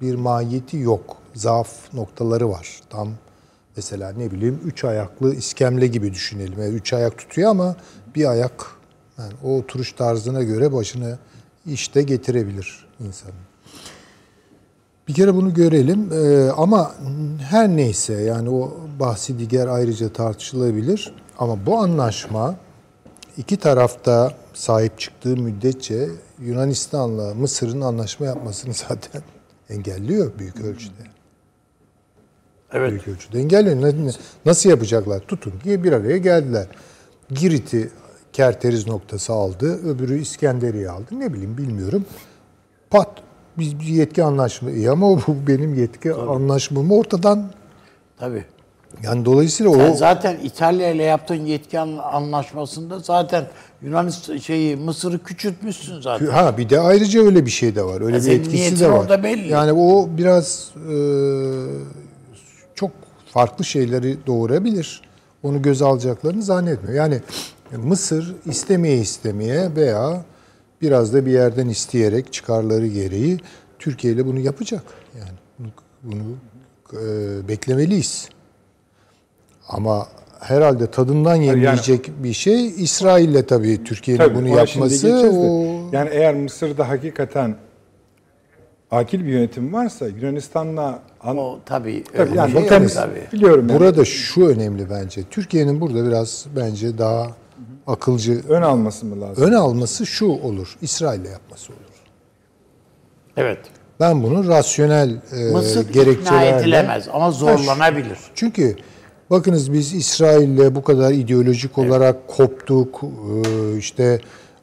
bir 0.00 0.14
mahiyeti 0.14 0.76
yok. 0.76 1.16
Zaaf 1.34 1.94
noktaları 1.94 2.50
var. 2.50 2.80
Tam 2.90 3.08
mesela 3.76 4.12
ne 4.12 4.30
bileyim 4.30 4.60
üç 4.64 4.84
ayaklı 4.84 5.34
iskemle 5.34 5.86
gibi 5.86 6.14
düşünelim. 6.14 6.62
Yani 6.62 6.74
üç 6.74 6.92
ayak 6.92 7.18
tutuyor 7.18 7.50
ama 7.50 7.76
bir 8.14 8.30
ayak 8.30 8.66
yani 9.18 9.32
o 9.44 9.58
oturuş 9.58 9.92
tarzına 9.92 10.42
göre 10.42 10.72
başını 10.72 11.18
işte 11.66 12.02
getirebilir 12.02 12.86
insanın. 13.00 13.34
Bir 15.08 15.14
kere 15.14 15.34
bunu 15.34 15.54
görelim 15.54 16.12
Ee, 16.12 16.50
ama 16.56 16.94
her 17.50 17.68
neyse 17.68 18.14
yani 18.14 18.50
o 18.50 18.76
bahsi 19.00 19.50
diğer 19.50 19.66
ayrıca 19.66 20.08
tartışılabilir. 20.08 21.14
Ama 21.38 21.66
bu 21.66 21.78
anlaşma 21.78 22.54
iki 23.36 23.56
tarafta 23.56 24.32
sahip 24.54 24.98
çıktığı 24.98 25.36
müddetçe 25.36 26.08
Yunanistan'la 26.40 27.34
Mısır'ın 27.34 27.80
anlaşma 27.80 28.26
yapmasını 28.26 28.74
zaten 28.88 29.22
engelliyor 29.70 30.38
büyük 30.38 30.60
ölçüde. 30.60 31.02
Evet. 32.72 32.90
Büyük 32.90 33.08
ölçüde 33.08 33.38
engelliyor. 33.38 34.14
Nasıl 34.46 34.70
yapacaklar? 34.70 35.20
Tutun 35.20 35.52
diye 35.64 35.84
bir 35.84 35.92
araya 35.92 36.16
geldiler. 36.16 36.66
Girit'i 37.30 37.90
kerteriz 38.32 38.86
noktası 38.86 39.32
aldı. 39.32 39.88
Öbürü 39.88 40.20
İskenderiye 40.20 40.90
aldı. 40.90 41.06
Ne 41.12 41.32
bileyim 41.32 41.58
bilmiyorum. 41.58 42.04
Pat 42.90 43.10
biz 43.58 43.80
bir 43.80 43.84
yetki 43.84 44.24
anlaşma. 44.24 44.70
İyi 44.70 44.90
ama 44.90 45.16
bu 45.26 45.36
benim 45.46 45.74
yetki 45.74 46.14
anlaşmamı 46.14 46.94
ortadan 46.94 47.52
Tabii. 48.18 48.44
Yani 49.02 49.24
dolayısıyla 49.24 49.72
Sen 49.72 49.92
o 49.92 49.96
zaten 49.96 50.36
İtalya 50.44 50.90
ile 50.90 51.02
yaptığın 51.02 51.44
yetki 51.46 51.78
an- 51.80 51.98
anlaşmasında 52.12 52.98
zaten 52.98 53.46
Yunanistan 53.82 54.36
şeyi 54.36 54.76
Mısır'ı 54.76 55.22
küçültmüşsün 55.22 56.00
zaten. 56.00 56.26
ha 56.26 56.58
bir 56.58 56.68
de 56.70 56.80
ayrıca 56.80 57.22
öyle 57.24 57.46
bir 57.46 57.50
şey 57.50 57.76
de 57.76 57.82
var. 57.82 58.00
Öyle 58.00 58.16
Ya 58.16 58.22
bir 58.24 58.30
etkisi 58.30 58.80
de 58.80 58.90
var. 58.90 58.98
orada 58.98 59.22
belli. 59.22 59.48
Yani 59.48 59.72
o 59.72 60.08
biraz 60.18 60.70
e, 60.90 60.96
çok 62.74 62.90
farklı 63.32 63.64
şeyleri 63.64 64.16
doğurabilir. 64.26 65.02
Onu 65.42 65.62
göz 65.62 65.82
alacaklarını 65.82 66.42
zannetmiyorum. 66.42 66.96
Yani 66.96 67.20
Mısır 67.76 68.34
istemeye 68.46 68.96
istemeye 68.98 69.76
veya 69.76 70.24
biraz 70.82 71.14
da 71.14 71.26
bir 71.26 71.30
yerden 71.32 71.68
isteyerek 71.68 72.32
çıkarları 72.32 72.86
gereği 72.86 73.38
Türkiye 73.78 74.12
ile 74.12 74.26
bunu 74.26 74.38
yapacak. 74.40 74.82
Yani 75.18 75.30
bunu, 75.58 75.68
bunu 76.02 76.22
e, 77.02 77.48
beklemeliyiz. 77.48 78.28
Ama 79.68 80.06
herhalde 80.40 80.90
tadından 80.90 81.34
yemeyecek 81.34 82.10
bir 82.22 82.32
şey 82.32 82.66
İsrail'le 82.66 83.42
tabii 83.46 83.84
Türkiye'nin 83.84 84.22
Tabii, 84.22 84.34
bunu 84.34 84.48
yapması 84.48 85.30
o 85.32 85.88
Yani 85.92 86.08
eğer 86.12 86.34
Mısır'da 86.34 86.88
hakikaten 86.88 87.56
akil 88.90 89.20
bir 89.24 89.32
yönetim 89.32 89.72
varsa 89.72 90.06
Yunanistan'la 90.06 90.98
an- 91.20 91.38
O 91.38 91.58
tabii. 91.66 92.04
Tabii 92.16 92.36
yani 92.36 92.52
şey 92.52 92.66
temiz. 92.66 92.94
tabii. 92.94 93.22
Biliyorum 93.32 93.68
yani. 93.68 93.80
Burada 93.80 94.04
şu 94.04 94.46
önemli 94.46 94.90
bence. 94.90 95.22
Türkiye'nin 95.30 95.80
burada 95.80 96.06
biraz 96.06 96.46
bence 96.56 96.98
daha 96.98 97.30
akılcı 97.86 98.42
ön 98.48 98.62
alması 98.62 99.06
mı 99.06 99.20
lazım? 99.20 99.44
ön 99.44 99.52
alması 99.52 100.06
şu 100.06 100.26
olur. 100.26 100.76
İsrail'le 100.82 101.30
yapması 101.30 101.72
olur. 101.72 101.80
Evet. 103.36 103.58
Ben 104.00 104.22
bunu 104.22 104.48
rasyonel 104.48 105.10
e, 105.32 105.52
Mısır 105.52 105.80
ikna 105.80 106.02
gerekçelerle... 106.02 106.60
edilemez 106.60 107.08
ama 107.12 107.30
zorlanabilir. 107.30 108.18
Çünkü 108.34 108.76
bakınız 109.30 109.72
biz 109.72 109.94
İsrail'le 109.94 110.74
bu 110.74 110.84
kadar 110.84 111.12
ideolojik 111.12 111.78
olarak 111.78 112.28
koptuk. 112.28 113.00
E, 113.04 113.78
işte 113.78 114.20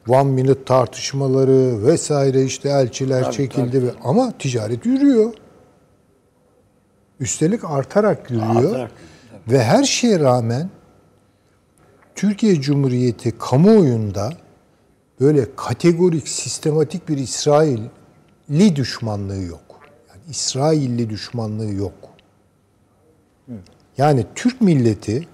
one 0.08 0.32
minute 0.32 0.64
tartışmaları 0.64 1.86
vesaire 1.86 2.44
işte 2.44 2.70
elçiler 2.70 3.32
çekildi 3.32 3.84
ve 3.84 3.92
ama 4.04 4.32
ticaret 4.40 4.86
yürüyor. 4.86 5.34
Üstelik 7.20 7.64
artarak 7.64 8.32
yürüyor. 8.32 8.66
Artarak. 8.66 8.92
Ve 9.48 9.64
her 9.64 9.84
şeye 9.84 10.20
rağmen 10.20 10.70
Türkiye 12.16 12.62
Cumhuriyeti 12.62 13.38
kamuoyunda 13.38 14.30
böyle 15.20 15.56
kategorik, 15.56 16.28
sistematik 16.28 17.10
bir 17.10 17.18
İsrailli 17.18 18.76
düşmanlığı 18.76 19.42
yok. 19.42 19.80
Yani 20.10 20.22
İsrailli 20.30 21.10
düşmanlığı 21.10 21.74
yok. 21.74 21.94
Yani 24.02 24.26
Türk 24.36 24.62
milleti 24.62 25.28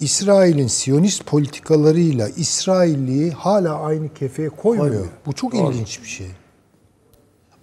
İsrail'in 0.00 0.66
Siyonist 0.66 1.26
politikalarıyla 1.26 2.28
İsrailliyi 2.28 3.30
hala 3.30 3.80
aynı 3.80 4.14
kefeye 4.14 4.48
koymuyor. 4.48 5.06
Bu 5.26 5.32
çok 5.32 5.54
ilginç 5.54 6.02
bir 6.02 6.08
şey. 6.08 6.26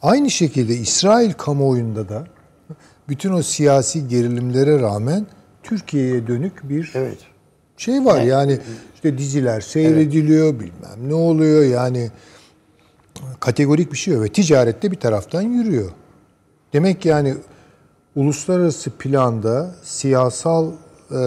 Aynı 0.02 0.30
şekilde 0.32 0.76
İsrail 0.76 1.34
kamuoyunda 1.34 2.10
da 2.10 2.28
bütün 3.10 3.34
o 3.34 3.44
siyasi 3.44 4.08
gerilimlere 4.08 4.80
rağmen 4.80 5.26
Türkiye'ye 5.64 6.28
dönük 6.28 6.70
bir 6.70 6.92
Evet. 6.96 7.20
şey 7.78 8.06
var. 8.06 8.22
Yani 8.22 8.60
işte 8.96 9.18
diziler 9.18 9.62
seyrediliyor, 9.62 10.54
bilmem 10.60 11.10
ne 11.10 11.14
oluyor. 11.14 11.64
Yani 11.64 12.12
kategorik 13.40 13.92
bir 13.92 13.98
şey 13.98 14.14
yok 14.14 14.24
ve 14.24 14.30
ticarette 14.30 14.92
bir 14.92 15.00
taraftan 15.00 15.42
yürüyor. 15.42 15.92
Demek 16.74 17.02
ki 17.02 17.08
yani 17.08 17.36
uluslararası 18.16 18.90
planda, 18.90 19.76
siyasal 19.84 20.72
e, 21.12 21.22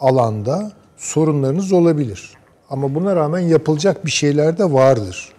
alanda 0.00 0.72
sorunlarınız 0.96 1.72
olabilir. 1.72 2.30
Ama 2.70 2.94
buna 2.94 3.16
rağmen 3.16 3.40
yapılacak 3.40 4.06
bir 4.06 4.10
şeyler 4.10 4.58
de 4.58 4.72
vardır. 4.72 5.32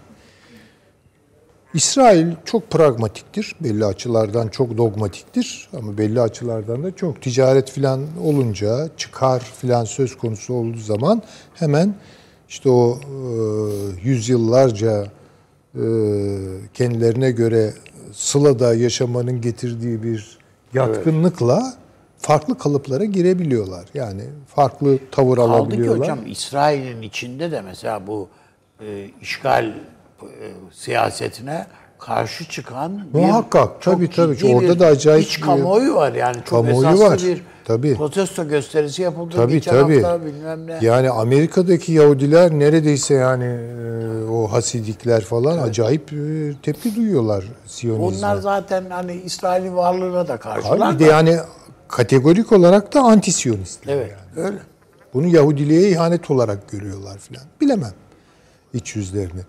İsrail 1.74 2.28
çok 2.46 2.72
pragmatiktir. 2.72 3.56
Belli 3.62 3.86
açılardan 3.86 4.48
çok 4.48 4.78
dogmatiktir. 4.78 5.70
Ama 5.78 5.98
belli 5.98 6.22
açılardan 6.22 6.84
da 6.84 6.96
çok 6.96 7.22
ticaret 7.22 7.72
filan 7.72 8.02
olunca, 8.24 8.90
çıkar 8.98 9.40
filan 9.40 9.86
söz 9.86 10.18
konusu 10.18 10.54
olduğu 10.54 10.78
zaman 10.78 11.22
hemen 11.54 11.96
işte 12.50 12.70
o 12.70 13.00
e, 13.00 13.16
yüzyıllarca 14.04 15.06
e, 15.76 15.84
kendilerine 16.74 17.32
göre 17.32 17.74
Sıla'da 18.14 18.76
yaşamanın 18.76 19.42
getirdiği 19.42 20.04
bir 20.04 20.38
yatkınlıkla 20.74 21.74
farklı 22.18 22.58
kalıplara 22.58 23.06
girebiliyorlar. 23.06 23.86
Yani 23.94 24.22
farklı 24.56 24.98
tavır 25.12 25.36
Kaldı 25.36 25.48
ki 25.50 25.54
alabiliyorlar. 25.62 26.00
hocam 26.00 26.20
İsrail'in 26.28 27.02
içinde 27.02 27.52
de 27.52 27.62
mesela 27.62 28.08
bu 28.08 28.28
e, 28.82 29.10
işgal 29.22 29.66
e, 29.66 29.74
siyasetine 30.72 31.66
karşı 32.00 32.50
çıkan 32.50 33.14
bir 33.14 33.20
Muhakkak, 33.20 33.82
çok 33.82 33.94
tabii, 33.96 34.10
tabii. 34.10 34.38
ciddi 34.38 34.56
Orada 34.56 34.74
bir 34.76 34.80
da 34.80 34.86
acayip 34.86 35.26
iç 35.28 35.38
bir- 35.38 35.44
kamuoyu 35.44 35.96
var 35.96 36.14
yani 36.14 36.36
çok 36.36 36.46
Kamuoyu 36.50 36.88
esaslı 36.88 37.04
var, 37.06 37.20
bir 37.24 37.42
tabii. 37.66 37.96
protesto 37.96 38.48
gösterisi 38.48 39.02
yapıldı 39.02 39.36
Tabii 39.36 39.54
geçen 39.54 39.72
tabii. 39.72 40.02
hafta 40.02 40.26
bilmem 40.26 40.68
ne. 40.68 40.80
Yani 40.82 41.10
Amerika'daki 41.10 41.92
Yahudiler 41.92 42.52
neredeyse 42.52 43.14
yani 43.14 43.46
e, 43.46 44.24
o 44.32 44.48
Hasidikler 44.52 45.22
falan 45.24 45.58
acayip 45.58 46.14
e, 46.14 46.54
tepki 46.64 46.96
duyuyorlar 46.96 47.46
Siyonizme. 47.68 48.28
Onlar 48.28 48.38
zaten 48.42 48.84
hani 48.90 49.14
İsrail'in 49.14 49.76
varlığına 49.76 50.28
da 50.28 50.38
karşılar. 50.38 50.90
Abi 50.90 50.96
bir 50.96 51.00
de 51.00 51.10
yani 51.10 51.38
kategorik 51.88 52.52
olarak 52.52 52.94
da 52.94 53.00
anti-Siyonistler. 53.00 53.94
Evet 53.94 54.12
yani. 54.12 54.48
öyle. 54.48 54.58
Bunu 55.14 55.28
Yahudiliğe 55.28 55.90
ihanet 55.90 56.32
olarak 56.32 56.72
görüyorlar 56.72 57.18
filan. 57.18 57.44
Bilemem 57.62 57.94
iç 58.74 58.96
yüzlerini. 58.96 59.42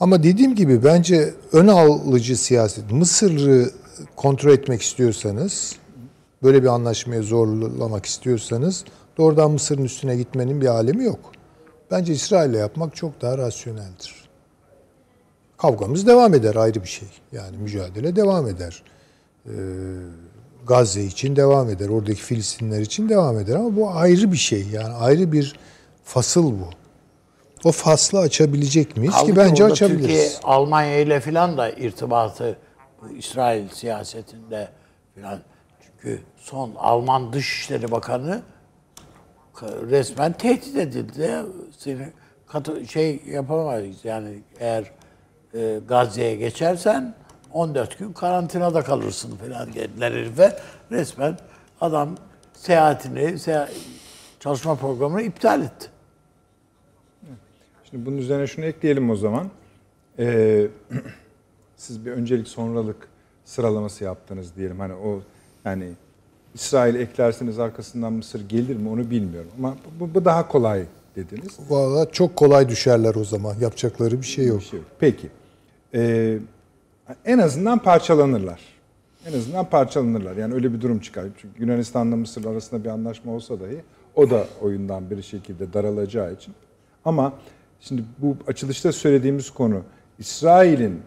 Ama 0.00 0.22
dediğim 0.22 0.54
gibi 0.54 0.84
bence 0.84 1.34
ön 1.52 1.68
alıcı 1.68 2.36
siyaset. 2.36 2.92
Mısır'ı 2.92 3.70
kontrol 4.16 4.52
etmek 4.52 4.82
istiyorsanız, 4.82 5.76
böyle 6.42 6.62
bir 6.62 6.68
anlaşmaya 6.68 7.22
zorlamak 7.22 8.06
istiyorsanız 8.06 8.84
doğrudan 9.18 9.50
Mısır'ın 9.50 9.84
üstüne 9.84 10.16
gitmenin 10.16 10.60
bir 10.60 10.66
alemi 10.66 11.04
yok. 11.04 11.32
Bence 11.90 12.12
İsrail'le 12.12 12.54
yapmak 12.54 12.96
çok 12.96 13.20
daha 13.20 13.38
rasyoneldir. 13.38 14.28
Kavgamız 15.58 16.06
devam 16.06 16.34
eder 16.34 16.54
ayrı 16.54 16.82
bir 16.82 16.88
şey. 16.88 17.08
Yani 17.32 17.56
mücadele 17.56 18.16
devam 18.16 18.48
eder. 18.48 18.82
Ee, 19.46 19.50
Gazze 20.66 21.04
için 21.04 21.36
devam 21.36 21.70
eder. 21.70 21.88
Oradaki 21.88 22.22
Filistinler 22.22 22.80
için 22.80 23.08
devam 23.08 23.38
eder. 23.38 23.54
Ama 23.54 23.76
bu 23.76 23.90
ayrı 23.90 24.32
bir 24.32 24.36
şey. 24.36 24.66
Yani 24.72 24.94
ayrı 24.94 25.32
bir 25.32 25.56
fasıl 26.04 26.52
bu. 26.52 26.70
O 27.64 27.72
faslı 27.72 28.18
açabilecek 28.18 28.96
miyiz 28.96 29.14
Kaldı 29.14 29.26
ki 29.26 29.36
bence 29.36 29.64
açabiliriz. 29.64 30.00
Türkiye 30.06 30.30
Almanya 30.42 30.98
ile 30.98 31.20
filan 31.20 31.58
da 31.58 31.70
irtibatı 31.70 32.58
İsrail 33.18 33.68
siyasetinde 33.68 34.68
filan 35.14 35.40
çünkü 36.02 36.22
son 36.36 36.74
Alman 36.76 37.32
Dışişleri 37.32 37.90
Bakanı 37.90 38.42
ka- 39.54 39.90
resmen 39.90 40.32
tehdit 40.32 40.76
edildi. 40.76 41.30
Seni 41.78 42.08
katı, 42.46 42.86
şey 42.86 43.22
yapamayız 43.26 44.04
yani 44.04 44.42
eğer 44.58 44.90
e, 45.54 45.80
Gazze'ye 45.88 46.36
geçersen 46.36 47.14
14 47.52 47.98
gün 47.98 48.12
karantinada 48.12 48.82
kalırsın 48.82 49.36
falan 49.36 49.74
dediler 49.74 50.12
herife. 50.12 50.58
Resmen 50.90 51.38
adam 51.80 52.16
seyahatini, 52.52 53.38
seya- 53.38 53.68
çalışma 54.40 54.74
programını 54.74 55.22
iptal 55.22 55.62
etti. 55.62 55.90
Şimdi 57.90 58.06
bunun 58.06 58.16
üzerine 58.16 58.46
şunu 58.46 58.64
ekleyelim 58.64 59.10
o 59.10 59.16
zaman. 59.16 59.50
Ee, 60.18 60.66
siz 61.76 62.06
bir 62.06 62.10
öncelik 62.12 62.48
sonralık 62.48 63.08
sıralaması 63.44 64.04
yaptınız 64.04 64.56
diyelim. 64.56 64.80
Hani 64.80 64.94
o 64.94 65.20
yani 65.64 65.88
İsrail 66.54 66.94
eklerseniz 66.94 67.58
arkasından 67.58 68.12
Mısır 68.12 68.48
gelir 68.48 68.76
mi 68.76 68.88
onu 68.88 69.10
bilmiyorum. 69.10 69.50
Ama 69.58 69.76
bu, 70.00 70.14
bu 70.14 70.24
daha 70.24 70.48
kolay 70.48 70.84
dediniz. 71.16 71.58
Valla 71.68 72.10
çok 72.10 72.36
kolay 72.36 72.68
düşerler 72.68 73.14
o 73.14 73.24
zaman. 73.24 73.54
Yapacakları 73.60 74.20
bir 74.20 74.26
şey 74.26 74.46
yok. 74.46 74.60
Bir 74.60 74.64
şey 74.64 74.78
yok. 74.78 74.88
Peki. 74.98 75.28
Ee, 75.94 76.38
en 77.24 77.38
azından 77.38 77.78
parçalanırlar. 77.78 78.60
En 79.26 79.32
azından 79.32 79.70
parçalanırlar. 79.70 80.36
Yani 80.36 80.54
öyle 80.54 80.72
bir 80.72 80.80
durum 80.80 81.00
çıkar. 81.00 81.24
Çünkü 81.36 81.62
Yunanistan'la 81.62 82.16
Mısır 82.16 82.44
arasında 82.44 82.84
bir 82.84 82.88
anlaşma 82.88 83.32
olsa 83.32 83.60
dahi 83.60 83.80
o 84.14 84.30
da 84.30 84.46
oyundan 84.60 85.10
bir 85.10 85.22
şekilde 85.22 85.72
daralacağı 85.72 86.32
için. 86.32 86.54
Ama 87.04 87.32
şimdi 87.80 88.04
bu 88.18 88.36
açılışta 88.46 88.92
söylediğimiz 88.92 89.50
konu 89.50 89.82
İsrail'in 90.18 91.02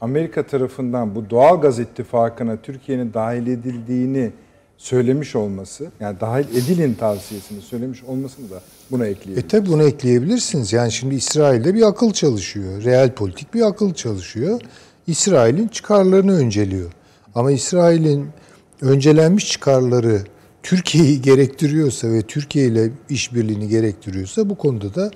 Amerika 0.00 0.42
tarafından 0.42 1.14
bu 1.14 1.30
doğal 1.30 1.60
gaz 1.60 1.78
ittifakına 1.78 2.56
Türkiye'nin 2.56 3.14
dahil 3.14 3.46
edildiğini 3.46 4.30
söylemiş 4.76 5.36
olması, 5.36 5.90
yani 6.00 6.20
dahil 6.20 6.48
edilin 6.48 6.94
tavsiyesini 6.94 7.60
söylemiş 7.60 8.04
olmasını 8.04 8.50
da 8.50 8.60
buna 8.90 9.06
ekleyelim. 9.06 9.44
E 9.44 9.48
tabi 9.48 9.68
bunu 9.68 9.82
ekleyebilirsiniz. 9.82 10.72
Yani 10.72 10.92
şimdi 10.92 11.14
İsrail'de 11.14 11.74
bir 11.74 11.82
akıl 11.82 12.12
çalışıyor. 12.12 12.84
Real 12.84 13.12
politik 13.12 13.54
bir 13.54 13.62
akıl 13.62 13.94
çalışıyor. 13.94 14.60
İsrail'in 15.06 15.68
çıkarlarını 15.68 16.36
önceliyor. 16.36 16.92
Ama 17.34 17.52
İsrail'in 17.52 18.28
öncelenmiş 18.80 19.52
çıkarları 19.52 20.20
Türkiye'yi 20.62 21.22
gerektiriyorsa 21.22 22.08
ve 22.08 22.22
Türkiye 22.22 22.66
ile 22.66 22.90
işbirliğini 23.10 23.68
gerektiriyorsa 23.68 24.50
bu 24.50 24.54
konuda 24.54 24.94
da 24.94 25.10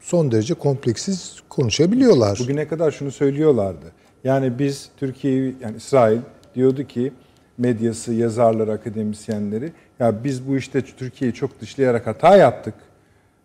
son 0.00 0.32
derece 0.32 0.54
kompleksiz 0.54 1.36
konuşabiliyorlar. 1.48 2.38
Bugüne 2.42 2.68
kadar 2.68 2.90
şunu 2.90 3.12
söylüyorlardı. 3.12 3.92
Yani 4.26 4.58
biz 4.58 4.88
Türkiye'yi, 4.96 5.54
yani 5.60 5.76
İsrail 5.76 6.18
diyordu 6.54 6.84
ki 6.84 7.12
medyası, 7.58 8.12
yazarları, 8.12 8.72
akademisyenleri 8.72 9.72
ya 10.00 10.24
biz 10.24 10.48
bu 10.48 10.56
işte 10.56 10.82
Türkiye'yi 10.82 11.34
çok 11.34 11.60
dışlayarak 11.60 12.06
hata 12.06 12.36
yaptık. 12.36 12.74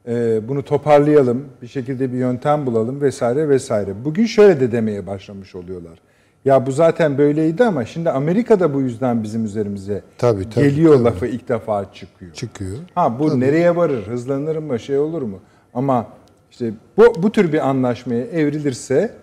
Ee, 0.07 0.47
bunu 0.47 0.63
toparlayalım, 0.63 1.45
bir 1.61 1.67
şekilde 1.67 2.13
bir 2.13 2.17
yöntem 2.17 2.65
bulalım 2.65 3.01
vesaire 3.01 3.49
vesaire. 3.49 4.05
Bugün 4.05 4.25
şöyle 4.25 4.59
de 4.59 4.71
demeye 4.71 5.07
başlamış 5.07 5.55
oluyorlar. 5.55 5.99
Ya 6.45 6.65
bu 6.65 6.71
zaten 6.71 7.17
böyleydi 7.17 7.63
ama 7.63 7.85
şimdi 7.85 8.09
Amerika 8.09 8.59
da 8.59 8.73
bu 8.73 8.81
yüzden 8.81 9.23
bizim 9.23 9.45
üzerimize 9.45 10.01
Tabii, 10.17 10.49
tabii, 10.49 10.69
geliyor 10.69 10.93
tabii. 10.93 11.03
lafı 11.03 11.27
ilk 11.27 11.49
defa 11.49 11.93
çıkıyor. 11.93 12.33
Çıkıyor. 12.33 12.77
Ha 12.95 13.19
bu 13.19 13.39
nereye 13.39 13.75
varır? 13.75 14.07
Hızlanır 14.07 14.55
mı? 14.55 14.79
Şey 14.79 14.97
olur 14.97 15.21
mu? 15.21 15.39
Ama 15.73 16.07
işte 16.51 16.71
bu 16.97 17.23
bu 17.23 17.31
tür 17.31 17.53
bir 17.53 17.69
anlaşmaya 17.69 18.25
evrilirse 18.25 19.20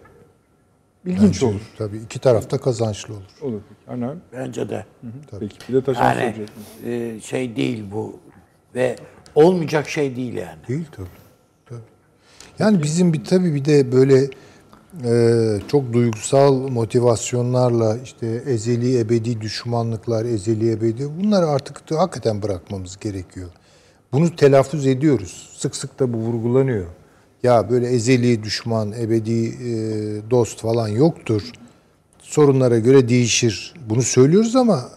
ilginç 1.09 1.43
olur. 1.43 1.61
Tabii 1.79 1.97
iki 1.97 2.19
tarafta 2.19 2.59
kazançlı 2.59 3.15
olur. 3.15 3.23
Olur. 3.43 3.61
Anam. 3.89 4.17
Bence 4.33 4.69
de. 4.69 4.85
Peki 5.41 5.57
bir 5.69 5.75
de 5.75 5.85
taşan 5.85 6.15
Yani 6.15 6.35
e, 6.87 7.21
şey 7.21 7.57
değil 7.57 7.85
bu 7.93 8.21
ve 8.75 8.97
olmayacak 9.35 9.89
şey 9.89 10.17
değil 10.17 10.35
yani. 10.35 10.59
Değil 10.69 10.87
tabii. 10.93 11.07
tabii. 11.67 11.81
Yani 12.59 12.83
bizim 12.83 13.13
bir 13.13 13.25
tabii 13.25 13.55
bir 13.55 13.65
de 13.65 13.93
böyle 13.93 14.31
e, 15.05 15.61
çok 15.69 15.93
duygusal 15.93 16.55
motivasyonlarla 16.55 17.99
işte 17.99 18.27
ezeli 18.27 18.99
ebedi 18.99 19.41
düşmanlıklar, 19.41 20.25
ezeli 20.25 20.71
ebedi 20.71 21.09
bunları 21.21 21.47
artık 21.47 21.91
da 21.91 21.99
hakikaten 21.99 22.43
bırakmamız 22.43 22.97
gerekiyor. 22.97 23.49
Bunu 24.13 24.37
telaffuz 24.37 24.87
ediyoruz. 24.87 25.51
Sık 25.57 25.77
sık 25.77 25.99
da 25.99 26.13
bu 26.13 26.19
vurgulanıyor. 26.19 26.87
Ya 27.43 27.71
böyle 27.71 27.89
ezeli 27.89 28.43
düşman, 28.43 28.93
ebedi 28.93 29.47
e, 29.47 29.71
dost 30.31 30.61
falan 30.61 30.89
yoktur. 30.89 31.43
Sorunlara 32.19 32.79
göre 32.79 33.09
değişir. 33.09 33.75
Bunu 33.89 34.03
söylüyoruz 34.03 34.57
ama 34.57 34.91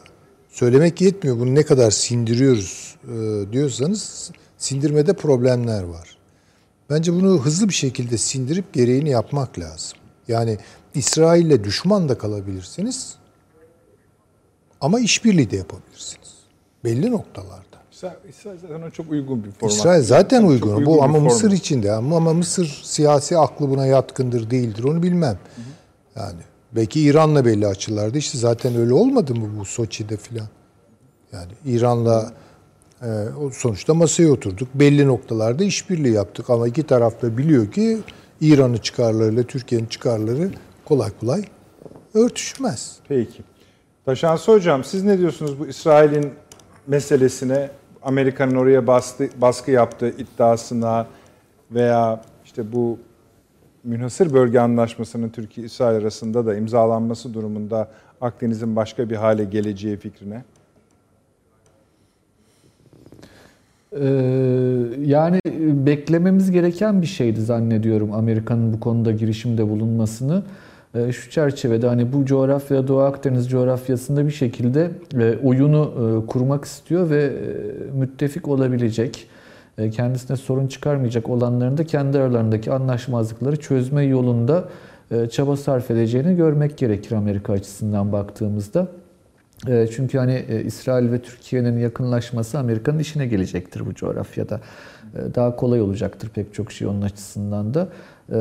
söylemek 0.49 1.01
yetmiyor. 1.01 1.39
Bunu 1.39 1.55
ne 1.55 1.63
kadar 1.63 1.91
sindiriyoruz 1.91 2.95
e, 3.03 3.51
diyorsanız 3.51 4.31
sindirmede 4.57 5.13
problemler 5.13 5.83
var. 5.83 6.17
Bence 6.89 7.13
bunu 7.13 7.45
hızlı 7.45 7.69
bir 7.69 7.73
şekilde 7.73 8.17
sindirip 8.17 8.73
gereğini 8.73 9.09
yapmak 9.09 9.59
lazım. 9.59 9.97
Yani 10.27 10.57
İsrail'le 10.95 11.63
düşman 11.63 12.09
da 12.09 12.17
kalabilirsiniz 12.17 13.15
ama 14.81 14.99
işbirliği 14.99 15.51
de 15.51 15.57
yapabilirsiniz. 15.57 16.33
Belli 16.83 17.11
noktalarda. 17.11 17.70
İsrail, 18.29 18.57
zaten 18.59 18.89
çok 18.89 19.11
uygun 19.11 19.43
bir 19.43 19.51
format. 19.51 19.75
İsrail 19.75 20.03
zaten 20.03 20.41
Çok 20.41 20.49
uygun. 20.49 20.81
bir 20.81 20.85
Bu 20.85 21.03
ama 21.03 21.13
format. 21.13 21.31
Mısır 21.31 21.51
için 21.51 21.83
de 21.83 21.91
ama, 21.91 22.17
ama 22.17 22.33
Mısır 22.33 22.81
siyasi 22.83 23.37
aklı 23.37 23.69
buna 23.69 23.85
yatkındır 23.85 24.49
değildir 24.49 24.83
onu 24.83 25.03
bilmem. 25.03 25.37
Yani 26.15 26.39
belki 26.71 27.01
İran'la 27.01 27.45
belli 27.45 27.67
açılarda 27.67 28.17
işte 28.17 28.37
zaten 28.37 28.75
öyle 28.75 28.93
olmadı 28.93 29.35
mı 29.35 29.59
bu 29.59 29.65
Soçi'de 29.65 30.17
filan. 30.17 30.47
Yani 31.33 31.51
İran'la 31.65 32.33
e, 33.01 33.07
sonuçta 33.53 33.93
masaya 33.93 34.31
oturduk. 34.31 34.67
Belli 34.73 35.07
noktalarda 35.07 35.63
işbirliği 35.63 36.13
yaptık 36.13 36.49
ama 36.49 36.67
iki 36.67 36.83
taraf 36.83 37.21
da 37.21 37.37
biliyor 37.37 37.71
ki 37.71 37.99
İran'ın 38.41 38.77
çıkarlarıyla 38.77 39.43
Türkiye'nin 39.43 39.87
çıkarları 39.87 40.51
kolay 40.85 41.11
kolay 41.19 41.43
örtüşmez. 42.13 42.95
Peki. 43.09 43.43
Taşansı 44.05 44.51
Hocam 44.51 44.83
siz 44.83 45.03
ne 45.03 45.17
diyorsunuz 45.17 45.59
bu 45.59 45.67
İsrail'in 45.67 46.33
meselesine? 46.87 47.69
Amerika'nın 48.01 48.55
oraya 48.55 48.87
bastı, 48.87 49.29
baskı 49.41 49.71
yaptığı 49.71 50.09
iddiasına 50.09 51.07
veya 51.71 52.21
işte 52.45 52.71
bu 52.71 52.99
münhasır 53.83 54.33
bölge 54.33 54.59
anlaşmasının 54.59 55.29
Türkiye-İsrail 55.29 55.97
arasında 55.97 56.45
da 56.45 56.55
imzalanması 56.55 57.33
durumunda 57.33 57.87
Akdeniz'in 58.21 58.75
başka 58.75 59.09
bir 59.09 59.15
hale 59.15 59.43
geleceği 59.43 59.97
fikrine? 59.97 60.43
Ee, 63.95 64.05
yani 65.05 65.39
beklememiz 65.85 66.51
gereken 66.51 67.01
bir 67.01 67.07
şeydi 67.07 67.41
zannediyorum 67.41 68.13
Amerika'nın 68.13 68.73
bu 68.73 68.79
konuda 68.79 69.11
girişimde 69.11 69.69
bulunmasını. 69.69 70.43
Ee, 70.95 71.11
Şu 71.11 71.29
çerçevede 71.31 71.87
hani 71.87 72.13
bu 72.13 72.25
coğrafya 72.25 72.87
Doğu 72.87 72.99
Akdeniz 72.99 73.49
coğrafyasında 73.49 74.25
bir 74.25 74.31
şekilde 74.31 74.91
e, 75.19 75.37
oyunu 75.43 75.93
e, 75.95 76.27
kurmak 76.27 76.65
istiyor 76.65 77.09
ve 77.09 77.23
e, 77.23 77.31
müttefik 77.99 78.47
olabilecek, 78.47 79.27
kendisine 79.91 80.37
sorun 80.37 80.67
çıkarmayacak 80.67 81.29
olanların 81.29 81.77
da 81.77 81.83
kendi 81.83 82.17
aralarındaki 82.17 82.71
anlaşmazlıkları 82.71 83.55
çözme 83.55 84.03
yolunda 84.03 84.69
çaba 85.31 85.57
sarf 85.57 85.91
edeceğini 85.91 86.35
görmek 86.35 86.77
gerekir 86.77 87.11
Amerika 87.15 87.53
açısından 87.53 88.11
baktığımızda. 88.11 88.87
Çünkü 89.91 90.17
hani 90.17 90.45
İsrail 90.65 91.11
ve 91.11 91.21
Türkiye'nin 91.21 91.79
yakınlaşması 91.79 92.59
Amerika'nın 92.59 92.99
işine 92.99 93.27
gelecektir 93.27 93.85
bu 93.85 93.93
coğrafyada. 93.93 94.61
Daha 95.35 95.55
kolay 95.55 95.81
olacaktır 95.81 96.29
pek 96.35 96.53
çok 96.53 96.71
şey 96.71 96.87
onun 96.87 97.01
açısından 97.01 97.73
da. 97.73 97.87
E, 98.31 98.37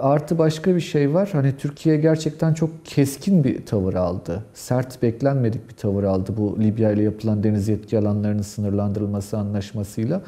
Artı 0.00 0.38
başka 0.38 0.74
bir 0.74 0.80
şey 0.80 1.14
var. 1.14 1.28
Hani 1.32 1.56
Türkiye 1.56 1.96
gerçekten 1.96 2.54
çok 2.54 2.70
keskin 2.86 3.44
bir 3.44 3.66
tavır 3.66 3.94
aldı. 3.94 4.42
Sert 4.54 5.02
beklenmedik 5.02 5.68
bir 5.68 5.74
tavır 5.74 6.04
aldı 6.04 6.32
bu 6.36 6.58
Libya 6.60 6.90
ile 6.90 7.02
yapılan 7.02 7.42
deniz 7.42 7.68
yetki 7.68 7.98
alanlarının 7.98 8.42
sınırlandırılması 8.42 9.38
anlaşmasıyla. 9.38 10.22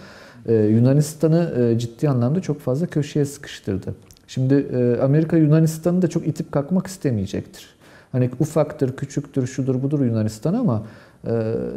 E, 0.47 0.55
Yunanistan'ı 0.55 1.55
e, 1.59 1.79
ciddi 1.79 2.09
anlamda 2.09 2.41
çok 2.41 2.61
fazla 2.61 2.87
köşeye 2.87 3.25
sıkıştırdı. 3.25 3.95
Şimdi 4.27 4.55
e, 4.55 5.01
Amerika 5.03 5.37
Yunanistan'ı 5.37 6.03
da 6.03 6.09
çok 6.09 6.27
itip 6.27 6.53
kalkmak 6.53 6.87
istemeyecektir. 6.87 7.67
Hani 8.13 8.31
ufaktır, 8.41 8.97
küçüktür, 8.97 9.47
şudur 9.47 9.83
budur 9.83 10.05
Yunanistan 10.05 10.55
ama 10.55 10.83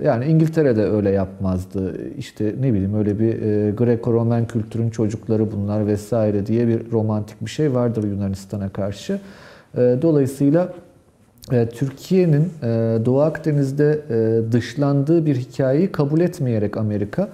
yani 0.03 0.25
İngiltere 0.25 0.75
de 0.75 0.83
öyle 0.83 1.09
yapmazdı. 1.09 1.93
İşte 2.17 2.55
ne 2.59 2.73
bileyim 2.73 2.95
öyle 2.95 3.19
bir 3.19 3.41
e, 3.41 3.71
Greco-Roman 3.71 4.47
kültürün 4.47 4.89
çocukları 4.89 5.51
bunlar 5.51 5.87
vesaire 5.87 6.45
diye 6.45 6.67
bir 6.67 6.91
romantik 6.91 7.41
bir 7.41 7.49
şey 7.49 7.73
vardır 7.73 8.03
Yunanistan'a 8.03 8.69
karşı. 8.69 9.19
E, 9.77 9.97
dolayısıyla 10.01 10.73
e, 11.51 11.69
Türkiye'nin 11.69 12.51
e, 12.63 12.67
Doğu 13.05 13.21
Akdeniz'de 13.21 14.01
dışlandığı 14.51 15.25
bir 15.25 15.35
hikayeyi 15.35 15.91
kabul 15.91 16.21
etmeyerek 16.21 16.77
Amerika, 16.77 17.29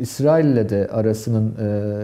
İsrail'le 0.00 0.68
de 0.68 0.88
arasının 0.92 1.54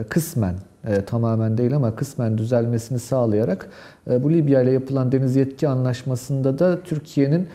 kısmen, 0.09 0.55
e, 0.85 1.05
tamamen 1.05 1.59
değil 1.59 1.77
ama 1.77 1.97
kısmen 1.97 2.39
düzelmesini 2.39 2.99
sağlayarak 2.99 3.69
e, 4.11 4.23
bu 4.23 4.33
Libya 4.33 4.63
ile 4.63 4.71
yapılan 4.71 5.13
deniz 5.13 5.37
yetki 5.37 5.69
anlaşmasında 5.69 6.59
da 6.59 6.81
Türkiye'nin 6.85 7.49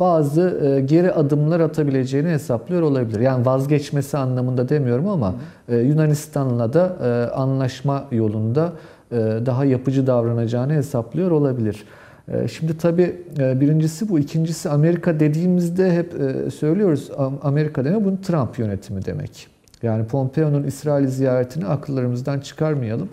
bazı 0.00 0.60
e, 0.76 0.80
geri 0.80 1.12
adımlar 1.12 1.60
atabileceğini 1.60 2.28
hesaplıyor 2.28 2.82
olabilir. 2.82 3.20
Yani 3.20 3.46
vazgeçmesi 3.46 4.18
anlamında 4.18 4.68
demiyorum 4.68 5.08
ama 5.08 5.34
e, 5.68 5.76
Yunanistan'la 5.76 6.72
da 6.72 6.96
e, 7.04 7.34
anlaşma 7.34 8.04
yolunda 8.10 8.72
e, 9.12 9.16
daha 9.46 9.64
yapıcı 9.64 10.06
davranacağını 10.06 10.72
hesaplıyor 10.72 11.30
olabilir. 11.30 11.84
E, 12.28 12.48
Şimdi 12.48 12.78
tabii 12.78 13.16
e, 13.38 13.60
birincisi 13.60 14.08
bu, 14.08 14.18
ikincisi 14.18 14.70
Amerika 14.70 15.20
dediğimizde 15.20 15.92
hep 15.92 16.14
e, 16.20 16.50
söylüyoruz 16.50 17.10
Am- 17.18 17.40
Amerika 17.42 17.84
demek 17.84 18.04
bunun 18.04 18.16
Trump 18.16 18.58
yönetimi 18.58 19.04
demek. 19.04 19.46
Yani 19.82 20.04
Pompeo'nun 20.06 20.62
İsrail 20.64 21.06
ziyaretini 21.06 21.66
akıllarımızdan 21.66 22.40
çıkarmayalım. 22.40 23.08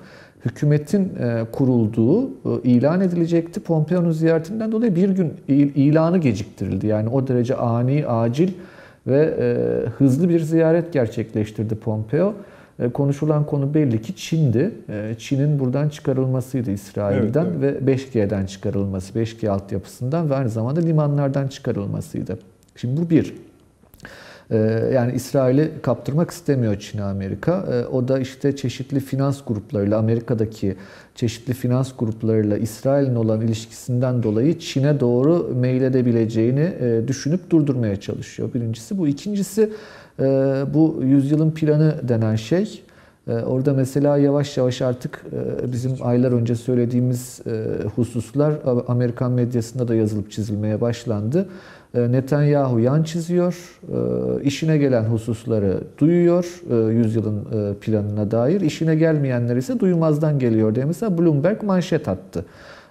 Hükümetin 0.46 1.02
e, 1.20 1.44
kurulduğu 1.52 2.28
e, 2.28 2.30
ilan 2.64 3.02
edilecekti. 3.02 3.60
Pompeo'nun 3.60 4.12
ziyaretinden 4.12 4.72
dolayı 4.72 4.96
bir 4.96 5.10
gün 5.10 5.34
il- 5.48 5.76
ilanı 5.76 6.18
geciktirildi. 6.18 6.88
Yani 6.88 7.10
o 7.10 7.28
derece 7.28 7.56
ani, 7.56 8.08
acil 8.08 8.52
ve 9.08 9.34
e, 9.40 9.90
hızlı 9.90 10.30
bir 10.30 10.40
ziyaret 10.40 10.94
gerçekleştirdi 10.94 11.76
Pompeo. 11.76 12.34
Konuşulan 12.94 13.46
konu 13.46 13.74
belli 13.74 14.02
ki 14.02 14.16
Çin'di. 14.16 14.72
Çin'in 15.18 15.60
buradan 15.60 15.90
çıkarılmasıydı 15.90 16.72
İsrail'den 16.72 17.46
Evet, 17.60 17.82
ve 17.88 17.94
5G'den 17.96 18.46
çıkarılması, 18.46 19.20
5G 19.20 19.50
altyapısından 19.50 20.30
ve 20.30 20.36
aynı 20.36 20.50
zamanda 20.50 20.80
limanlardan 20.80 21.48
çıkarılmasıydı. 21.48 22.40
Şimdi 22.76 23.02
bu 23.02 23.10
bir. 23.10 23.34
Ee, 24.52 24.58
Yani 24.94 25.14
İsrail'i 25.14 25.72
kaptırmak 25.82 26.32
istemiyor 26.32 26.80
Çin 26.80 27.00
Amerika. 27.00 27.66
Ee, 27.72 27.86
O 27.86 28.08
da 28.08 28.20
işte 28.20 28.56
çeşitli 28.56 29.00
finans 29.00 29.42
gruplarıyla, 29.48 29.98
Amerika'daki 30.00 30.76
çeşitli 31.16 31.54
finans 31.54 31.92
gruplarıyla 32.00 32.58
İsrail'in 32.58 33.16
olan 33.16 33.42
ilişkisinden 33.42 34.24
dolayı 34.24 34.60
Çin'e 34.60 35.00
doğru 35.00 35.52
meyledebileceğini 35.56 36.74
e, 36.82 37.08
düşünüp 37.08 37.50
durdurmaya 37.50 37.96
çalışıyor. 38.00 38.54
Birincisi 38.54 38.98
bu. 38.98 39.08
İkincisi 39.08 39.70
e, 40.20 40.24
bu 40.74 41.00
yüzyılın 41.04 41.52
planı 41.52 41.96
denen 42.04 42.36
şey. 42.36 42.82
E, 43.28 43.32
Orada 43.34 43.74
mesela 43.74 44.18
yavaş 44.18 44.58
yavaş 44.58 44.82
artık 44.82 45.26
bizim 45.72 45.92
aylar 46.02 46.32
önce 46.32 46.56
söylediğimiz 46.56 47.42
hususlar 47.96 48.54
Amerikan 48.88 49.32
medyasında 49.32 49.88
da 49.88 49.96
yazılıp 49.96 50.32
çizilmeye 50.32 50.82
başlandı. 50.82 51.48
E, 51.94 52.12
Netanyahu 52.12 52.80
yan 52.80 53.04
çiziyor, 53.04 53.80
e, 53.84 54.44
işine 54.44 54.78
gelen 54.78 55.04
hususları 55.04 55.84
duyuyor 55.98 56.62
e, 56.72 56.94
yüzyılın 56.94 57.40
e, 57.40 57.74
planına 57.74 58.32
dair, 58.32 58.62
işine 58.62 58.96
gelmeyenler 58.96 59.56
ise 59.56 59.80
duymazdan 59.80 60.40
geliyor 60.40 60.76
diye 60.76 60.86
mesela 60.86 61.18
Bloomberg 61.18 61.64
manşet 61.64 62.08
attı. 62.08 62.46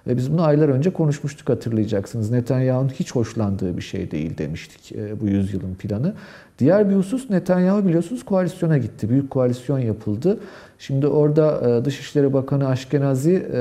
Biz 0.07 0.33
bunu 0.33 0.43
aylar 0.43 0.69
önce 0.69 0.89
konuşmuştuk 0.89 1.49
hatırlayacaksınız. 1.49 2.31
Netanyahu'nun 2.31 2.89
hiç 2.89 3.15
hoşlandığı 3.15 3.77
bir 3.77 3.81
şey 3.81 4.11
değil 4.11 4.37
demiştik 4.37 4.91
e, 4.91 5.19
bu 5.21 5.27
yüzyılın 5.27 5.75
planı. 5.75 6.13
Diğer 6.59 6.89
bir 6.89 6.95
husus 6.95 7.29
Netanyahu 7.29 7.87
biliyorsunuz 7.87 8.25
koalisyona 8.25 8.77
gitti. 8.77 9.09
Büyük 9.09 9.29
koalisyon 9.29 9.79
yapıldı. 9.79 10.39
Şimdi 10.79 11.07
orada 11.07 11.69
e, 11.69 11.85
Dışişleri 11.85 12.33
Bakanı 12.33 12.67
Ashkenazi 12.67 13.33
e, 13.33 13.59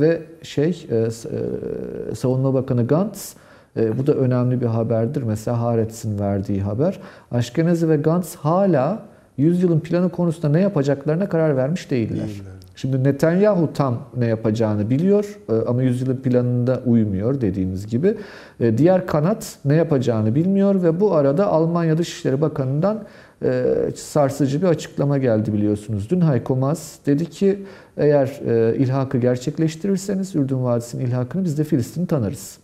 ve 0.00 0.22
şey 0.42 0.86
Savunma 2.14 2.54
Bakanı 2.54 2.86
Gantz 2.86 3.34
e, 3.78 3.98
bu 3.98 4.06
da 4.06 4.12
önemli 4.12 4.60
bir 4.60 4.66
haberdir. 4.66 5.22
Mesela 5.22 5.60
Haaretz'in 5.60 6.18
verdiği 6.18 6.62
haber. 6.62 7.00
Ashkenazi 7.30 7.88
ve 7.88 7.96
Gantz 7.96 8.36
hala 8.36 9.02
yüzyılın 9.36 9.80
planı 9.80 10.08
konusunda 10.08 10.48
ne 10.48 10.60
yapacaklarına 10.60 11.28
karar 11.28 11.56
vermiş 11.56 11.90
değiller. 11.90 12.28
Şimdi 12.76 13.04
Netanyahu 13.04 13.72
tam 13.74 13.98
ne 14.16 14.26
yapacağını 14.26 14.90
biliyor 14.90 15.38
e, 15.48 15.52
ama 15.68 15.82
yüzyılın 15.82 16.16
planında 16.16 16.80
uymuyor 16.86 17.40
dediğimiz 17.40 17.86
gibi. 17.86 18.14
E, 18.60 18.78
Diğer 18.78 19.06
kanat 19.06 19.58
ne 19.64 19.74
yapacağını 19.74 20.34
bilmiyor 20.34 20.82
ve 20.82 21.00
bu 21.00 21.14
arada 21.14 21.46
Almanya 21.46 21.98
Dışişleri 21.98 22.40
Bakanı'ndan 22.40 23.04
e, 23.44 23.64
sarsıcı 23.94 24.62
bir 24.62 24.66
açıklama 24.66 25.18
geldi 25.18 25.52
biliyorsunuz. 25.52 26.10
Dün 26.10 26.20
Heiko 26.20 26.56
Maas 26.56 26.96
dedi 27.06 27.26
ki 27.26 27.64
eğer 27.96 28.40
ilhakı 28.74 29.18
gerçekleştirirseniz 29.18 30.36
Ürdün 30.36 30.64
Vadisi'nin 30.64 31.06
ilhakını 31.06 31.44
biz 31.44 31.58
de 31.58 31.64
Filistin'i 31.64 32.06
tanırız. 32.06 32.58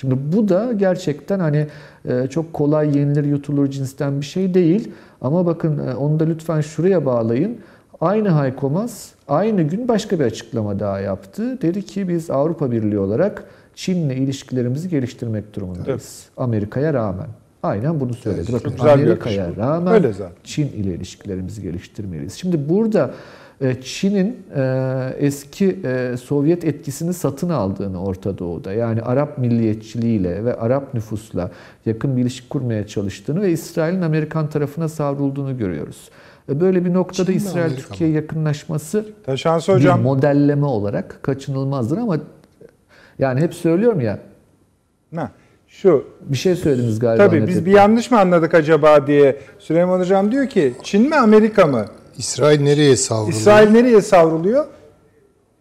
Şimdi 0.00 0.14
bu 0.32 0.48
da 0.48 0.72
gerçekten 0.72 1.40
hani 1.40 1.66
e, 2.08 2.26
çok 2.26 2.52
kolay 2.52 2.98
yenilir 2.98 3.24
yutulur 3.24 3.70
cinsten 3.70 4.20
bir 4.20 4.26
şey 4.26 4.54
değil. 4.54 4.90
Ama 5.20 5.46
bakın 5.46 5.88
e, 5.88 5.94
onu 5.94 6.20
da 6.20 6.24
lütfen 6.24 6.60
şuraya 6.60 7.06
bağlayın. 7.06 7.58
Aynı 8.00 8.28
Hayko 8.28 8.70
Maas 8.70 9.08
aynı 9.28 9.62
gün 9.62 9.88
başka 9.88 10.18
bir 10.18 10.24
açıklama 10.24 10.80
daha 10.80 11.00
yaptı. 11.00 11.62
Dedi 11.62 11.82
ki 11.82 12.08
biz 12.08 12.30
Avrupa 12.30 12.70
Birliği 12.70 12.98
olarak 12.98 13.44
Çin'le 13.74 14.10
ilişkilerimizi 14.10 14.88
geliştirmek 14.88 15.54
durumundayız. 15.54 16.26
Amerika'ya 16.36 16.94
rağmen. 16.94 17.28
Aynen 17.62 18.00
bunu 18.00 18.14
söyledi. 18.14 18.52
Bakın 18.52 18.72
güzel 18.72 18.98
bir 18.98 19.02
Amerika'ya 19.02 19.56
rağmen 19.56 19.94
Öyle 19.94 20.12
zaten. 20.12 20.36
Çin 20.44 20.68
ile 20.68 20.94
ilişkilerimizi 20.94 21.62
geliştirmeliyiz. 21.62 22.34
Şimdi 22.34 22.68
burada 22.68 23.10
Çin'in 23.82 24.38
e, 24.56 24.62
eski 25.18 25.78
e, 25.84 26.16
Sovyet 26.16 26.64
etkisini 26.64 27.14
satın 27.14 27.48
aldığını 27.48 28.04
Orta 28.04 28.38
Doğu'da 28.38 28.72
yani 28.72 29.02
Arap 29.02 29.38
milliyetçiliğiyle 29.38 30.44
ve 30.44 30.54
Arap 30.54 30.94
nüfusla 30.94 31.50
yakın 31.86 32.16
bir 32.16 32.22
ilişki 32.22 32.48
kurmaya 32.48 32.86
çalıştığını 32.86 33.42
ve 33.42 33.50
İsrail'in 33.52 34.02
Amerikan 34.02 34.50
tarafına 34.50 34.88
savrulduğunu 34.88 35.58
görüyoruz. 35.58 36.10
E, 36.48 36.60
Böyle 36.60 36.84
bir 36.84 36.94
noktada 36.94 37.26
Çin 37.26 37.34
mi, 37.34 37.36
İsrail 37.36 37.64
Amerika 37.64 37.88
Türkiye 37.88 38.10
yakınlaşması 38.10 39.06
Taşansı 39.26 39.72
bir 39.72 39.76
hocam 39.76 40.02
modelleme 40.02 40.66
olarak 40.66 41.22
kaçınılmazdır 41.22 41.98
ama 41.98 42.16
yani 43.18 43.40
hep 43.40 43.54
söylüyorum 43.54 44.00
ya 44.00 44.18
ne? 45.12 45.28
Şu 45.68 46.04
bir 46.20 46.36
şey 46.36 46.56
söylediniz 46.56 46.98
galiba. 46.98 47.26
tabii 47.26 47.46
biz 47.46 47.66
bir 47.66 47.72
yanlış 47.72 48.10
mı 48.10 48.20
anladık 48.20 48.54
acaba 48.54 49.06
diye 49.06 49.36
Süleyman 49.58 50.00
hocam 50.00 50.32
diyor 50.32 50.46
ki 50.46 50.74
Çin 50.82 51.08
mi 51.08 51.16
Amerika 51.16 51.66
mı? 51.66 51.84
İsrail 52.24 52.60
nereye 52.60 52.96
savruluyor? 52.96 53.32
İsrail 53.38 53.70
nereye 53.70 54.02
savruluyor? 54.02 54.66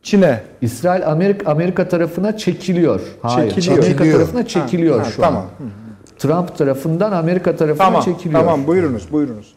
Çin'e. 0.03 0.43
İsrail 0.61 1.07
Amerika 1.11 1.51
Amerika 1.51 1.87
tarafına 1.89 2.37
çekiliyor. 2.37 3.01
Hayır, 3.21 3.49
Çekiliyor. 3.49 3.77
Amerika 3.77 3.93
Çekiliyor. 3.97 4.19
tarafına 4.19 4.47
çekiliyor 4.47 4.99
Ha, 4.99 5.05
şu 5.05 5.21
tamam. 5.21 5.41
an. 5.61 5.69
Trump 6.17 6.57
tarafından 6.57 7.11
Amerika 7.11 7.55
tarafına 7.55 7.85
Tamam. 7.85 8.01
çekiliyor. 8.01 8.39
Tamam 8.41 8.67
buyurunuz 8.67 9.11
buyurunuz. 9.11 9.53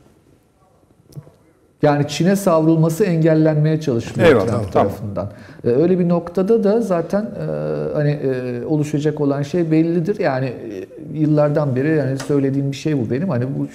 Yani 1.83 2.09
Çin'e 2.09 2.37
savrulması 2.37 3.05
engellenmeye 3.05 3.81
çalışılıyor 3.81 4.29
Eyvallah, 4.29 4.47
Trump 4.47 4.73
tamam. 4.73 4.89
tarafından. 4.89 5.29
E, 5.65 5.69
Öyle 5.69 5.99
bir 5.99 6.09
noktada 6.09 6.65
da 6.65 6.81
zaten 6.81 7.23
e, 7.23 7.45
hani 7.95 8.11
e, 8.11 8.65
oluşacak 8.67 9.21
olan 9.21 9.43
şey 9.43 9.71
bellidir. 9.71 10.19
Yani 10.21 10.53
yıllardan 11.15 11.77
beri 11.77 11.97
yani 11.97 12.19
söylediğim 12.19 12.71
bir 12.73 12.77
şey 12.77 12.99
bu 12.99 13.11
benim. 13.11 13.29
Hani 13.29 13.45
bu 13.59 13.67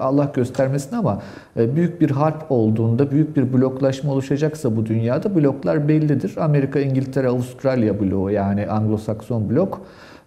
Allah 0.00 0.30
göstermesin 0.34 0.96
ama 0.96 1.22
büyük 1.56 2.00
bir 2.00 2.10
harp 2.10 2.52
olduğunda, 2.52 3.10
büyük 3.10 3.36
bir 3.36 3.52
bloklaşma 3.52 4.12
oluşacaksa 4.12 4.76
bu 4.76 4.86
dünyada 4.86 5.34
bloklar 5.34 5.88
bellidir. 5.88 6.34
Amerika, 6.40 6.80
İngiltere, 6.80 7.28
Avustralya 7.28 8.00
bloğu 8.00 8.30
yani 8.30 8.60
Anglo-Sakson 8.62 9.50
blok. 9.50 9.80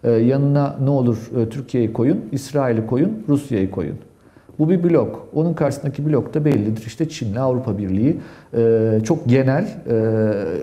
Yanına 0.04 0.76
ne 0.84 0.90
olur 0.90 1.16
Türkiye'yi 1.50 1.92
koyun, 1.92 2.20
İsrail'i 2.32 2.86
koyun, 2.86 3.12
Rusya'yı 3.28 3.70
koyun. 3.70 3.96
Bu 4.58 4.70
bir 4.70 4.82
blok. 4.84 5.28
Onun 5.34 5.54
karşısındaki 5.54 6.06
blok 6.06 6.34
da 6.34 6.44
bellidir. 6.44 6.84
İşte 6.86 7.08
Çin'le 7.08 7.36
Avrupa 7.36 7.78
Birliği. 7.78 8.20
Ee, 8.56 9.00
çok 9.04 9.26
genel, 9.26 9.68
e, 9.88 9.96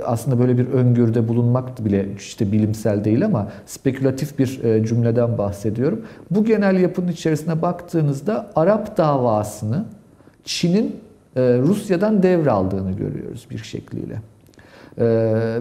aslında 0.06 0.40
böyle 0.40 0.58
bir 0.58 0.68
öngörüde 0.68 1.28
bulunmak 1.28 1.86
bile 1.86 2.06
işte 2.18 2.52
bilimsel 2.52 3.04
değil 3.04 3.26
ama 3.26 3.48
spekülatif 3.66 4.40
bir 4.40 4.64
e, 4.64 4.86
cümleden 4.86 5.38
bahsediyorum. 5.38 6.02
Bu 6.32 6.46
genel 6.46 6.80
yapının 6.80 7.12
içerisine 7.12 7.62
baktığınızda 7.62 8.52
Arap 8.56 8.98
davasını 8.98 9.86
Çin'in 10.44 10.96
e, 11.36 11.42
Rusya'dan 11.42 12.24
devraldığını 12.24 12.92
görüyoruz 12.92 13.48
bir 13.52 13.58
şekliyle. 13.58 14.33
Ee, 14.98 15.06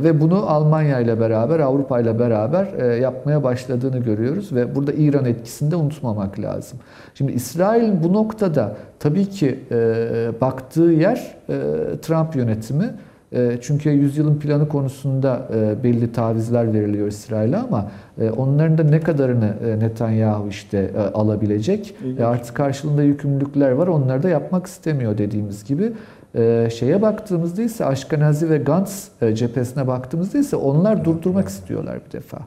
ve 0.04 0.20
bunu 0.20 0.50
Almanya 0.50 1.00
ile 1.00 1.20
beraber, 1.20 1.60
Avrupa 1.60 2.00
ile 2.00 2.18
beraber 2.18 2.66
e, 2.78 2.86
yapmaya 2.86 3.44
başladığını 3.44 3.98
görüyoruz 3.98 4.52
ve 4.52 4.74
burada 4.74 4.92
İran 4.92 5.24
etkisini 5.24 5.70
de 5.70 5.76
unutmamak 5.76 6.40
lazım. 6.40 6.78
Şimdi 7.14 7.32
İsrail'in 7.32 8.02
bu 8.02 8.12
noktada 8.12 8.76
tabii 8.98 9.26
ki 9.26 9.58
e, 9.70 9.76
baktığı 10.40 10.82
yer 10.82 11.34
e, 11.48 11.56
Trump 12.02 12.36
yönetimi. 12.36 12.90
E, 13.32 13.58
çünkü 13.60 13.90
yüzyılın 13.90 14.38
planı 14.38 14.68
konusunda 14.68 15.48
e, 15.54 15.82
belli 15.82 16.12
tavizler 16.12 16.72
veriliyor 16.72 17.08
İsrail'e 17.08 17.56
ama 17.56 17.90
e, 18.20 18.30
onların 18.30 18.78
da 18.78 18.82
ne 18.82 19.00
kadarını 19.00 19.54
Netanyahu 19.78 20.48
işte 20.48 20.90
alabilecek? 21.14 21.94
E, 22.18 22.24
artık 22.24 22.56
karşılığında 22.56 23.02
yükümlülükler 23.02 23.70
var. 23.70 23.86
Onları 23.86 24.22
da 24.22 24.28
yapmak 24.28 24.66
istemiyor 24.66 25.18
dediğimiz 25.18 25.64
gibi. 25.64 25.92
Ee, 26.34 26.68
şeye 26.72 27.02
baktığımızda 27.02 27.62
ise 27.62 27.84
Ashkenazi 27.84 28.50
ve 28.50 28.58
Gantz 28.58 29.08
e, 29.22 29.34
cephesine 29.34 29.86
baktığımızda 29.86 30.38
ise 30.38 30.56
onlar 30.56 31.04
durdurmak 31.04 31.48
istiyorlar 31.48 31.98
bir 32.06 32.12
defa. 32.12 32.38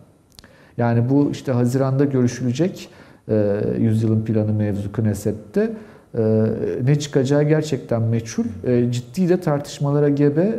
Yani 0.78 1.10
bu 1.10 1.32
işte 1.32 1.52
Haziran'da 1.52 2.06
görüşülecek 2.06 2.90
e, 3.30 3.62
yüzyılın 3.80 4.26
planı 4.26 4.54
mevzu 4.54 4.92
Knesset'te 4.92 5.72
e, 6.18 6.46
ne 6.84 7.00
çıkacağı 7.00 7.44
gerçekten 7.44 8.02
meçhul. 8.02 8.46
E, 8.64 8.92
ciddi 8.92 9.30
de 9.30 9.40
tartışmalara 9.40 10.10
gebe 10.10 10.42
e, 10.42 10.56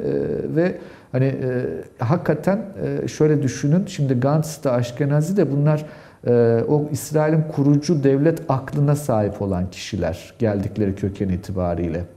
ve 0.56 0.74
hani 1.12 1.24
e, 1.24 1.64
hakikaten 1.98 2.60
e, 3.04 3.08
şöyle 3.08 3.42
düşünün. 3.42 3.86
Şimdi 3.86 4.20
Gantz 4.20 4.64
da 4.64 4.72
Ashkenazi 4.72 5.36
de 5.36 5.52
bunlar 5.52 5.86
e, 6.26 6.64
o 6.68 6.88
İsrail'in 6.90 7.42
kurucu 7.42 8.04
devlet 8.04 8.42
aklına 8.48 8.96
sahip 8.96 9.42
olan 9.42 9.70
kişiler 9.70 10.34
geldikleri 10.38 10.94
köken 10.94 11.28
itibariyle. 11.28 12.15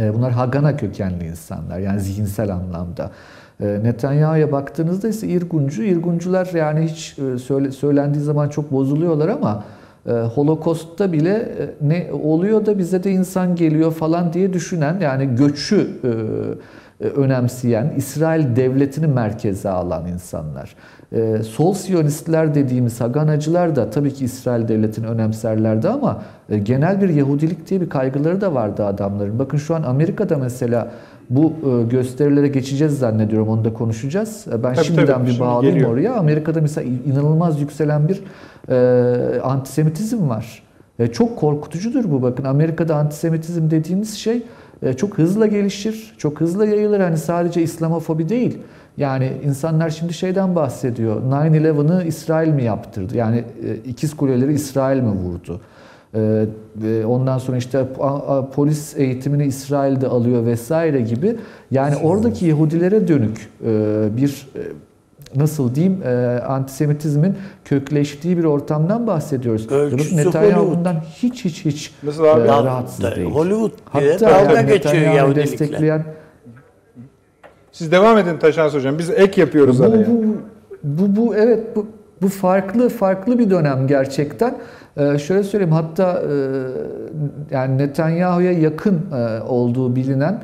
E, 0.00 0.14
Bunlar 0.14 0.32
Hagana 0.32 0.76
kökenli 0.76 1.26
insanlar 1.26 1.78
yani 1.78 2.00
zihinsel 2.00 2.54
anlamda. 2.54 3.10
E, 3.60 3.80
Netanyahu'ya 3.82 4.52
baktığınızda 4.52 5.08
ise 5.08 5.28
İrguncu, 5.28 5.82
İrguncular 5.82 6.48
yani 6.54 6.80
hiç 6.80 7.18
e, 7.18 7.38
söyle, 7.38 7.70
söylendiği 7.70 8.24
zaman 8.24 8.48
çok 8.48 8.72
bozuluyorlar 8.72 9.28
ama 9.28 9.64
Holokost'ta 10.34 11.12
bile 11.12 11.52
ne 11.80 12.10
oluyor 12.12 12.66
da 12.66 12.78
bize 12.78 13.04
de 13.04 13.10
insan 13.10 13.56
geliyor 13.56 13.92
falan 13.92 14.32
diye 14.32 14.52
düşünen 14.52 15.00
yani 15.00 15.36
göçü 15.36 15.88
önemseyen, 17.00 17.92
İsrail 17.96 18.56
devletini 18.56 19.06
merkeze 19.06 19.70
alan 19.70 20.06
insanlar. 20.08 20.74
E, 21.12 21.42
Sol 21.42 21.74
Siyonistler 21.74 22.54
dediğimiz 22.54 23.00
Haganacılar 23.00 23.76
da 23.76 23.90
tabii 23.90 24.14
ki 24.14 24.24
İsrail 24.24 24.68
devletini 24.68 25.06
önemserlerdi 25.06 25.88
ama 25.88 26.22
e, 26.50 26.58
genel 26.58 27.00
bir 27.02 27.08
Yahudilik 27.08 27.68
diye 27.70 27.80
bir 27.80 27.88
kaygıları 27.88 28.40
da 28.40 28.54
vardı 28.54 28.84
adamların. 28.84 29.38
Bakın 29.38 29.58
şu 29.58 29.74
an 29.74 29.82
Amerika'da 29.82 30.38
mesela 30.38 30.90
bu 31.30 31.52
e, 31.52 31.82
gösterilere 31.88 32.48
geçeceğiz 32.48 32.98
zannediyorum. 32.98 33.48
Onu 33.48 33.64
da 33.64 33.72
konuşacağız. 33.74 34.46
E, 34.48 34.62
Ben 34.62 34.74
Tabii, 34.74 34.84
şimdiden 34.86 35.06
tabii. 35.06 35.24
bir 35.26 35.30
Şimdi 35.30 35.40
bağlayayım 35.40 35.74
geliyor. 35.74 35.92
oraya. 35.92 36.14
Amerika'da 36.14 36.60
mesela 36.60 36.90
inanılmaz 37.06 37.60
yükselen 37.60 38.08
bir 38.08 38.22
e, 38.68 39.40
antisemitizm 39.40 40.28
var. 40.28 40.62
E, 40.98 41.06
çok 41.06 41.36
korkutucudur 41.38 42.10
bu. 42.10 42.22
Bakın 42.22 42.44
Amerika'da 42.44 42.96
antisemitizm 42.96 43.70
dediğimiz 43.70 44.14
şey 44.14 44.36
e, 44.36 44.42
çok 44.96 45.18
hızla 45.18 45.46
gelişir, 45.46 46.14
çok 46.18 46.40
hızla 46.40 46.66
yayılır. 46.66 47.00
Hani 47.00 47.18
sadece 47.18 47.62
İslamofobi 47.62 48.28
değil. 48.28 48.58
Yani 48.96 49.32
insanlar 49.44 49.90
şimdi 49.90 50.14
şeyden 50.14 50.56
bahsediyor. 50.56 51.22
9-11'ı 51.22 52.04
İsrail 52.04 52.48
mi 52.52 52.62
yaptırdı? 52.64 53.16
Yani 53.16 53.36
e, 53.36 53.74
ikiz 53.90 54.16
kuleleri 54.16 54.52
İsrail 54.52 55.00
mi 55.00 55.12
vurdu? 55.12 55.60
Ve 56.76 57.06
Ondan 57.06 57.38
sonra 57.38 57.56
işte 57.56 57.86
polis 58.54 58.96
eğitimini 58.96 59.44
İsrail'de 59.44 60.06
alıyor 60.08 60.46
vesaire 60.46 61.00
gibi. 61.00 61.36
Yani 61.70 61.96
oradaki 61.96 62.46
Yahudilere 62.46 63.08
dönük 63.08 63.48
e, 63.66 64.08
bir 64.16 64.48
e, 64.56 64.60
nasıl 65.34 65.74
diyeyim 65.74 66.02
e, 66.04 66.40
antisemitizmin 66.48 67.34
kökleştiği 67.64 68.38
bir 68.38 68.44
ortamdan 68.44 69.06
bahsediyoruz. 69.06 69.72
Ölçüsü 69.72 70.16
Netanyahu 70.16 70.70
bundan 70.76 70.94
hiç 71.14 71.44
hiç 71.44 71.64
hiç 71.64 71.94
abi? 72.18 72.40
e, 72.40 72.46
rahatsız 72.46 73.04
da- 73.04 73.16
değil. 73.16 73.30
Hollywood 73.30 73.72
Hatta 73.84 74.20
dalga 74.20 74.52
yani 74.52 74.68
geçiyor 74.68 74.94
Netanyahu'yu 74.94 75.16
Yahudilikle. 75.16 75.52
destekleyen 75.52 76.04
Siz 77.72 77.92
devam 77.92 78.18
edin 78.18 78.38
Taşans 78.38 78.74
Hocam. 78.74 78.98
Biz 78.98 79.10
ek 79.10 79.40
yapıyoruz 79.40 79.80
bu, 79.80 79.84
araya. 79.84 80.06
bu, 80.06 80.24
bu, 80.84 81.16
bu 81.16 81.34
evet 81.36 81.76
bu, 81.76 81.86
bu 82.22 82.28
farklı 82.28 82.88
farklı 82.88 83.38
bir 83.38 83.50
dönem 83.50 83.86
gerçekten. 83.86 84.58
Ee, 84.96 85.18
şöyle 85.18 85.42
söyleyeyim 85.42 85.72
hatta 85.74 86.22
e, 86.22 86.34
yani 87.54 87.78
Netanyahu'ya 87.78 88.52
yakın 88.52 89.00
e, 89.12 89.40
olduğu 89.42 89.96
bilinen 89.96 90.32
e, 90.32 90.38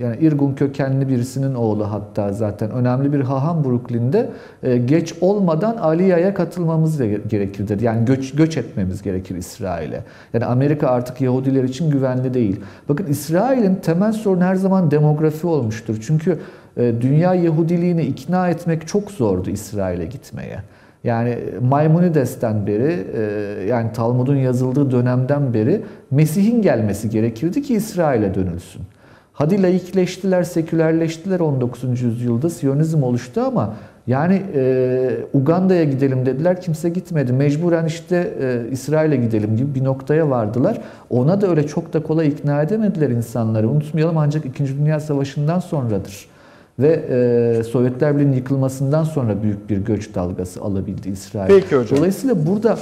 yani 0.00 0.16
İrgun 0.20 0.54
kökenli 0.54 1.08
birisinin 1.08 1.54
oğlu 1.54 1.92
hatta 1.92 2.32
zaten 2.32 2.70
önemli 2.70 3.12
bir 3.12 3.20
haham 3.20 3.64
Brooklyn'de 3.64 4.30
e, 4.62 4.76
geç 4.76 5.14
olmadan 5.20 5.76
Aliyah'a 5.76 6.34
katılmamız 6.34 6.98
gerekir 7.28 7.68
dedi. 7.68 7.84
Yani 7.84 8.04
göç 8.04 8.34
göç 8.34 8.56
etmemiz 8.56 9.02
gerekir 9.02 9.36
İsrail'e. 9.36 10.04
Yani 10.32 10.44
Amerika 10.44 10.88
artık 10.88 11.20
Yahudiler 11.20 11.64
için 11.64 11.90
güvenli 11.90 12.34
değil. 12.34 12.60
Bakın 12.88 13.06
İsrail'in 13.06 13.74
temel 13.74 14.12
sorunu 14.12 14.44
her 14.44 14.54
zaman 14.54 14.90
demografi 14.90 15.46
olmuştur. 15.46 15.96
Çünkü 16.00 16.38
e, 16.76 16.94
dünya 17.00 17.34
Yahudiliğini 17.34 18.02
ikna 18.02 18.48
etmek 18.48 18.88
çok 18.88 19.10
zordu 19.10 19.50
İsrail'e 19.50 20.06
gitmeye. 20.06 20.58
Yani 21.04 21.38
Maimonides'ten 21.60 22.66
beri 22.66 23.06
e, 23.16 23.22
yani 23.68 23.92
Talmud'un 23.92 24.36
yazıldığı 24.36 24.90
dönemden 24.90 25.54
beri 25.54 25.82
Mesih'in 26.10 26.62
gelmesi 26.62 27.10
gerekirdi 27.10 27.62
ki 27.62 27.74
İsrail'e 27.74 28.34
dönülsün. 28.34 28.82
Hadi 29.40 29.62
laikleştiler, 29.62 30.42
sekülerleştiler 30.42 31.40
19. 31.40 32.02
yüzyılda 32.02 32.50
Siyonizm 32.50 33.02
oluştu 33.02 33.40
ama 33.40 33.74
yani 34.06 34.42
e, 34.54 35.10
Uganda'ya 35.32 35.84
gidelim 35.84 36.26
dediler 36.26 36.60
kimse 36.60 36.88
gitmedi. 36.88 37.32
Mecburen 37.32 37.86
işte 37.86 38.34
e, 38.42 38.70
İsrail'e 38.70 39.16
gidelim 39.16 39.56
gibi 39.56 39.74
bir 39.74 39.84
noktaya 39.84 40.30
vardılar. 40.30 40.78
Ona 41.10 41.40
da 41.40 41.48
öyle 41.50 41.66
çok 41.66 41.92
da 41.92 42.02
kolay 42.02 42.28
ikna 42.28 42.62
edemediler 42.62 43.10
insanları. 43.10 43.68
Unutmayalım 43.68 44.18
ancak 44.18 44.44
2. 44.44 44.78
Dünya 44.78 45.00
Savaşı'ndan 45.00 45.58
sonradır. 45.58 46.26
Ve 46.78 46.88
e, 47.58 47.64
Sovyetler 47.64 48.14
Birliği'nin 48.14 48.36
yıkılmasından 48.36 49.04
sonra 49.04 49.42
büyük 49.42 49.70
bir 49.70 49.76
göç 49.76 50.14
dalgası 50.14 50.60
alabildi 50.60 51.08
İsrail. 51.08 51.48
Peki 51.48 51.76
hocam. 51.76 51.98
Dolayısıyla 51.98 52.46
burada 52.46 52.78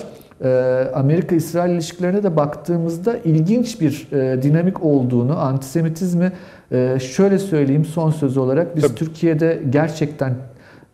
Amerika-İsrail 0.94 1.74
ilişkilerine 1.74 2.22
de 2.22 2.36
baktığımızda 2.36 3.16
ilginç 3.16 3.80
bir 3.80 4.08
e, 4.12 4.42
dinamik 4.42 4.84
olduğunu, 4.84 5.38
antisemitizmi 5.38 6.32
e, 6.72 6.98
şöyle 7.00 7.38
söyleyeyim 7.38 7.84
son 7.84 8.10
söz 8.10 8.36
olarak 8.36 8.76
biz 8.76 8.82
Tabii. 8.82 8.94
Türkiye'de 8.94 9.62
gerçekten 9.70 10.34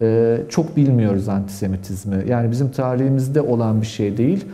e, 0.03 0.39
çok 0.49 0.77
bilmiyoruz 0.77 1.29
antisemitizmi. 1.29 2.25
Yani 2.29 2.51
bizim 2.51 2.71
tarihimizde 2.71 3.41
olan 3.41 3.81
bir 3.81 3.87
şey 3.87 4.17
değil. 4.17 4.45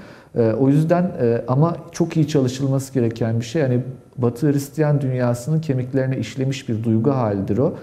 O 0.61 0.69
yüzden 0.69 1.11
ama 1.49 1.77
çok 1.93 2.17
iyi 2.17 2.29
çalışılması 2.29 2.95
gereken 2.95 3.41
bir 3.41 3.45
şey. 3.45 3.63
Yani 3.63 3.81
Batı 4.19 4.53
Hristiyan 4.53 5.01
dünyasının 5.01 5.61
kemiklerine 5.61 6.19
işlemiş 6.19 6.69
bir 6.69 6.85
duygu 6.85 7.11
halidir 7.11 7.59
o. 7.59 7.75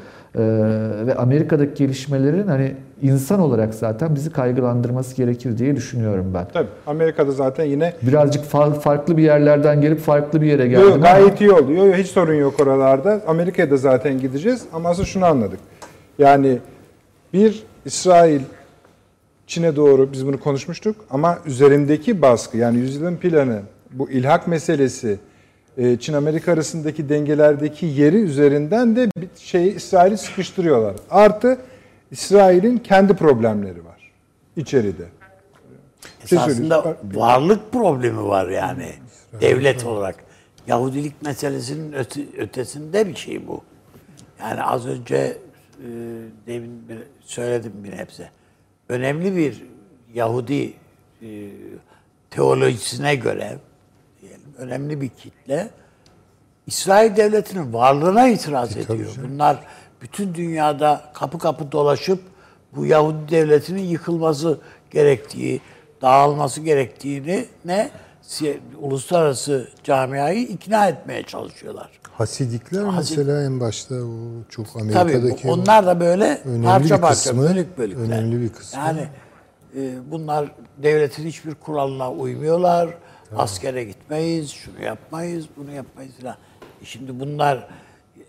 Ve 1.05 1.15
Amerika'daki 1.15 1.73
gelişmelerin 1.73 2.47
hani 2.47 2.75
insan 3.01 3.39
olarak 3.39 3.73
zaten 3.73 4.15
bizi 4.15 4.29
kaygılandırması 4.29 5.15
gerekir 5.15 5.57
diye 5.57 5.75
düşünüyorum 5.75 6.31
ben. 6.33 6.47
Tabii 6.53 6.67
Amerika'da 6.87 7.31
zaten 7.31 7.65
yine 7.65 7.93
Birazcık 8.01 8.45
fa- 8.45 8.73
farklı 8.79 9.17
bir 9.17 9.23
yerlerden 9.23 9.81
gelip 9.81 9.99
farklı 9.99 10.41
bir 10.41 10.47
yere 10.47 10.63
Yo, 10.63 10.69
geldim. 10.69 10.85
yo, 10.87 10.93
ama- 10.93 11.03
gayet 11.03 11.41
iyi 11.41 11.51
oldu. 11.51 11.71
Yo, 11.71 11.85
yo, 11.85 11.93
hiç 11.93 12.07
sorun 12.07 12.33
yok 12.33 12.59
oralarda. 12.59 13.21
Amerika'ya 13.27 13.71
da 13.71 13.77
zaten 13.77 14.19
gideceğiz 14.19 14.61
ama 14.73 14.89
asıl 14.89 15.03
şunu 15.03 15.25
anladık. 15.25 15.59
Yani 16.19 16.57
bir 17.33 17.63
İsrail 17.85 18.41
Çin'e 19.47 19.75
doğru 19.75 20.13
biz 20.13 20.27
bunu 20.27 20.39
konuşmuştuk 20.39 20.95
ama 21.09 21.37
üzerindeki 21.45 22.21
baskı 22.21 22.57
yani 22.57 22.77
yüzyılın 22.77 23.15
planı 23.15 23.59
bu 23.91 24.09
ilhak 24.11 24.47
meselesi 24.47 25.17
e, 25.77 25.97
Çin-Amerika 25.99 26.51
arasındaki 26.51 27.09
dengelerdeki 27.09 27.85
yeri 27.85 28.17
üzerinden 28.17 28.95
de 28.95 29.09
bir 29.17 29.27
şey 29.35 29.67
İsrail'i 29.67 30.17
sıkıştırıyorlar. 30.17 30.93
Artı 31.11 31.57
İsrail'in 32.11 32.77
kendi 32.77 33.13
problemleri 33.13 33.85
var 33.85 34.11
içeride. 34.55 35.05
Şey 36.25 36.37
Esasında 36.37 36.97
varlık 37.13 37.71
problemi 37.71 38.23
var 38.27 38.47
yani 38.49 38.91
devlet 39.41 39.85
olarak. 39.85 40.15
Yahudilik 40.67 41.21
meselesinin 41.21 41.93
öte- 41.93 42.37
ötesinde 42.37 43.07
bir 43.07 43.15
şey 43.15 43.47
bu. 43.47 43.63
Yani 44.39 44.63
az 44.63 44.85
önce 44.85 45.15
e, 45.15 45.37
demin 46.47 46.89
bir- 46.89 47.03
söyledim 47.21 47.73
bir 47.83 47.93
hepsi. 47.93 48.29
Önemli 48.89 49.35
bir 49.35 49.63
Yahudi 50.13 50.73
e, 51.21 51.27
teolojisine 52.29 53.15
göre 53.15 53.57
diyelim 54.21 54.41
önemli 54.57 55.01
bir 55.01 55.09
kitle 55.09 55.69
İsrail 56.67 57.15
devletinin 57.15 57.73
varlığına 57.73 58.27
itiraz 58.27 58.77
ediyor. 58.77 59.09
Bunlar 59.29 59.63
bütün 60.01 60.33
dünyada 60.33 61.01
kapı 61.13 61.39
kapı 61.39 61.71
dolaşıp 61.71 62.19
bu 62.75 62.85
Yahudi 62.85 63.31
devletinin 63.31 63.81
yıkılması 63.83 64.57
gerektiği, 64.91 65.61
dağılması 66.01 66.61
gerektiğini 66.61 67.45
ne 67.65 67.89
uluslararası 68.81 69.67
camiayı 69.83 70.39
ikna 70.47 70.87
etmeye 70.87 71.23
çalışıyorlar. 71.23 71.89
Hasidikler 72.11 72.81
Hasid- 72.83 72.95
mesela 73.17 73.43
en 73.43 73.59
başta 73.59 73.95
o 73.95 74.09
çok 74.49 74.73
Tabii 74.73 74.81
Amerika'daki 74.93 75.47
bu- 75.47 75.51
onlar 75.51 75.85
da 75.85 75.99
böyle 75.99 76.41
parça 76.63 77.01
parça, 77.01 77.13
kısmı, 77.29 77.41
bölük 77.49 77.77
bölükler. 77.77 78.01
önemli 78.03 78.41
bir 78.41 78.49
kısmı. 78.49 78.79
Yani 78.79 79.07
e, 79.77 80.11
bunlar 80.11 80.51
devletin 80.77 81.25
hiçbir 81.25 81.55
kuralına 81.55 82.11
uymuyorlar. 82.11 82.89
Askere 83.37 83.83
gitmeyiz, 83.83 84.49
şunu 84.51 84.83
yapmayız, 84.83 85.45
bunu 85.57 85.71
yapmayız 85.71 86.13
falan. 86.21 86.35
E 86.81 86.85
Şimdi 86.85 87.19
bunlar 87.19 87.67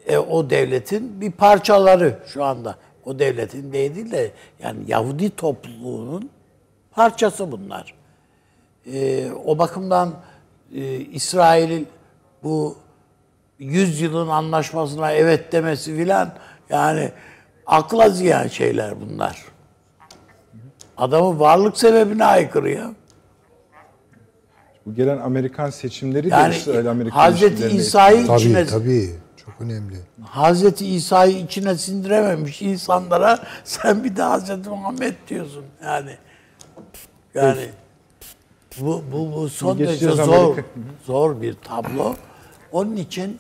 e, 0.09 0.19
o 0.19 0.51
devletin 0.51 1.21
bir 1.21 1.33
parçaları 1.33 2.19
şu 2.27 2.45
anda. 2.45 2.77
O 3.05 3.19
devletin 3.19 3.73
değil 3.73 4.13
de 4.13 4.31
yani 4.63 4.79
Yahudi 4.87 5.31
topluluğunun 5.31 6.31
parçası 6.91 7.53
bunlar. 7.53 7.95
E, 8.93 9.31
o 9.45 9.59
bakımdan 9.59 10.15
e, 10.75 10.97
İsrail'in 10.97 11.89
bu 12.43 12.77
100 13.59 14.01
yılın 14.01 14.29
anlaşmasına 14.29 15.13
evet 15.13 15.53
demesi 15.53 15.97
filan 15.97 16.33
yani 16.71 17.11
akla 17.67 18.09
ziyan 18.09 18.47
şeyler 18.47 19.01
bunlar. 19.01 19.45
Adamın 20.97 21.41
varlık 21.41 21.79
sebebine 21.79 22.25
aykırı 22.25 22.71
ya. 22.71 22.91
Bu 24.87 24.95
gelen 24.95 25.19
Amerikan 25.19 25.71
seçimleri 25.71 26.29
Yani 26.29 26.53
de 26.53 26.57
İsrail 26.57 26.91
Amerika 26.91 27.17
Hazreti 27.17 27.67
İsa'yı 27.67 28.27
tabii 28.27 28.41
içine 28.41 28.67
tabii 28.67 29.11
çok 29.49 29.61
önemli. 29.61 29.97
Hazreti 30.23 30.87
İsa'yı 30.87 31.39
içine 31.39 31.75
sindirememiş 31.77 32.63
insanlara 32.63 33.39
sen 33.65 34.05
bir 34.05 34.17
de 34.17 34.23
Hazreti 34.23 34.69
Muhammed 34.69 35.15
diyorsun 35.29 35.65
yani. 35.85 36.17
Yani 37.35 37.69
bu 38.81 39.05
bu 39.13 39.33
bu 39.33 39.49
son 39.49 39.79
derece 39.79 39.93
Geçeceğiz 39.93 40.17
zor 40.17 40.45
Amerika. 40.53 40.63
zor 41.05 41.43
bir 41.43 41.55
tablo. 41.55 42.15
Onun 42.73 42.97
için 42.97 43.39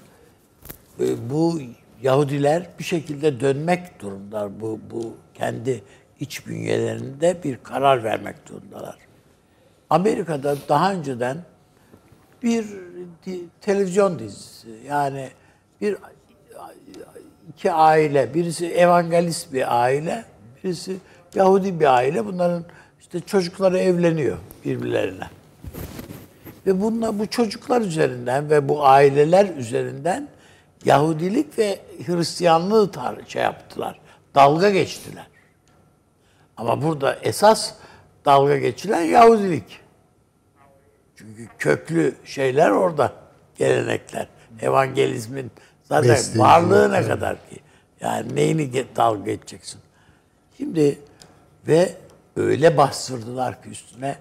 e, 1.01 1.31
bu 1.31 1.61
Yahudiler 2.03 2.67
bir 2.79 2.85
şekilde 2.85 3.41
dönmek 3.41 4.01
durumdalar. 4.01 4.61
Bu, 4.61 4.81
bu 4.91 5.15
kendi 5.35 5.83
iç 6.21 6.47
bünyelerinde 6.47 7.43
bir 7.45 7.57
karar 7.57 8.05
vermek 8.05 8.49
durumdalar. 8.49 8.99
Amerika'da 9.91 10.57
daha 10.69 10.93
önceden 10.93 11.39
bir 12.43 12.67
televizyon 13.61 14.19
dizisi 14.19 14.69
yani 14.89 15.31
bir 15.81 15.97
iki 17.53 17.73
aile 17.73 18.35
birisi 18.35 18.67
evangelist 18.67 19.53
bir 19.53 19.83
aile 19.83 20.25
birisi 20.65 20.97
Yahudi 21.35 21.81
bir 21.81 21.95
aile 21.95 22.27
bunların 22.27 22.65
işte 23.01 23.21
çocukları 23.21 23.79
evleniyor 23.79 24.37
birbirlerine. 24.65 25.27
Ve 26.67 26.81
bunlar 26.81 27.19
bu 27.19 27.27
çocuklar 27.27 27.81
üzerinden 27.81 28.51
ve 28.51 28.69
bu 28.69 28.87
aileler 28.87 29.57
üzerinden 29.57 30.29
Yahudilik 30.85 31.59
ve 31.59 31.79
Hristiyanlığı 32.07 32.85
tar- 32.85 33.29
şey 33.29 33.43
yaptılar. 33.43 34.01
Dalga 34.35 34.71
geçtiler. 34.71 35.27
Ama 36.57 36.83
burada 36.83 37.19
esas 37.23 37.75
dalga 38.25 38.59
geçilen 38.59 39.03
Yahudilik. 39.03 39.81
Çünkü 41.17 41.49
köklü 41.59 42.15
şeyler 42.25 42.71
orada. 42.71 43.13
Gelenekler. 43.57 44.29
Evangelizmin 44.63 45.51
zaten 45.89 46.11
Besleyici, 46.11 46.39
varlığı 46.39 46.93
ne 46.93 47.03
kadar 47.03 47.35
ki. 47.35 47.61
Yani 48.01 48.35
neyini 48.35 48.85
dalga 48.97 49.33
geçeceksin. 49.33 49.81
Şimdi 50.57 50.99
ve 51.69 51.97
öyle 52.37 52.77
bastırdılar 52.77 53.63
ki 53.63 53.69
üstüne 53.69 54.17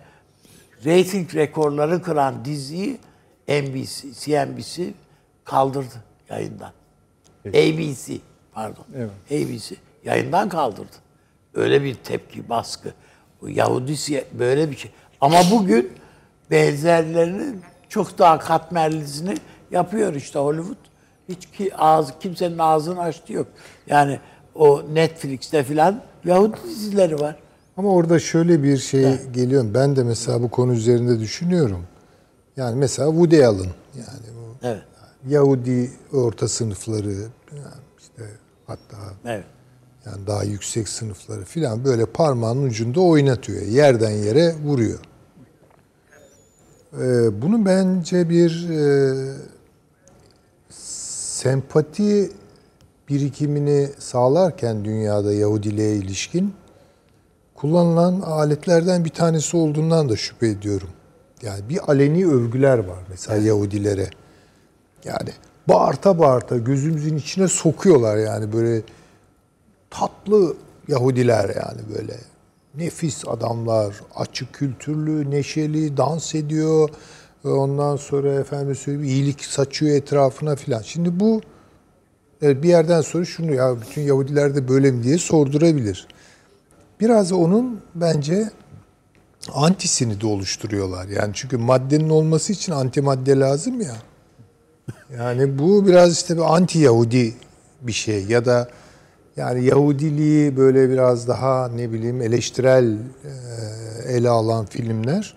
rating 0.85 1.35
rekorları 1.35 2.01
kıran 2.01 2.45
diziyi 2.45 2.99
NBC, 3.47 4.13
CNBC 4.13 4.93
kaldırdı 5.45 6.03
yayından. 6.29 6.71
ABC 7.47 8.17
pardon. 8.53 8.85
Evet. 8.95 9.11
ABC 9.31 9.75
yayından 10.03 10.49
kaldırdı. 10.49 10.95
Öyle 11.53 11.83
bir 11.83 11.95
tepki, 11.95 12.49
baskı. 12.49 12.93
Bu 13.41 13.49
Yahudi 13.49 14.25
böyle 14.31 14.71
bir 14.71 14.77
şey. 14.77 14.91
Ama 15.21 15.41
bugün 15.51 15.91
benzerlerinin 16.51 17.61
çok 17.89 18.19
daha 18.19 18.39
katmerlisini 18.39 19.37
yapıyor 19.71 20.13
işte 20.13 20.39
Hollywood. 20.39 20.86
Hiç 21.29 21.45
ki 21.45 21.75
ağzı 21.75 22.19
kimsenin 22.19 22.57
ağzını 22.57 23.01
açtı 23.01 23.33
yok. 23.33 23.47
Yani 23.87 24.19
o 24.55 24.81
Netflix'te 24.93 25.63
filan 25.63 26.01
Yahudi 26.25 26.57
dizileri 26.69 27.19
var. 27.19 27.35
Ama 27.77 27.89
orada 27.89 28.19
şöyle 28.19 28.63
bir 28.63 28.77
şey 28.77 29.25
geliyor. 29.31 29.65
Ben 29.73 29.95
de 29.95 30.03
mesela 30.03 30.41
bu 30.41 30.49
konu 30.49 30.73
üzerinde 30.73 31.19
düşünüyorum. 31.19 31.83
Yani 32.57 32.75
mesela 32.75 33.09
Woody 33.09 33.45
Allen 33.45 33.69
yani 33.95 34.27
bu 34.35 34.67
Evet. 34.67 34.81
Yahudi 35.29 35.91
orta 36.13 36.47
sınıfları 36.47 37.11
yani 37.11 37.83
işte 37.99 38.23
hatta 38.67 38.97
Evet. 39.25 39.43
yani 40.05 40.27
daha 40.27 40.43
yüksek 40.43 40.89
sınıfları 40.89 41.43
filan 41.45 41.85
böyle 41.85 42.05
parmağının 42.05 42.63
ucunda 42.63 43.01
oynatıyor. 43.01 43.61
Yerden 43.61 44.11
yere 44.11 44.55
vuruyor. 44.63 44.99
Ee, 46.93 47.41
bunu 47.41 47.65
bence 47.65 48.29
bir 48.29 48.69
e, 48.69 49.13
sempati 51.37 52.31
birikimini 53.09 53.89
sağlarken 53.99 54.85
dünyada 54.85 55.33
Yahudiliğe 55.33 55.95
ilişkin 55.95 56.53
kullanılan 57.55 58.21
aletlerden 58.21 59.05
bir 59.05 59.09
tanesi 59.09 59.57
olduğundan 59.57 60.09
da 60.09 60.15
şüphe 60.15 60.47
ediyorum. 60.47 60.89
Yani 61.41 61.69
bir 61.69 61.79
aleni 61.87 62.27
övgüler 62.27 62.77
var 62.77 62.99
mesela 63.09 63.41
Yahudilere. 63.41 64.09
Yani 65.05 65.29
bağırta 65.67 66.19
bağırta 66.19 66.57
gözümüzün 66.57 67.17
içine 67.17 67.47
sokuyorlar 67.47 68.17
yani 68.17 68.53
böyle 68.53 68.81
tatlı 69.89 70.55
Yahudiler 70.87 71.49
yani 71.49 71.81
böyle 71.95 72.17
nefis 72.75 73.27
adamlar, 73.27 73.95
açık 74.15 74.53
kültürlü, 74.53 75.31
neşeli, 75.31 75.97
dans 75.97 76.35
ediyor. 76.35 76.89
Ondan 77.43 77.95
sonra 77.95 78.33
efendim 78.33 78.75
söyleyeyim 78.75 79.09
iyilik 79.09 79.45
saçıyor 79.45 79.95
etrafına 79.95 80.55
filan. 80.55 80.81
Şimdi 80.81 81.19
bu 81.19 81.41
bir 82.41 82.69
yerden 82.69 83.01
sonra 83.01 83.25
şunu 83.25 83.53
ya 83.53 83.81
bütün 83.81 84.01
Yahudiler 84.01 84.55
de 84.55 84.67
böyle 84.67 84.91
mi 84.91 85.03
diye 85.03 85.17
sordurabilir. 85.17 86.07
Biraz 86.99 87.31
onun 87.31 87.81
bence 87.95 88.49
antisini 89.53 90.21
de 90.21 90.27
oluşturuyorlar. 90.27 91.07
Yani 91.07 91.31
çünkü 91.33 91.57
maddenin 91.57 92.09
olması 92.09 92.53
için 92.53 92.71
antimadde 92.71 93.39
lazım 93.39 93.81
ya. 93.81 93.95
Yani 95.17 95.59
bu 95.59 95.87
biraz 95.87 96.13
işte 96.13 96.37
bir 96.37 96.55
anti 96.55 96.79
Yahudi 96.79 97.33
bir 97.81 97.91
şey 97.91 98.25
ya 98.25 98.45
da 98.45 98.69
yani 99.37 99.65
Yahudiliği 99.65 100.57
böyle 100.57 100.89
biraz 100.89 101.27
daha 101.27 101.67
ne 101.67 101.91
bileyim 101.93 102.21
eleştirel 102.21 102.97
ele 104.07 104.29
alan 104.29 104.65
filmler. 104.65 105.35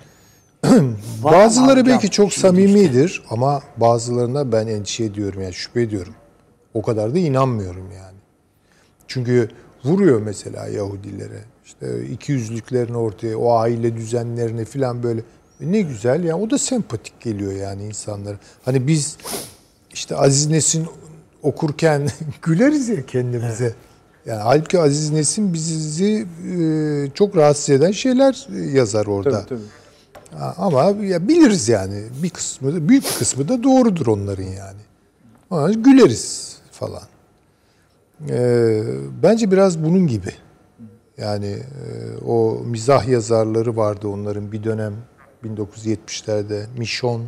Bazıları 1.25 1.87
belki 1.87 2.11
çok 2.11 2.33
samimidir 2.33 3.23
ama 3.31 3.63
bazılarına 3.77 4.53
ben 4.53 4.67
endişe 4.67 5.05
ediyorum 5.05 5.43
yani 5.43 5.55
şüphe 5.55 5.83
ediyorum. 5.83 6.15
O 6.75 6.83
kadar 6.83 7.15
da 7.15 7.19
inanmıyorum 7.19 7.87
yani. 7.97 8.17
Çünkü 9.09 9.49
vuruyor 9.85 10.23
mesela 10.23 10.69
Yahudilere. 10.69 11.45
İşte 11.65 12.07
iki 12.07 12.33
yüzlüklerini 12.33 12.97
ortaya, 12.97 13.39
o 13.39 13.55
aile 13.55 13.97
düzenlerini 13.97 14.65
falan 14.65 15.03
böyle. 15.03 15.21
E 15.61 15.73
Ne 15.73 15.81
güzel 15.81 16.25
ya 16.25 16.39
o 16.39 16.51
da 16.51 16.59
sempatik 16.59 17.21
geliyor 17.21 17.53
yani 17.53 17.85
insanlara. 17.85 18.37
Hani 18.65 18.87
biz 18.87 19.17
işte 19.93 20.17
Aziz 20.17 20.47
Nesin 20.47 20.87
okurken 21.43 22.09
güleriz 22.43 22.89
ya 22.89 23.07
kendimize. 23.07 23.75
Yani 24.27 24.41
halbuki 24.43 24.81
Aziz 24.81 25.11
Nesin 25.11 25.53
bizi 25.53 26.27
e, 26.59 26.61
çok 27.15 27.37
rahatsız 27.37 27.71
eden 27.71 27.91
şeyler 27.91 28.47
yazar 28.73 29.07
orada. 29.07 29.31
Tabii 29.31 29.49
tabii. 29.49 29.80
Ama 30.39 30.83
ya 30.85 31.29
biliriz 31.29 31.69
yani 31.69 32.03
bir 32.23 32.31
kısmı 32.31 32.75
da 32.75 32.89
büyük 32.89 33.05
bir 33.05 33.19
kısmı 33.19 33.49
da 33.49 33.63
doğrudur 33.63 34.07
onların 34.07 34.43
yani. 34.45 34.81
Ama 35.51 35.71
güleriz 35.71 36.57
falan. 36.73 37.03
Ee, 38.31 38.83
bence 39.23 39.51
biraz 39.51 39.85
bunun 39.85 40.07
gibi. 40.07 40.33
Yani 41.17 41.47
e, 41.47 42.17
o 42.25 42.63
mizah 42.65 43.09
yazarları 43.09 43.77
vardı 43.77 44.09
onların 44.09 44.53
bir 44.53 44.65
dönem 44.65 44.95
1970'lerde 45.45 46.65
Michon 46.79 47.23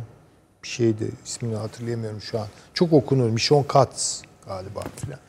bir 0.63 0.67
şeydi 0.67 1.11
ismini 1.25 1.55
hatırlayamıyorum 1.55 2.21
şu 2.21 2.39
an. 2.39 2.47
Çok 2.73 2.93
okunur. 2.93 3.29
Michon 3.29 3.63
Katz 3.63 4.21
galiba 4.47 4.83
filan. 4.95 5.19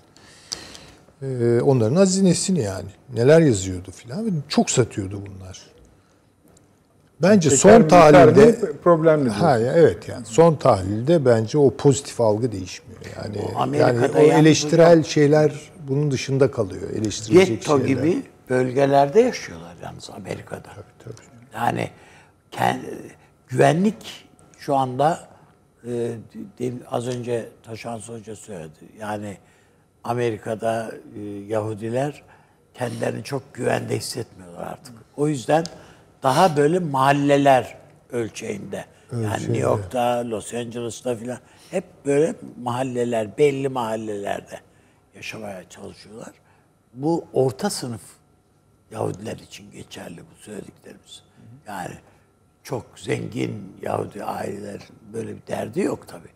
Ee, 1.22 1.60
onların 1.62 1.96
hazinesini 1.96 2.60
yani. 2.60 2.88
Neler 3.14 3.40
yazıyordu 3.40 3.90
filan. 3.90 4.32
Çok 4.48 4.70
satıyordu 4.70 5.22
bunlar. 5.26 5.73
Bence 7.24 7.50
Şeker, 7.50 7.58
son 7.80 7.88
tahlilde 7.88 8.72
problemli. 8.84 9.28
Ha 9.30 9.58
evet 9.58 10.08
yani 10.08 10.26
son 10.26 10.54
tahlilde 10.54 11.24
bence 11.24 11.58
o 11.58 11.76
pozitif 11.76 12.20
algı 12.20 12.52
değişmiyor. 12.52 13.00
Yani 13.16 13.38
O 13.56 13.74
yani 13.74 14.00
o 14.16 14.18
eleştirel 14.18 14.90
hocam- 14.98 15.04
şeyler 15.04 15.52
bunun 15.88 16.10
dışında 16.10 16.50
kalıyor. 16.50 16.90
Eleştirilecek 16.90 17.48
Getto 17.48 17.78
şeyler. 17.78 17.86
gibi 18.02 18.22
bölgelerde 18.50 19.20
yaşıyorlar 19.20 19.74
yalnız 19.82 20.10
Amerika'da. 20.10 20.68
Tabii. 21.04 21.14
Yani 21.54 21.90
kend- 22.52 22.80
güvenlik 23.48 24.26
şu 24.58 24.74
anda 24.76 25.28
e, 25.88 26.10
az 26.90 27.08
önce 27.08 27.48
Taşan 27.62 27.98
Hoca 27.98 28.36
söyledi. 28.36 28.78
Yani 29.00 29.36
Amerika'da 30.04 30.92
e, 31.16 31.20
Yahudiler 31.48 32.22
kendilerini 32.74 33.24
çok 33.24 33.54
güvende 33.54 33.96
hissetmiyorlar 33.96 34.62
artık. 34.62 34.94
O 35.16 35.28
yüzden 35.28 35.64
daha 36.24 36.56
böyle 36.56 36.78
mahalleler 36.78 37.76
ölçeğinde. 38.12 38.84
Yani 39.12 39.42
New 39.42 39.58
York'ta, 39.58 40.30
Los 40.30 40.54
Angeles'ta 40.54 41.16
filan 41.16 41.38
hep 41.70 41.84
böyle 42.06 42.34
mahalleler, 42.62 43.38
belli 43.38 43.68
mahallelerde 43.68 44.60
yaşamaya 45.14 45.68
çalışıyorlar. 45.68 46.32
Bu 46.94 47.24
orta 47.32 47.70
sınıf 47.70 48.00
Yahudiler 48.90 49.36
için 49.36 49.70
geçerli 49.70 50.20
bu 50.20 50.42
söylediklerimiz. 50.42 51.22
Yani 51.66 51.94
çok 52.62 52.86
zengin 52.96 53.76
Yahudi 53.82 54.24
aileler 54.24 54.80
böyle 55.12 55.36
bir 55.36 55.46
derdi 55.46 55.80
yok 55.80 56.08
tabi. 56.08 56.28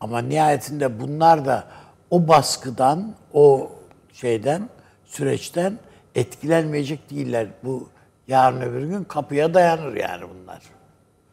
Ama 0.00 0.18
nihayetinde 0.18 1.00
bunlar 1.00 1.46
da 1.46 1.64
o 2.10 2.28
baskıdan, 2.28 3.14
o 3.32 3.72
şeyden, 4.12 4.68
süreçten 5.04 5.78
etkilenmeyecek 6.14 7.10
değiller. 7.10 7.46
Bu 7.64 7.88
yarın 8.28 8.60
öbür 8.60 8.86
gün 8.86 9.04
kapıya 9.04 9.54
dayanır 9.54 9.94
yani 9.96 10.24
bunlar. 10.30 10.62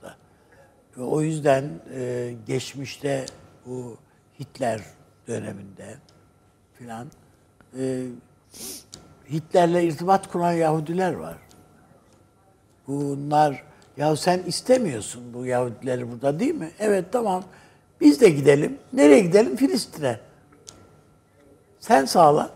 da. 0.04 0.16
Ve 0.98 1.02
o 1.02 1.22
yüzden 1.22 1.70
e, 1.96 2.34
geçmişte 2.48 3.26
bu 3.66 3.98
Hitler 4.40 4.82
döneminde 5.28 5.96
filan 6.74 7.08
e, 7.80 8.06
Hitler'le 9.32 9.84
irtibat 9.84 10.28
kuran 10.28 10.54
Yahudiler 10.54 11.14
var. 11.14 11.38
Bunlar 12.88 13.64
ya 13.98 14.16
sen 14.16 14.44
istemiyorsun 14.44 15.34
bu 15.34 15.46
Yahudileri 15.46 16.12
burada 16.12 16.40
değil 16.40 16.56
mi? 16.56 16.72
Evet 16.80 17.06
tamam. 17.12 17.44
Biz 18.02 18.22
de 18.22 18.30
gidelim. 18.30 18.78
Nereye 18.94 19.20
gidelim? 19.20 19.56
Filistin'e. 19.56 20.20
Sen 21.80 22.06
sağla. 22.06 22.50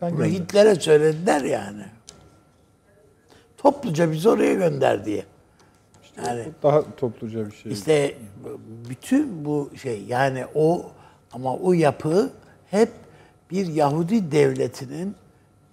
Sen 0.00 0.12
Bunu. 0.12 0.24
Hitler'e 0.24 0.74
söylediler 0.74 1.40
yani. 1.40 1.95
Topluca 3.66 4.12
bizi 4.12 4.28
oraya 4.28 4.54
gönder 4.54 5.04
diye. 5.04 5.24
Yani 6.26 6.42
Daha 6.62 6.82
topluca 6.96 7.46
bir 7.46 7.52
şey. 7.52 7.72
işte 7.72 8.14
bütün 8.88 9.44
bu 9.44 9.70
şey 9.82 10.02
yani 10.08 10.44
o 10.54 10.86
ama 11.32 11.56
o 11.56 11.72
yapı 11.72 12.30
hep 12.70 12.88
bir 13.50 13.66
Yahudi 13.66 14.32
devletinin 14.32 15.14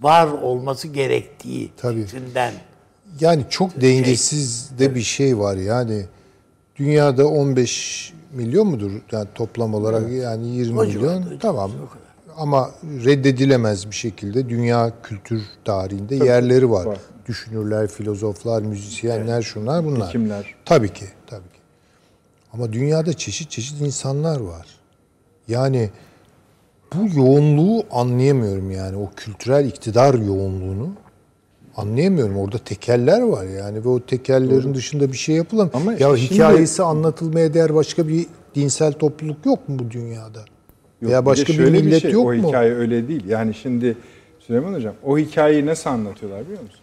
var 0.01 0.27
olması 0.27 0.87
gerektiği 0.87 1.71
Tabii. 1.77 2.03
fikrinden. 2.05 2.53
Yani 3.19 3.43
çok 3.49 3.81
dengesiz 3.81 4.71
de 4.79 4.95
bir 4.95 5.01
şey 5.01 5.39
var 5.39 5.55
yani. 5.55 6.05
Dünyada 6.75 7.27
15 7.27 8.13
milyon 8.33 8.67
mudur 8.67 8.91
yani 9.11 9.27
toplam 9.35 9.73
olarak 9.73 10.11
yani 10.11 10.47
20 10.47 10.79
O 10.79 10.83
milyon 10.83 11.21
civarda, 11.21 11.39
tamam. 11.39 11.71
Ama 12.37 12.71
reddedilemez 12.83 13.89
bir 13.89 13.95
şekilde 13.95 14.49
dünya 14.49 14.91
kültür 15.03 15.41
tarihinde 15.65 16.15
yerleri 16.15 16.71
var. 16.71 16.85
var. 16.85 16.97
Düşünürler, 17.27 17.87
filozoflar, 17.87 18.61
müzisyenler, 18.61 19.41
şunlar 19.41 19.85
bunlar. 19.85 20.07
Hekimler. 20.07 20.55
Tabii 20.65 20.93
ki, 20.93 21.05
tabii 21.27 21.41
ki. 21.41 21.59
Ama 22.53 22.73
dünyada 22.73 23.13
çeşit 23.13 23.51
çeşit 23.51 23.81
insanlar 23.81 24.39
var. 24.39 24.67
Yani 25.47 25.89
bu 26.93 27.19
yoğunluğu 27.19 27.83
anlayamıyorum 27.91 28.71
yani 28.71 28.97
o 28.97 29.09
kültürel 29.15 29.65
iktidar 29.65 30.13
yoğunluğunu 30.13 30.89
anlayamıyorum. 31.77 32.37
Orada 32.37 32.57
tekeller 32.57 33.21
var 33.21 33.45
yani 33.45 33.85
ve 33.85 33.89
o 33.89 33.99
tekellerin 33.99 34.73
dışında 34.73 35.11
bir 35.11 35.17
şey 35.17 35.35
yapılamıyor. 35.35 35.81
Ama 35.81 35.93
ya 35.93 36.17
şimdi- 36.17 36.33
hikayesi 36.33 36.83
anlatılmaya 36.83 37.53
değer 37.53 37.75
başka 37.75 38.07
bir 38.07 38.25
dinsel 38.55 38.93
topluluk 38.93 39.45
yok 39.45 39.69
mu 39.69 39.79
bu 39.79 39.91
dünyada? 39.91 40.39
Yok, 40.39 41.11
Veya 41.11 41.21
bir 41.21 41.25
başka 41.25 41.47
bir 41.47 41.57
şöyle 41.57 41.81
millet 41.81 42.01
şey, 42.01 42.11
yok 42.11 42.25
o 42.25 42.33
mu? 42.33 42.47
hikaye 42.47 42.73
öyle 42.73 43.07
değil. 43.07 43.25
Yani 43.27 43.53
şimdi 43.53 43.97
Süleyman 44.39 44.73
Hocam 44.73 44.93
o 45.03 45.17
hikayeyi 45.17 45.65
nasıl 45.65 45.89
anlatıyorlar 45.89 46.41
biliyor 46.45 46.61
musunuz? 46.61 46.82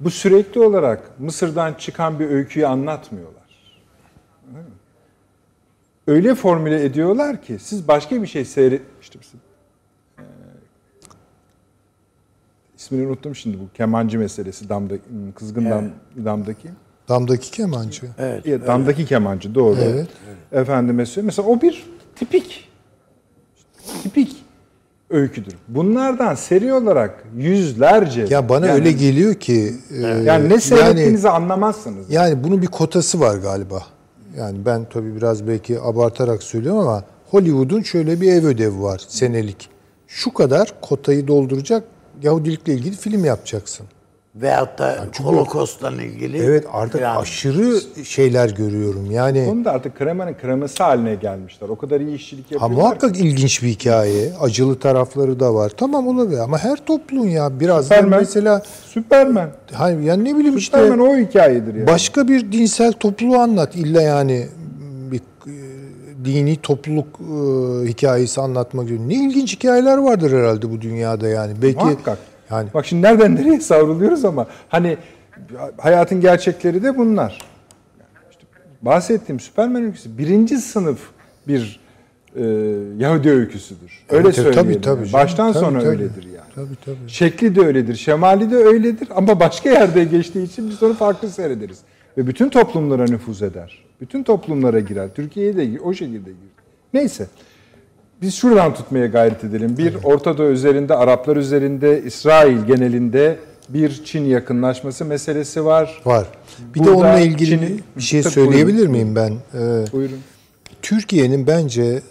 Bu 0.00 0.10
sürekli 0.10 0.60
olarak 0.60 1.20
Mısır'dan 1.20 1.74
çıkan 1.74 2.18
bir 2.18 2.30
öyküyü 2.30 2.66
anlatmıyorlar. 2.66 3.38
Öyle 6.06 6.34
formüle 6.34 6.84
ediyorlar 6.84 7.42
ki 7.42 7.58
siz 7.60 7.88
başka 7.88 8.22
bir 8.22 8.26
şey 8.26 8.44
seyret... 8.44 8.82
İşte 9.00 9.18
mesela, 9.18 9.40
eee, 10.18 10.24
ismini 12.76 13.06
unuttum 13.06 13.34
şimdi 13.34 13.58
bu 13.60 13.62
kemancı 13.74 14.18
meselesi 14.18 14.68
damda 14.68 14.94
kızgın 15.34 15.70
dam, 15.70 15.84
damdaki. 16.24 16.68
Damdaki 17.08 17.50
kemancı. 17.50 18.06
Evet. 18.18 18.46
Ya, 18.46 18.66
damdaki 18.66 19.06
kemancı 19.06 19.54
doğru. 19.54 19.78
Evet. 19.80 20.08
Efendime 20.52 21.06
söyleyeyim. 21.06 21.26
Mesela 21.26 21.48
o 21.48 21.60
bir 21.60 21.86
tipik 22.16 22.68
tipik 24.02 24.37
öyküdür. 25.10 25.54
Bunlardan 25.68 26.34
seri 26.34 26.72
olarak 26.72 27.24
yüzlerce 27.36 28.26
Ya 28.30 28.48
bana 28.48 28.66
yani- 28.66 28.74
öyle 28.74 28.92
geliyor 28.92 29.34
ki 29.34 29.74
e, 29.90 30.06
yani 30.06 30.48
ne 30.48 30.60
seyrettiğinizi 30.60 31.28
anlamazsınız. 31.28 32.06
Yani 32.10 32.44
bunun 32.44 32.62
bir 32.62 32.66
kotası 32.66 33.20
var 33.20 33.36
galiba. 33.36 33.82
Yani 34.36 34.58
ben 34.66 34.86
tabii 34.92 35.16
biraz 35.16 35.48
belki 35.48 35.80
abartarak 35.80 36.42
söylüyorum 36.42 36.80
ama 36.80 37.04
Hollywood'un 37.30 37.82
şöyle 37.82 38.20
bir 38.20 38.32
ev 38.32 38.46
ödevi 38.46 38.82
var 38.82 39.00
senelik. 39.08 39.68
Şu 40.06 40.34
kadar 40.34 40.72
kotayı 40.82 41.28
dolduracak 41.28 41.84
Yahudilikle 42.22 42.74
ilgili 42.74 42.96
film 42.96 43.24
yapacaksın. 43.24 43.86
Veyahut 44.34 44.78
da 44.78 45.06
Holocaust'la 45.22 45.90
ilgili. 45.90 46.38
Evet 46.38 46.64
artık 46.72 47.00
falan. 47.00 47.22
aşırı 47.22 47.80
şeyler 48.04 48.50
görüyorum. 48.50 49.10
Yani 49.10 49.46
Bunu 49.50 49.64
da 49.64 49.72
artık 49.72 49.98
kremanın 49.98 50.34
kreması 50.34 50.82
haline 50.82 51.14
gelmişler. 51.14 51.68
O 51.68 51.76
kadar 51.76 52.00
iyi 52.00 52.14
işçilik 52.16 52.44
ha, 52.50 52.54
yapıyorlar. 52.54 52.76
muhakkak 52.76 53.16
ilginç 53.16 53.62
bir 53.62 53.68
hikaye. 53.68 54.32
Acılı 54.40 54.78
tarafları 54.78 55.40
da 55.40 55.54
var. 55.54 55.72
Tamam 55.76 56.08
olabilir 56.08 56.38
ama 56.38 56.58
her 56.58 56.76
toplum 56.76 57.28
ya 57.28 57.60
biraz 57.60 57.90
da 57.90 57.94
Superman. 57.94 58.20
mesela 58.20 58.62
Superman. 58.84 59.50
hani 59.72 60.04
yani 60.04 60.24
ne 60.24 60.36
bileyim 60.38 60.56
işte 60.56 60.78
Superman 60.78 61.06
o 61.06 61.16
hikayedir 61.16 61.74
yani. 61.74 61.86
Başka 61.86 62.28
bir 62.28 62.52
dinsel 62.52 62.92
topluluğu 62.92 63.38
anlat. 63.38 63.76
İlla 63.76 64.02
yani 64.02 64.46
bir 65.12 65.18
e, 65.18 65.54
dini 66.24 66.56
topluluk 66.56 67.06
e, 67.20 67.88
hikayesi 67.88 68.40
anlatmak 68.40 68.88
gibi. 68.88 69.08
Ne 69.08 69.14
ilginç 69.14 69.54
hikayeler 69.56 69.98
vardır 69.98 70.32
herhalde 70.38 70.70
bu 70.70 70.80
dünyada 70.80 71.28
yani. 71.28 71.52
Belki 71.62 71.84
Muhakkak. 71.84 72.18
Yani 72.50 72.68
Bak 72.74 72.86
şimdi 72.86 73.02
nereden 73.02 73.34
nereye 73.36 73.60
savruluyoruz 73.60 74.24
ama 74.24 74.46
hani 74.68 74.96
hayatın 75.78 76.20
gerçekleri 76.20 76.82
de 76.82 76.96
bunlar. 76.98 77.38
İşte 78.30 78.42
bahsettiğim 78.82 79.40
Süpermen 79.40 79.84
öyküsü 79.84 80.18
birinci 80.18 80.58
sınıf 80.58 80.98
bir 81.48 81.80
e, 82.36 82.42
Yahudi 82.98 83.30
öyküsüdür. 83.30 84.04
Öyle 84.08 84.22
Evet, 84.24 84.34
söyleyelim. 84.34 84.62
tabii, 84.62 84.80
tabii 84.80 85.00
yani. 85.00 85.12
Baştan 85.12 85.52
Tabii, 85.52 85.64
sona 85.64 85.78
tabii. 85.78 85.88
öyledir 85.88 86.24
yani. 86.24 86.48
tabii 86.54 86.76
tabii. 86.84 86.96
Şekli 87.08 87.54
de 87.56 87.60
öyledir, 87.60 87.94
şemali 87.96 88.50
de 88.50 88.56
öyledir 88.56 89.08
ama 89.14 89.40
başka 89.40 89.70
yerde 89.70 90.04
geçtiği 90.04 90.42
için 90.44 90.70
biz 90.70 90.82
onu 90.82 90.94
farklı 90.94 91.28
seyrederiz. 91.28 91.78
Ve 92.18 92.26
bütün 92.26 92.48
toplumlara 92.48 93.04
nüfuz 93.04 93.42
eder. 93.42 93.84
Bütün 94.00 94.22
toplumlara 94.22 94.80
girer. 94.80 95.08
Türkiye'ye 95.14 95.56
de 95.56 95.80
o 95.80 95.92
şekilde 95.94 96.18
girer. 96.18 96.34
Neyse. 96.94 97.26
Biz 98.22 98.34
şuradan 98.34 98.74
tutmaya 98.74 99.06
gayret 99.06 99.44
edelim. 99.44 99.78
Bir 99.78 99.94
Orta 100.04 100.38
Doğu 100.38 100.46
üzerinde, 100.50 100.94
Araplar 100.94 101.36
üzerinde, 101.36 102.02
İsrail 102.02 102.58
genelinde 102.66 103.38
bir 103.68 104.04
Çin 104.04 104.24
yakınlaşması 104.24 105.04
meselesi 105.04 105.64
var. 105.64 106.02
Var. 106.04 106.26
Bir 106.74 106.80
de 106.80 106.84
Burada 106.84 106.96
onunla 106.96 107.20
ilgili 107.20 107.50
Çin'in- 107.50 107.82
bir 107.96 108.02
şey 108.02 108.22
Tabii, 108.22 108.32
söyleyebilir 108.32 108.76
buyurun. 108.76 108.92
miyim 108.92 109.16
ben? 109.16 109.32
Ee, 109.54 109.84
Buyurun. 109.92 110.18
Türkiye'nin 110.82 111.46
bence 111.46 112.02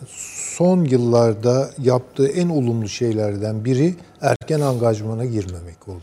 son 0.58 0.84
yıllarda 0.86 1.70
yaptığı 1.84 2.28
en 2.28 2.50
olumlu 2.50 2.90
şeylerden 2.90 3.66
biri 3.66 3.96
erken 4.22 4.60
angajmana 4.62 5.26
girmemek 5.26 5.88
oldu. 5.88 6.02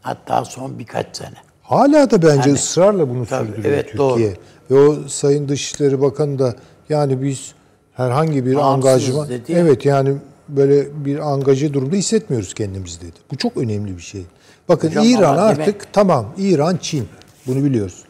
Hatta 0.00 0.44
son 0.44 0.78
birkaç 0.78 1.16
sene. 1.16 1.34
Hala 1.62 2.10
da 2.10 2.22
bence 2.22 2.48
Yani- 2.48 2.52
ısrarla 2.58 3.08
bunu 3.10 3.26
Tabii, 3.26 3.46
sürdürüyor 3.48 3.74
evet, 3.74 3.88
Türkiye. 3.92 4.34
Ve 4.70 4.80
o 4.88 5.08
Sayın 5.08 5.48
Dışişleri 5.48 6.00
Bakanı 6.00 6.38
da 6.38 6.54
yani 6.88 7.22
biz 7.22 7.54
herhangi 7.92 8.46
bir 8.46 8.54
Bağımsız 8.56 8.86
angajman 8.90 9.28
dedi 9.28 9.52
evet 9.52 9.84
yani 9.84 10.16
böyle 10.48 11.04
bir 11.04 11.18
angaje 11.32 11.74
durumda 11.74 11.96
hissetmiyoruz 11.96 12.54
kendimizi 12.54 13.00
dedi. 13.00 13.16
Bu 13.32 13.36
çok 13.36 13.56
önemli 13.56 13.96
bir 13.96 14.02
şey. 14.02 14.22
Bakın 14.68 14.88
Hocam 14.88 15.04
İran 15.04 15.36
artık 15.36 15.66
demek- 15.66 15.92
tamam 15.92 16.34
İran 16.38 16.76
Çin 16.76 17.08
bunu 17.46 17.64
biliyoruz. 17.64 18.04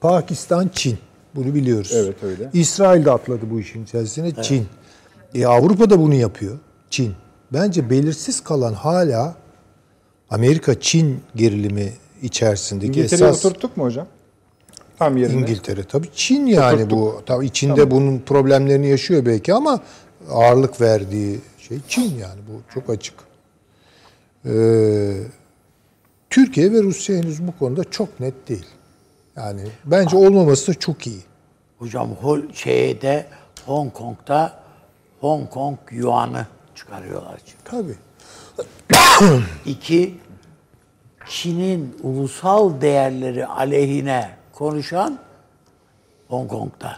Pakistan 0.00 0.68
Çin 0.74 0.98
bunu 1.34 1.54
biliyoruz. 1.54 1.92
Evet, 1.94 2.22
öyle. 2.22 2.50
İsrail 2.52 3.04
de 3.04 3.10
atladı 3.10 3.50
bu 3.50 3.60
işin 3.60 3.84
içerisine 3.84 4.42
Çin. 4.42 4.66
E, 5.34 5.46
Avrupa 5.46 5.90
da 5.90 6.00
bunu 6.00 6.14
yapıyor. 6.14 6.58
Çin. 6.90 7.14
Bence 7.52 7.90
belirsiz 7.90 8.40
kalan 8.40 8.72
hala 8.72 9.34
Amerika 10.30 10.80
Çin 10.80 11.20
gerilimi 11.36 11.92
içerisindeki 12.22 12.86
İngiltere'yi 13.00 13.28
esas 13.30 13.46
oturttuk 13.46 13.76
mu 13.76 13.84
hocam? 13.84 14.06
Tam 14.98 15.16
yerine. 15.16 15.40
İngiltere 15.40 15.84
tabii 15.84 16.08
Çin 16.14 16.46
yani 16.46 16.74
Oturttuk. 16.74 16.90
bu. 16.90 17.22
Tabii 17.26 17.46
içinde 17.46 17.90
bunun 17.90 18.18
problemlerini 18.18 18.88
yaşıyor 18.88 19.26
belki 19.26 19.54
ama 19.54 19.80
ağırlık 20.30 20.80
verdiği 20.80 21.40
şey 21.58 21.78
Çin 21.88 22.02
yani 22.02 22.40
bu 22.48 22.74
çok 22.74 22.90
açık. 22.90 23.14
Ee, 24.46 25.12
Türkiye 26.30 26.72
ve 26.72 26.82
Rusya 26.82 27.16
henüz 27.16 27.46
bu 27.46 27.58
konuda 27.58 27.84
çok 27.84 28.20
net 28.20 28.48
değil. 28.48 28.66
Yani 29.36 29.62
bence 29.84 30.16
olmaması 30.16 30.72
da 30.72 30.78
çok 30.78 31.06
iyi. 31.06 31.20
Hocam 31.78 32.10
Hol 32.10 32.40
şeyde 32.52 33.26
Hong 33.66 33.92
Kong'da 33.92 34.60
Hong 35.20 35.50
Kong 35.50 35.78
yuanı 35.90 36.46
çıkarıyorlar 36.74 37.40
şimdi. 37.44 37.62
Tabii. 37.64 37.96
İki, 39.66 40.14
Çin'in 41.28 41.96
ulusal 42.02 42.80
değerleri 42.80 43.46
aleyhine 43.46 44.30
konuşan 44.56 45.18
Hong 46.28 46.50
Kong'da. 46.50 46.96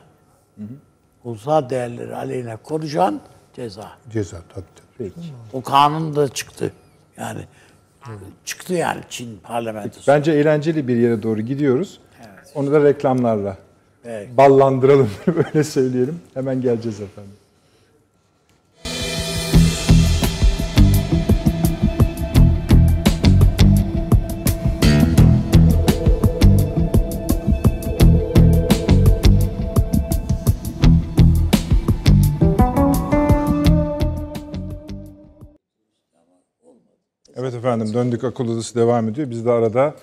Ulusal 1.25 1.71
değerleri 1.71 2.17
aleyhine 2.17 2.57
konuşan 2.57 3.21
ceza. 3.53 3.89
Ceza 4.11 4.37
tabii 4.55 4.65
tabii. 4.77 4.87
Peki. 4.99 5.29
O 5.53 5.63
kanun 5.63 6.17
da 6.17 6.29
çıktı. 6.29 6.73
Yani 7.17 7.41
çıktı 8.45 8.75
yani 8.75 9.01
Çin 9.09 9.39
parlamentosu. 9.43 10.13
Bence 10.13 10.33
eğlenceli 10.33 10.89
bir 10.89 10.97
yere 10.97 11.23
doğru 11.23 11.41
gidiyoruz. 11.41 12.01
Onu 12.55 12.73
da 12.73 12.83
reklamlarla 12.85 13.57
Evet. 14.05 14.37
ballandıralım 14.37 15.11
öyle 15.27 15.65
söyleyelim. 15.65 16.21
Hemen 16.35 16.61
geleceğiz 16.61 17.01
efendim. 17.01 17.33
Evet 37.49 37.59
efendim 37.59 37.95
döndük 37.95 38.25
akıl 38.25 38.49
odası 38.49 38.75
devam 38.75 39.09
ediyor. 39.09 39.31
Biz 39.31 39.47
de 39.47 39.51
arada 39.51 39.95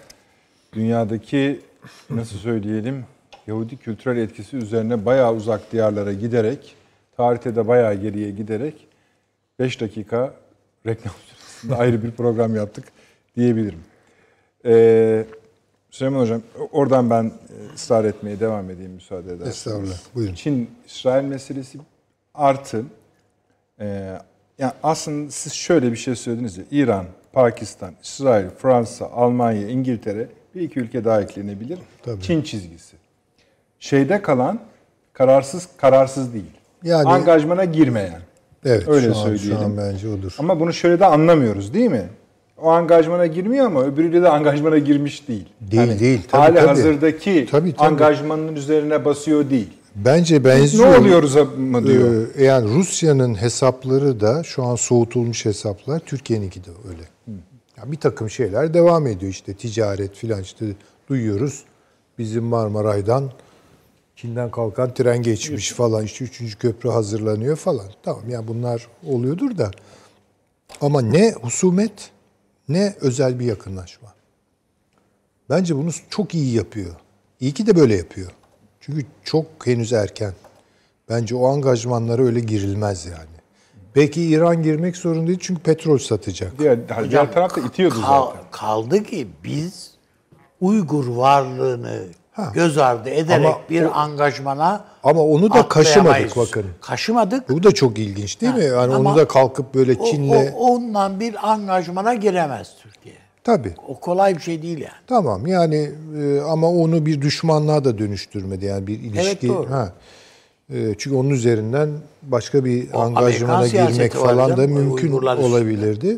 dünyadaki 0.74 1.62
nasıl 2.10 2.38
söyleyelim 2.38 3.06
Yahudi 3.48 3.78
kültürel 3.78 4.18
etkisi 4.18 4.58
üzerine 4.58 5.06
bayağı 5.06 5.36
uzak 5.36 5.72
diyarlara 5.72 6.14
giderek 6.14 6.76
tarihte 7.18 7.56
de 7.56 7.68
bayağı 7.68 7.96
geriye 7.96 8.32
giderek 8.32 8.88
5 9.60 9.82
dakika 9.82 10.34
reklam 10.86 11.14
sırasında 11.30 11.78
ayrı 11.78 12.04
bir 12.04 12.12
program 12.12 12.56
yaptık 12.56 12.86
diyebilirim. 13.36 13.80
Ee, 14.66 15.26
Süleyman 15.92 16.20
Hocam 16.20 16.42
oradan 16.72 17.10
ben 17.10 17.24
e, 17.24 17.76
ısrar 17.76 18.06
etmeye 18.06 18.40
devam 18.40 18.70
edeyim 18.70 18.92
müsaade 18.92 19.28
ederseniz. 19.28 19.48
Estağfurullah, 19.48 20.00
buyurun. 20.16 20.34
Çin-İsrail 20.34 21.26
meselesi 21.26 21.80
artı 22.34 22.86
e, 23.80 24.18
yani 24.60 24.74
aslında 24.84 25.32
siz 25.32 25.54
şöyle 25.54 25.92
bir 25.92 25.98
şey 25.98 26.16
söylediniz 26.16 26.58
ya 26.58 26.64
İran, 26.72 27.06
Pakistan, 27.36 27.94
İsrail, 28.04 28.46
Fransa, 28.58 29.06
Almanya, 29.06 29.70
İngiltere 29.70 30.28
bir 30.56 30.62
iki 30.62 30.80
ülke 30.80 31.06
daha 31.06 31.22
eklenebilir. 31.22 31.80
Tabii. 32.04 32.22
Çin 32.22 32.42
çizgisi. 32.42 32.96
Şeyde 33.80 34.22
kalan 34.22 34.60
kararsız 35.14 35.68
kararsız 35.78 36.34
değil. 36.34 36.52
Yani- 36.84 37.10
Angajmana 37.10 37.66
girmeyen. 37.66 38.22
Evet 38.66 38.88
Öyle 38.88 39.06
şu 39.14 39.20
an, 39.20 39.24
söyleyelim. 39.24 39.58
Şu 39.58 39.66
an 39.66 39.78
bence 39.78 40.10
odur. 40.10 40.36
Ama 40.40 40.60
bunu 40.60 40.74
şöyle 40.74 41.00
de 41.00 41.06
anlamıyoruz 41.06 41.74
değil 41.74 41.92
mi? 41.92 42.04
O 42.58 42.70
angajmana 42.70 43.26
girmiyor 43.26 43.66
ama 43.66 43.84
öbürü 43.84 44.24
de 44.24 44.30
angajmana 44.30 44.78
girmiş 44.78 45.28
değil. 45.28 45.46
Değil, 45.62 46.00
değil. 46.00 46.22
Tabii, 46.28 46.42
hali 46.42 46.56
tabii. 46.56 46.68
hazırdaki 46.68 47.48
Tabii, 47.52 47.76
tabii. 47.76 47.88
angajmanın 47.88 48.56
üzerine 48.56 49.06
basıyor 49.06 49.50
değil. 49.50 49.70
Bence 49.96 50.36
Ne 50.36 50.44
benziyor. 50.44 50.98
oluyoruz 50.98 51.36
mı 51.58 51.88
diyor. 51.88 52.28
Ee, 52.36 52.44
yani 52.44 52.74
Rusya'nın 52.76 53.42
hesapları 53.42 54.20
da 54.20 54.44
şu 54.44 54.64
an 54.64 54.76
soğutulmuş 54.76 55.46
hesaplar. 55.46 56.00
Türkiye'ninki 56.00 56.64
de 56.64 56.70
öyle. 56.90 57.02
Ya 57.78 57.92
bir 57.92 57.98
takım 57.98 58.30
şeyler 58.30 58.74
devam 58.74 59.08
ediyor 59.08 59.32
işte 59.32 59.54
ticaret 59.54 60.16
filan 60.16 60.42
işte 60.42 60.66
duyuyoruz. 61.10 61.64
Bizim 62.18 62.44
Marmaray'dan 62.44 63.32
Çin'den 64.16 64.52
kalkan 64.52 64.94
tren 64.94 65.22
geçmiş 65.22 65.72
falan 65.72 66.04
işte 66.06 66.26
üçüncü 66.26 66.58
köprü 66.58 66.90
hazırlanıyor 66.90 67.56
falan. 67.56 67.86
Tamam 68.04 68.30
ya 68.30 68.48
bunlar 68.48 68.88
oluyordur 69.08 69.58
da 69.58 69.72
ama 70.82 71.02
ne 71.02 71.32
husumet 71.42 72.12
ne 72.70 72.96
özel 73.02 73.40
bir 73.40 73.46
yakınlaşma. 73.46 74.14
Bence 75.50 75.76
bunu 75.76 75.90
çok 76.10 76.36
iyi 76.36 76.56
yapıyor. 76.56 76.96
İyi 77.40 77.52
ki 77.52 77.68
de 77.68 77.76
böyle 77.76 77.96
yapıyor. 77.96 78.32
Çünkü 78.86 79.06
çok 79.24 79.46
henüz 79.68 79.94
erken. 79.94 80.34
Bence 81.10 81.36
o 81.36 81.48
angajmanlara 81.48 82.22
öyle 82.24 82.40
girilmez 82.40 83.06
yani. 83.06 83.36
Belki 83.96 84.22
İran 84.24 84.64
girmek 84.64 84.98
zorunda 84.98 85.28
değil 85.28 85.40
çünkü 85.42 85.62
petrol 85.62 85.98
satacak. 85.98 86.60
Diğer, 86.60 86.80
diğer 87.10 87.34
taraf 87.34 87.56
da 87.56 87.62
itiyordu 87.62 88.02
Kal- 88.02 88.26
zaten. 88.28 88.42
Kaldı 88.52 89.04
ki 89.04 89.28
biz 89.44 89.92
Uygur 90.62 91.08
varlığını 91.08 92.04
Ha. 92.32 92.52
göz 92.54 92.78
ardı 92.78 93.10
ederek 93.10 93.46
Ama 93.46 93.58
bir 93.70 93.84
o- 93.84 93.92
angajmana 93.94 94.86
Ama 95.04 95.22
onu 95.22 95.54
da 95.54 95.68
kaşımadık 95.68 96.38
bakın. 96.38 96.66
Kaşımadık. 96.82 97.50
Bu 97.50 97.64
da 97.64 97.72
çok 97.72 98.00
ilginç 98.00 98.42
değil 98.42 98.52
Ha, 98.52 98.58
mi? 98.58 98.64
Yani 98.66 98.96
ama 98.96 99.10
onu 99.10 99.18
da 99.18 99.28
kalkıp 99.28 99.74
böyle 99.76 99.96
O, 100.00 100.06
Çin'le... 100.06 100.32
o- 100.54 100.74
ondan 100.74 101.20
bir 101.20 101.52
angajmana 101.52 102.14
giremez. 102.14 102.74
Tabii. 103.46 103.74
O 103.88 104.00
kolay 104.00 104.36
bir 104.36 104.42
şey 104.42 104.62
değil 104.62 104.78
yani. 104.78 104.94
Tamam 105.08 105.48
yani 105.48 105.92
e, 106.22 106.40
ama 106.40 106.72
onu 106.72 107.06
bir 107.06 107.22
düşmanlığa 107.22 107.86
da 107.86 107.98
dönüştürmedi 107.98 108.66
yani 108.66 108.88
bir 108.88 109.00
ilişki. 109.00 109.48
doğru. 109.48 109.72
Ha. 109.72 109.94
E, 110.70 110.96
çünkü 110.98 111.16
onun 111.16 111.30
üzerinden 111.30 111.90
başka 112.22 112.66
bir 112.66 112.94
O 112.94 113.00
angajmana 113.00 113.68
girmek 113.68 114.14
falan 114.14 114.58
da 114.58 114.68
mümkün 114.68 115.08
Uygurlar 115.08 115.38
üstünde. 115.38 115.54
olabilirdi. 115.56 116.18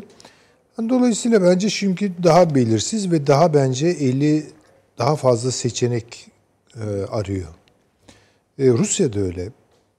Dolayısıyla 0.88 1.42
bence 1.42 1.68
çünkü 1.70 2.12
daha 2.22 2.54
belirsiz 2.54 3.12
ve 3.12 3.26
daha 3.26 3.54
bence 3.54 3.86
eli 3.88 4.46
daha 4.98 5.16
fazla 5.16 5.50
seçenek 5.50 6.30
e, 6.76 6.84
arıyor. 7.10 7.48
E, 8.58 8.68
Rusya 8.68 9.12
da 9.12 9.20
öyle. 9.20 9.48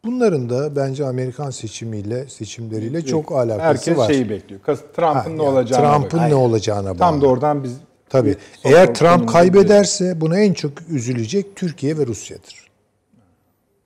Bunların 0.06 0.50
da 0.50 0.76
bence 0.76 1.06
Amerikan 1.06 1.50
seçimiyle 1.50 2.30
seçimleriyle 2.30 3.06
çok 3.06 3.32
alakası 3.32 3.62
Herkes 3.62 3.98
var. 3.98 4.08
şeyi 4.08 4.30
bekliyor. 4.30 4.62
Trump'ın 4.66 5.38
ne 5.38 5.44
yani 5.44 5.54
olacağını 5.54 5.84
Trump'ın 5.84 6.30
ne 6.30 6.36
olacağına 6.36 6.90
bağlı. 6.90 6.98
Tam 6.98 7.22
da 7.22 7.28
oradan 7.28 7.64
biz 7.64 7.78
Tabii. 8.10 8.36
Eğer 8.64 8.96
Trump 8.96 9.30
kaybederse 9.30 10.22
buna 10.22 10.40
en 10.40 10.54
çok 10.54 10.72
üzülecek 10.90 11.56
Türkiye 11.56 11.98
ve 11.98 12.08
Rusya'dır. 12.08 12.70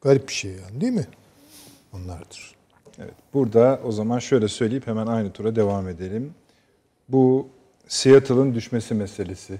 Garip 0.01 0.27
bir 0.27 0.33
şey 0.33 0.51
yani 0.51 0.81
değil 0.81 0.93
mi? 0.93 1.07
Onlardır. 1.93 2.55
Evet, 2.99 3.13
burada 3.33 3.79
o 3.85 3.91
zaman 3.91 4.19
şöyle 4.19 4.47
söyleyip 4.47 4.87
hemen 4.87 5.07
aynı 5.07 5.31
tura 5.31 5.55
devam 5.55 5.87
edelim. 5.87 6.33
Bu 7.09 7.47
Seattle'ın 7.87 8.55
düşmesi 8.55 8.93
meselesi. 8.93 9.59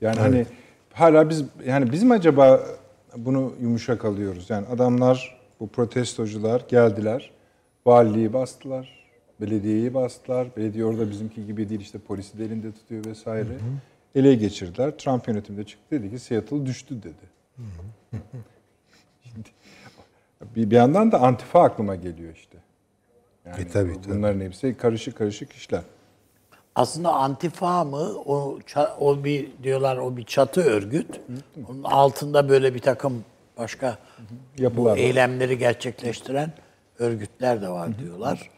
Yani 0.00 0.20
hani 0.20 0.46
hala 0.92 1.28
biz 1.28 1.44
yani 1.66 1.92
biz 1.92 2.02
mi 2.02 2.14
acaba 2.14 2.60
bunu 3.16 3.52
yumuşak 3.60 4.04
alıyoruz? 4.04 4.50
Yani 4.50 4.66
adamlar 4.66 5.37
bu 5.60 5.68
protestocular 5.68 6.62
geldiler. 6.68 7.30
Valiliği 7.86 8.32
bastılar. 8.32 8.98
Belediyeyi 9.40 9.94
bastılar. 9.94 10.48
Belediye 10.56 10.84
orada 10.84 11.10
bizimki 11.10 11.46
gibi 11.46 11.68
değil 11.68 11.80
işte 11.80 11.98
polisi 11.98 12.38
de 12.38 12.44
elinde 12.44 12.72
tutuyor 12.72 13.04
vesaire. 13.04 13.48
Ele 14.14 14.34
geçirdiler. 14.34 14.98
Trump 14.98 15.28
yönetiminde 15.28 15.64
çıktı 15.64 15.84
dedi 15.90 16.10
ki 16.10 16.18
Seattle 16.18 16.66
düştü 16.66 17.02
dedi. 17.02 17.28
Şimdi 19.22 19.48
bir, 20.56 20.70
bir 20.70 20.76
yandan 20.76 21.12
da 21.12 21.20
antifa 21.20 21.62
aklıma 21.62 21.94
geliyor 21.94 22.34
işte. 22.34 22.58
Yani 23.46 23.60
E, 23.62 23.68
tabii, 23.68 23.94
bu- 23.94 24.08
bunların 24.14 24.40
hepsi 24.40 24.76
karışık 24.76 25.16
karışık 25.18 25.52
işler. 25.52 25.82
Aslında 26.74 27.12
antifa 27.12 27.84
mı 27.84 28.12
o 28.26 28.58
o 29.00 29.24
bir 29.24 29.48
diyorlar 29.62 29.96
o 29.96 30.16
bir 30.16 30.22
çatı 30.24 30.60
örgüt. 30.60 31.20
Onun 31.68 31.82
altında 31.82 32.48
böyle 32.48 32.74
bir 32.74 32.78
takım 32.80 33.24
başka 33.58 33.98
bu 34.58 34.62
Yapılar 34.62 34.90
var. 34.90 34.96
eylemleri 34.96 35.58
gerçekleştiren 35.58 36.52
örgütler 36.98 37.62
de 37.62 37.68
var 37.68 37.98
diyorlar. 37.98 38.50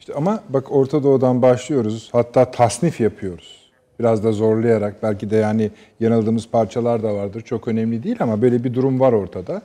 İşte 0.00 0.14
ama 0.14 0.42
bak 0.48 0.72
Orta 0.72 1.02
Doğu'dan 1.02 1.42
başlıyoruz. 1.42 2.08
Hatta 2.12 2.50
tasnif 2.50 3.00
yapıyoruz. 3.00 3.70
Biraz 4.00 4.24
da 4.24 4.32
zorlayarak 4.32 5.02
belki 5.02 5.30
de 5.30 5.36
yani 5.36 5.70
yanıldığımız 6.00 6.48
parçalar 6.48 7.02
da 7.02 7.14
vardır. 7.14 7.40
Çok 7.40 7.68
önemli 7.68 8.02
değil 8.02 8.16
ama 8.20 8.42
böyle 8.42 8.64
bir 8.64 8.74
durum 8.74 9.00
var 9.00 9.12
ortada. 9.12 9.62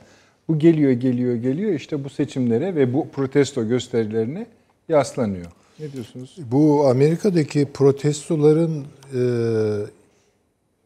Bu 0.48 0.58
geliyor, 0.58 0.92
geliyor, 0.92 1.34
geliyor 1.34 1.72
işte 1.72 2.04
bu 2.04 2.10
seçimlere 2.10 2.74
ve 2.74 2.94
bu 2.94 3.08
protesto 3.08 3.68
gösterilerine 3.68 4.46
yaslanıyor. 4.88 5.46
Ne 5.78 5.92
diyorsunuz? 5.92 6.36
Bu 6.50 6.86
Amerika'daki 6.86 7.68
protestoların 7.74 8.84
e, 9.14 9.22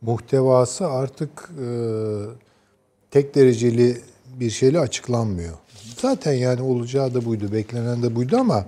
muhtevası 0.02 0.86
artık 0.86 1.51
e, 1.62 1.66
tek 3.11 3.35
dereceli 3.35 4.01
bir 4.41 4.51
şeyle 4.51 4.81
açıklanmıyor. 4.81 5.59
Zaten 5.97 6.33
yani 6.33 6.62
olacağı 6.62 7.15
da 7.15 7.24
buydu, 7.24 7.53
beklenen 7.53 8.03
de 8.03 8.15
buydu 8.15 8.37
ama 8.37 8.66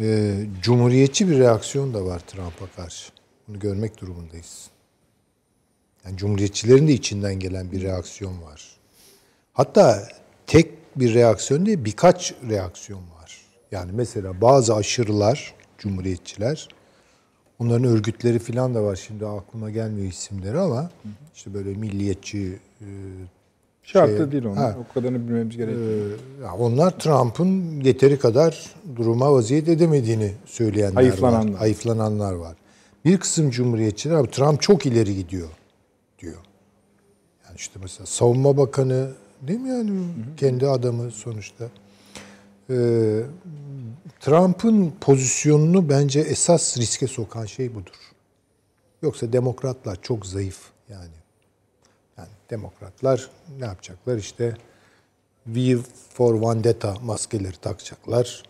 e, 0.00 0.34
cumhuriyetçi 0.62 1.28
bir 1.28 1.38
reaksiyon 1.38 1.94
da 1.94 2.04
var 2.04 2.18
Trump'a 2.18 2.66
karşı. 2.66 3.12
Bunu 3.48 3.58
görmek 3.58 4.00
durumundayız. 4.00 4.70
Yani 6.04 6.16
cumhuriyetçilerin 6.16 6.88
de 6.88 6.92
içinden 6.92 7.34
gelen 7.34 7.72
bir 7.72 7.82
reaksiyon 7.82 8.42
var. 8.42 8.76
Hatta 9.52 10.08
tek 10.46 10.70
bir 10.96 11.14
reaksiyon 11.14 11.66
değil 11.66 11.84
birkaç 11.84 12.34
reaksiyon 12.48 13.00
var. 13.00 13.40
Yani 13.72 13.92
mesela 13.94 14.40
bazı 14.40 14.74
aşırılar, 14.74 15.54
cumhuriyetçiler, 15.78 16.68
onların 17.58 17.84
örgütleri 17.84 18.38
falan 18.38 18.74
da 18.74 18.82
var. 18.82 18.96
Şimdi 18.96 19.26
aklıma 19.26 19.70
gelmiyor 19.70 20.12
isimleri 20.12 20.58
ama 20.58 20.90
işte 21.34 21.54
böyle 21.54 21.74
milliyetçi 21.74 22.58
e, 22.84 22.90
Şartlı 23.82 24.16
Şey- 24.16 24.32
değil 24.32 24.44
onlar. 24.44 24.56
Ha. 24.72 24.76
O 24.90 24.94
kadarını 24.94 25.28
bilmemiz 25.28 25.56
gerekiyor. 25.56 26.18
ya 26.42 26.54
onlar 26.58 26.98
Trump'ın 26.98 27.80
yeteri 27.80 28.18
kadar 28.18 28.74
duruma 28.96 29.32
vaziyet 29.32 29.68
edemediğini 29.68 30.32
söyleyenler 30.46 30.94
Hayıflananlar. 30.94 31.52
var. 31.52 31.58
Hayıflananlar 31.58 32.32
var. 32.32 32.56
Bir 33.04 33.18
kısım 33.18 33.50
cumhuriyetçiler 33.50 34.14
abi 34.14 34.30
Trump 34.30 34.62
çok 34.62 34.86
ileri 34.86 35.16
gidiyor 35.16 35.48
diyor. 36.18 36.38
Yani 37.46 37.56
işte 37.56 37.78
mesela 37.82 38.06
savunma 38.06 38.56
bakanı 38.56 39.10
değil 39.42 39.60
mi 39.60 39.68
yani 39.68 40.00
kendi 40.36 40.66
adamı 40.68 41.10
sonuçta. 41.10 41.64
Ee, 42.70 43.20
Trump'ın 44.20 44.92
pozisyonunu 45.00 45.88
bence 45.88 46.20
esas 46.20 46.78
riske 46.78 47.06
sokan 47.06 47.46
şey 47.46 47.74
budur. 47.74 47.94
Yoksa 49.02 49.32
demokratlar 49.32 49.98
çok 50.02 50.26
zayıf 50.26 50.58
yani. 50.88 51.23
Demokratlar 52.54 53.30
ne 53.58 53.64
yapacaklar 53.64 54.16
işte 54.16 54.56
V 55.46 55.76
for 56.14 56.40
Vendetta 56.40 56.94
maskeleri 57.02 57.56
takacaklar. 57.56 58.42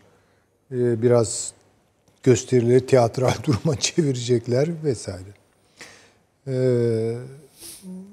Ee, 0.72 1.02
biraz 1.02 1.52
gösterileri 2.22 2.86
tiyatral 2.86 3.32
duruma 3.44 3.76
çevirecekler 3.76 4.84
vesaire. 4.84 5.28
Ee, 6.46 7.16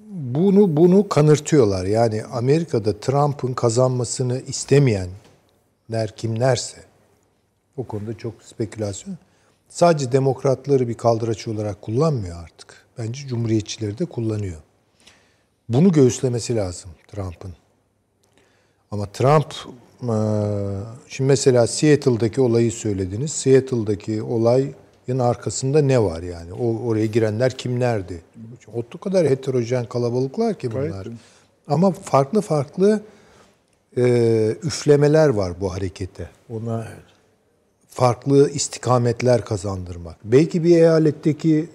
bunu 0.09 0.77
bunu 0.77 1.09
kanırtıyorlar. 1.09 1.85
Yani 1.85 2.23
Amerika'da 2.23 2.99
Trump'ın 2.99 3.53
kazanmasını 3.53 4.41
istemeyenler 4.41 6.15
kimlerse 6.15 6.77
o 7.77 7.83
konuda 7.83 8.17
çok 8.17 8.33
spekülasyon. 8.43 9.17
Sadece 9.69 10.11
demokratları 10.11 10.87
bir 10.87 10.93
kaldıraç 10.93 11.47
olarak 11.47 11.81
kullanmıyor 11.81 12.43
artık. 12.43 12.85
Bence 12.97 13.27
cumhuriyetçileri 13.27 13.97
de 13.97 14.05
kullanıyor. 14.05 14.61
Bunu 15.73 15.91
göğüslemesi 15.91 16.55
lazım 16.55 16.91
Trump'ın. 17.07 17.53
Ama 18.91 19.05
Trump 19.05 19.55
Ee, 20.03 20.07
Şimdi 21.07 21.27
mesela 21.27 21.67
Seattle'daki 21.67 22.41
olayı 22.41 22.71
söylediniz. 22.71 23.31
Seattle'daki 23.31 24.21
olayın 24.23 25.19
arkasında 25.19 25.81
ne 25.81 26.03
var 26.03 26.21
yani? 26.23 26.53
O 26.53 26.87
oraya 26.87 27.05
girenler 27.05 27.57
kimlerdi? 27.57 28.21
O 28.73 28.97
kadar 28.97 29.29
heterojen 29.29 29.85
kalabalıklar 29.85 30.53
ki 30.59 30.71
bunlar. 30.71 31.05
Gayet. 31.05 31.07
Ama 31.67 31.91
farklı 31.91 32.41
farklı 32.41 33.01
e, 33.97 34.03
üflemeler 34.63 35.29
var 35.29 35.61
bu 35.61 35.73
harekete. 35.73 36.29
Ona 36.49 36.87
farklı 37.89 38.49
istikametler 38.49 39.45
kazandırmak. 39.45 40.15
Belki 40.23 40.63
bir 40.63 40.75
eyaletteki 40.75 41.69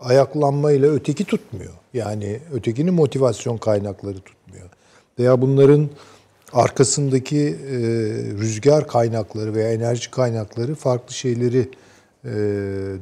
ayaklanmayla 0.00 0.90
öteki 0.90 1.24
tutmuyor. 1.24 1.72
Yani 1.94 2.40
ötekinin 2.52 2.94
motivasyon 2.94 3.58
kaynakları 3.58 4.20
tutmuyor. 4.20 4.68
Veya 5.18 5.42
bunların 5.42 5.90
arkasındaki 6.52 7.38
e, 7.38 7.76
rüzgar 8.40 8.88
kaynakları 8.88 9.54
veya 9.54 9.72
enerji 9.72 10.10
kaynakları 10.10 10.74
farklı 10.74 11.14
şeyleri 11.14 11.68
e, 12.24 12.30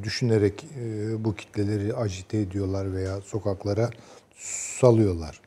düşünerek 0.03 0.65
e, 0.81 1.25
bu 1.25 1.35
kitleleri 1.35 1.97
agite 1.97 2.39
ediyorlar 2.39 2.95
veya 2.95 3.21
sokaklara 3.21 3.91
salıyorlar. 4.79 5.41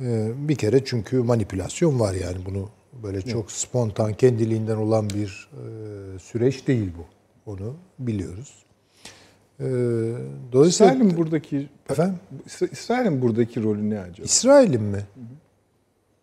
E, 0.00 0.30
bir 0.48 0.54
kere 0.54 0.84
çünkü 0.84 1.18
manipülasyon 1.18 2.00
var 2.00 2.14
yani 2.14 2.38
bunu 2.46 2.68
böyle 3.02 3.22
çok 3.22 3.52
spontan 3.52 4.14
kendiliğinden 4.14 4.76
olan 4.76 5.10
bir 5.10 5.48
e, 5.52 6.18
süreç 6.18 6.66
değil 6.66 6.90
bu. 6.98 7.04
Onu 7.50 7.76
biliyoruz. 7.98 8.64
E, 9.60 9.64
dolayısıyla 10.52 10.92
İsrail'in 10.92 11.16
buradaki 11.16 11.68
Efendim? 11.90 12.18
İsra- 12.48 12.72
İsrail'in 12.72 13.22
buradaki 13.22 13.62
rolü 13.62 13.90
ne 13.90 13.98
acaba? 14.00 14.24
İsrail'in 14.26 14.82
mi? 14.82 15.00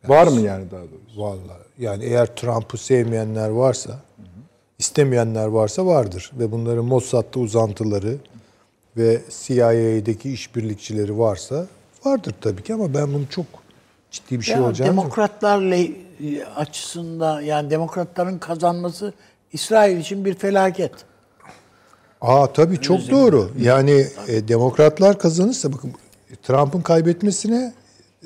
Var 0.08 0.28
mı 0.28 0.40
yani 0.42 0.72
daha 0.72 0.82
doğrusu? 0.82 1.22
Vallahi 1.22 1.62
yani 1.80 2.04
eğer 2.04 2.36
Trump'ı 2.36 2.78
sevmeyenler 2.78 3.50
varsa, 3.50 4.00
istemeyenler 4.80 5.46
varsa 5.48 5.86
vardır 5.86 6.32
ve 6.40 6.52
bunların 6.52 6.86
Mossad'da 6.86 7.40
uzantıları 7.40 8.16
ve 8.98 9.22
CIA'deki 9.30 10.32
işbirlikçileri 10.34 11.20
varsa 11.20 11.68
vardır 12.06 12.34
tabii 12.42 12.64
ki 12.64 12.74
ama 12.74 12.94
ben 12.94 13.14
bunun 13.14 13.26
çok 13.26 13.46
ciddi 14.12 14.40
bir 14.40 14.44
şey 14.46 14.56
Ya 14.56 14.64
olacağını 14.64 14.92
demokratlar 14.92 15.62
le- 15.62 15.92
açısından 16.56 17.42
yani 17.42 17.70
demokratların 17.70 18.38
kazanması 18.38 19.14
İsrail 19.54 19.98
için 19.98 20.26
bir 20.26 20.34
felaket. 20.34 20.92
Aa 22.22 22.54
tabii 22.54 22.82
çok 22.82 23.10
doğru. 23.12 23.52
Yani 23.62 24.06
e, 24.28 24.48
demokratlar 24.48 25.20
kazanırsa 25.20 25.74
bakın 25.74 25.92
Trump'ın 26.44 26.82
kaybetmesine 26.82 27.74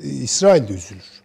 e, 0.04 0.08
İsrail 0.08 0.68
de 0.68 0.72
üzülür. 0.72 1.22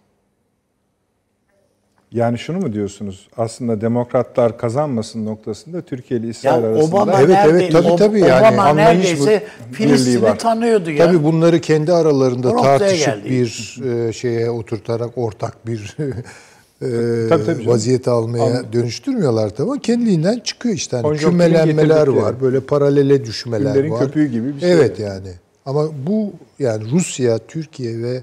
Yani 2.11 2.39
şunu 2.39 2.57
mu 2.57 2.73
diyorsunuz? 2.73 3.27
Aslında 3.37 3.81
demokratlar 3.81 4.57
kazanmasın 4.57 5.25
noktasında 5.25 5.81
Türkiye 5.81 6.19
ile 6.19 6.27
İsrail 6.27 6.63
Ya 6.63 6.69
arasında 6.69 6.95
Obama 6.95 7.19
Evet, 7.19 7.29
nerede, 7.29 7.49
evet, 7.49 7.71
tabii, 7.71 7.87
Ob- 7.87 7.97
tabii 7.97 8.19
yani. 8.19 8.41
Obama 8.47 8.63
Anlayış 8.63 8.87
neredeyse 9.11 9.47
Filistin'i 9.71 10.21
var. 10.21 10.39
tanıyordu 10.39 10.91
ya. 10.91 11.05
Tabii 11.05 11.23
bunları 11.23 11.61
kendi 11.61 11.93
aralarında 11.93 12.49
O 12.51 12.55
noktaya 12.55 12.77
tartışıp 12.79 13.05
geldi. 13.05 13.29
bir 13.29 13.81
e, 14.07 14.13
şeye 14.13 14.49
oturtarak 14.49 15.17
ortak 15.17 15.67
bir 15.67 15.97
e, 16.81 16.87
Tabii, 17.29 17.45
tabii 17.45 17.67
vaziyete 17.67 18.11
almaya 18.11 18.73
dönüştürmüyorlar 18.73 19.49
tabii 19.49 19.71
ama 19.71 19.81
kendiliğinden 19.81 20.39
çıkıyor 20.39 20.75
işte. 20.75 20.97
Hani 20.97 21.17
kümelenmeler 21.17 22.07
var, 22.07 22.41
böyle 22.41 22.59
paralele 22.59 23.25
düşmeler 23.25 23.73
Günlerin 23.73 23.91
var. 23.91 23.99
köpüğü 24.05 24.25
gibi 24.25 24.55
bir 24.55 24.59
şey 24.59 24.71
Evet 24.73 24.99
yani. 24.99 25.13
yani. 25.27 25.33
Ama 25.65 25.87
bu 26.07 26.31
yani 26.59 26.91
Rusya, 26.91 27.37
Türkiye 27.37 28.01
ve 28.03 28.21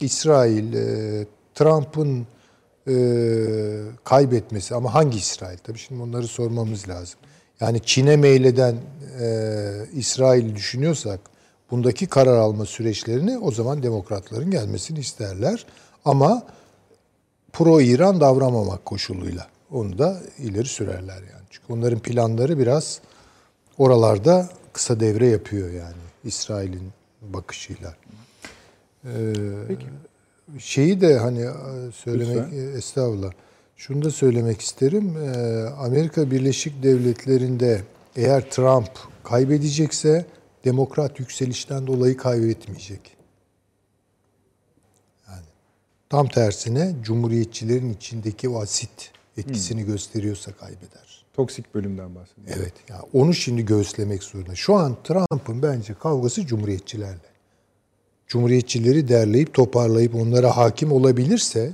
İsrail 0.00 0.72
e, 0.74 1.26
Trump'ın 1.54 2.26
e, 2.88 2.94
kaybetmesi 4.04 4.74
ama 4.74 4.94
hangi 4.94 5.18
İsrail? 5.18 5.58
Tabii 5.58 5.78
şimdi 5.78 6.02
onları 6.02 6.26
sormamız 6.26 6.88
lazım. 6.88 7.18
Yani 7.60 7.80
Çin'e 7.84 8.16
meyleden 8.16 8.74
e, 9.20 9.26
İsrail 9.94 10.54
düşünüyorsak 10.54 11.20
bundaki 11.70 12.06
karar 12.06 12.36
alma 12.36 12.66
süreçlerini 12.66 13.38
o 13.38 13.50
zaman 13.50 13.82
demokratların 13.82 14.50
gelmesini 14.50 14.98
isterler. 14.98 15.66
Ama 16.04 16.42
pro 17.52 17.80
İran 17.80 18.20
davranmamak 18.20 18.84
koşuluyla. 18.84 19.46
Onu 19.70 19.98
da 19.98 20.20
ileri 20.38 20.66
sürerler 20.68 21.16
yani. 21.16 21.42
Çünkü 21.50 21.72
onların 21.72 21.98
planları 21.98 22.58
biraz 22.58 23.00
oralarda 23.78 24.48
kısa 24.72 25.00
devre 25.00 25.26
yapıyor 25.26 25.70
yani 25.70 25.96
İsrail'in 26.24 26.90
bakışıyla. 27.22 27.94
Ee, 29.04 29.32
Şeyi 30.58 31.00
de 31.00 31.18
hani 31.18 31.40
e, 31.42 31.52
söylemek 31.94 32.36
Lütfen. 32.36 32.58
e, 32.58 32.78
estağfurullah. 32.78 33.32
Şunu 33.76 34.04
da 34.04 34.10
söylemek 34.10 34.60
isterim. 34.60 35.16
Ee, 35.16 35.62
Amerika 35.78 36.30
Birleşik 36.30 36.82
Devletleri'nde 36.82 37.82
eğer 38.16 38.50
Trump 38.50 38.90
kaybedecekse 39.24 40.26
demokrat 40.64 41.20
yükselişten 41.20 41.86
dolayı 41.86 42.16
kaybetmeyecek. 42.16 43.16
Yani 45.28 45.44
tam 46.12 46.28
tersine 46.28 46.94
cumhuriyetçilerin 47.02 47.92
içindeki 47.92 48.48
o 48.48 48.60
asit 48.60 49.10
etkisini 49.36 49.84
gösteriyorsa 49.84 50.52
kaybeder. 50.52 51.24
toksik 51.32 51.74
bölümden 51.74 52.14
bahsediyoruz. 52.14 52.54
Evet. 52.62 52.72
Yani 52.88 53.02
onu 53.12 53.34
şimdi 53.34 53.64
göğüslemek 53.64 54.22
zorunda. 54.22 54.54
Şu 54.54 54.74
an 54.74 54.96
Trump'ın 55.04 55.62
bence 55.62 55.94
kavgası 55.94 56.46
cumhuriyetçilerle. 56.46 57.32
Cumhuriyetçileri 58.26 59.08
derleyip 59.08 59.54
toparlayıp 59.54 60.14
onlara 60.14 60.56
hakim 60.56 60.92
olabilirse 60.92 61.70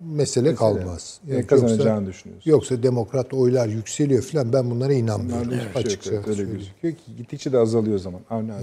mesele 0.00 0.54
kalmaz. 0.54 1.20
Ne 1.26 1.34
Yani 1.34 1.46
kazanacağını 1.46 2.06
düşünüyorsun. 2.06 2.50
Yoksa 2.50 2.82
demokrat 2.82 3.34
oylar 3.34 3.68
yükseliyor 3.68 4.22
falan 4.22 4.52
ben 4.52 4.70
bunlara 4.70 4.92
inanmıyorum. 4.92 5.50
Şey 5.50 5.58
yok. 5.58 5.76
Açıkça 5.76 6.14
Evet, 6.14 6.28
öyle 6.28 6.42
gözüküyor 6.42 6.94
ki 6.94 7.16
gittikçe 7.16 7.52
de 7.52 7.58
azalıyor 7.58 7.96
o 7.96 7.98
zaman. 7.98 8.20
Avni 8.30 8.52
abi. 8.52 8.62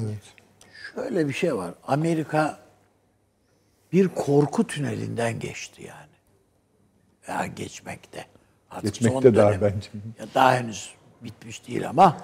Şöyle 0.96 1.28
bir 1.28 1.34
şey 1.34 1.56
var. 1.56 1.74
Amerika 1.88 2.65
bir 3.96 4.08
korku 4.08 4.68
tünelinden 4.68 5.40
geçti 5.40 5.84
yani. 5.84 6.16
Veya 7.28 7.46
geçmekte. 7.46 8.26
Artık 8.72 8.94
Geçmekte 8.94 9.22
son 9.22 9.36
daha 9.36 9.50
dönem. 9.50 9.62
bence. 9.62 9.90
Ya 10.20 10.26
daha 10.36 10.56
henüz 10.56 10.94
bitmiş 11.22 11.68
değil 11.68 11.90
ama 11.90 12.18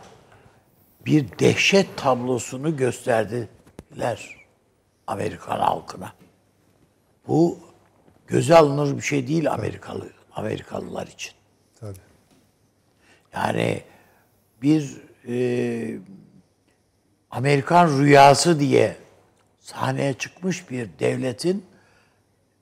bir 1.06 1.39
dehşet 1.39 1.98
tablosunu 1.98 2.77
gösterdiler 2.77 4.38
Amerikan 5.07 5.60
halkına. 5.60 6.14
Bu 7.27 7.60
göze 8.27 8.56
alınır 8.57 8.98
bir 8.98 9.02
şey 9.02 9.27
değil 9.27 9.52
Amerikalı 9.52 10.10
Amerikalılar 10.31 11.07
için. 11.07 11.34
Tabii. 11.80 11.98
Yani 13.34 13.84
bir 14.61 14.98
e, 15.27 15.99
Amerikan 17.31 17.99
rüyası 17.99 18.60
diye 18.60 18.95
sahneye 19.72 20.14
çıkmış 20.14 20.69
bir 20.69 20.89
devletin 20.99 21.65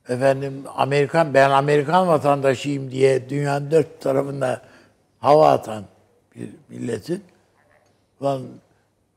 efendim 0.09 0.63
Amerikan 0.75 1.33
ben 1.33 1.49
Amerikan 1.49 2.07
vatandaşıyım 2.07 2.91
diye 2.91 3.29
dünyanın 3.29 3.71
dört 3.71 4.01
tarafında 4.01 4.61
hava 5.19 5.51
atan 5.51 5.83
bir 6.35 6.49
milletin 6.69 7.23
lan 8.23 8.41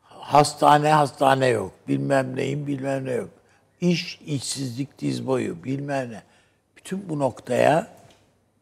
hastane 0.03 0.89
hastane 0.89 1.47
yok. 1.47 1.73
Bilmem 1.89 2.37
neyim 2.37 2.67
bilmem 2.67 3.05
ne 3.05 3.13
yok. 3.13 3.31
İş 3.81 4.21
işsizlik 4.27 4.99
diz 4.99 5.27
boyu 5.27 5.65
bilmem 5.65 6.11
ne. 6.11 6.23
Bütün 6.77 7.09
bu 7.09 7.19
noktaya 7.19 7.87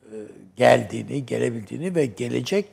e, 0.02 0.16
geldiğini, 0.57 1.27
gelebildiğini 1.27 1.94
ve 1.94 2.07
gelecek 2.07 2.66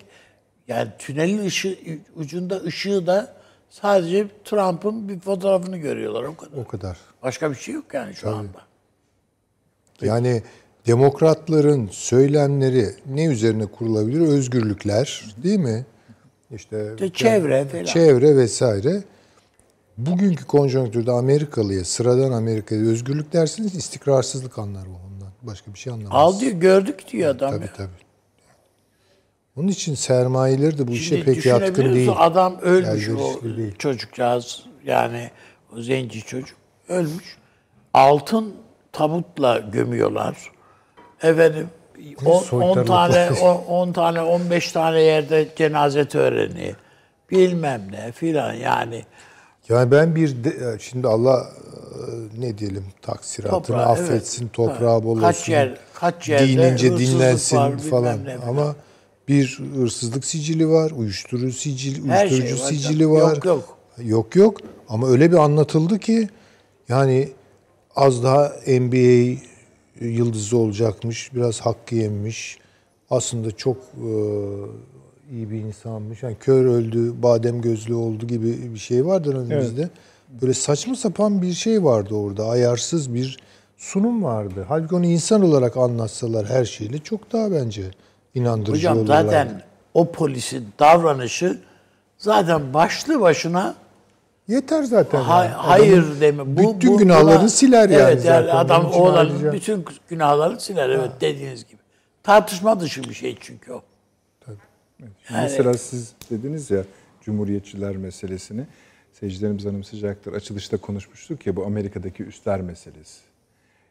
yani 0.67 0.89
tünelin 0.99 1.45
ışığı, 1.45 1.77
ucunda 2.15 2.55
ışığı 2.55 3.07
da 3.07 3.36
sadece 3.69 4.27
Trump'ın 4.45 5.09
bir 5.09 5.19
fotoğrafını 5.19 5.77
görüyorlar 5.77 6.23
o 6.23 6.35
kadar. 6.37 6.57
O 6.57 6.67
kadar. 6.67 6.97
Başka 7.23 7.51
bir 7.51 7.55
şey 7.55 7.75
yok 7.75 7.85
yani 7.93 8.15
şu 8.15 8.29
anda. 8.29 8.61
Yani 10.01 10.43
demokratların 10.87 11.89
söylemleri 11.91 12.85
ne 13.05 13.25
üzerine 13.25 13.65
kurulabilir? 13.65 14.21
Özgürlükler, 14.27 15.35
değil 15.43 15.59
mi? 15.59 15.85
İşte 16.51 16.91
İşte 16.93 17.09
çevre 17.09 17.65
falan. 17.65 17.83
Çevre 17.83 18.37
vesaire. 18.37 19.03
Bugünkü 19.97 20.45
konjonktürde 20.45 21.11
Amerikalıya, 21.11 21.85
sıradan 21.85 22.31
Amerika'ya 22.31 22.81
özgürlük 22.81 23.33
dersiniz 23.33 23.75
istikrarsızlık 23.75 24.59
anlar 24.59 24.85
bu 24.85 25.07
ondan. 25.07 25.31
Başka 25.41 25.73
bir 25.73 25.79
şey 25.79 25.93
anlamaz. 25.93 26.11
Al 26.13 26.39
diyor 26.39 26.51
gördük 26.51 27.03
diyor 27.11 27.35
adam. 27.35 27.51
Tabii 27.51 27.65
ya. 27.65 27.73
tabii. 27.73 28.06
Onun 29.57 29.67
için 29.67 29.95
sermayeleri 29.95 30.77
de 30.77 30.87
bu 30.87 30.91
işe 30.91 31.15
Şimdi 31.15 31.25
pek 31.33 31.45
yatkın 31.45 31.93
değil. 31.93 32.11
Adam 32.17 32.57
ölmüş 32.61 33.09
o 33.09 33.43
değil. 33.43 33.75
çocukcağız 33.77 34.63
yani 34.85 35.29
o 35.77 35.81
zenci 35.81 36.21
çocuk 36.21 36.57
ölmüş. 36.89 37.37
Altın 37.93 38.55
tabutla 38.91 39.57
gömüyorlar. 39.57 40.51
Efendim 41.23 41.67
10 42.25 42.39
soytarılık 42.39 42.87
tane 42.87 43.31
var. 43.31 43.57
10 43.67 43.91
tane 43.91 44.21
15 44.21 44.71
tane 44.71 45.01
yerde 45.01 45.47
cenaze 45.55 46.07
töreni 46.07 46.75
bilmem 47.31 47.81
ne 47.91 48.11
filan 48.11 48.53
yani 48.53 49.03
Yani 49.69 49.91
ben 49.91 50.15
bir 50.15 50.43
de, 50.43 50.79
şimdi 50.79 51.07
Allah 51.07 51.37
e, 51.37 52.41
ne 52.41 52.57
diyelim 52.57 52.85
taksiratını 53.01 53.61
Toprağı, 53.61 53.85
affetsin, 53.85 54.43
evet. 54.43 54.53
toprağı 54.53 55.03
bol 55.03 55.09
olsun. 55.11 55.21
Kaç 55.21 55.49
yer- 55.49 55.77
kaç 55.93 56.29
yerde 56.29 56.47
dinince 56.47 56.97
dinlensin 56.97 57.57
var, 57.57 57.77
falan. 57.77 58.19
Ama 58.47 58.75
bir 59.27 59.59
hırsızlık 59.75 60.25
sicili 60.25 60.69
var, 60.69 60.91
uyuşturucu 60.91 61.51
sicili, 61.57 62.07
Her 62.09 62.27
şey 62.27 62.37
uyuşturucu 62.37 62.63
var 62.63 62.69
sicili 62.69 62.99
canım. 62.99 63.11
var. 63.15 63.35
Yok, 63.35 63.45
yok. 63.45 63.77
Yok 64.03 64.35
yok 64.35 64.57
ama 64.89 65.07
öyle 65.07 65.31
bir 65.31 65.37
anlatıldı 65.37 65.99
ki 65.99 66.29
yani 66.89 67.29
az 67.95 68.23
daha 68.23 68.51
NBA 68.67 69.37
yıldızı 70.01 70.57
olacakmış, 70.57 71.35
biraz 71.35 71.59
hakkı 71.61 71.95
yemiş. 71.95 72.57
Aslında 73.09 73.51
çok 73.51 73.77
e, 73.77 74.09
iyi 75.31 75.51
bir 75.51 75.57
insanmış. 75.59 76.23
Yani 76.23 76.35
kör 76.39 76.65
öldü, 76.65 77.23
badem 77.23 77.61
gözlü 77.61 77.93
oldu 77.93 78.27
gibi 78.27 78.73
bir 78.73 78.79
şey 78.79 79.05
vardır 79.05 79.35
önümüzde. 79.35 79.89
Böyle 80.41 80.53
saçma 80.53 80.95
sapan 80.95 81.41
bir 81.41 81.53
şey 81.53 81.83
vardı 81.83 82.15
orada. 82.15 82.45
Ayarsız 82.45 83.13
bir 83.13 83.37
sunum 83.77 84.23
vardı. 84.23 84.65
Halbuki 84.67 84.95
onu 84.95 85.05
insan 85.05 85.41
olarak 85.43 85.77
anlatsalar 85.77 86.45
her 86.45 86.65
şeyle 86.65 86.97
çok 86.99 87.31
daha 87.33 87.51
bence 87.51 87.83
inandırıcı 88.35 88.71
Hocam 88.71 88.97
olurlardı. 88.97 89.25
zaten 89.31 89.61
o 89.93 90.11
polisin 90.11 90.67
davranışı 90.79 91.57
zaten 92.17 92.73
başlı 92.73 93.21
başına 93.21 93.75
Yeter 94.47 94.83
zaten. 94.83 95.21
ha- 95.21 95.43
yani. 95.45 95.53
hayır 95.53 95.97
Adamın 96.03 96.21
deme. 96.21 96.57
Bu, 96.57 96.75
bütün 96.75 96.93
bu- 96.93 96.97
günahlarını 96.97 97.41
buna- 97.41 97.49
siler 97.49 97.89
yani 97.89 98.03
evet, 98.11 98.21
zaten. 98.21 98.55
adam 98.55 98.81
Onun 98.81 98.89
için 98.91 98.99
oğlanın 98.99 99.17
harcayacak. 99.29 99.53
bütün 99.53 99.85
günahlarını 100.09 100.59
siler 100.59 100.89
evet 100.89 101.11
dediğiniz 101.21 101.67
gibi. 101.67 101.77
Tartışma 102.23 102.79
dışı 102.79 103.03
bir 103.03 103.13
şey 103.13 103.37
çünkü 103.39 103.71
o. 103.73 103.81
Mesela 105.31 105.73
siz 105.73 106.13
dediniz 106.31 106.71
ya 106.71 106.83
Cumhuriyetçiler 107.21 107.97
meselesini. 107.97 108.61
Seyircilerimiz 109.13 109.65
anımsayacaktır. 109.65 110.33
Açılışta 110.33 110.77
konuşmuştuk 110.77 111.47
ya 111.47 111.55
bu 111.55 111.65
Amerika'daki 111.65 112.23
üsler 112.23 112.61
meselesi. 112.61 113.19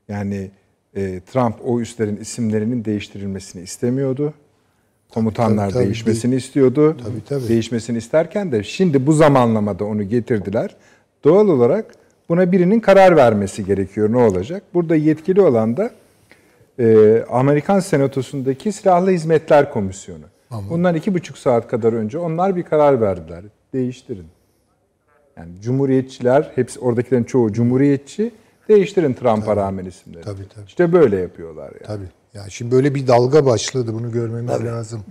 Yani 0.09 0.51
e, 0.97 1.21
Trump 1.21 1.55
o 1.65 1.81
üslerin 1.81 2.17
isimlerinin 2.17 2.85
değiştirilmesini 2.85 3.63
istemiyordu. 3.63 4.35
Komutanlar 5.09 5.65
tabii, 5.65 5.73
tabii. 5.73 5.85
değişmesini 5.85 6.35
istiyordu. 6.35 6.97
Tabii, 7.05 7.25
tabii. 7.29 7.49
Değişmesini 7.49 7.99
isterken 7.99 8.53
de 8.53 8.63
şimdi 8.63 9.07
bu 9.07 9.13
zamanlamada 9.13 9.85
onu 9.85 10.03
getirdiler. 10.03 10.77
Doğal 11.25 11.49
olarak 11.49 11.95
buna 12.29 12.53
birinin 12.53 12.81
karar 12.81 13.17
vermesi 13.17 13.65
gerekiyor. 13.65 14.13
Ne 14.13 14.17
olacak? 14.17 14.63
Burada 14.75 14.97
yetkili 14.97 15.41
olan 15.41 15.77
da 15.77 15.91
e, 16.79 17.25
Amerikan 17.31 17.81
Senatosu'ndaki 17.81 18.73
Silahlı 18.73 19.11
Hizmetler 19.11 19.73
Komisyonu. 19.73 20.25
Bundan 20.71 20.95
iki 20.95 21.15
buçuk 21.15 21.39
saat 21.39 21.69
kadar 21.69 21.93
önce 21.93 22.19
onlar 22.19 22.57
bir 22.57 22.63
karar 22.63 23.01
verdiler. 23.01 23.45
Değiştirin. 23.73 24.27
Yani 25.37 25.51
Cumhuriyetçiler, 25.61 26.53
hepsi 26.55 26.81
oradakilerin 26.81 27.25
çoğu 27.25 27.53
Cumhuriyetçi. 27.53 28.33
Değiştirin 28.69 29.15
Trump'a 29.15 29.57
rağmen 29.57 29.85
isimleri. 29.85 30.23
Tabii, 30.23 30.49
tabii. 30.55 30.67
İşte 30.67 30.93
böyle 30.93 31.17
yapıyorlar 31.17 31.73
yani. 31.73 31.87
Tabii. 31.87 32.09
Yani 32.35 32.51
şimdi 32.51 32.73
böyle 32.73 32.95
bir 32.95 33.07
dalga 33.07 33.47
başladı. 33.47 33.95
Bunu 33.95 34.13
görmemiz 34.13 34.65
lazım. 34.65 35.05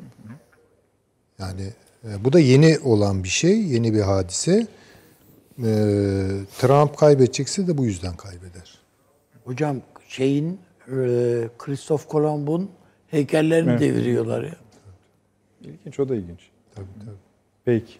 Yani 1.39 1.69
e, 2.03 2.25
bu 2.25 2.33
da 2.33 2.39
yeni 2.39 2.79
olan 2.83 3.23
bir 3.23 3.29
şey, 3.29 3.61
yeni 3.61 3.93
bir 3.93 4.01
hadise. 4.01 4.67
E, 5.59 5.71
Trump 6.59 6.97
kaybedecekse 6.97 7.67
de 7.67 7.77
bu 7.77 7.85
yüzden 7.85 8.15
kaybeder. 8.15 8.79
Hocam 9.45 9.81
şeyin 10.07 10.59
e, 10.87 10.97
Christoph 11.57 12.07
Kolomb'un 12.07 12.69
heykellerini 13.07 13.79
deviriyorlar 13.79 14.43
ya. 14.43 14.55
İlginç, 15.61 15.99
o 15.99 16.09
da 16.09 16.15
ilginç. 16.15 16.39
Tabii 16.75 16.85
tabii. 17.05 17.15
Peki. 17.65 17.93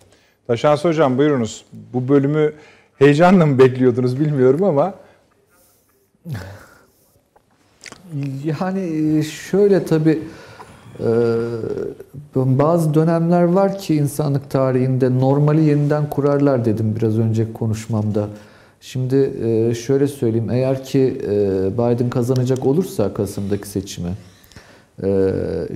Taşans 0.48 0.84
Hocam 0.84 1.18
buyurunuz. 1.18 1.65
Bu 1.94 2.07
bölümü 2.07 2.53
heyecanla 2.95 3.45
mı 3.45 3.60
bekliyordunuz 3.60 4.19
bilmiyorum 4.19 4.64
ama 4.64 4.95
Yani 8.43 8.80
e, 9.19 9.23
şöyle 9.23 9.85
tabii 9.85 10.19
e, 10.99 11.06
bazı 12.35 12.93
dönemler 12.93 13.43
var 13.43 13.77
ki 13.77 13.95
insanlık 13.95 14.49
tarihinde 14.49 15.19
normali 15.19 15.64
yeniden 15.64 16.10
kurarlar 16.10 16.65
dedim 16.65 16.95
biraz 16.95 17.19
önce 17.19 17.53
konuşmamda. 17.53 18.27
Şimdi 18.81 19.31
e, 19.43 19.76
şöyle 19.76 20.07
söyleyeyim 20.07 20.49
eğer 20.49 20.84
ki 20.84 21.18
Biden 21.73 22.10
kazanacak 22.10 22.65
olursa 22.65 23.14
Kasım'daki 23.14 23.68
seçimi 23.68 24.10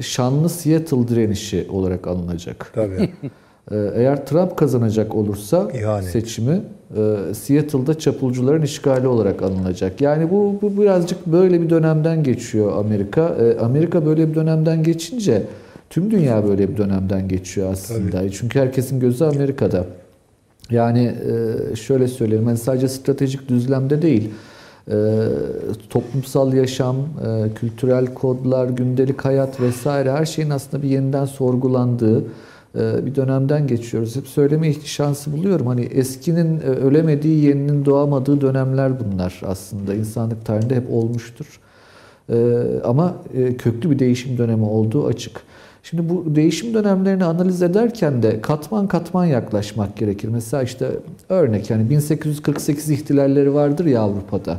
şanlı 0.02 0.50
Seattle 0.50 1.08
direnişi 1.08 1.68
olarak 1.72 2.08
alınacak. 2.08 2.72
Tabii. 2.76 3.14
Ee, 3.72 3.92
Eğer 3.96 4.26
Trump 4.26 4.58
kazanacak 4.58 5.16
olursa 5.16 5.68
İhanet. 5.74 6.10
seçimi 6.10 6.62
e, 6.98 7.34
Seattle'da 7.34 8.00
çapulcuların 8.00 8.62
işgali 8.62 9.08
olarak 9.08 9.42
alınacak. 9.42 10.02
Yani 10.02 10.32
bu, 10.32 10.56
bu 10.62 10.82
birazcık 10.82 11.26
böyle 11.26 11.62
bir 11.62 11.70
dönemden 11.70 12.24
geçiyor 12.24 12.78
Amerika. 12.78 13.22
E, 13.22 13.60
Amerika 13.60 14.06
böyle 14.06 14.30
bir 14.30 14.36
dönemden 14.36 14.84
geçince 14.84 15.44
tüm 15.90 16.12
dünya 16.12 16.48
böyle 16.48 16.70
bir 16.70 16.78
dönemden 16.78 17.28
geçiyor 17.28 17.72
aslında. 17.72 18.30
Çünkü 18.32 18.60
herkesin 18.60 19.00
gözü 19.00 19.24
Amerika'da. 19.24 19.86
Yani 20.72 21.16
e, 21.72 21.76
şöyle 21.76 22.08
söyleyeyim, 22.08 22.46
hani 22.46 22.58
sadece 22.58 22.88
stratejik 22.88 23.50
düzlemde 23.50 24.02
değil, 24.02 24.30
toplumsal 25.90 26.54
yaşam, 26.54 26.96
kültürel 27.56 28.14
kodlar, 28.14 28.70
gündelik 28.70 29.26
hayat 29.26 29.62
vesaire 29.62 30.12
her 30.12 30.26
şeyin 30.26 30.50
aslında 30.50 30.84
bir 30.84 30.90
yeniden 30.90 31.26
sorgulandığı 31.26 32.24
bir 32.76 33.16
dönemden 33.16 33.68
geçiyoruz. 33.68 34.16
Hep 34.16 34.28
söyleme 34.28 34.74
şansı 34.74 35.32
buluyorum. 35.32 35.68
Hani 35.68 35.82
eskinin 35.82 36.60
e, 36.60 36.64
ölemediği, 36.64 37.46
yeninin 37.46 37.86
doğamadığı 37.86 38.42
dönemler 38.42 38.92
bunlar 39.00 39.42
aslında. 39.46 39.94
insanlık 39.94 40.46
tarihinde 40.46 40.76
hep 40.76 40.92
olmuştur. 40.92 41.60
Ee, 42.30 42.58
ama 42.84 43.16
e, 43.34 43.58
köklü 43.58 43.92
bir 43.92 44.00
değişim 44.00 44.38
dönemi 44.38 44.66
olduğu 44.66 45.08
açık. 45.08 45.42
Şimdi 45.84 46.10
bu 46.10 46.36
değişim 46.36 46.74
dönemlerini 46.74 47.26
analiz 47.26 47.62
ederken 47.62 48.24
de 48.24 48.42
katman 48.42 48.88
katman 48.88 49.26
yaklaşmak 49.26 49.98
gerekir. 49.98 50.30
Mesela 50.30 50.64
işte 50.64 50.92
örnek 51.30 51.70
yani 51.70 51.90
1848 51.90 52.90
ihtilalleri 52.90 53.54
vardır 53.54 53.86
ya 53.86 54.02
Avrupa'da. 54.02 54.58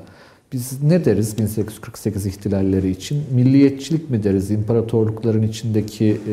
Biz 0.52 0.82
ne 0.82 1.04
deriz 1.04 1.38
1848 1.38 2.26
ihtilalleri 2.26 2.90
için? 2.90 3.22
Milliyetçilik 3.34 4.10
mi 4.10 4.22
deriz? 4.22 4.50
İmparatorlukların 4.50 5.42
içindeki 5.42 6.20
e, 6.28 6.32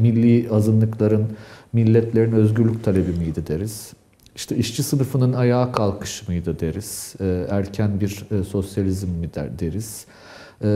milli 0.00 0.50
azınlıkların, 0.50 1.26
milletlerin 1.72 2.32
özgürlük 2.32 2.84
talebi 2.84 3.12
miydi 3.12 3.46
deriz? 3.48 3.92
İşte 4.36 4.56
işçi 4.56 4.82
sınıfının 4.82 5.32
ayağa 5.32 5.72
kalkışı 5.72 6.24
mıydı 6.30 6.60
deriz? 6.60 7.14
E, 7.20 7.46
erken 7.50 8.00
bir 8.00 8.26
e, 8.30 8.44
sosyalizm 8.44 9.08
mi 9.08 9.34
der, 9.34 9.58
deriz? 9.58 10.06
E, 10.60 10.68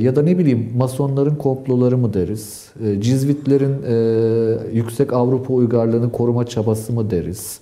ya 0.00 0.16
da 0.16 0.22
ne 0.22 0.38
bileyim 0.38 0.72
masonların 0.76 1.36
komploları 1.36 1.98
mı 1.98 2.14
deriz? 2.14 2.66
E, 2.84 3.00
Cizvitlerin 3.00 3.76
e, 3.82 4.76
yüksek 4.76 5.12
Avrupa 5.12 5.54
uygarlığını 5.54 6.12
koruma 6.12 6.46
çabası 6.46 6.92
mı 6.92 7.10
deriz? 7.10 7.58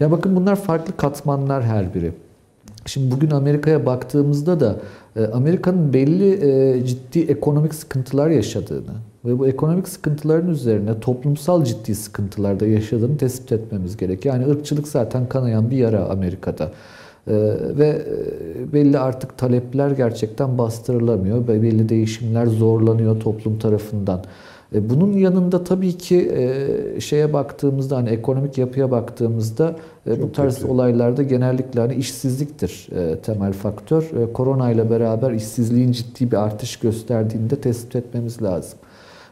Ya 0.00 0.10
bakın 0.10 0.36
bunlar 0.36 0.56
farklı 0.56 0.96
katmanlar 0.96 1.64
her 1.64 1.94
biri. 1.94 2.12
Şimdi 2.86 3.10
bugün 3.10 3.30
Amerika'ya 3.30 3.86
baktığımızda 3.86 4.60
da 4.60 4.76
e, 5.16 5.24
Amerika'nın 5.26 5.92
belli 5.92 6.32
e, 6.32 6.86
ciddi 6.86 7.20
ekonomik 7.20 7.74
sıkıntılar 7.74 8.30
yaşadığını 8.30 8.94
ve 9.24 9.38
bu 9.38 9.46
ekonomik 9.46 9.88
sıkıntıların 9.88 10.50
üzerine 10.50 11.00
toplumsal 11.00 11.64
ciddi 11.64 11.94
sıkıntılar 11.94 12.60
da 12.60 12.66
yaşadığını 12.66 13.16
tespit 13.16 13.52
etmemiz 13.52 13.96
gerek. 13.96 14.24
Yani 14.24 14.46
ırkçılık 14.46 14.88
zaten 14.88 15.28
kanayan 15.28 15.70
bir 15.70 15.76
yara 15.76 16.04
Amerika'da. 16.04 16.64
E, 17.26 17.34
ve 17.78 18.06
belli 18.72 18.98
artık 18.98 19.38
talepler 19.38 19.90
gerçekten 19.90 20.58
bastırılamıyor 20.58 21.48
ve 21.48 21.62
belli 21.62 21.88
değişimler 21.88 22.46
zorlanıyor 22.46 23.20
toplum 23.20 23.58
tarafından. 23.58 24.20
E, 24.74 24.90
Bunun 24.90 25.12
yanında 25.12 25.64
tabii 25.64 25.98
ki 25.98 26.32
e, 26.36 27.00
şeye 27.00 27.32
baktığımızda 27.32 27.96
hani 27.96 28.08
ekonomik 28.08 28.58
yapıya 28.58 28.90
baktığımızda 28.90 29.76
e, 30.06 30.22
bu 30.22 30.32
tarz 30.32 30.64
olaylarda 30.64 31.22
genellikle 31.22 31.80
hani 31.80 31.94
işsizliktir 31.94 32.88
temel 33.22 33.52
faktör. 33.52 34.10
Korona 34.34 34.70
ile 34.70 34.90
beraber 34.90 35.30
işsizliğin 35.30 35.92
ciddi 35.92 36.30
bir 36.30 36.36
artış 36.36 36.76
gösterdiğini 36.76 37.50
de 37.50 37.56
tespit 37.56 37.96
etmemiz 37.96 38.42
lazım. 38.42 38.78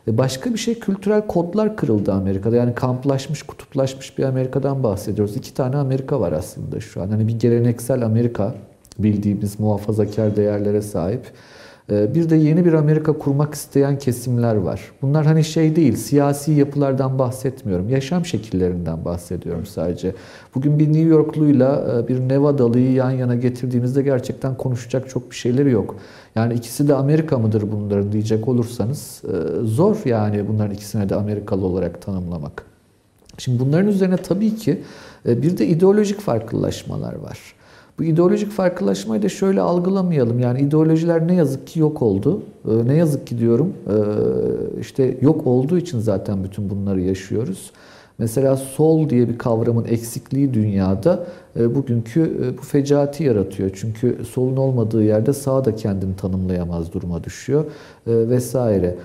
Başka 0.08 0.52
bir 0.52 0.58
şey 0.58 0.78
kültürel 0.78 1.26
kodlar 1.26 1.76
kırıldı 1.76 2.12
Amerika'da. 2.12 2.56
Yani 2.56 2.74
kamplaşmış, 2.74 3.42
kutuplaşmış 3.42 4.18
bir 4.18 4.24
Amerika'dan 4.24 4.82
bahsediyoruz. 4.82 5.36
İki 5.36 5.54
tane 5.54 5.76
Amerika 5.76 6.20
var 6.20 6.32
aslında 6.32 6.80
şu 6.80 7.02
an. 7.02 7.08
Hani 7.08 7.28
bir 7.28 7.38
geleneksel 7.38 8.06
Amerika 8.06 8.54
bildiğimiz 8.98 9.60
muhafazakar 9.60 10.36
değerlere 10.36 10.82
sahip. 10.82 11.22
Ee, 11.90 12.14
Bir 12.14 12.30
de 12.30 12.36
yeni 12.36 12.64
bir 12.64 12.72
Amerika 12.72 13.12
kurmak 13.12 13.54
isteyen 13.54 13.98
kesimler 13.98 14.54
var. 14.54 14.80
Bunlar 15.02 15.26
hani 15.26 15.44
şey 15.44 15.76
değil, 15.76 15.96
siyasi 15.96 16.52
yapılardan 16.52 17.18
bahsetmiyorum. 17.18 17.88
Yaşam 17.88 18.24
şekillerinden 18.24 19.04
bahsediyorum 19.04 19.66
sadece. 19.66 20.14
Bugün 20.54 20.78
bir 20.78 20.86
New 20.86 21.08
Yorkluyla 21.08 21.98
e, 22.04 22.08
bir 22.08 22.20
Nevadalıyı 22.20 22.92
yan 22.92 23.10
yana 23.10 23.34
getirdiğinizde 23.34 24.02
gerçekten 24.02 24.56
konuşacak 24.56 25.08
çok 25.08 25.30
bir 25.30 25.36
şeyleri 25.36 25.70
yok. 25.70 25.96
Yani 26.34 26.54
ikisi 26.54 26.88
de 26.88 26.94
Amerika 26.94 27.38
mıdır 27.38 27.64
bunların 27.72 28.12
diyecek 28.12 28.48
olursanız 28.48 29.22
e, 29.24 29.66
zor 29.66 29.96
yani 30.04 30.48
bunların 30.48 30.74
ikisine 30.74 31.08
de 31.08 31.14
Amerikalı 31.14 31.66
olarak 31.66 32.02
tanımlamak. 32.02 32.62
Şimdi 33.38 33.58
bunların 33.60 33.88
üzerine 33.88 34.16
tabii 34.16 34.56
ki 34.56 34.82
E, 35.28 35.42
bir 35.42 35.58
de 35.58 35.66
ideolojik 35.66 36.20
farklılaşmalar 36.20 37.14
var. 37.14 37.38
Bu 37.98 38.04
ideolojik 38.04 38.50
farklılaşmayı 38.50 39.22
da 39.22 39.28
şöyle 39.28 39.60
algılamayalım. 39.60 40.38
Yani 40.38 40.60
ideolojiler 40.60 41.28
ne 41.28 41.34
yazık 41.34 41.66
ki 41.66 41.80
yok 41.80 42.02
oldu. 42.02 42.42
E, 42.68 42.86
ne 42.86 42.94
yazık 42.94 43.26
ki 43.26 43.38
diyorum 43.38 43.72
e, 43.86 43.94
işte 44.80 45.18
yok 45.20 45.46
olduğu 45.46 45.78
için 45.78 45.98
zaten 45.98 46.44
bütün 46.44 46.70
bunları 46.70 47.00
yaşıyoruz. 47.00 47.70
Mesela 48.18 48.56
sol 48.56 49.08
diye 49.08 49.28
bir 49.28 49.38
kavramın 49.38 49.84
eksikliği 49.84 50.54
dünyada 50.54 51.26
e, 51.60 51.74
bugünkü 51.74 52.20
e, 52.20 52.58
bu 52.58 52.62
fecaati 52.62 53.24
yaratıyor. 53.24 53.70
Çünkü 53.74 54.18
solun 54.30 54.56
olmadığı 54.56 55.04
yerde 55.04 55.32
sağ 55.32 55.64
da 55.64 55.76
kendini 55.76 56.16
tanımlayamaz 56.16 56.92
duruma 56.92 57.24
düşüyor 57.24 57.64
e, 57.64 57.68
vesaire. 58.06 58.96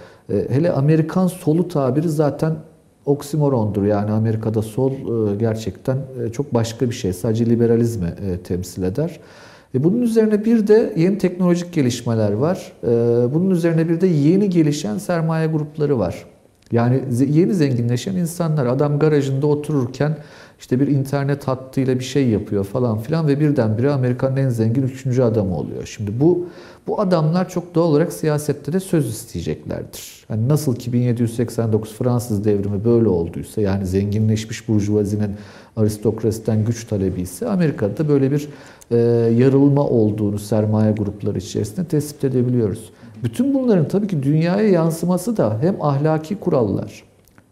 Hele 0.50 0.72
Amerikan 0.72 1.28
solu 1.28 1.68
tabiri 1.68 2.10
zaten 2.10 2.56
oksimorondur. 3.06 3.84
Yani 3.84 4.12
Amerika'da 4.12 4.62
sol 4.62 4.94
gerçekten 5.40 5.98
çok 6.34 6.54
başka 6.54 6.90
bir 6.90 6.96
şey. 6.96 7.14
Sadece 7.14 7.46
liberalizmi 7.46 8.14
temsil 8.44 8.84
eder. 8.84 9.20
Bunun 9.74 10.02
üzerine 10.02 10.46
bir 10.46 10.68
de 10.68 10.94
yeni 10.98 11.18
teknolojik 11.18 11.74
gelişmeler 11.74 12.32
var. 12.32 12.74
Bunun 13.34 13.50
üzerine 13.50 13.90
bir 13.90 14.02
de 14.02 14.08
yeni 14.08 14.50
gelişen 14.50 14.98
sermaye 14.98 15.48
grupları 15.48 16.00
var. 16.00 16.26
Yani 16.72 17.02
yeni 17.30 17.54
zenginleşen 17.54 18.16
insanlar 18.16 18.66
adam 18.66 19.00
garajında 19.00 19.48
otururken 19.48 20.18
işte 20.64 20.80
bir 20.80 20.88
internet 20.88 21.48
hattıyla 21.48 22.00
bir 22.00 22.04
şey 22.04 22.28
yapıyor 22.28 22.64
falan 22.64 23.00
filan 23.00 23.28
ve 23.28 23.40
birdenbire 23.40 23.92
Amerika'nın 23.92 24.38
en 24.38 24.50
zengin 24.50 24.84
üçüncü 24.84 25.22
adamı 25.22 25.58
oluyor. 25.58 25.86
Şimdi 25.86 26.20
bu 26.20 26.46
bu 26.88 27.02
adamlar 27.02 27.50
çok 27.50 27.76
doğal 27.76 27.90
olarak 27.90 28.14
siyasette 28.14 28.74
de 28.74 28.80
söz 28.80 29.10
isteyeceklerdir. 29.10 30.26
Yani 30.30 30.50
nasıl 30.50 30.76
ki 30.76 30.94
1789 30.94 31.94
Fransız 31.94 32.46
devrimi 32.46 32.86
böyle 32.86 33.10
olduysa 33.10 33.62
yani 33.62 33.86
zenginleşmiş 33.86 34.68
burjuvazinin 34.68 35.32
aristokrasiden 35.78 36.66
güç 36.66 36.86
talebi 36.88 37.22
ise 37.22 37.50
Amerika'da 37.50 37.98
da 37.98 38.10
böyle 38.10 38.32
bir 38.32 38.50
e, 38.92 38.98
yarılma 39.38 39.84
olduğunu 39.88 40.40
sermaye 40.40 40.92
grupları 40.92 41.38
içerisinde 41.38 41.86
tespit 41.86 42.24
edebiliyoruz. 42.24 42.90
Bütün 43.24 43.54
bunların 43.54 43.88
tabii 43.88 44.08
ki 44.08 44.24
dünyaya 44.24 44.70
yansıması 44.70 45.38
da 45.38 45.58
hem 45.62 45.82
ahlaki 45.82 46.36
kurallar, 46.36 47.04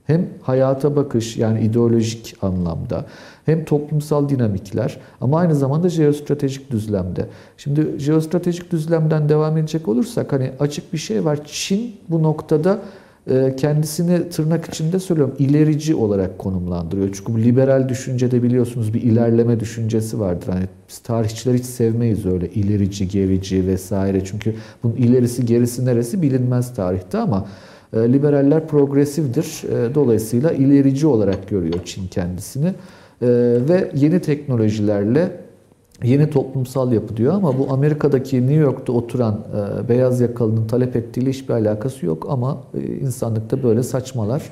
hem 0.05 0.29
hayata 0.41 0.95
bakış 0.95 1.37
yani 1.37 1.61
ideolojik 1.61 2.35
anlamda 2.41 3.05
hem 3.45 3.65
toplumsal 3.65 4.29
dinamikler 4.29 4.97
ama 5.21 5.39
aynı 5.39 5.55
zamanda 5.55 5.89
jeostratejik 5.89 6.71
düzlemde. 6.71 7.27
Şimdi 7.57 7.87
jeostratejik 7.97 8.71
düzlemden 8.71 9.29
devam 9.29 9.57
edecek 9.57 9.87
olursak 9.87 10.33
hani 10.33 10.51
açık 10.59 10.93
bir 10.93 10.97
şey 10.97 11.25
var. 11.25 11.39
Çin 11.45 11.95
bu 12.09 12.23
noktada 12.23 12.79
e, 13.29 13.55
kendisini 13.57 14.29
tırnak 14.29 14.65
içinde 14.65 14.99
söylüyorum 14.99 15.35
ilerici 15.39 15.95
olarak 15.95 16.39
konumlandırıyor. 16.39 17.09
Çünkü 17.13 17.33
bu 17.33 17.39
liberal 17.39 17.89
düşüncede 17.89 18.43
biliyorsunuz 18.43 18.93
bir 18.93 19.01
ilerleme 19.01 19.59
düşüncesi 19.59 20.19
vardır. 20.19 20.47
Hani 20.47 20.65
biz 20.89 20.97
tarihçiler 20.97 21.53
hiç 21.53 21.65
sevmeyiz 21.65 22.25
öyle 22.25 22.49
ilerici, 22.49 23.07
gerici 23.07 23.67
vesaire. 23.67 24.25
Çünkü 24.25 24.55
bunun 24.83 24.95
ilerisi 24.95 25.45
gerisi 25.45 25.85
neresi 25.85 26.21
bilinmez 26.21 26.73
tarihte 26.73 27.17
ama 27.17 27.45
liberaller 27.97 28.68
progresifdir. 28.68 29.63
E, 29.69 29.95
dolayısıyla 29.95 30.51
ilerici 30.51 31.07
olarak 31.07 31.49
görüyor 31.49 31.80
Çin 31.85 32.07
kendisini. 32.07 32.73
Ve 33.22 33.91
yeni 33.95 34.22
teknolojilerle 34.22 35.41
yeni 36.03 36.30
toplumsal 36.30 36.91
yapı 36.91 37.18
diyor 37.18 37.34
ama 37.34 37.59
bu 37.59 37.73
Amerika'daki 37.73 38.41
New 38.41 38.55
York'ta 38.55 38.93
oturan 38.93 39.45
e, 39.84 39.89
beyaz 39.89 40.22
yakalının 40.22 40.68
talep 40.68 40.95
ettiğiyle 40.95 41.30
hiçbir 41.30 41.53
alakası 41.53 42.05
yok 42.05 42.27
ama 42.30 42.63
e, 42.73 42.95
insanlıkta 42.95 43.63
böyle 43.63 43.84
saçmalar. 43.84 44.43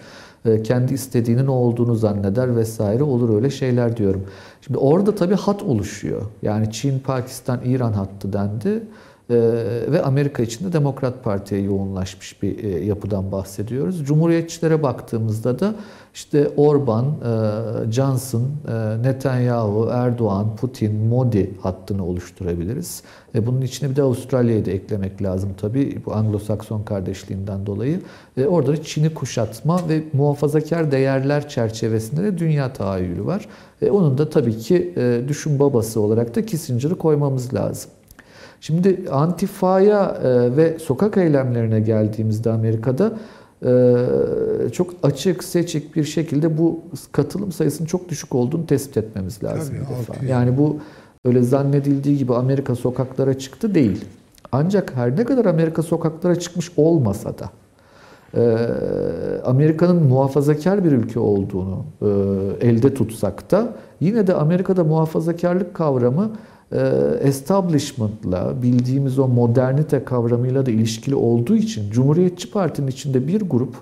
E, 0.46 0.64
kendi 0.64 0.94
istediğinin 0.94 1.48
o 1.48 1.54
olduğunu 1.54 1.96
zanneder 1.96 2.56
vesaire 2.56 3.04
olur 3.04 3.36
öyle 3.36 3.50
şeyler 3.50 3.98
diyorum. 3.98 4.24
Şimdi 4.62 4.78
orada 4.78 5.16
tabii 5.16 5.36
hat 5.36 5.64
oluşuyor. 5.64 6.22
Yani 6.42 6.72
Çin, 6.72 7.00
Pakistan, 7.00 7.60
İran 7.66 7.94
hattı 7.94 8.34
dendi. 8.34 8.84
Ee, 9.30 9.36
ve 9.92 10.02
Amerika 10.02 10.44
içinde 10.44 10.74
Demokrat 10.74 11.24
Parti'ye 11.24 11.62
yoğunlaşmış 11.62 12.44
bir 12.44 12.64
e, 12.64 12.86
yapıdan 12.86 13.32
bahsediyoruz. 13.32 14.06
Cumhuriyetçilere 14.06 14.84
baktığımızda 14.84 15.60
da 15.60 15.76
işte 16.14 16.50
Orban, 16.58 17.06
e, 17.06 17.92
Johnson, 17.92 18.42
e, 18.42 19.04
Netanyahu, 19.04 19.90
Erdoğan, 19.92 20.56
Putin, 20.56 20.96
Modi 20.96 21.54
hattını 21.62 22.06
oluşturabiliriz. 22.06 23.04
Bunun 23.36 23.62
içine 23.62 23.90
bir 23.90 23.96
de 23.96 24.02
Avustralya'yı 24.02 24.66
da 24.66 24.72
eklemek 24.72 25.22
lazım 25.22 25.50
tabii 25.62 26.02
bu 26.06 26.12
Anglo-Sakson 26.12 26.86
kardeşliğinden 26.86 27.66
dolayı. 27.66 28.02
Orada 28.48 28.72
da 28.72 28.84
Çin'i 28.84 29.14
kuşatma 29.14 29.90
ve 29.90 30.04
muhafazakar 30.14 30.92
değerler 30.92 31.50
çerçevesinde 31.50 32.24
de 32.24 32.38
dünya 32.38 32.74
tahayyülü 32.74 33.26
var. 33.26 33.48
Onun 33.92 34.18
da 34.18 34.30
tabii 34.30 34.58
ki 34.58 34.94
düşün 35.28 35.60
babası 35.60 36.02
olarak 36.02 36.36
da 36.36 36.46
Kissinger'ı 36.46 36.96
koymamız 36.96 37.54
lazım. 37.54 37.92
Şimdi 38.62 39.10
antifaya 39.12 40.18
e, 40.24 40.58
ve 40.58 40.80
sokak 40.80 41.18
eylemlerine 41.18 41.80
geldiğimizde 41.80 42.52
Amerika'da 42.52 43.14
e, 43.66 43.96
çok 44.72 44.94
açık, 45.04 45.44
seçik 45.44 45.96
bir 45.96 46.04
şekilde 46.04 46.58
bu 46.58 46.82
katılım 47.12 47.52
sayısının 47.52 47.88
çok 47.88 48.10
düşük 48.10 48.36
olduğunu 48.36 48.66
tespit 48.66 48.98
etmemiz 48.98 49.44
lazım 49.44 49.76
Tabii, 49.76 49.98
defa. 50.00 50.26
Yani 50.26 50.58
bu 50.58 50.78
öyle 51.26 51.42
zannedildiği 51.42 52.18
gibi 52.18 52.34
Amerika 52.36 52.76
sokaklara 52.76 53.38
çıktı 53.38 53.76
değil. 53.76 54.06
Ancak 54.52 54.96
her 54.96 55.18
ne 55.18 55.26
kadar 55.26 55.46
Amerika 55.46 55.84
sokaklara 55.84 56.40
çıkmış 56.40 56.72
olmasa 56.78 57.34
da 57.38 57.50
e, 58.38 58.58
Amerika'nın 59.46 60.04
muhafazakar 60.04 60.84
bir 60.84 60.92
ülke 60.92 61.20
olduğunu 61.20 61.86
elde 62.62 62.94
tutsak 62.94 63.52
da 63.52 63.74
yine 64.00 64.28
de 64.28 64.34
Amerika'da 64.34 64.84
muhafazakarlık 64.84 65.74
kavramı 65.74 66.32
establishment'la 67.22 68.62
bildiğimiz 68.62 69.20
o 69.20 69.28
modernite 69.28 70.04
kavramıyla 70.04 70.66
da 70.66 70.72
ilişkili 70.72 71.16
olduğu 71.16 71.56
için 71.56 71.92
Cumhuriyetçi 71.92 72.52
Parti'nin 72.52 72.88
içinde 72.88 73.28
bir 73.28 73.42
grup 73.42 73.76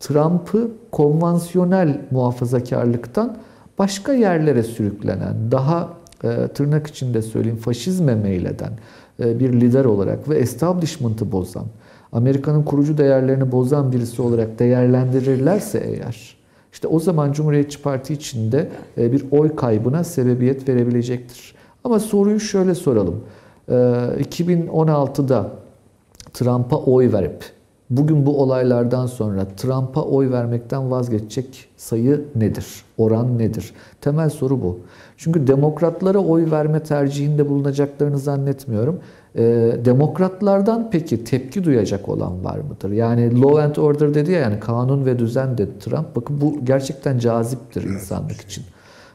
Trump'ı 0.00 0.70
konvansiyonel 0.92 2.00
muhafazakarlıktan 2.10 3.36
başka 3.78 4.12
yerlere 4.12 4.62
sürüklenen, 4.62 5.34
daha 5.50 5.88
e, 6.24 6.48
tırnak 6.48 6.86
içinde 6.86 7.22
söyleyeyim 7.22 7.58
faşizme 7.58 8.14
meyleden 8.14 8.72
e, 9.20 9.40
bir 9.40 9.52
lider 9.52 9.84
olarak 9.84 10.28
ve 10.28 10.38
establishment'ı 10.38 11.32
bozan, 11.32 11.66
Amerika'nın 12.12 12.62
kurucu 12.62 12.98
değerlerini 12.98 13.52
bozan 13.52 13.92
birisi 13.92 14.22
olarak 14.22 14.58
değerlendirirlerse 14.58 15.78
eğer, 15.78 16.36
işte 16.72 16.88
o 16.88 17.00
zaman 17.00 17.32
Cumhuriyetçi 17.32 17.82
Parti 17.82 18.14
içinde 18.14 18.68
bir 18.96 19.24
oy 19.30 19.56
kaybına 19.56 20.04
sebebiyet 20.04 20.68
verebilecektir. 20.68 21.57
Ama 21.84 22.00
soruyu 22.00 22.40
şöyle 22.40 22.74
soralım. 22.74 23.20
2016'da 23.68 25.38
ee, 25.40 26.32
Trump'a 26.32 26.76
oy 26.76 27.12
verip 27.12 27.44
bugün 27.90 28.26
bu 28.26 28.42
olaylardan 28.42 29.06
sonra 29.06 29.44
Trump'a 29.56 30.02
oy 30.02 30.30
vermekten 30.30 30.90
vazgeçecek 30.90 31.68
sayı 31.76 32.24
nedir? 32.34 32.66
Oran 32.98 33.38
nedir? 33.38 33.72
Temel 34.00 34.30
soru 34.30 34.62
bu. 34.62 34.78
Çünkü 35.16 35.46
demokratlara 35.46 36.18
oy 36.18 36.50
verme 36.50 36.82
tercihinde 36.82 37.48
bulunacaklarını 37.48 38.18
zannetmiyorum. 38.18 39.00
Ee, 39.34 39.76
demokratlardan 39.84 40.88
peki 40.92 41.24
tepki 41.24 41.64
duyacak 41.64 42.08
olan 42.08 42.44
var 42.44 42.58
mıdır? 42.58 42.90
Yani 42.90 43.40
law 43.40 43.62
and 43.62 43.76
order 43.76 44.14
dedi 44.14 44.32
ya 44.32 44.40
yani 44.40 44.60
kanun 44.60 45.06
ve 45.06 45.18
düzen 45.18 45.58
dedi 45.58 45.78
Trump. 45.80 46.16
Bakın 46.16 46.40
bu 46.40 46.64
gerçekten 46.64 47.18
caziptir 47.18 47.82
insanlık 47.82 48.40
için 48.40 48.64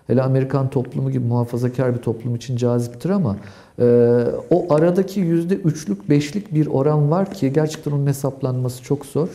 hele 0.08 0.22
Amerikan 0.22 0.70
toplumu 0.70 1.12
gibi 1.12 1.26
muhafazakar 1.26 1.96
bir 1.96 2.02
toplum 2.02 2.36
için 2.36 2.58
caziptir 2.58 3.10
ama 3.10 3.36
e, 3.80 3.86
o 4.50 4.74
aradaki 4.74 5.20
yüzde 5.20 5.56
üçlük, 5.56 6.10
beşlik 6.10 6.54
bir 6.54 6.68
oran 6.68 7.12
var 7.12 7.34
ki 7.34 7.54
gerçekten 7.54 7.92
onun 7.92 8.08
hesaplanması 8.08 8.84
çok 8.84 9.06
zor. 9.06 9.28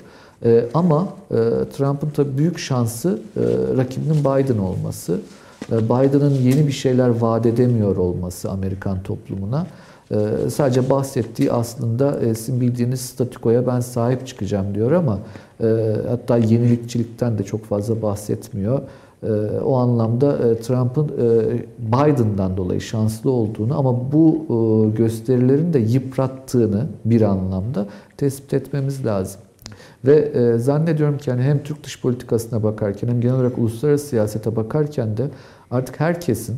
E, 0.45 0.65
ama 0.75 1.09
e, 1.31 1.35
Trump'ın 1.77 2.11
tabii 2.11 2.39
büyük 2.39 2.59
şansı 2.59 3.19
e, 3.37 3.41
rakibinin 3.77 4.21
Biden 4.21 4.59
olması. 4.59 5.21
E, 5.73 5.85
Biden'ın 5.85 6.35
yeni 6.35 6.67
bir 6.67 6.73
şeyler 6.73 7.09
vaat 7.09 7.47
edemiyor 7.47 7.97
olması 7.97 8.51
Amerikan 8.51 9.03
toplumuna. 9.03 9.67
E, 10.11 10.51
sadece 10.51 10.91
bahsettiği 10.91 11.53
aslında 11.53 12.21
e, 12.21 12.35
sizin 12.35 12.61
bildiğiniz 12.61 13.01
statükoya 13.01 13.67
ben 13.67 13.81
sahip 13.81 14.27
çıkacağım 14.27 14.75
diyor 14.75 14.93
ama 14.93 15.19
e, 15.61 15.97
hatta 16.09 16.37
yenilikçilikten 16.37 17.39
de 17.39 17.45
çok 17.45 17.65
fazla 17.65 18.03
bahsetmiyor. 18.03 18.81
Ee, 19.23 19.61
o 19.65 19.77
anlamda 19.77 20.39
e, 20.39 20.61
Trump'ın 20.61 21.09
e, 21.09 21.59
Biden'dan 21.79 22.57
dolayı 22.57 22.81
şanslı 22.81 23.31
olduğunu 23.31 23.79
ama 23.79 24.13
bu 24.13 24.37
e, 24.45 24.97
gösterilerin 24.97 25.73
de 25.73 25.79
yıprattığını 25.79 26.87
bir 27.05 27.23
anlamda 27.23 27.87
tespit 28.17 28.55
etmemiz 28.55 29.07
lazım. 29.07 29.41
Ve 30.05 30.59
zannediyorum 30.59 31.19
ki 31.19 31.31
yani 31.31 31.43
hem 31.43 31.63
Türk 31.63 31.85
dış 31.85 32.03
politikasına 32.03 32.63
bakarken 32.63 33.09
hem 33.09 33.21
genel 33.21 33.35
olarak 33.35 33.59
uluslararası 33.59 34.07
siyasete 34.07 34.57
bakarken 34.57 35.17
de 35.17 35.29
artık 35.71 36.01
herkesin 36.01 36.57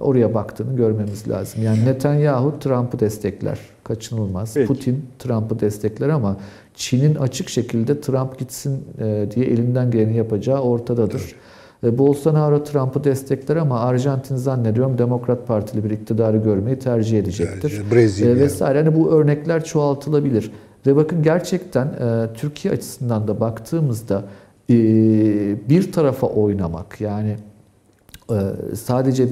oraya 0.00 0.34
baktığını 0.34 0.76
görmemiz 0.76 1.28
lazım. 1.28 1.62
Yani 1.62 1.84
Netanyahu 1.84 2.58
Trump'ı 2.60 3.00
destekler, 3.00 3.58
kaçınılmaz. 3.84 4.54
Peki. 4.54 4.66
Putin 4.66 5.04
Trump'ı 5.18 5.60
destekler 5.60 6.08
ama 6.08 6.36
Çin'in 6.74 7.14
açık 7.14 7.48
şekilde 7.48 8.00
Trump 8.00 8.38
gitsin 8.38 8.84
diye 9.34 9.46
elinden 9.46 9.90
geleni 9.90 10.16
yapacağı 10.16 10.60
ortadadır. 10.60 11.20
Evet. 11.24 11.34
E, 11.84 11.98
Bolsonaro 11.98 12.64
Trump'ı 12.64 13.04
destekler 13.04 13.56
ama 13.56 13.80
Arjantin 13.80 14.36
zannediyorum 14.36 14.98
Demokrat 14.98 15.46
Partili 15.46 15.84
bir 15.84 15.90
iktidarı 15.90 16.36
görmeyi 16.36 16.78
tercih 16.78 17.18
edecektir. 17.18 17.82
Brezilya. 17.92 18.32
E, 18.32 18.36
vesaire. 18.36 18.82
Hani 18.82 18.96
bu 18.96 19.10
örnekler 19.10 19.64
çoğaltılabilir. 19.64 20.52
Ve 20.86 20.96
bakın 20.96 21.22
gerçekten 21.22 21.86
e, 21.86 22.26
Türkiye 22.34 22.74
açısından 22.74 23.28
da 23.28 23.40
baktığımızda 23.40 24.24
bir 25.68 25.92
tarafa 25.92 26.26
oynamak 26.26 27.00
yani 27.00 27.36
sadece 28.74 29.28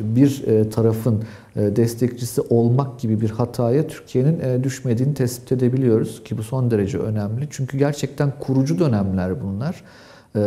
bir 0.00 0.44
tarafın 0.70 1.22
destekçisi 1.56 2.40
olmak 2.40 3.00
gibi 3.00 3.20
bir 3.20 3.30
hataya 3.30 3.86
Türkiye'nin 3.86 4.64
düşmediğini 4.64 5.14
tespit 5.14 5.52
edebiliyoruz 5.52 6.24
ki 6.24 6.38
bu 6.38 6.42
son 6.42 6.70
derece 6.70 6.98
önemli. 6.98 7.48
Çünkü 7.50 7.78
gerçekten 7.78 8.32
kurucu 8.40 8.78
dönemler 8.78 9.42
bunlar. 9.42 9.84
E, 10.36 10.40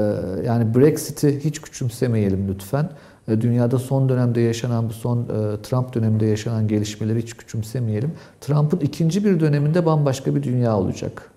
Yani 0.45 0.76
Brexit'i 0.76 1.40
hiç 1.44 1.62
küçümsemeyelim 1.62 2.48
lütfen. 2.48 2.90
E, 3.28 3.41
Dünyada 3.41 3.80
son 3.80 4.10
dönemde 4.10 4.41
yaşanan 4.41 4.90
bu 4.90 4.94
son 4.94 5.20
e, 5.20 5.62
Trump 5.62 5.94
döneminde 5.94 6.26
yaşanan 6.26 6.68
gelişmeleri 6.68 7.22
hiç 7.22 7.38
küçümsemeyelim. 7.38 8.12
Trump'ın 8.41 8.80
ikinci 8.80 9.26
bir 9.26 9.40
döneminde 9.40 9.86
bambaşka 9.86 10.36
bir 10.36 10.44
dünya 10.44 10.78
olacak. 10.78 11.32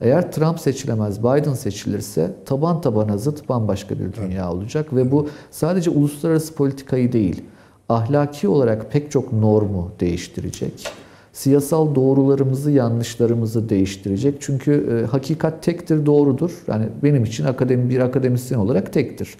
Eğer 0.00 0.32
Trump 0.32 0.60
seçilemez, 0.60 1.18
Biden 1.20 1.54
seçilirse 1.54 2.30
taban 2.46 2.80
tabana 2.80 3.18
zıt 3.18 3.48
bambaşka 3.48 3.94
bir 3.98 4.12
dünya 4.12 4.52
olacak 4.52 4.94
ve 4.96 5.12
bu 5.12 5.28
sadece 5.50 5.90
uluslararası 5.90 6.54
politikayı 6.54 7.12
değil, 7.12 7.44
ahlaki 7.88 8.48
olarak 8.48 8.92
pek 8.92 9.10
çok 9.10 9.32
normu 9.32 9.90
değiştirecek. 10.00 10.88
Siyasal 11.36 11.94
doğrularımızı, 11.94 12.70
yanlışlarımızı 12.70 13.68
değiştirecek. 13.68 14.34
Çünkü 14.40 15.02
e, 15.02 15.06
hakikat 15.06 15.62
tektir, 15.62 16.06
doğrudur. 16.06 16.50
Yani 16.68 16.84
benim 17.02 17.24
için 17.24 17.44
akademi 17.44 17.90
bir 17.90 18.00
akademisyen 18.00 18.58
olarak 18.58 18.92
tektir. 18.92 19.34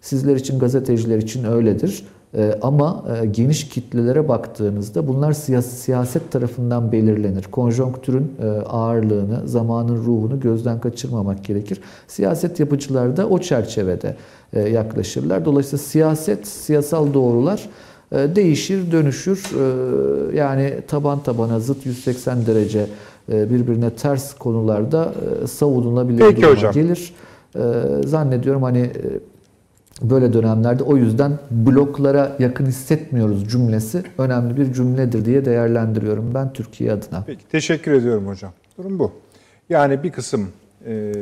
Sizler 0.00 0.36
için, 0.36 0.58
gazeteciler 0.58 1.18
için 1.18 1.44
öyledir. 1.44 2.06
E, 2.36 2.54
ama 2.62 3.04
e, 3.22 3.26
geniş 3.26 3.68
kitlelere 3.68 4.28
baktığınızda 4.28 5.08
bunlar 5.08 5.32
siyas- 5.32 5.62
siyaset 5.62 6.32
tarafından 6.32 6.92
belirlenir. 6.92 7.44
Konjonktürün 7.44 8.32
e, 8.42 8.46
ağırlığını, 8.46 9.48
zamanın 9.48 9.96
ruhunu 9.96 10.40
gözden 10.40 10.80
kaçırmamak 10.80 11.44
gerekir. 11.44 11.80
Siyaset 12.08 12.60
yapıcılar 12.60 13.16
da 13.16 13.28
o 13.28 13.38
çerçevede 13.38 14.16
e, 14.52 14.60
yaklaşırlar. 14.60 15.44
Dolayısıyla 15.44 15.78
siyaset, 15.78 16.46
siyasal 16.46 17.14
doğrular 17.14 17.68
değişir, 18.12 18.92
dönüşür. 18.92 19.44
E, 20.32 20.36
Yani 20.36 20.74
taban 20.88 21.22
tabana 21.22 21.60
zıt 21.60 21.86
180 21.86 22.46
derece 22.46 22.86
e, 23.32 23.50
birbirine 23.50 23.90
ters 23.90 24.34
konularda 24.34 25.14
e, 25.44 25.46
savunulabilir 25.46 26.18
Peki 26.18 26.42
duruma 26.42 26.56
hocam. 26.56 26.72
gelir. 26.72 27.14
E, 27.54 27.60
Zannediyorum 28.08 28.62
hani 28.62 28.78
e, 28.78 28.92
böyle 30.10 30.32
dönemlerde 30.32 30.82
o 30.82 30.96
yüzden 30.96 31.38
bloklara 31.50 32.36
yakın 32.38 32.66
hissetmiyoruz 32.66 33.48
cümlesi 33.48 34.02
önemli 34.18 34.56
bir 34.56 34.72
cümledir 34.72 35.24
diye 35.24 35.44
değerlendiriyorum 35.44 36.30
ben 36.34 36.52
Türkiye 36.52 36.92
adına. 36.92 37.24
Peki 37.26 37.48
teşekkür 37.48 37.92
ediyorum 37.92 38.26
hocam. 38.26 38.52
Durum 38.78 38.98
bu. 38.98 39.12
Yani 39.70 40.02
bir 40.02 40.10
kısım 40.12 40.48
e, 40.86 41.12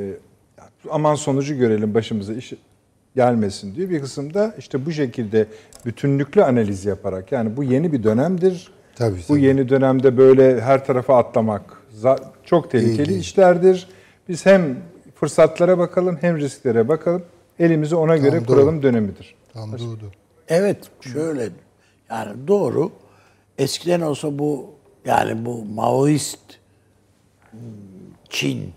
aman 0.91 1.15
sonucu 1.15 1.55
görelim 1.55 1.95
başımıza 1.95 2.33
iş 2.35 2.53
gelmesin 3.19 3.75
diyor. 3.75 3.91
Bir 3.91 4.01
kısım 4.01 4.35
da 4.35 4.55
işte 4.59 4.87
bu 4.87 4.93
şekilde 4.93 5.47
bütünlüklü 5.87 6.45
analiz 6.45 6.85
yaparak 6.85 7.33
yani 7.33 7.57
bu 7.57 7.65
yeni 7.65 7.93
bir 7.93 8.03
dönemdir. 8.03 8.71
Tabii, 8.97 9.19
bu 9.29 9.35
tabii. 9.35 9.43
yeni 9.43 9.69
dönemde 9.69 10.17
böyle 10.17 10.61
her 10.61 10.85
tarafa 10.85 11.19
atlamak 11.19 11.83
çok 12.45 12.71
tehlikeli 12.71 13.09
değil. 13.09 13.21
işlerdir. 13.21 13.89
Biz 14.29 14.47
hem 14.47 14.77
fırsatlara 15.15 15.79
bakalım 15.79 16.19
hem 16.21 16.37
risklere 16.37 16.89
bakalım. 16.89 17.23
Elimizi 17.59 17.97
ona 17.97 18.17
göre 18.17 18.41
doğru. 18.41 18.47
kuralım 18.47 18.83
dönemidir. 18.83 19.35
Tam 19.53 19.73
doğru. 19.73 20.11
Evet 20.49 20.79
şöyle 21.01 21.49
yani 22.11 22.49
doğru. 22.49 22.91
Eskiden 23.59 24.01
olsa 24.01 24.39
bu 24.39 24.71
yani 25.05 25.47
bu 25.47 25.65
Maoist 25.65 26.41
hmm, 27.51 27.61
Çin 28.29 28.73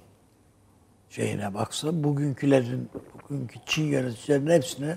şeyine 1.09 1.53
baksa 1.53 2.03
bugünkülerin 2.03 2.89
bugünkü 3.31 3.59
Çin 3.65 3.83
yöneticilerinin 3.83 4.51
hepsini 4.51 4.95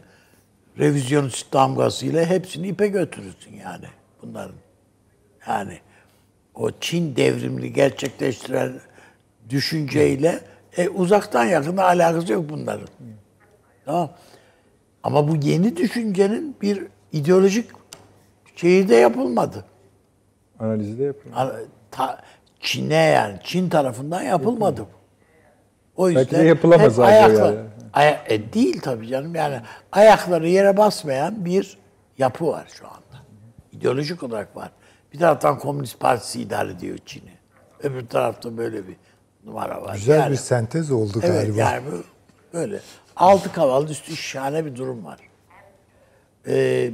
revizyonist 0.78 1.52
damgasıyla 1.52 2.24
hepsini 2.24 2.68
ipe 2.68 2.88
götürürsün 2.88 3.54
yani 3.56 3.86
bunların. 4.22 4.54
Yani 5.48 5.78
o 6.54 6.70
Çin 6.80 7.16
devrimini 7.16 7.72
gerçekleştiren 7.72 8.72
düşünceyle 9.50 10.40
e, 10.76 10.88
uzaktan 10.88 11.44
yakına 11.44 11.84
alakası 11.84 12.32
yok 12.32 12.44
bunların. 12.48 12.88
Tamam. 13.84 14.10
Ama 15.02 15.28
bu 15.28 15.36
yeni 15.36 15.76
düşüncenin 15.76 16.56
bir 16.62 16.86
ideolojik 17.12 17.70
şeyi 18.56 18.88
de 18.88 18.94
yapılmadı. 18.94 19.64
Analizi 20.58 20.98
de 20.98 21.12
ta- 21.90 22.22
Çin'e 22.60 22.94
yani 22.94 23.38
Çin 23.44 23.68
tarafından 23.68 24.22
yapılmadı. 24.22 24.80
bu. 24.80 24.86
O 25.96 26.08
yüzden 26.08 26.24
Belki 26.24 26.36
de 26.36 26.48
yapılamaz 26.48 26.92
hep 26.98 27.04
ayakla- 27.04 27.46
yani. 27.46 27.73
Aya- 27.94 28.24
e, 28.28 28.52
değil 28.52 28.80
tabii 28.80 29.08
canım 29.08 29.34
yani 29.34 29.60
ayakları 29.92 30.48
yere 30.48 30.76
basmayan 30.76 31.44
bir 31.44 31.78
yapı 32.18 32.46
var 32.46 32.68
şu 32.74 32.86
anda. 32.86 33.24
İdeolojik 33.72 34.22
olarak 34.22 34.56
var. 34.56 34.70
Bir 35.12 35.18
taraftan 35.18 35.58
Komünist 35.58 36.00
Partisi 36.00 36.40
idare 36.40 36.70
ediyor 36.70 36.98
Çin'i. 37.06 37.32
Öbür 37.82 38.06
tarafta 38.06 38.56
böyle 38.56 38.88
bir 38.88 38.96
numara 39.44 39.82
var. 39.82 39.94
Güzel 39.94 40.18
Yani- 40.20 40.32
bir 40.32 40.36
sentez 40.36 40.90
oldu 40.90 41.20
Evet 41.22 41.32
galiba. 41.46 41.60
yani 41.60 41.82
böyle. 42.52 42.80
Altı 43.16 43.52
kaval 43.52 43.88
üstü 43.88 44.16
şahane 44.16 44.64
bir 44.66 44.76
durum 44.76 45.04
var. 45.04 45.18
Ee, 46.48 46.90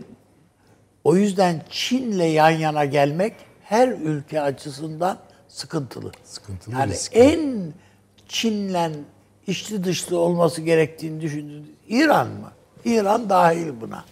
o 1.05 1.17
yüzden 1.17 1.63
Çin'le 1.71 2.23
yan 2.33 2.51
yana 2.51 2.85
gelmek 2.85 3.35
her 3.63 3.89
ülke 3.89 4.41
açısından 4.41 5.19
sıkıntılı. 5.49 6.13
Sıkıntılı, 6.25 6.75
Yani 6.75 6.93
riskli. 6.93 7.19
en 7.19 7.73
Çin'le 8.29 8.91
içli 9.51 9.85
dışlı 9.85 10.19
olması 10.19 10.61
gerektiğini 10.63 11.21
düşündüğünüz 11.21 11.69
İran 11.89 12.27
mı? 12.27 12.51
İran 12.85 13.29
dahil 13.31 13.73
buna. 13.81 14.05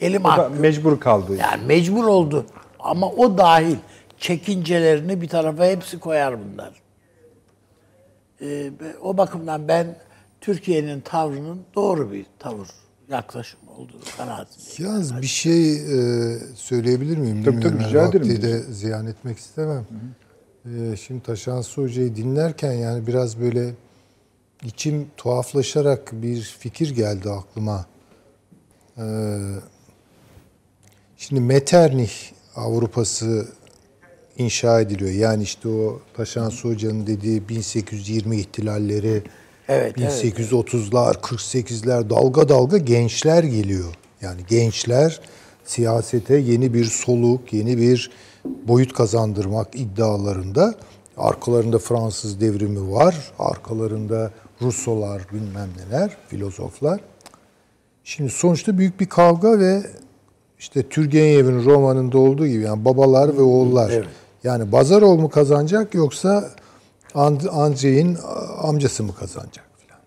Elim 0.00 0.24
hakkı. 0.24 0.50
mecbur 0.60 1.00
kaldı. 1.00 1.36
Yani 1.36 1.66
mecbur 1.66 2.04
oldu. 2.04 2.46
Ama 2.78 3.08
o 3.10 3.38
dahil. 3.38 3.76
Çekincelerini 4.18 5.20
bir 5.22 5.28
tarafa 5.28 5.66
hepsi 5.66 5.98
koyar 5.98 6.36
bunlar. 6.44 6.72
Ee, 8.40 8.70
o 9.02 9.16
bakımdan 9.16 9.68
ben 9.68 9.96
Türkiye'nin 10.40 11.00
tavrının 11.00 11.60
doğru 11.74 12.12
bir 12.12 12.26
tavır, 12.38 12.68
yaklaşım 13.08 13.60
olduğunu 13.78 14.00
kanaatindeyim. 14.16 14.92
Yalnız 14.92 15.22
bir 15.22 15.26
şey 15.26 15.72
e, 15.74 16.38
söyleyebilir 16.54 17.16
miyim? 17.18 17.44
Tabii, 17.44 17.60
tabii, 17.60 17.64
Bilmiyorum. 17.64 17.88
rica 17.88 17.98
Yani 18.00 18.08
ederim. 18.16 18.28
vakti 18.28 18.42
de 18.42 18.58
ziyan 18.72 19.06
etmek 19.06 19.38
istemem. 19.38 19.86
E, 20.64 20.96
şimdi 20.96 21.22
Taşansı 21.22 21.80
Hoca'yı 21.82 22.16
dinlerken 22.16 22.72
yani 22.72 23.06
biraz 23.06 23.40
böyle 23.40 23.70
içim 24.64 25.10
tuhaflaşarak 25.16 26.10
bir 26.12 26.42
fikir 26.58 26.94
geldi 26.94 27.30
aklıma. 27.30 27.86
E, 28.98 29.04
şimdi 31.16 31.40
Metternich 31.40 32.14
Avrupası 32.56 33.48
inşa 34.38 34.80
ediliyor. 34.80 35.10
Yani 35.10 35.42
işte 35.42 35.68
o 35.68 36.00
Taşansı 36.14 36.68
Hoca'nın 36.68 37.06
dediği 37.06 37.48
1820 37.48 38.36
ihtilalleri, 38.36 39.22
evet. 39.68 39.98
1830'lar, 39.98 41.14
48'ler 41.14 42.10
dalga 42.10 42.48
dalga 42.48 42.78
gençler 42.78 43.44
geliyor. 43.44 43.94
Yani 44.20 44.40
gençler 44.48 45.20
siyasete 45.64 46.36
yeni 46.36 46.74
bir 46.74 46.84
soluk, 46.84 47.52
yeni 47.52 47.78
bir 47.78 48.10
boyut 48.44 48.92
kazandırmak 48.92 49.68
iddialarında. 49.74 50.74
Arkalarında 51.16 51.78
Fransız 51.78 52.40
devrimi 52.40 52.92
var, 52.92 53.32
arkalarında 53.38 54.30
Russolar 54.62 55.22
bilmem 55.32 55.68
neler, 55.78 56.16
filozoflar. 56.28 57.00
Şimdi 58.04 58.30
sonuçta 58.30 58.78
büyük 58.78 59.00
bir 59.00 59.06
kavga 59.06 59.58
ve 59.58 59.82
işte 60.58 60.88
Turgenev'in 60.88 61.64
romanında 61.64 62.18
olduğu 62.18 62.46
gibi 62.46 62.62
yani 62.62 62.84
babalar 62.84 63.36
ve 63.36 63.42
oğullar. 63.42 63.90
Evet. 63.90 64.08
Yani 64.44 64.72
Bazarov 64.72 65.18
mu 65.18 65.30
kazanacak 65.30 65.94
yoksa 65.94 66.50
And- 67.14 67.48
Andrey'in 67.50 68.18
amcası 68.62 69.04
mı 69.04 69.14
kazanacak 69.14 69.64
filan. 69.78 70.00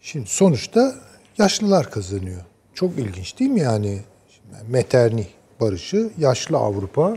Şimdi 0.00 0.26
sonuçta 0.26 0.94
yaşlılar 1.38 1.90
kazanıyor. 1.90 2.40
Çok 2.74 2.98
ilginç 2.98 3.38
değil 3.38 3.50
mi 3.50 3.60
yani? 3.60 4.00
Şimdi 4.28 4.72
Metternich 4.72 5.28
barışı 5.60 6.10
yaşlı 6.18 6.56
Avrupa 6.56 7.16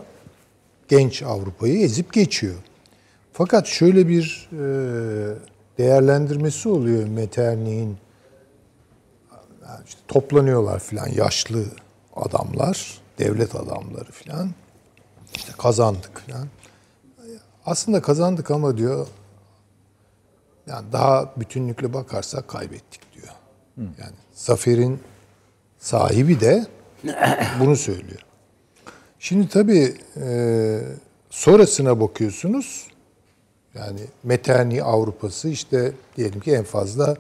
genç 0.88 1.24
Avrupa'yı 1.24 1.82
ezip 1.82 2.14
geçiyor. 2.14 2.56
Fakat 3.34 3.68
şöyle 3.68 4.08
bir 4.08 4.50
e, 4.54 4.64
değerlendirmesi 5.80 6.70
oluyor 6.70 7.08
Metternich'in 7.08 7.98
yani 9.68 9.80
işte 9.88 10.02
toplanıyorlar 10.08 10.80
filan 10.80 11.08
yaşlı 11.08 11.66
adamlar, 12.16 13.02
devlet 13.20 13.56
adamları 13.56 14.12
filan. 14.12 14.52
İşte 15.36 15.52
kazandık 15.58 16.22
filan. 16.26 16.48
Aslında 17.66 18.02
kazandık 18.02 18.52
ama 18.52 18.78
diyor 18.78 19.08
yani 20.68 20.92
daha 20.92 21.34
bütünlükle 21.38 21.94
bakarsak 21.94 22.48
kaybettik 22.48 23.02
diyor. 23.14 23.34
Yani 23.78 24.16
zaferin 24.34 25.00
sahibi 25.78 26.40
de 26.40 26.68
bunu 27.60 27.76
söylüyor. 27.76 28.26
Şimdi 29.20 29.50
tabii 29.50 29.98
e, 30.22 30.80
sonrasına 31.30 32.00
bakıyorsunuz. 32.00 32.89
Yani 33.76 34.00
Meterni 34.24 34.84
Avrupa'sı 34.84 35.50
işte 35.50 35.94
diyelim 36.18 36.40
ki 36.40 36.52
en 36.52 36.64
fazla 36.64 37.18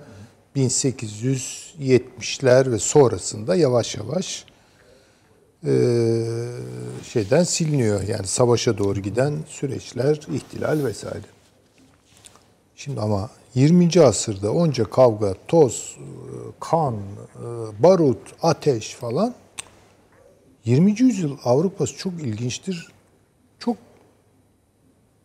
1870'ler 0.55 2.71
ve 2.71 2.79
sonrasında 2.79 3.55
yavaş 3.55 3.95
yavaş 3.95 4.45
e, 5.65 5.71
şeyden 7.03 7.43
siliniyor. 7.43 8.03
Yani 8.03 8.27
savaşa 8.27 8.77
doğru 8.77 8.99
giden 8.99 9.33
süreçler, 9.47 10.19
ihtilal 10.33 10.85
vesaire. 10.85 11.25
Şimdi 12.75 13.01
ama 13.01 13.29
20. 13.55 14.01
asırda 14.01 14.53
onca 14.53 14.83
kavga, 14.83 15.35
toz, 15.47 15.97
e, 15.97 16.01
kan, 16.59 16.95
e, 16.95 16.99
barut, 17.83 18.33
ateş 18.41 18.95
falan 18.95 19.35
20. 20.65 21.01
yüzyıl 21.01 21.37
Avrupa'sı 21.43 21.97
çok 21.97 22.13
ilginçtir. 22.13 22.87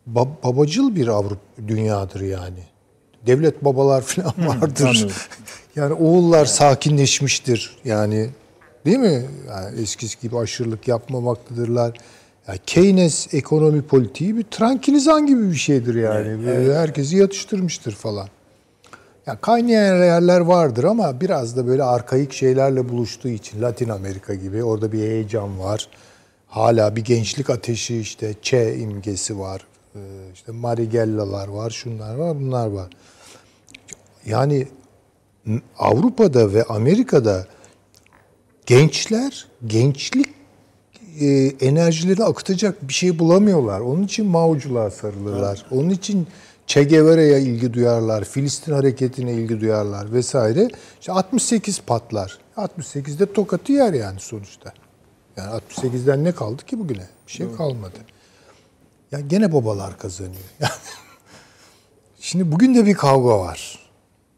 Çok 0.05 0.15
ba- 0.15 0.43
babacıl 0.43 0.95
bir 0.95 1.07
Avrupa 1.07 1.67
dünyadır 1.67 2.21
yani. 2.21 2.59
Devlet 3.27 3.65
babalar 3.65 4.01
falan 4.01 4.33
vardır. 4.47 5.07
yani 5.75 5.93
oğullar 5.93 6.45
sakinleşmiştir. 6.45 7.77
Yani 7.85 8.29
değil 8.85 8.97
mi? 8.97 9.25
Yani 9.49 9.81
eskisi 9.81 10.19
gibi 10.21 10.37
aşırılık 10.37 10.87
yapmamaktadırlar. 10.87 11.97
Yani 12.47 12.59
Keynes 12.65 13.33
ekonomi 13.33 13.81
politiği 13.81 14.37
bir 14.37 14.43
tranquilizan 14.43 15.25
gibi 15.25 15.51
bir 15.51 15.55
şeydir 15.55 15.95
yani. 15.95 16.45
Böyle 16.45 16.77
Herkesi 16.77 17.17
yatıştırmıştır 17.17 17.91
falan. 17.91 18.27
Ya 19.27 19.41
kaynayan 19.41 20.03
yerler 20.03 20.39
vardır 20.39 20.83
ama 20.83 21.21
biraz 21.21 21.57
da 21.57 21.67
böyle 21.67 21.83
arkaik 21.83 22.33
şeylerle 22.33 22.89
buluştuğu 22.89 23.27
için 23.29 23.61
Latin 23.61 23.89
Amerika 23.89 24.33
gibi 24.33 24.63
orada 24.63 24.91
bir 24.91 24.99
heyecan 24.99 25.59
var. 25.59 25.87
Hala 26.47 26.95
bir 26.95 27.03
gençlik 27.03 27.49
ateşi 27.49 27.99
işte 27.99 28.33
Che 28.41 28.77
imgesi 28.77 29.39
var. 29.39 29.61
Ee, 29.95 29.99
işte 30.33 30.51
Marigellalar 30.51 31.47
var, 31.47 31.69
şunlar 31.69 32.15
var, 32.15 32.39
bunlar 32.39 32.67
var. 32.67 32.89
Yani 34.25 34.67
Avrupa'da 35.77 36.53
ve 36.53 36.63
Amerika'da 36.63 37.47
gençler 38.65 39.47
gençlik 39.67 40.27
e, 41.19 41.27
enerjileri 41.61 42.23
akıtacak 42.23 42.87
bir 42.87 42.93
şey 42.93 43.19
bulamıyorlar. 43.19 43.79
Onun 43.79 44.03
için 44.03 44.25
Mao'culuğa 44.25 44.91
sarılırlar. 44.91 45.65
Onun 45.71 45.89
için 45.89 46.27
Che 46.67 46.83
Guevara'ya 46.83 47.37
ilgi 47.37 47.73
duyarlar, 47.73 48.23
Filistin 48.23 48.73
hareketine 48.73 49.33
ilgi 49.33 49.61
duyarlar 49.61 50.13
vesaire. 50.13 50.67
İşte 50.99 51.11
68 51.11 51.81
patlar. 51.81 52.39
68'de 52.57 53.33
tokatı 53.33 53.71
yer 53.71 53.93
yani 53.93 54.19
sonuçta. 54.19 54.73
Yani 55.37 55.61
68'den 55.71 56.23
ne 56.23 56.31
kaldı 56.31 56.65
ki 56.65 56.79
bugüne? 56.79 57.07
Bir 57.27 57.31
şey 57.31 57.55
kalmadı. 57.57 57.97
Ya 59.11 59.19
gene 59.19 59.53
babalar 59.53 59.97
kazanıyor. 59.97 60.35
Yani 62.25 62.29
şimdi 62.29 62.51
bugün 62.51 62.75
de 62.75 62.85
bir 62.85 62.93
kavga 62.93 63.39
var. 63.39 63.79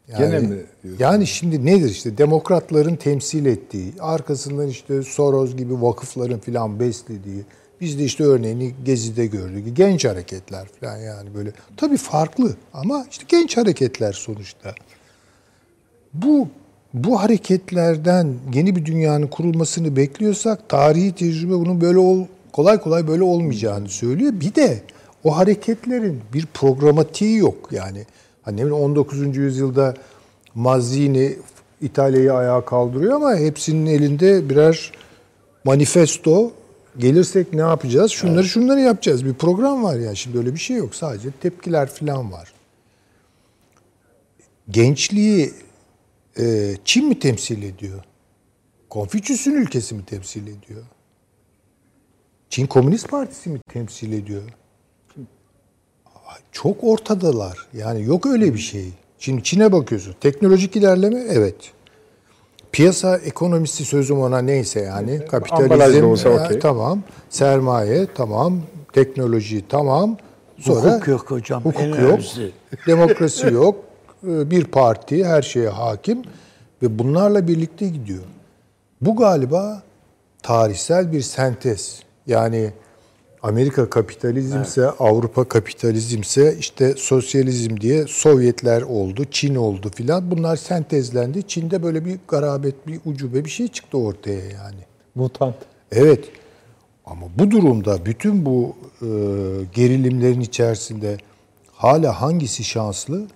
Yani, 0.08 0.18
Gene 0.18 0.38
mi 0.38 0.48
diyorsun? 0.82 1.04
Yani 1.04 1.26
şimdi 1.26 1.66
nedir 1.66 1.90
işte 1.90 2.18
demokratların 2.18 2.96
temsil 2.96 3.46
ettiği, 3.46 3.92
arkasından 4.00 4.68
işte 4.68 5.02
Soros 5.02 5.56
gibi 5.56 5.82
vakıfların 5.82 6.38
filan 6.38 6.80
beslediği, 6.80 7.44
biz 7.80 7.98
de 7.98 8.04
işte 8.04 8.24
örneğini 8.24 8.74
Gezi'de 8.84 9.26
gördük. 9.26 9.76
Genç 9.76 10.04
hareketler 10.04 10.68
falan 10.80 10.96
yani 10.96 11.34
böyle. 11.34 11.52
Tabii 11.76 11.96
farklı 11.96 12.56
ama 12.72 13.06
işte 13.10 13.24
genç 13.28 13.56
hareketler 13.56 14.12
sonuçta. 14.12 14.74
Bu 16.14 16.48
bu 16.94 17.20
hareketlerden 17.20 18.34
yeni 18.54 18.76
bir 18.76 18.84
dünyanın 18.84 19.26
kurulmasını 19.26 19.96
bekliyorsak 19.96 20.68
tarihi 20.68 21.14
tecrübe 21.14 21.52
bunun 21.52 21.80
böyle 21.80 21.98
ol, 21.98 22.24
kolay 22.58 22.80
kolay 22.80 23.08
böyle 23.08 23.22
olmayacağını 23.22 23.88
söylüyor. 23.88 24.32
Bir 24.34 24.54
de 24.54 24.82
o 25.24 25.36
hareketlerin 25.36 26.20
bir 26.32 26.46
programatiği 26.46 27.36
yok. 27.36 27.68
Yani 27.72 28.06
hani 28.42 28.56
ne 28.56 28.60
bileyim 28.60 28.82
19. 28.82 29.36
yüzyılda 29.36 29.94
Mazzini 30.54 31.36
İtalya'yı 31.80 32.32
ayağa 32.34 32.64
kaldırıyor 32.64 33.14
ama 33.14 33.36
hepsinin 33.36 33.86
elinde 33.86 34.50
birer 34.50 34.92
manifesto 35.64 36.52
gelirsek 36.98 37.52
ne 37.52 37.60
yapacağız? 37.60 38.12
Şunları 38.12 38.44
şunları 38.44 38.80
yapacağız. 38.80 39.24
Bir 39.24 39.34
program 39.34 39.84
var 39.84 39.96
ya. 39.96 40.14
Şimdi 40.14 40.38
öyle 40.38 40.54
bir 40.54 40.60
şey 40.60 40.76
yok. 40.76 40.94
Sadece 40.94 41.30
tepkiler 41.30 41.88
falan 41.88 42.32
var. 42.32 42.52
Gençliği 44.70 45.52
e, 46.38 46.74
Çin 46.84 47.08
mi 47.08 47.18
temsil 47.18 47.62
ediyor? 47.62 48.04
Konfüçyüs'ün 48.90 49.54
ülkesi 49.54 49.94
mi 49.94 50.04
temsil 50.04 50.42
ediyor? 50.42 50.84
Çin 52.50 52.66
Komünist 52.66 53.08
Partisi 53.08 53.50
mi 53.50 53.58
temsil 53.72 54.12
ediyor? 54.12 54.42
Çok 56.52 56.84
ortadalar. 56.84 57.58
Yani 57.74 58.04
yok 58.04 58.26
öyle 58.26 58.54
bir 58.54 58.58
şey. 58.58 58.92
Şimdi 59.18 59.42
Çin'e 59.42 59.72
bakıyorsun. 59.72 60.14
Teknolojik 60.20 60.76
ilerleme 60.76 61.20
evet. 61.20 61.54
Piyasa 62.72 63.16
ekonomisi 63.16 63.84
sözüm 63.84 64.20
ona 64.20 64.38
neyse 64.38 64.80
yani. 64.80 65.20
Da 65.20 65.26
Kapitalizm 65.26 66.04
olsa 66.06 66.28
ya, 66.28 66.44
okey. 66.44 66.58
tamam. 66.58 67.02
Sermaye 67.30 68.06
tamam. 68.14 68.62
Teknoloji 68.92 69.64
tamam. 69.68 70.16
Sonra 70.58 70.94
Hukuk 70.94 71.08
yok 71.08 71.30
hocam, 71.30 71.64
Hukuk 71.64 71.98
yok. 71.98 72.20
Demokrasi 72.86 73.46
yok. 73.46 73.76
Ee, 74.26 74.50
Bir 74.50 74.64
parti 74.64 75.24
her 75.24 75.42
şeye 75.42 75.68
hakim 75.68 76.22
ve 76.82 76.98
bunlarla 76.98 77.48
birlikte 77.48 77.88
gidiyor. 77.88 78.22
Bu 79.00 79.16
galiba 79.16 79.82
tarihsel 80.42 81.12
bir 81.12 81.20
sentez. 81.22 82.02
Yani 82.28 82.72
Amerika 83.42 83.90
kapitalizmse, 83.90 84.86
Avrupa 84.86 85.44
kapitalizmse 85.44 86.56
işte 86.58 86.94
sosyalizm 86.96 87.80
diye 87.80 88.06
Sovyetler 88.06 88.82
oldu, 88.82 89.24
Çin 89.30 89.54
oldu 89.54 89.90
filan. 89.94 90.30
Bunlar 90.30 90.56
sentezlendi. 90.56 91.42
Çin'de 91.42 91.82
böyle 91.82 92.04
bir 92.04 92.18
garabet, 92.28 92.86
bir 92.86 93.00
ucube 93.04 93.44
bir 93.44 93.50
şey 93.50 93.68
çıktı 93.68 93.98
ortaya 93.98 94.44
yani. 94.44 94.80
Mutant. 95.14 95.54
Evet. 95.92 96.30
Ama 97.06 97.26
bu 97.38 97.50
durumda 97.50 98.06
bütün 98.06 98.46
bu 98.46 98.76
e, 99.02 99.06
gerilimlerin 99.74 100.40
içerisinde 100.40 101.18
hala 101.72 102.20
hangisi 102.20 102.64
şanslı? 102.64 103.26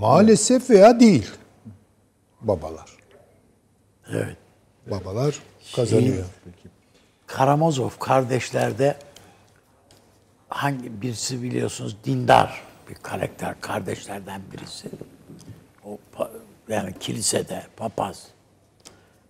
Maalesef 0.00 0.70
veya 0.70 1.00
değil. 1.00 1.30
Babalar. 2.40 2.96
Evet. 4.10 4.36
Babalar 4.90 5.42
kazanıyor. 5.76 6.24
Karamazov 7.26 7.90
kardeşlerde 8.00 8.96
hangi 10.48 11.02
birisi 11.02 11.42
biliyorsunuz 11.42 11.96
dindar 12.04 12.62
bir 12.90 12.94
karakter 12.94 13.60
kardeşlerden 13.60 14.42
birisi. 14.52 14.88
O 15.84 15.98
yani 16.68 16.98
kilisede 17.00 17.62
papaz. 17.76 18.28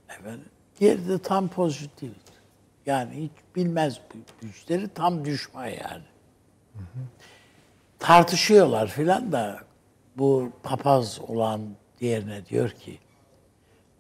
Efendim, 0.08 0.44
diğeri 0.80 1.08
de 1.08 1.18
tam 1.18 1.48
pozitif. 1.48 2.10
Yani 2.86 3.14
hiç 3.22 3.56
bilmez 3.56 4.00
bu 4.14 4.18
güçleri 4.46 4.88
tam 4.88 5.24
düşman 5.24 5.66
yani. 5.66 6.04
Tartışıyorlar 7.98 8.88
filan 8.88 9.32
da 9.32 9.60
bu 10.16 10.52
papaz 10.62 11.20
olan 11.28 11.60
diğerine 12.00 12.46
diyor 12.46 12.70
ki 12.70 12.98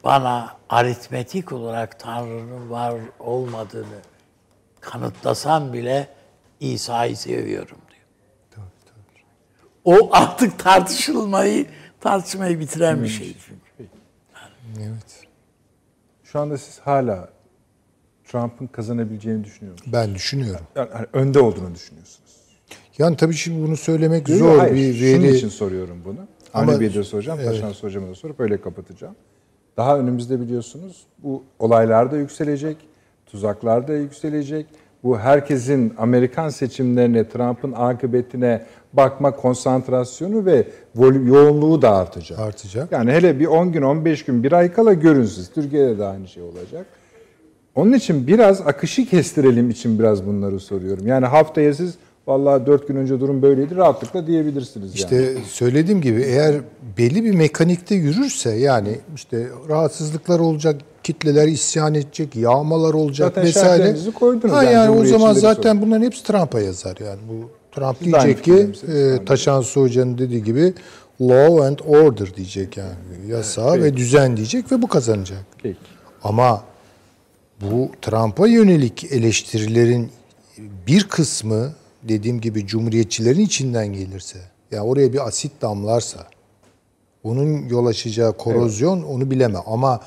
bana 0.06 0.56
aritmetik 0.68 1.52
olarak 1.52 2.00
Tanrı'nın 2.00 2.70
var 2.70 2.94
olmadığını 3.18 3.98
kanıtlasam 4.80 5.72
bile 5.72 6.08
İsa'yı 6.60 7.16
seviyorum 7.16 7.78
diyor. 7.88 8.66
O 9.84 10.08
artık 10.12 10.58
tartışılmayı 10.58 11.66
tartışmayı 12.00 12.60
bitiren 12.60 13.02
bir 13.02 13.08
şey 13.08 13.36
çünkü. 13.46 13.90
Evet. 14.78 15.24
Şu 16.24 16.40
anda 16.40 16.58
siz 16.58 16.78
hala 16.78 17.28
Trump'ın 18.24 18.66
kazanabileceğini 18.66 19.44
düşünüyor 19.44 19.72
musunuz? 19.72 19.92
Ben 19.92 20.14
düşünüyorum. 20.14 20.66
Yani 20.76 20.88
hani 20.92 21.06
önde 21.12 21.40
olduğunu 21.40 21.74
düşünüyorsunuz. 21.74 22.36
Yani 22.98 23.16
tabii 23.16 23.34
şimdi 23.34 23.66
bunu 23.66 23.76
söylemek 23.76 24.28
Yok, 24.28 24.38
zor 24.38 24.58
hayır, 24.58 24.74
bir 24.74 24.94
Şunun 24.94 25.22
veri. 25.24 25.36
için 25.36 25.48
soruyorum 25.48 26.02
bunu. 26.04 26.20
Ama- 26.54 26.72
Avni 26.72 26.80
Bey'e 26.80 26.94
de 26.94 27.04
soracağım, 27.04 27.38
Evet. 27.42 27.60
Taşan 27.60 27.72
Hocam'a 27.88 28.08
da 28.08 28.14
sorup 28.14 28.40
öyle 28.40 28.60
kapatacağım. 28.60 29.16
Daha 29.76 29.98
önümüzde 29.98 30.40
biliyorsunuz 30.40 31.06
bu 31.22 31.42
olaylar 31.58 32.12
da 32.12 32.16
yükselecek, 32.16 32.76
tuzaklar 33.26 33.88
da 33.88 33.92
yükselecek. 33.92 34.66
Bu 35.04 35.18
herkesin 35.18 35.94
Amerikan 35.98 36.48
seçimlerine, 36.48 37.28
Trump'ın 37.28 37.72
akıbetine 37.72 38.62
bakma 38.92 39.30
konsantrasyonu 39.30 40.44
ve 40.44 40.66
yoğunluğu 41.26 41.82
da 41.82 41.96
artacak. 41.96 42.38
Artacak. 42.38 42.92
Yani 42.92 43.12
hele 43.12 43.38
bir 43.38 43.46
10 43.46 43.72
gün, 43.72 43.82
15 43.82 44.24
gün, 44.24 44.42
bir 44.42 44.52
ay 44.52 44.72
kala 44.72 44.92
görün 44.92 45.24
siz. 45.24 45.50
Türkiye'de 45.50 45.98
de 45.98 46.04
aynı 46.04 46.28
şey 46.28 46.42
olacak. 46.42 46.86
Onun 47.74 47.92
için 47.92 48.26
biraz 48.26 48.60
akışı 48.60 49.06
kestirelim 49.06 49.70
için 49.70 49.98
biraz 49.98 50.26
bunları 50.26 50.60
soruyorum. 50.60 51.06
Yani 51.06 51.26
haftaya 51.26 51.74
siz 51.74 51.98
vallahi 52.26 52.66
4 52.66 52.88
gün 52.88 52.96
önce 52.96 53.20
durum 53.20 53.42
böyleydi 53.42 53.76
rahatlıkla 53.76 54.26
diyebilirsiniz 54.26 54.88
yani. 54.88 54.94
İşte 54.94 55.34
söylediğim 55.48 56.00
gibi 56.00 56.22
eğer 56.22 56.54
belli 56.98 57.24
bir 57.24 57.34
mekanikte 57.34 57.94
yürürse 57.94 58.50
yani 58.50 58.98
işte 59.14 59.48
rahatsızlıklar 59.68 60.38
olacak, 60.38 60.80
kitleler 61.02 61.48
isyan 61.48 61.94
edecek, 61.94 62.36
yağmalar 62.36 62.94
olacak 62.94 63.28
Zaten 63.28 63.44
vesaire. 63.44 63.96
koydunuz 64.14 64.54
Ha 64.54 64.62
yani 64.62 64.72
yani, 64.72 64.98
o 65.00 65.04
zaman 65.04 65.32
zaten 65.32 65.82
bunların 65.82 66.02
hepsi 66.04 66.24
Trump'a 66.24 66.60
yazar 66.60 66.96
yani. 67.00 67.20
Bu 67.28 67.50
Trump 67.72 67.96
Siz 67.98 68.12
diyecek 68.12 68.44
ki 68.44 68.68
e, 68.92 69.24
Taşan 69.24 69.60
Su 69.60 69.80
Hoca'nın 69.80 70.18
dediği 70.18 70.44
gibi 70.44 70.74
law 71.20 71.66
and 71.66 71.78
order 71.86 72.36
diyecek 72.36 72.76
yani. 72.76 72.94
Yasa 73.28 73.74
ve 73.74 73.96
düzen 73.96 74.36
diyecek 74.36 74.72
ve 74.72 74.82
bu 74.82 74.88
kazanacak. 74.88 75.44
Peki. 75.62 75.76
Ama 76.22 76.64
bu 77.60 77.90
Trump'a 78.02 78.46
yönelik 78.46 79.12
eleştirilerin 79.12 80.10
bir 80.86 81.04
kısmı 81.04 81.72
dediğim 82.08 82.40
gibi 82.40 82.66
cumhuriyetçilerin 82.66 83.40
içinden 83.40 83.86
gelirse, 83.86 84.38
yani 84.70 84.82
oraya 84.82 85.12
bir 85.12 85.26
asit 85.26 85.52
damlarsa, 85.62 86.26
onun 87.24 87.68
yol 87.68 87.86
açacağı 87.86 88.36
korozyon 88.36 89.02
onu 89.02 89.30
bilemem. 89.30 89.62
Ama 89.66 90.00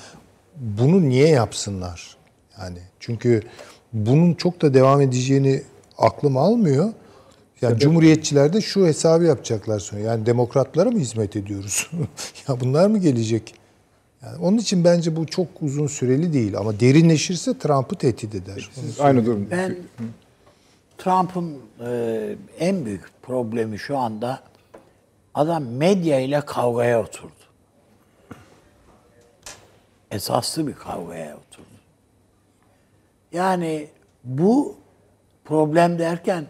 bunu 0.55 1.09
niye 1.09 1.27
yapsınlar? 1.27 2.17
Yani 2.61 2.77
çünkü 2.99 3.41
bunun 3.93 4.33
çok 4.33 4.61
da 4.61 4.73
devam 4.73 5.01
edeceğini 5.01 5.61
aklım 5.97 6.37
almıyor. 6.37 6.93
Yani 7.61 7.79
cumhuriyetçiler 7.79 8.53
de 8.53 8.61
şu 8.61 8.85
hesabı 8.85 9.23
yapacaklar 9.23 9.79
sonra. 9.79 10.01
Yani 10.01 10.25
demokratlara 10.25 10.91
mı 10.91 10.99
hizmet 10.99 11.35
ediyoruz? 11.35 11.91
ya 12.47 12.59
bunlar 12.59 12.87
mı 12.87 12.97
gelecek? 12.97 13.53
Yani 14.23 14.37
onun 14.37 14.57
için 14.57 14.83
bence 14.83 15.15
bu 15.15 15.25
çok 15.25 15.47
uzun 15.61 15.87
süreli 15.87 16.33
değil 16.33 16.57
ama 16.57 16.79
derinleşirse 16.79 17.57
Trump'ı 17.57 17.95
tehdit 17.95 18.35
eder. 18.35 18.69
Siz 18.73 18.99
aynı 18.99 19.25
durum. 19.25 19.47
Ben 19.51 19.75
Trump'ın 20.99 21.57
e, 21.85 22.35
en 22.59 22.85
büyük 22.85 23.21
problemi 23.21 23.79
şu 23.79 23.97
anda 23.97 24.39
adam 25.33 25.65
medya 25.65 26.19
ile 26.19 26.41
kavgaya 26.41 27.01
oturdu. 27.01 27.33
Esaslı 30.11 30.67
bir 30.67 30.73
kavgaya 30.73 31.37
oturdu. 31.37 31.65
Yani 33.31 33.89
bu 34.23 34.77
problem 35.45 35.99
derken 35.99 36.45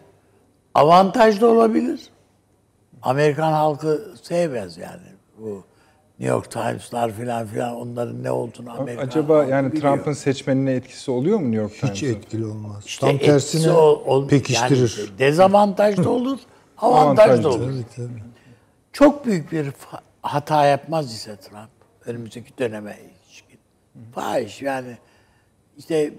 avantaj 0.75 1.41
da 1.41 1.47
olabilir. 1.47 2.09
Amerikan 3.01 3.51
halkı 3.51 4.15
sevmez 4.23 4.77
yani. 4.77 5.07
Bu 5.37 5.63
New 6.19 6.33
York 6.35 6.51
Times'lar 6.51 7.11
filan 7.11 7.47
filan 7.47 7.75
onların 7.75 8.23
ne 8.23 8.31
olduğunu 8.31 8.71
Amerikan 8.79 9.07
Acaba 9.07 9.43
yani 9.45 9.71
biliyor. 9.71 9.93
Trump'ın 9.95 10.13
seçmenine 10.13 10.71
etkisi 10.71 11.11
oluyor 11.11 11.39
mu 11.39 11.45
New 11.51 11.61
York 11.61 11.73
Hiç 11.73 11.99
Times'ın? 11.99 12.19
etkili 12.19 12.45
olmaz. 12.45 12.83
İşte 12.85 13.07
Tam 13.07 13.17
tersine 13.17 13.71
ol- 13.71 14.01
ol- 14.05 14.27
pekiştirir. 14.27 14.97
Yani 15.07 15.19
dezavantaj 15.19 15.97
da 15.97 16.09
olur, 16.09 16.39
avantaj 16.77 17.43
da 17.43 17.49
olur. 17.49 17.59
Tabii, 17.59 17.83
tabii. 17.95 18.23
Çok 18.93 19.25
büyük 19.25 19.51
bir 19.51 19.67
hata 20.21 20.65
yapmaz 20.65 21.13
ise 21.13 21.35
Trump 21.37 21.69
önümüzdeki 22.05 22.57
döneme 22.57 22.97
ilişkin. 23.27 23.59
Fahiş 24.15 24.61
yani 24.61 24.97
işte 25.77 26.13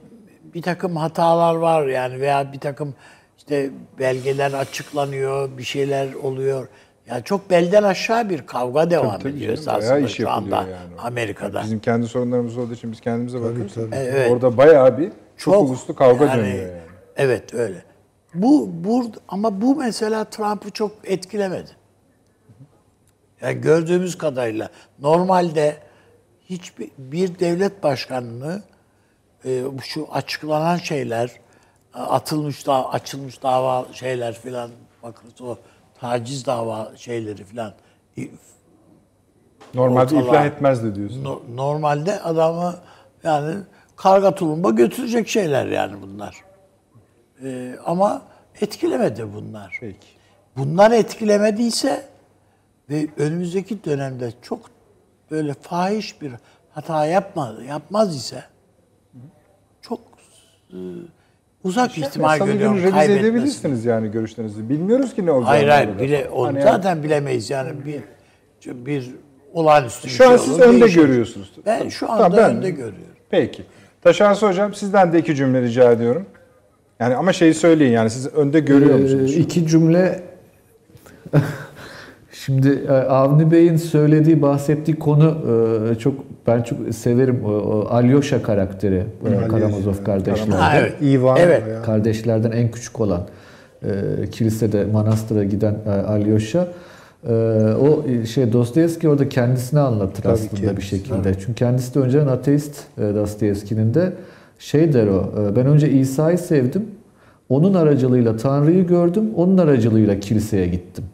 bir 0.54 0.62
takım 0.62 0.96
hatalar 0.96 1.54
var 1.54 1.86
yani 1.86 2.20
veya 2.20 2.52
bir 2.52 2.60
takım 2.60 2.94
işte 3.38 3.70
belgeler 3.98 4.52
açıklanıyor, 4.52 5.58
bir 5.58 5.62
şeyler 5.62 6.14
oluyor. 6.14 6.68
Ya 7.10 7.20
çok 7.20 7.50
belden 7.50 7.82
aşağı 7.82 8.30
bir 8.30 8.46
kavga 8.46 8.90
devam 8.90 9.18
Tabii 9.18 9.28
ediyor 9.28 9.56
canım, 9.56 9.78
esasında 9.78 9.98
iş 9.98 10.12
şu 10.16 10.30
anda 10.30 10.56
yani. 10.56 10.76
Amerika'da. 10.98 11.62
Bizim 11.62 11.80
kendi 11.80 12.08
sorunlarımız 12.08 12.58
olduğu 12.58 12.74
için 12.74 12.92
biz 12.92 13.00
kendimize 13.00 13.42
bakıyoruz. 13.42 13.74
tabii. 13.74 13.94
Evet. 13.94 14.30
Orada 14.30 14.56
bayağı 14.56 14.98
bir 14.98 15.12
çok, 15.36 15.68
uluslu 15.68 15.94
kavga 15.94 16.24
yani- 16.24 16.38
dönüyor 16.38 16.66
yani. 16.68 16.80
Evet 17.16 17.54
öyle. 17.54 17.84
Bu 18.34 18.70
burada 18.72 19.16
ama 19.28 19.60
bu 19.60 19.76
mesela 19.76 20.24
Trump'ı 20.24 20.70
çok 20.70 20.92
etkilemedi. 21.04 21.70
Yani 23.40 23.60
gördüğümüz 23.60 24.18
kadarıyla 24.18 24.68
normalde 24.98 25.76
hiçbir 26.50 26.90
bir 26.98 27.38
devlet 27.38 27.82
başkanını 27.82 28.62
e, 29.44 29.62
şu 29.82 30.08
açıklanan 30.12 30.76
şeyler 30.76 31.30
atılmış 31.94 32.66
da 32.66 32.92
açılmış 32.92 33.42
dava 33.42 33.86
şeyler 33.92 34.34
filan 34.34 34.70
bakın 35.02 35.30
o 35.40 35.58
taciz 36.00 36.46
dava 36.46 36.92
şeyleri 36.96 37.44
filan 37.44 37.72
Normalde 39.74 40.14
Ortalığa- 40.14 40.22
iflah 40.22 40.46
etmezdi 40.46 40.94
diyorsun. 40.94 41.24
No- 41.24 41.42
normalde 41.54 42.20
adamı 42.22 42.74
yani 43.22 43.54
karga 43.96 44.34
tulumba 44.34 44.70
götürecek 44.70 45.28
şeyler 45.28 45.66
yani 45.66 46.02
bunlar. 46.02 46.36
Ee, 47.44 47.76
ama 47.84 48.22
etkilemedi 48.60 49.26
bunlar. 49.34 49.76
Peki. 49.80 50.06
Bunlar 50.56 50.90
etkilemediyse 50.90 52.06
ve 52.90 53.06
önümüzdeki 53.16 53.84
dönemde 53.84 54.32
çok 54.42 54.60
böyle 55.30 55.54
fahiş 55.54 56.22
bir 56.22 56.32
hata 56.74 57.06
yapmaz, 57.06 57.54
yapmaz 57.68 58.16
ise 58.16 58.44
çok 59.82 60.00
uzak 61.64 61.98
ihtimal 61.98 62.38
Salı 62.38 62.48
günü 62.48 62.56
görüyorum 62.58 62.78
revize 62.78 62.90
kaybetmesi. 62.90 63.26
edebilirsiniz 63.26 63.84
yani 63.84 64.10
görüşlerinizi. 64.10 64.68
Bilmiyoruz 64.68 65.14
ki 65.14 65.26
ne 65.26 65.30
olacak. 65.30 65.50
Hayır 65.50 65.68
hayır 65.68 65.98
bile, 65.98 66.28
onu 66.32 66.46
Hani 66.46 66.62
zaten 66.62 67.02
bilemeyiz 67.02 67.50
yani 67.50 67.70
bir 67.86 68.00
bir 68.86 69.10
olağanüstü 69.52 70.08
bir 70.08 70.12
Şu 70.12 70.24
an 70.24 70.28
şey 70.28 70.38
siz 70.38 70.54
olur, 70.54 70.60
önde 70.62 70.80
değişir. 70.80 71.00
görüyorsunuz. 71.00 71.52
Ben 71.66 71.88
şu 71.88 72.06
Tamam, 72.06 72.24
anda 72.24 72.36
ben- 72.36 72.50
önde 72.56 72.70
görüyorum. 72.70 73.14
Peki. 73.30 73.62
Taşansı 74.02 74.46
Hocam 74.48 74.74
sizden 74.74 75.12
de 75.12 75.18
iki 75.18 75.34
cümle 75.36 75.62
rica 75.62 75.92
ediyorum. 75.92 76.26
Yani 77.00 77.16
ama 77.16 77.32
şeyi 77.32 77.54
söyleyin 77.54 77.92
yani 77.92 78.10
siz 78.10 78.26
önde 78.34 78.60
görüyor 78.60 78.98
Ee, 78.98 79.02
musunuz? 79.02 79.36
iki 79.36 79.66
cümle 79.66 80.22
Şimdi 82.44 82.82
e, 82.88 82.92
Avni 82.92 83.50
Bey'in 83.50 83.76
söylediği, 83.76 84.42
bahsettiği 84.42 84.98
konu 84.98 85.36
e, 85.90 85.94
çok 85.94 86.14
ben 86.46 86.62
çok 86.62 86.94
severim. 86.94 87.46
Alyosha 87.90 88.42
karakteri 88.42 89.04
e, 89.26 89.48
Karamazov 89.48 90.04
kardeşlerden. 90.04 90.52
Ha, 90.52 90.72
evet. 90.76 90.94
İvan 91.00 91.36
Evet. 91.36 91.62
Kardeşlerden 91.84 92.50
en 92.50 92.70
küçük 92.70 93.00
olan 93.00 93.22
kilisede, 94.32 94.84
manastıra 94.84 95.44
giden 95.44 95.74
Alyosha. 96.08 96.68
O 97.80 98.04
şey 98.26 98.52
Dostoyevski 98.52 99.08
orada 99.08 99.28
kendisini 99.28 99.80
anlatır 99.80 100.22
Tabii 100.22 100.32
aslında 100.32 100.70
ki. 100.70 100.76
bir 100.76 100.82
şekilde. 100.82 101.34
Çünkü 101.34 101.54
kendisi 101.54 101.94
de 101.94 101.98
önceden 101.98 102.26
ateist 102.26 102.76
Dostoyevski'nin 102.98 103.94
de 103.94 104.12
şey 104.58 104.92
der 104.92 105.06
o. 105.06 105.32
ben 105.56 105.66
önce 105.66 105.90
İsa'yı 105.90 106.38
sevdim. 106.38 106.82
Onun 107.48 107.74
aracılığıyla 107.74 108.36
Tanrı'yı 108.36 108.86
gördüm. 108.86 109.30
Onun 109.36 109.58
aracılığıyla 109.58 110.20
kiliseye 110.20 110.66
gittim. 110.66 111.04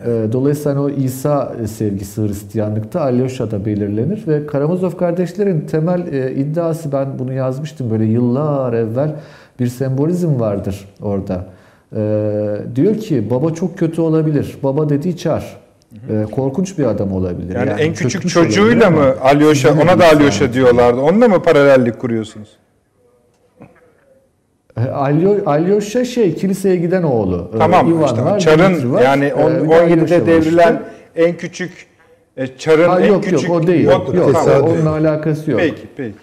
E, 0.00 0.26
Dolayısıyla 0.32 0.70
hani 0.70 0.80
o 0.80 0.90
İsa 0.90 1.56
sevgisi 1.66 2.22
Hristiyanlıkta 2.22 3.00
Alyosha'da 3.00 3.64
belirlenir 3.64 4.28
ve 4.28 4.46
Karamazov 4.46 4.90
kardeşlerin 4.90 5.60
temel 5.60 6.12
e, 6.12 6.32
iddiası 6.34 6.92
ben 6.92 7.18
bunu 7.18 7.32
yazmıştım 7.32 7.90
böyle 7.90 8.04
yıllar 8.04 8.72
evvel 8.72 9.16
bir 9.60 9.66
sembolizm 9.66 10.40
vardır 10.40 10.88
orada. 11.02 11.46
E, 11.96 12.00
diyor 12.74 12.94
ki 12.96 13.30
baba 13.30 13.50
çok 13.54 13.78
kötü 13.78 14.00
olabilir. 14.00 14.58
Baba 14.62 14.88
dediği 14.88 15.16
çar. 15.16 15.56
E, 16.10 16.24
korkunç 16.30 16.78
bir 16.78 16.84
adam 16.84 17.12
olabilir. 17.12 17.54
yani, 17.54 17.70
en 17.70 17.94
küçük 17.94 18.28
çocuğuyla 18.28 18.90
mı 18.90 19.14
Alyosha, 19.22 19.72
ona 19.82 19.98
da. 19.98 20.06
Alyosha 20.08 20.52
diyorlardı. 20.52 21.00
Onunla 21.00 21.28
mı 21.28 21.42
paralellik 21.42 21.98
kuruyorsunuz? 21.98 22.48
E, 24.86 24.90
Alyo, 24.90 25.36
Alyosha 25.46 26.04
şey 26.04 26.34
kiliseye 26.34 26.76
giden 26.76 27.02
oğlu. 27.02 27.50
E, 27.54 27.58
Tamam 27.58 27.90
Ivan 27.92 28.04
işte 28.06 28.24
var, 28.24 28.38
Çar'ın 28.38 28.92
var. 28.92 29.02
yani 29.02 29.24
E, 29.24 29.34
on- 29.34 29.64
bir 29.64 29.68
de 29.68 29.74
Alyosha 29.74 29.94
17'de 29.94 30.20
var 30.20 30.26
devrilen 30.26 30.72
işte. 31.14 31.24
en 31.26 31.36
küçük 31.36 31.86
e, 32.36 32.46
Çar'ın 32.58 32.88
Ha, 32.88 33.00
en 33.00 33.06
yok 33.08 33.24
küçük 33.24 33.48
yok 33.48 33.62
o 33.62 33.66
değil. 33.66 33.84
Yok, 33.84 34.14
Yok, 34.14 34.32
tamam. 34.32 34.62
onunla 34.70 34.90
alakası 34.90 35.50
yok. 35.50 35.60
Peki 35.60 35.82
peki. 35.96 36.14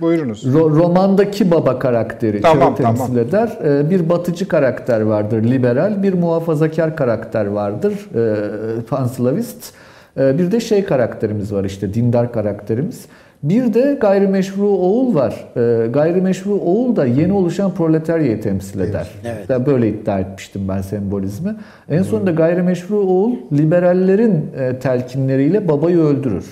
Buyurunuz. 0.00 0.44
Ro- 0.44 0.76
romandaki 0.76 1.50
baba 1.50 1.78
karakteri 1.78 2.40
Tamam, 2.40 2.74
temsil 2.74 3.04
tamam. 3.04 3.18
eder. 3.18 3.58
Ee, 3.64 3.90
Bir 3.90 4.08
batıcı 4.08 4.48
karakter 4.48 5.00
vardır, 5.00 5.42
liberal. 5.44 6.02
Bir 6.02 6.14
muhafazakar 6.14 6.96
karakter 6.96 7.46
vardır, 7.46 7.92
e, 8.14 8.80
panslavist. 8.90 9.72
Ee, 10.18 10.38
Bir 10.38 10.52
de 10.52 10.60
şey 10.60 10.84
karakterimiz 10.84 11.52
var 11.54 11.64
işte, 11.64 11.94
dindar 11.94 12.32
karakterimiz. 12.32 13.06
Bir 13.44 13.74
de 13.74 13.98
gayrimeşru 14.00 14.68
oğul 14.68 15.14
var. 15.14 15.44
Ee, 15.56 15.86
Gayrimeşru 15.86 16.54
oğul 16.54 16.96
da 16.96 17.06
yeni 17.06 17.32
oluşan 17.32 17.74
proletaryayı 17.74 18.40
temsil 18.40 18.80
eder. 18.80 19.08
Evet. 19.24 19.48
Ben 19.48 19.66
böyle 19.66 19.88
iddia 19.88 20.20
etmiştim 20.20 20.68
ben 20.68 20.80
sembolizmi. 20.80 21.56
En 21.88 22.02
sonunda 22.02 22.30
gayrimeşru 22.30 22.96
oğul 22.96 23.36
liberallerin 23.52 24.50
e, 24.58 24.78
telkinleriyle 24.78 25.68
babayı 25.68 25.98
öldürür. 25.98 26.44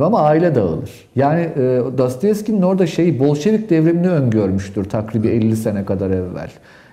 Ama 0.00 0.20
aile 0.20 0.54
dağılır. 0.54 0.90
Yani 1.16 1.40
e, 1.40 1.80
Dostoyevski'nin 1.98 2.62
orada 2.62 2.86
şey 2.86 3.18
Bolşevik 3.18 3.70
devrimini 3.70 4.08
öngörmüştür 4.08 4.84
takribi 4.84 5.28
50 5.28 5.56
sene 5.56 5.84
kadar 5.84 6.10
evvel. 6.10 6.50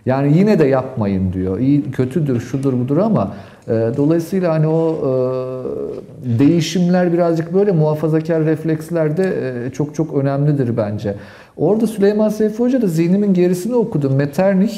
Yani 0.07 0.37
yine 0.37 0.59
de 0.59 0.65
yapmayın 0.65 1.33
diyor. 1.33 1.59
İyi 1.59 1.91
kötüdür, 1.91 2.39
şudur 2.39 2.73
budur 2.73 2.97
ama 2.97 3.33
e, 3.67 3.71
dolayısıyla 3.97 4.53
hani 4.53 4.67
o 4.67 4.91
e, 4.91 6.39
değişimler 6.39 7.13
birazcık 7.13 7.53
böyle 7.53 7.71
muhafazakar 7.71 8.45
reflekslerde 8.45 9.33
e, 9.67 9.69
çok 9.71 9.95
çok 9.95 10.13
önemlidir 10.13 10.77
bence. 10.77 11.15
Orada 11.57 11.87
Süleyman 11.87 12.29
Seyfi 12.29 12.59
Hoca 12.59 12.81
da 12.81 12.87
zihnimin 12.87 13.33
gerisini 13.33 13.75
okudum. 13.75 14.15
Metternich 14.15 14.73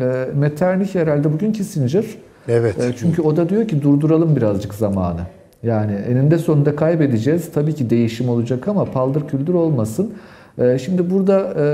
E, 0.00 0.04
Metternich 0.34 0.94
herhalde 0.94 1.32
bugün 1.32 1.52
Kissinger. 1.52 2.04
Evet. 2.48 2.80
E, 2.80 2.92
Çünkü 2.98 3.22
o 3.22 3.36
da 3.36 3.48
diyor 3.48 3.68
ki 3.68 3.82
durduralım 3.82 4.36
birazcık 4.36 4.74
zamanı. 4.74 5.20
Yani 5.62 5.92
eninde 5.92 6.38
sonunda 6.38 6.76
kaybedeceğiz. 6.76 7.52
Tabii 7.54 7.74
ki 7.74 7.90
değişim 7.90 8.28
olacak 8.28 8.68
ama 8.68 8.84
paldır 8.84 9.28
küldür 9.28 9.54
olmasın. 9.54 10.12
E, 10.58 10.78
Şimdi 10.78 11.10
burada 11.10 11.40
e, 11.40 11.64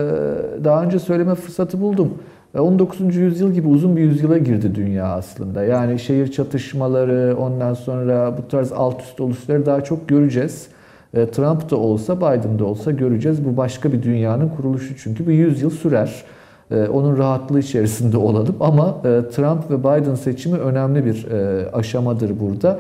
daha 0.65 0.83
önce 0.85 0.99
söyleme 0.99 1.35
fırsatı 1.35 1.81
buldum. 1.81 2.15
E, 2.55 2.61
19. 2.61 3.17
yüzyıl 3.17 3.53
gibi 3.53 3.69
uzun 3.69 3.97
bir 3.97 4.03
yüzyıla 4.03 4.39
girdi 4.39 4.75
dünya 4.75 5.07
aslında. 5.07 5.65
Yani 5.65 5.99
şehir 5.99 6.33
çatışmaları, 6.33 7.37
ondan 7.41 7.75
sonra 7.75 8.39
bu 8.39 8.49
tarz 8.49 8.73
alt 8.73 9.03
üst 9.03 9.21
oluşları 9.21 9.67
daha 9.67 9.85
çok 9.85 10.09
göreceğiz. 10.09 10.67
E, 11.15 11.27
Trump 11.27 11.71
da 11.71 11.77
olsa, 11.77 12.17
Biden 12.17 12.59
da 12.59 12.65
olsa 12.65 12.91
göreceğiz. 12.91 13.45
Bu 13.45 13.57
başka 13.57 13.93
bir 13.93 14.03
dünyanın 14.03 14.49
kuruluşu 14.49 14.97
çünkü 14.97 15.27
bir 15.27 15.33
yüzyıl 15.33 15.71
sürer. 15.71 16.25
E, 16.71 16.87
Onun 16.89 17.19
rahatlığı 17.19 17.59
içerisinde 17.61 18.17
olalım 18.17 18.57
ama 18.61 18.89
e, 19.05 19.23
Trump 19.31 19.71
ve 19.71 19.79
Biden 19.81 20.15
seçimi 20.15 20.59
önemli 20.59 21.05
bir 21.05 21.27
e, 21.31 21.71
aşamadır 21.71 22.41
burada. 22.41 22.79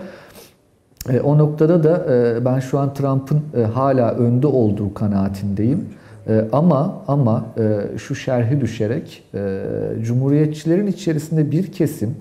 E, 1.10 1.20
O 1.20 1.38
noktada 1.38 1.84
da 1.84 2.14
e, 2.14 2.44
ben 2.44 2.60
şu 2.60 2.78
an 2.78 2.94
Trump'ın 2.94 3.40
e, 3.56 3.62
hala 3.62 4.10
önde 4.10 4.46
olduğu 4.46 4.94
kanaatindeyim. 4.94 5.84
E, 6.28 6.44
Ama 6.52 7.02
ama 7.08 7.44
e, 7.58 7.98
şu 7.98 8.14
şerhi 8.14 8.60
düşerek 8.60 9.24
e, 9.34 9.60
Cumhuriyetçilerin 10.02 10.86
içerisinde 10.86 11.50
bir 11.50 11.72
kesim 11.72 12.16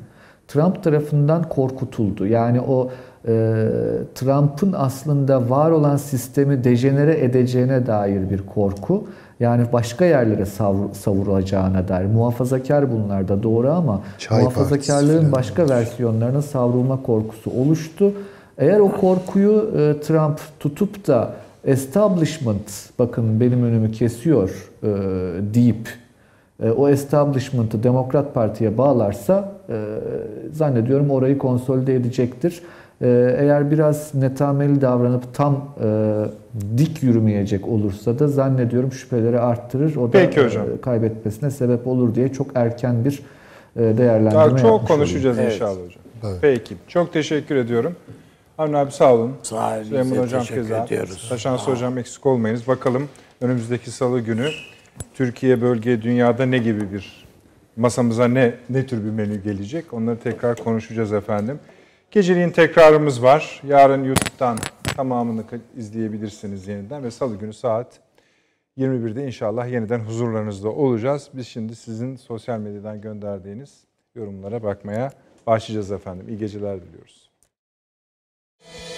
Trump 0.47 0.83
tarafından 0.83 1.49
korkutuldu. 1.49 2.27
Yani 2.27 2.61
o 2.61 2.89
e, 3.27 3.31
Trump'ın 4.15 4.73
aslında 4.77 5.49
var 5.49 5.71
olan 5.71 5.97
sistemi 5.97 6.63
dejenere 6.63 7.23
edeceğine 7.25 7.87
dair 7.87 8.29
bir 8.29 8.41
korku. 8.41 9.07
Yani 9.39 9.63
başka 9.73 10.05
yerlere 10.05 10.45
savur, 10.45 10.93
savurulacağına 10.93 11.87
dair. 11.87 12.05
Muhafazakar 12.05 12.91
bunlar 12.91 13.27
da 13.27 13.43
doğru 13.43 13.71
ama 13.71 14.01
Çay 14.17 14.41
muhafazakarlığın 14.41 15.31
başka 15.31 15.69
versiyonlarına 15.69 16.41
savrulma 16.41 17.01
korkusu 17.01 17.51
oluştu. 17.51 18.13
Eğer 18.57 18.79
o 18.79 18.91
korkuyu 18.91 19.71
e, 19.77 20.01
Trump 20.01 20.39
tutup 20.59 21.07
da 21.07 21.33
establishment 21.67 22.89
bakın 22.99 23.39
benim 23.39 23.63
önümü 23.63 23.91
kesiyor 23.91 24.69
e, 24.83 24.87
deyip 25.53 25.89
e, 26.63 26.69
o 26.69 26.89
establishment'ı 26.89 27.83
Demokrat 27.83 28.33
Parti'ye 28.33 28.77
bağlarsa 28.77 29.51
e, 29.69 29.85
zannediyorum 30.51 31.09
orayı 31.11 31.37
konsolide 31.37 31.95
edecektir. 31.95 32.61
E, 33.01 33.35
eğer 33.39 33.71
biraz 33.71 34.15
netameli 34.15 34.81
davranıp 34.81 35.33
tam 35.33 35.75
e, 35.83 35.87
dik 36.77 37.03
yürümeyecek 37.03 37.67
olursa 37.67 38.19
da 38.19 38.27
zannediyorum 38.27 38.91
şüpheleri 38.91 39.39
arttırır. 39.39 39.95
O 39.95 40.07
da 40.07 40.11
Peki 40.11 40.43
hocam. 40.45 40.63
e, 40.77 40.81
kaybetmesine 40.81 41.51
sebep 41.51 41.87
olur 41.87 42.15
diye 42.15 42.33
çok 42.33 42.47
erken 42.55 43.05
bir 43.05 43.19
e, 43.75 43.97
değerlendirme 43.97 44.33
Daha 44.33 44.57
çok 44.57 44.87
konuşacağız 44.87 45.39
Evet. 45.39 45.53
inşallah 45.53 45.71
hocam. 45.85 46.01
Evet. 46.23 46.37
Peki. 46.41 46.75
Çok 46.87 47.13
teşekkür 47.13 47.55
ediyorum. 47.55 47.95
Avni 48.57 48.77
abi 48.77 48.91
sağ 48.91 49.13
olun. 49.13 49.35
Sağ 49.43 49.75
olun. 49.75 49.83
Süleyman 49.83 50.17
hocam 50.17 50.41
teşekkür 50.41 50.61
keza. 50.61 50.85
ediyoruz. 50.85 51.29
Taşansı 51.29 51.71
hocam 51.71 51.97
eksik 51.97 52.25
olmayınız. 52.25 52.67
Bakalım 52.67 53.09
önümüzdeki 53.41 53.91
salı 53.91 54.19
günü 54.19 54.49
Türkiye 55.13 55.61
bölge 55.61 56.01
dünyada 56.01 56.45
ne 56.45 56.57
gibi 56.57 56.91
bir 56.93 57.27
masamıza 57.75 58.27
ne 58.27 58.55
ne 58.69 58.85
tür 58.85 59.05
bir 59.05 59.09
menü 59.09 59.43
gelecek? 59.43 59.93
Onları 59.93 60.19
tekrar 60.19 60.55
konuşacağız 60.55 61.13
efendim. 61.13 61.59
Geceliğin 62.11 62.49
tekrarımız 62.49 63.23
var. 63.23 63.61
Yarın 63.67 64.03
YouTube'dan 64.03 64.57
tamamını 64.95 65.43
izleyebilirsiniz 65.77 66.67
yeniden 66.67 67.03
ve 67.03 67.11
salı 67.11 67.35
günü 67.35 67.53
saat 67.53 67.99
21'de 68.77 69.25
inşallah 69.25 69.67
yeniden 69.71 69.99
huzurlarınızda 69.99 70.69
olacağız. 70.69 71.29
Biz 71.33 71.47
şimdi 71.47 71.75
sizin 71.75 72.15
sosyal 72.15 72.59
medyadan 72.59 73.01
gönderdiğiniz 73.01 73.83
yorumlara 74.15 74.63
bakmaya 74.63 75.11
başlayacağız 75.47 75.91
efendim. 75.91 76.25
İyi 76.29 76.37
geceler 76.37 76.81
diliyoruz. 76.81 77.26
you 78.73 78.96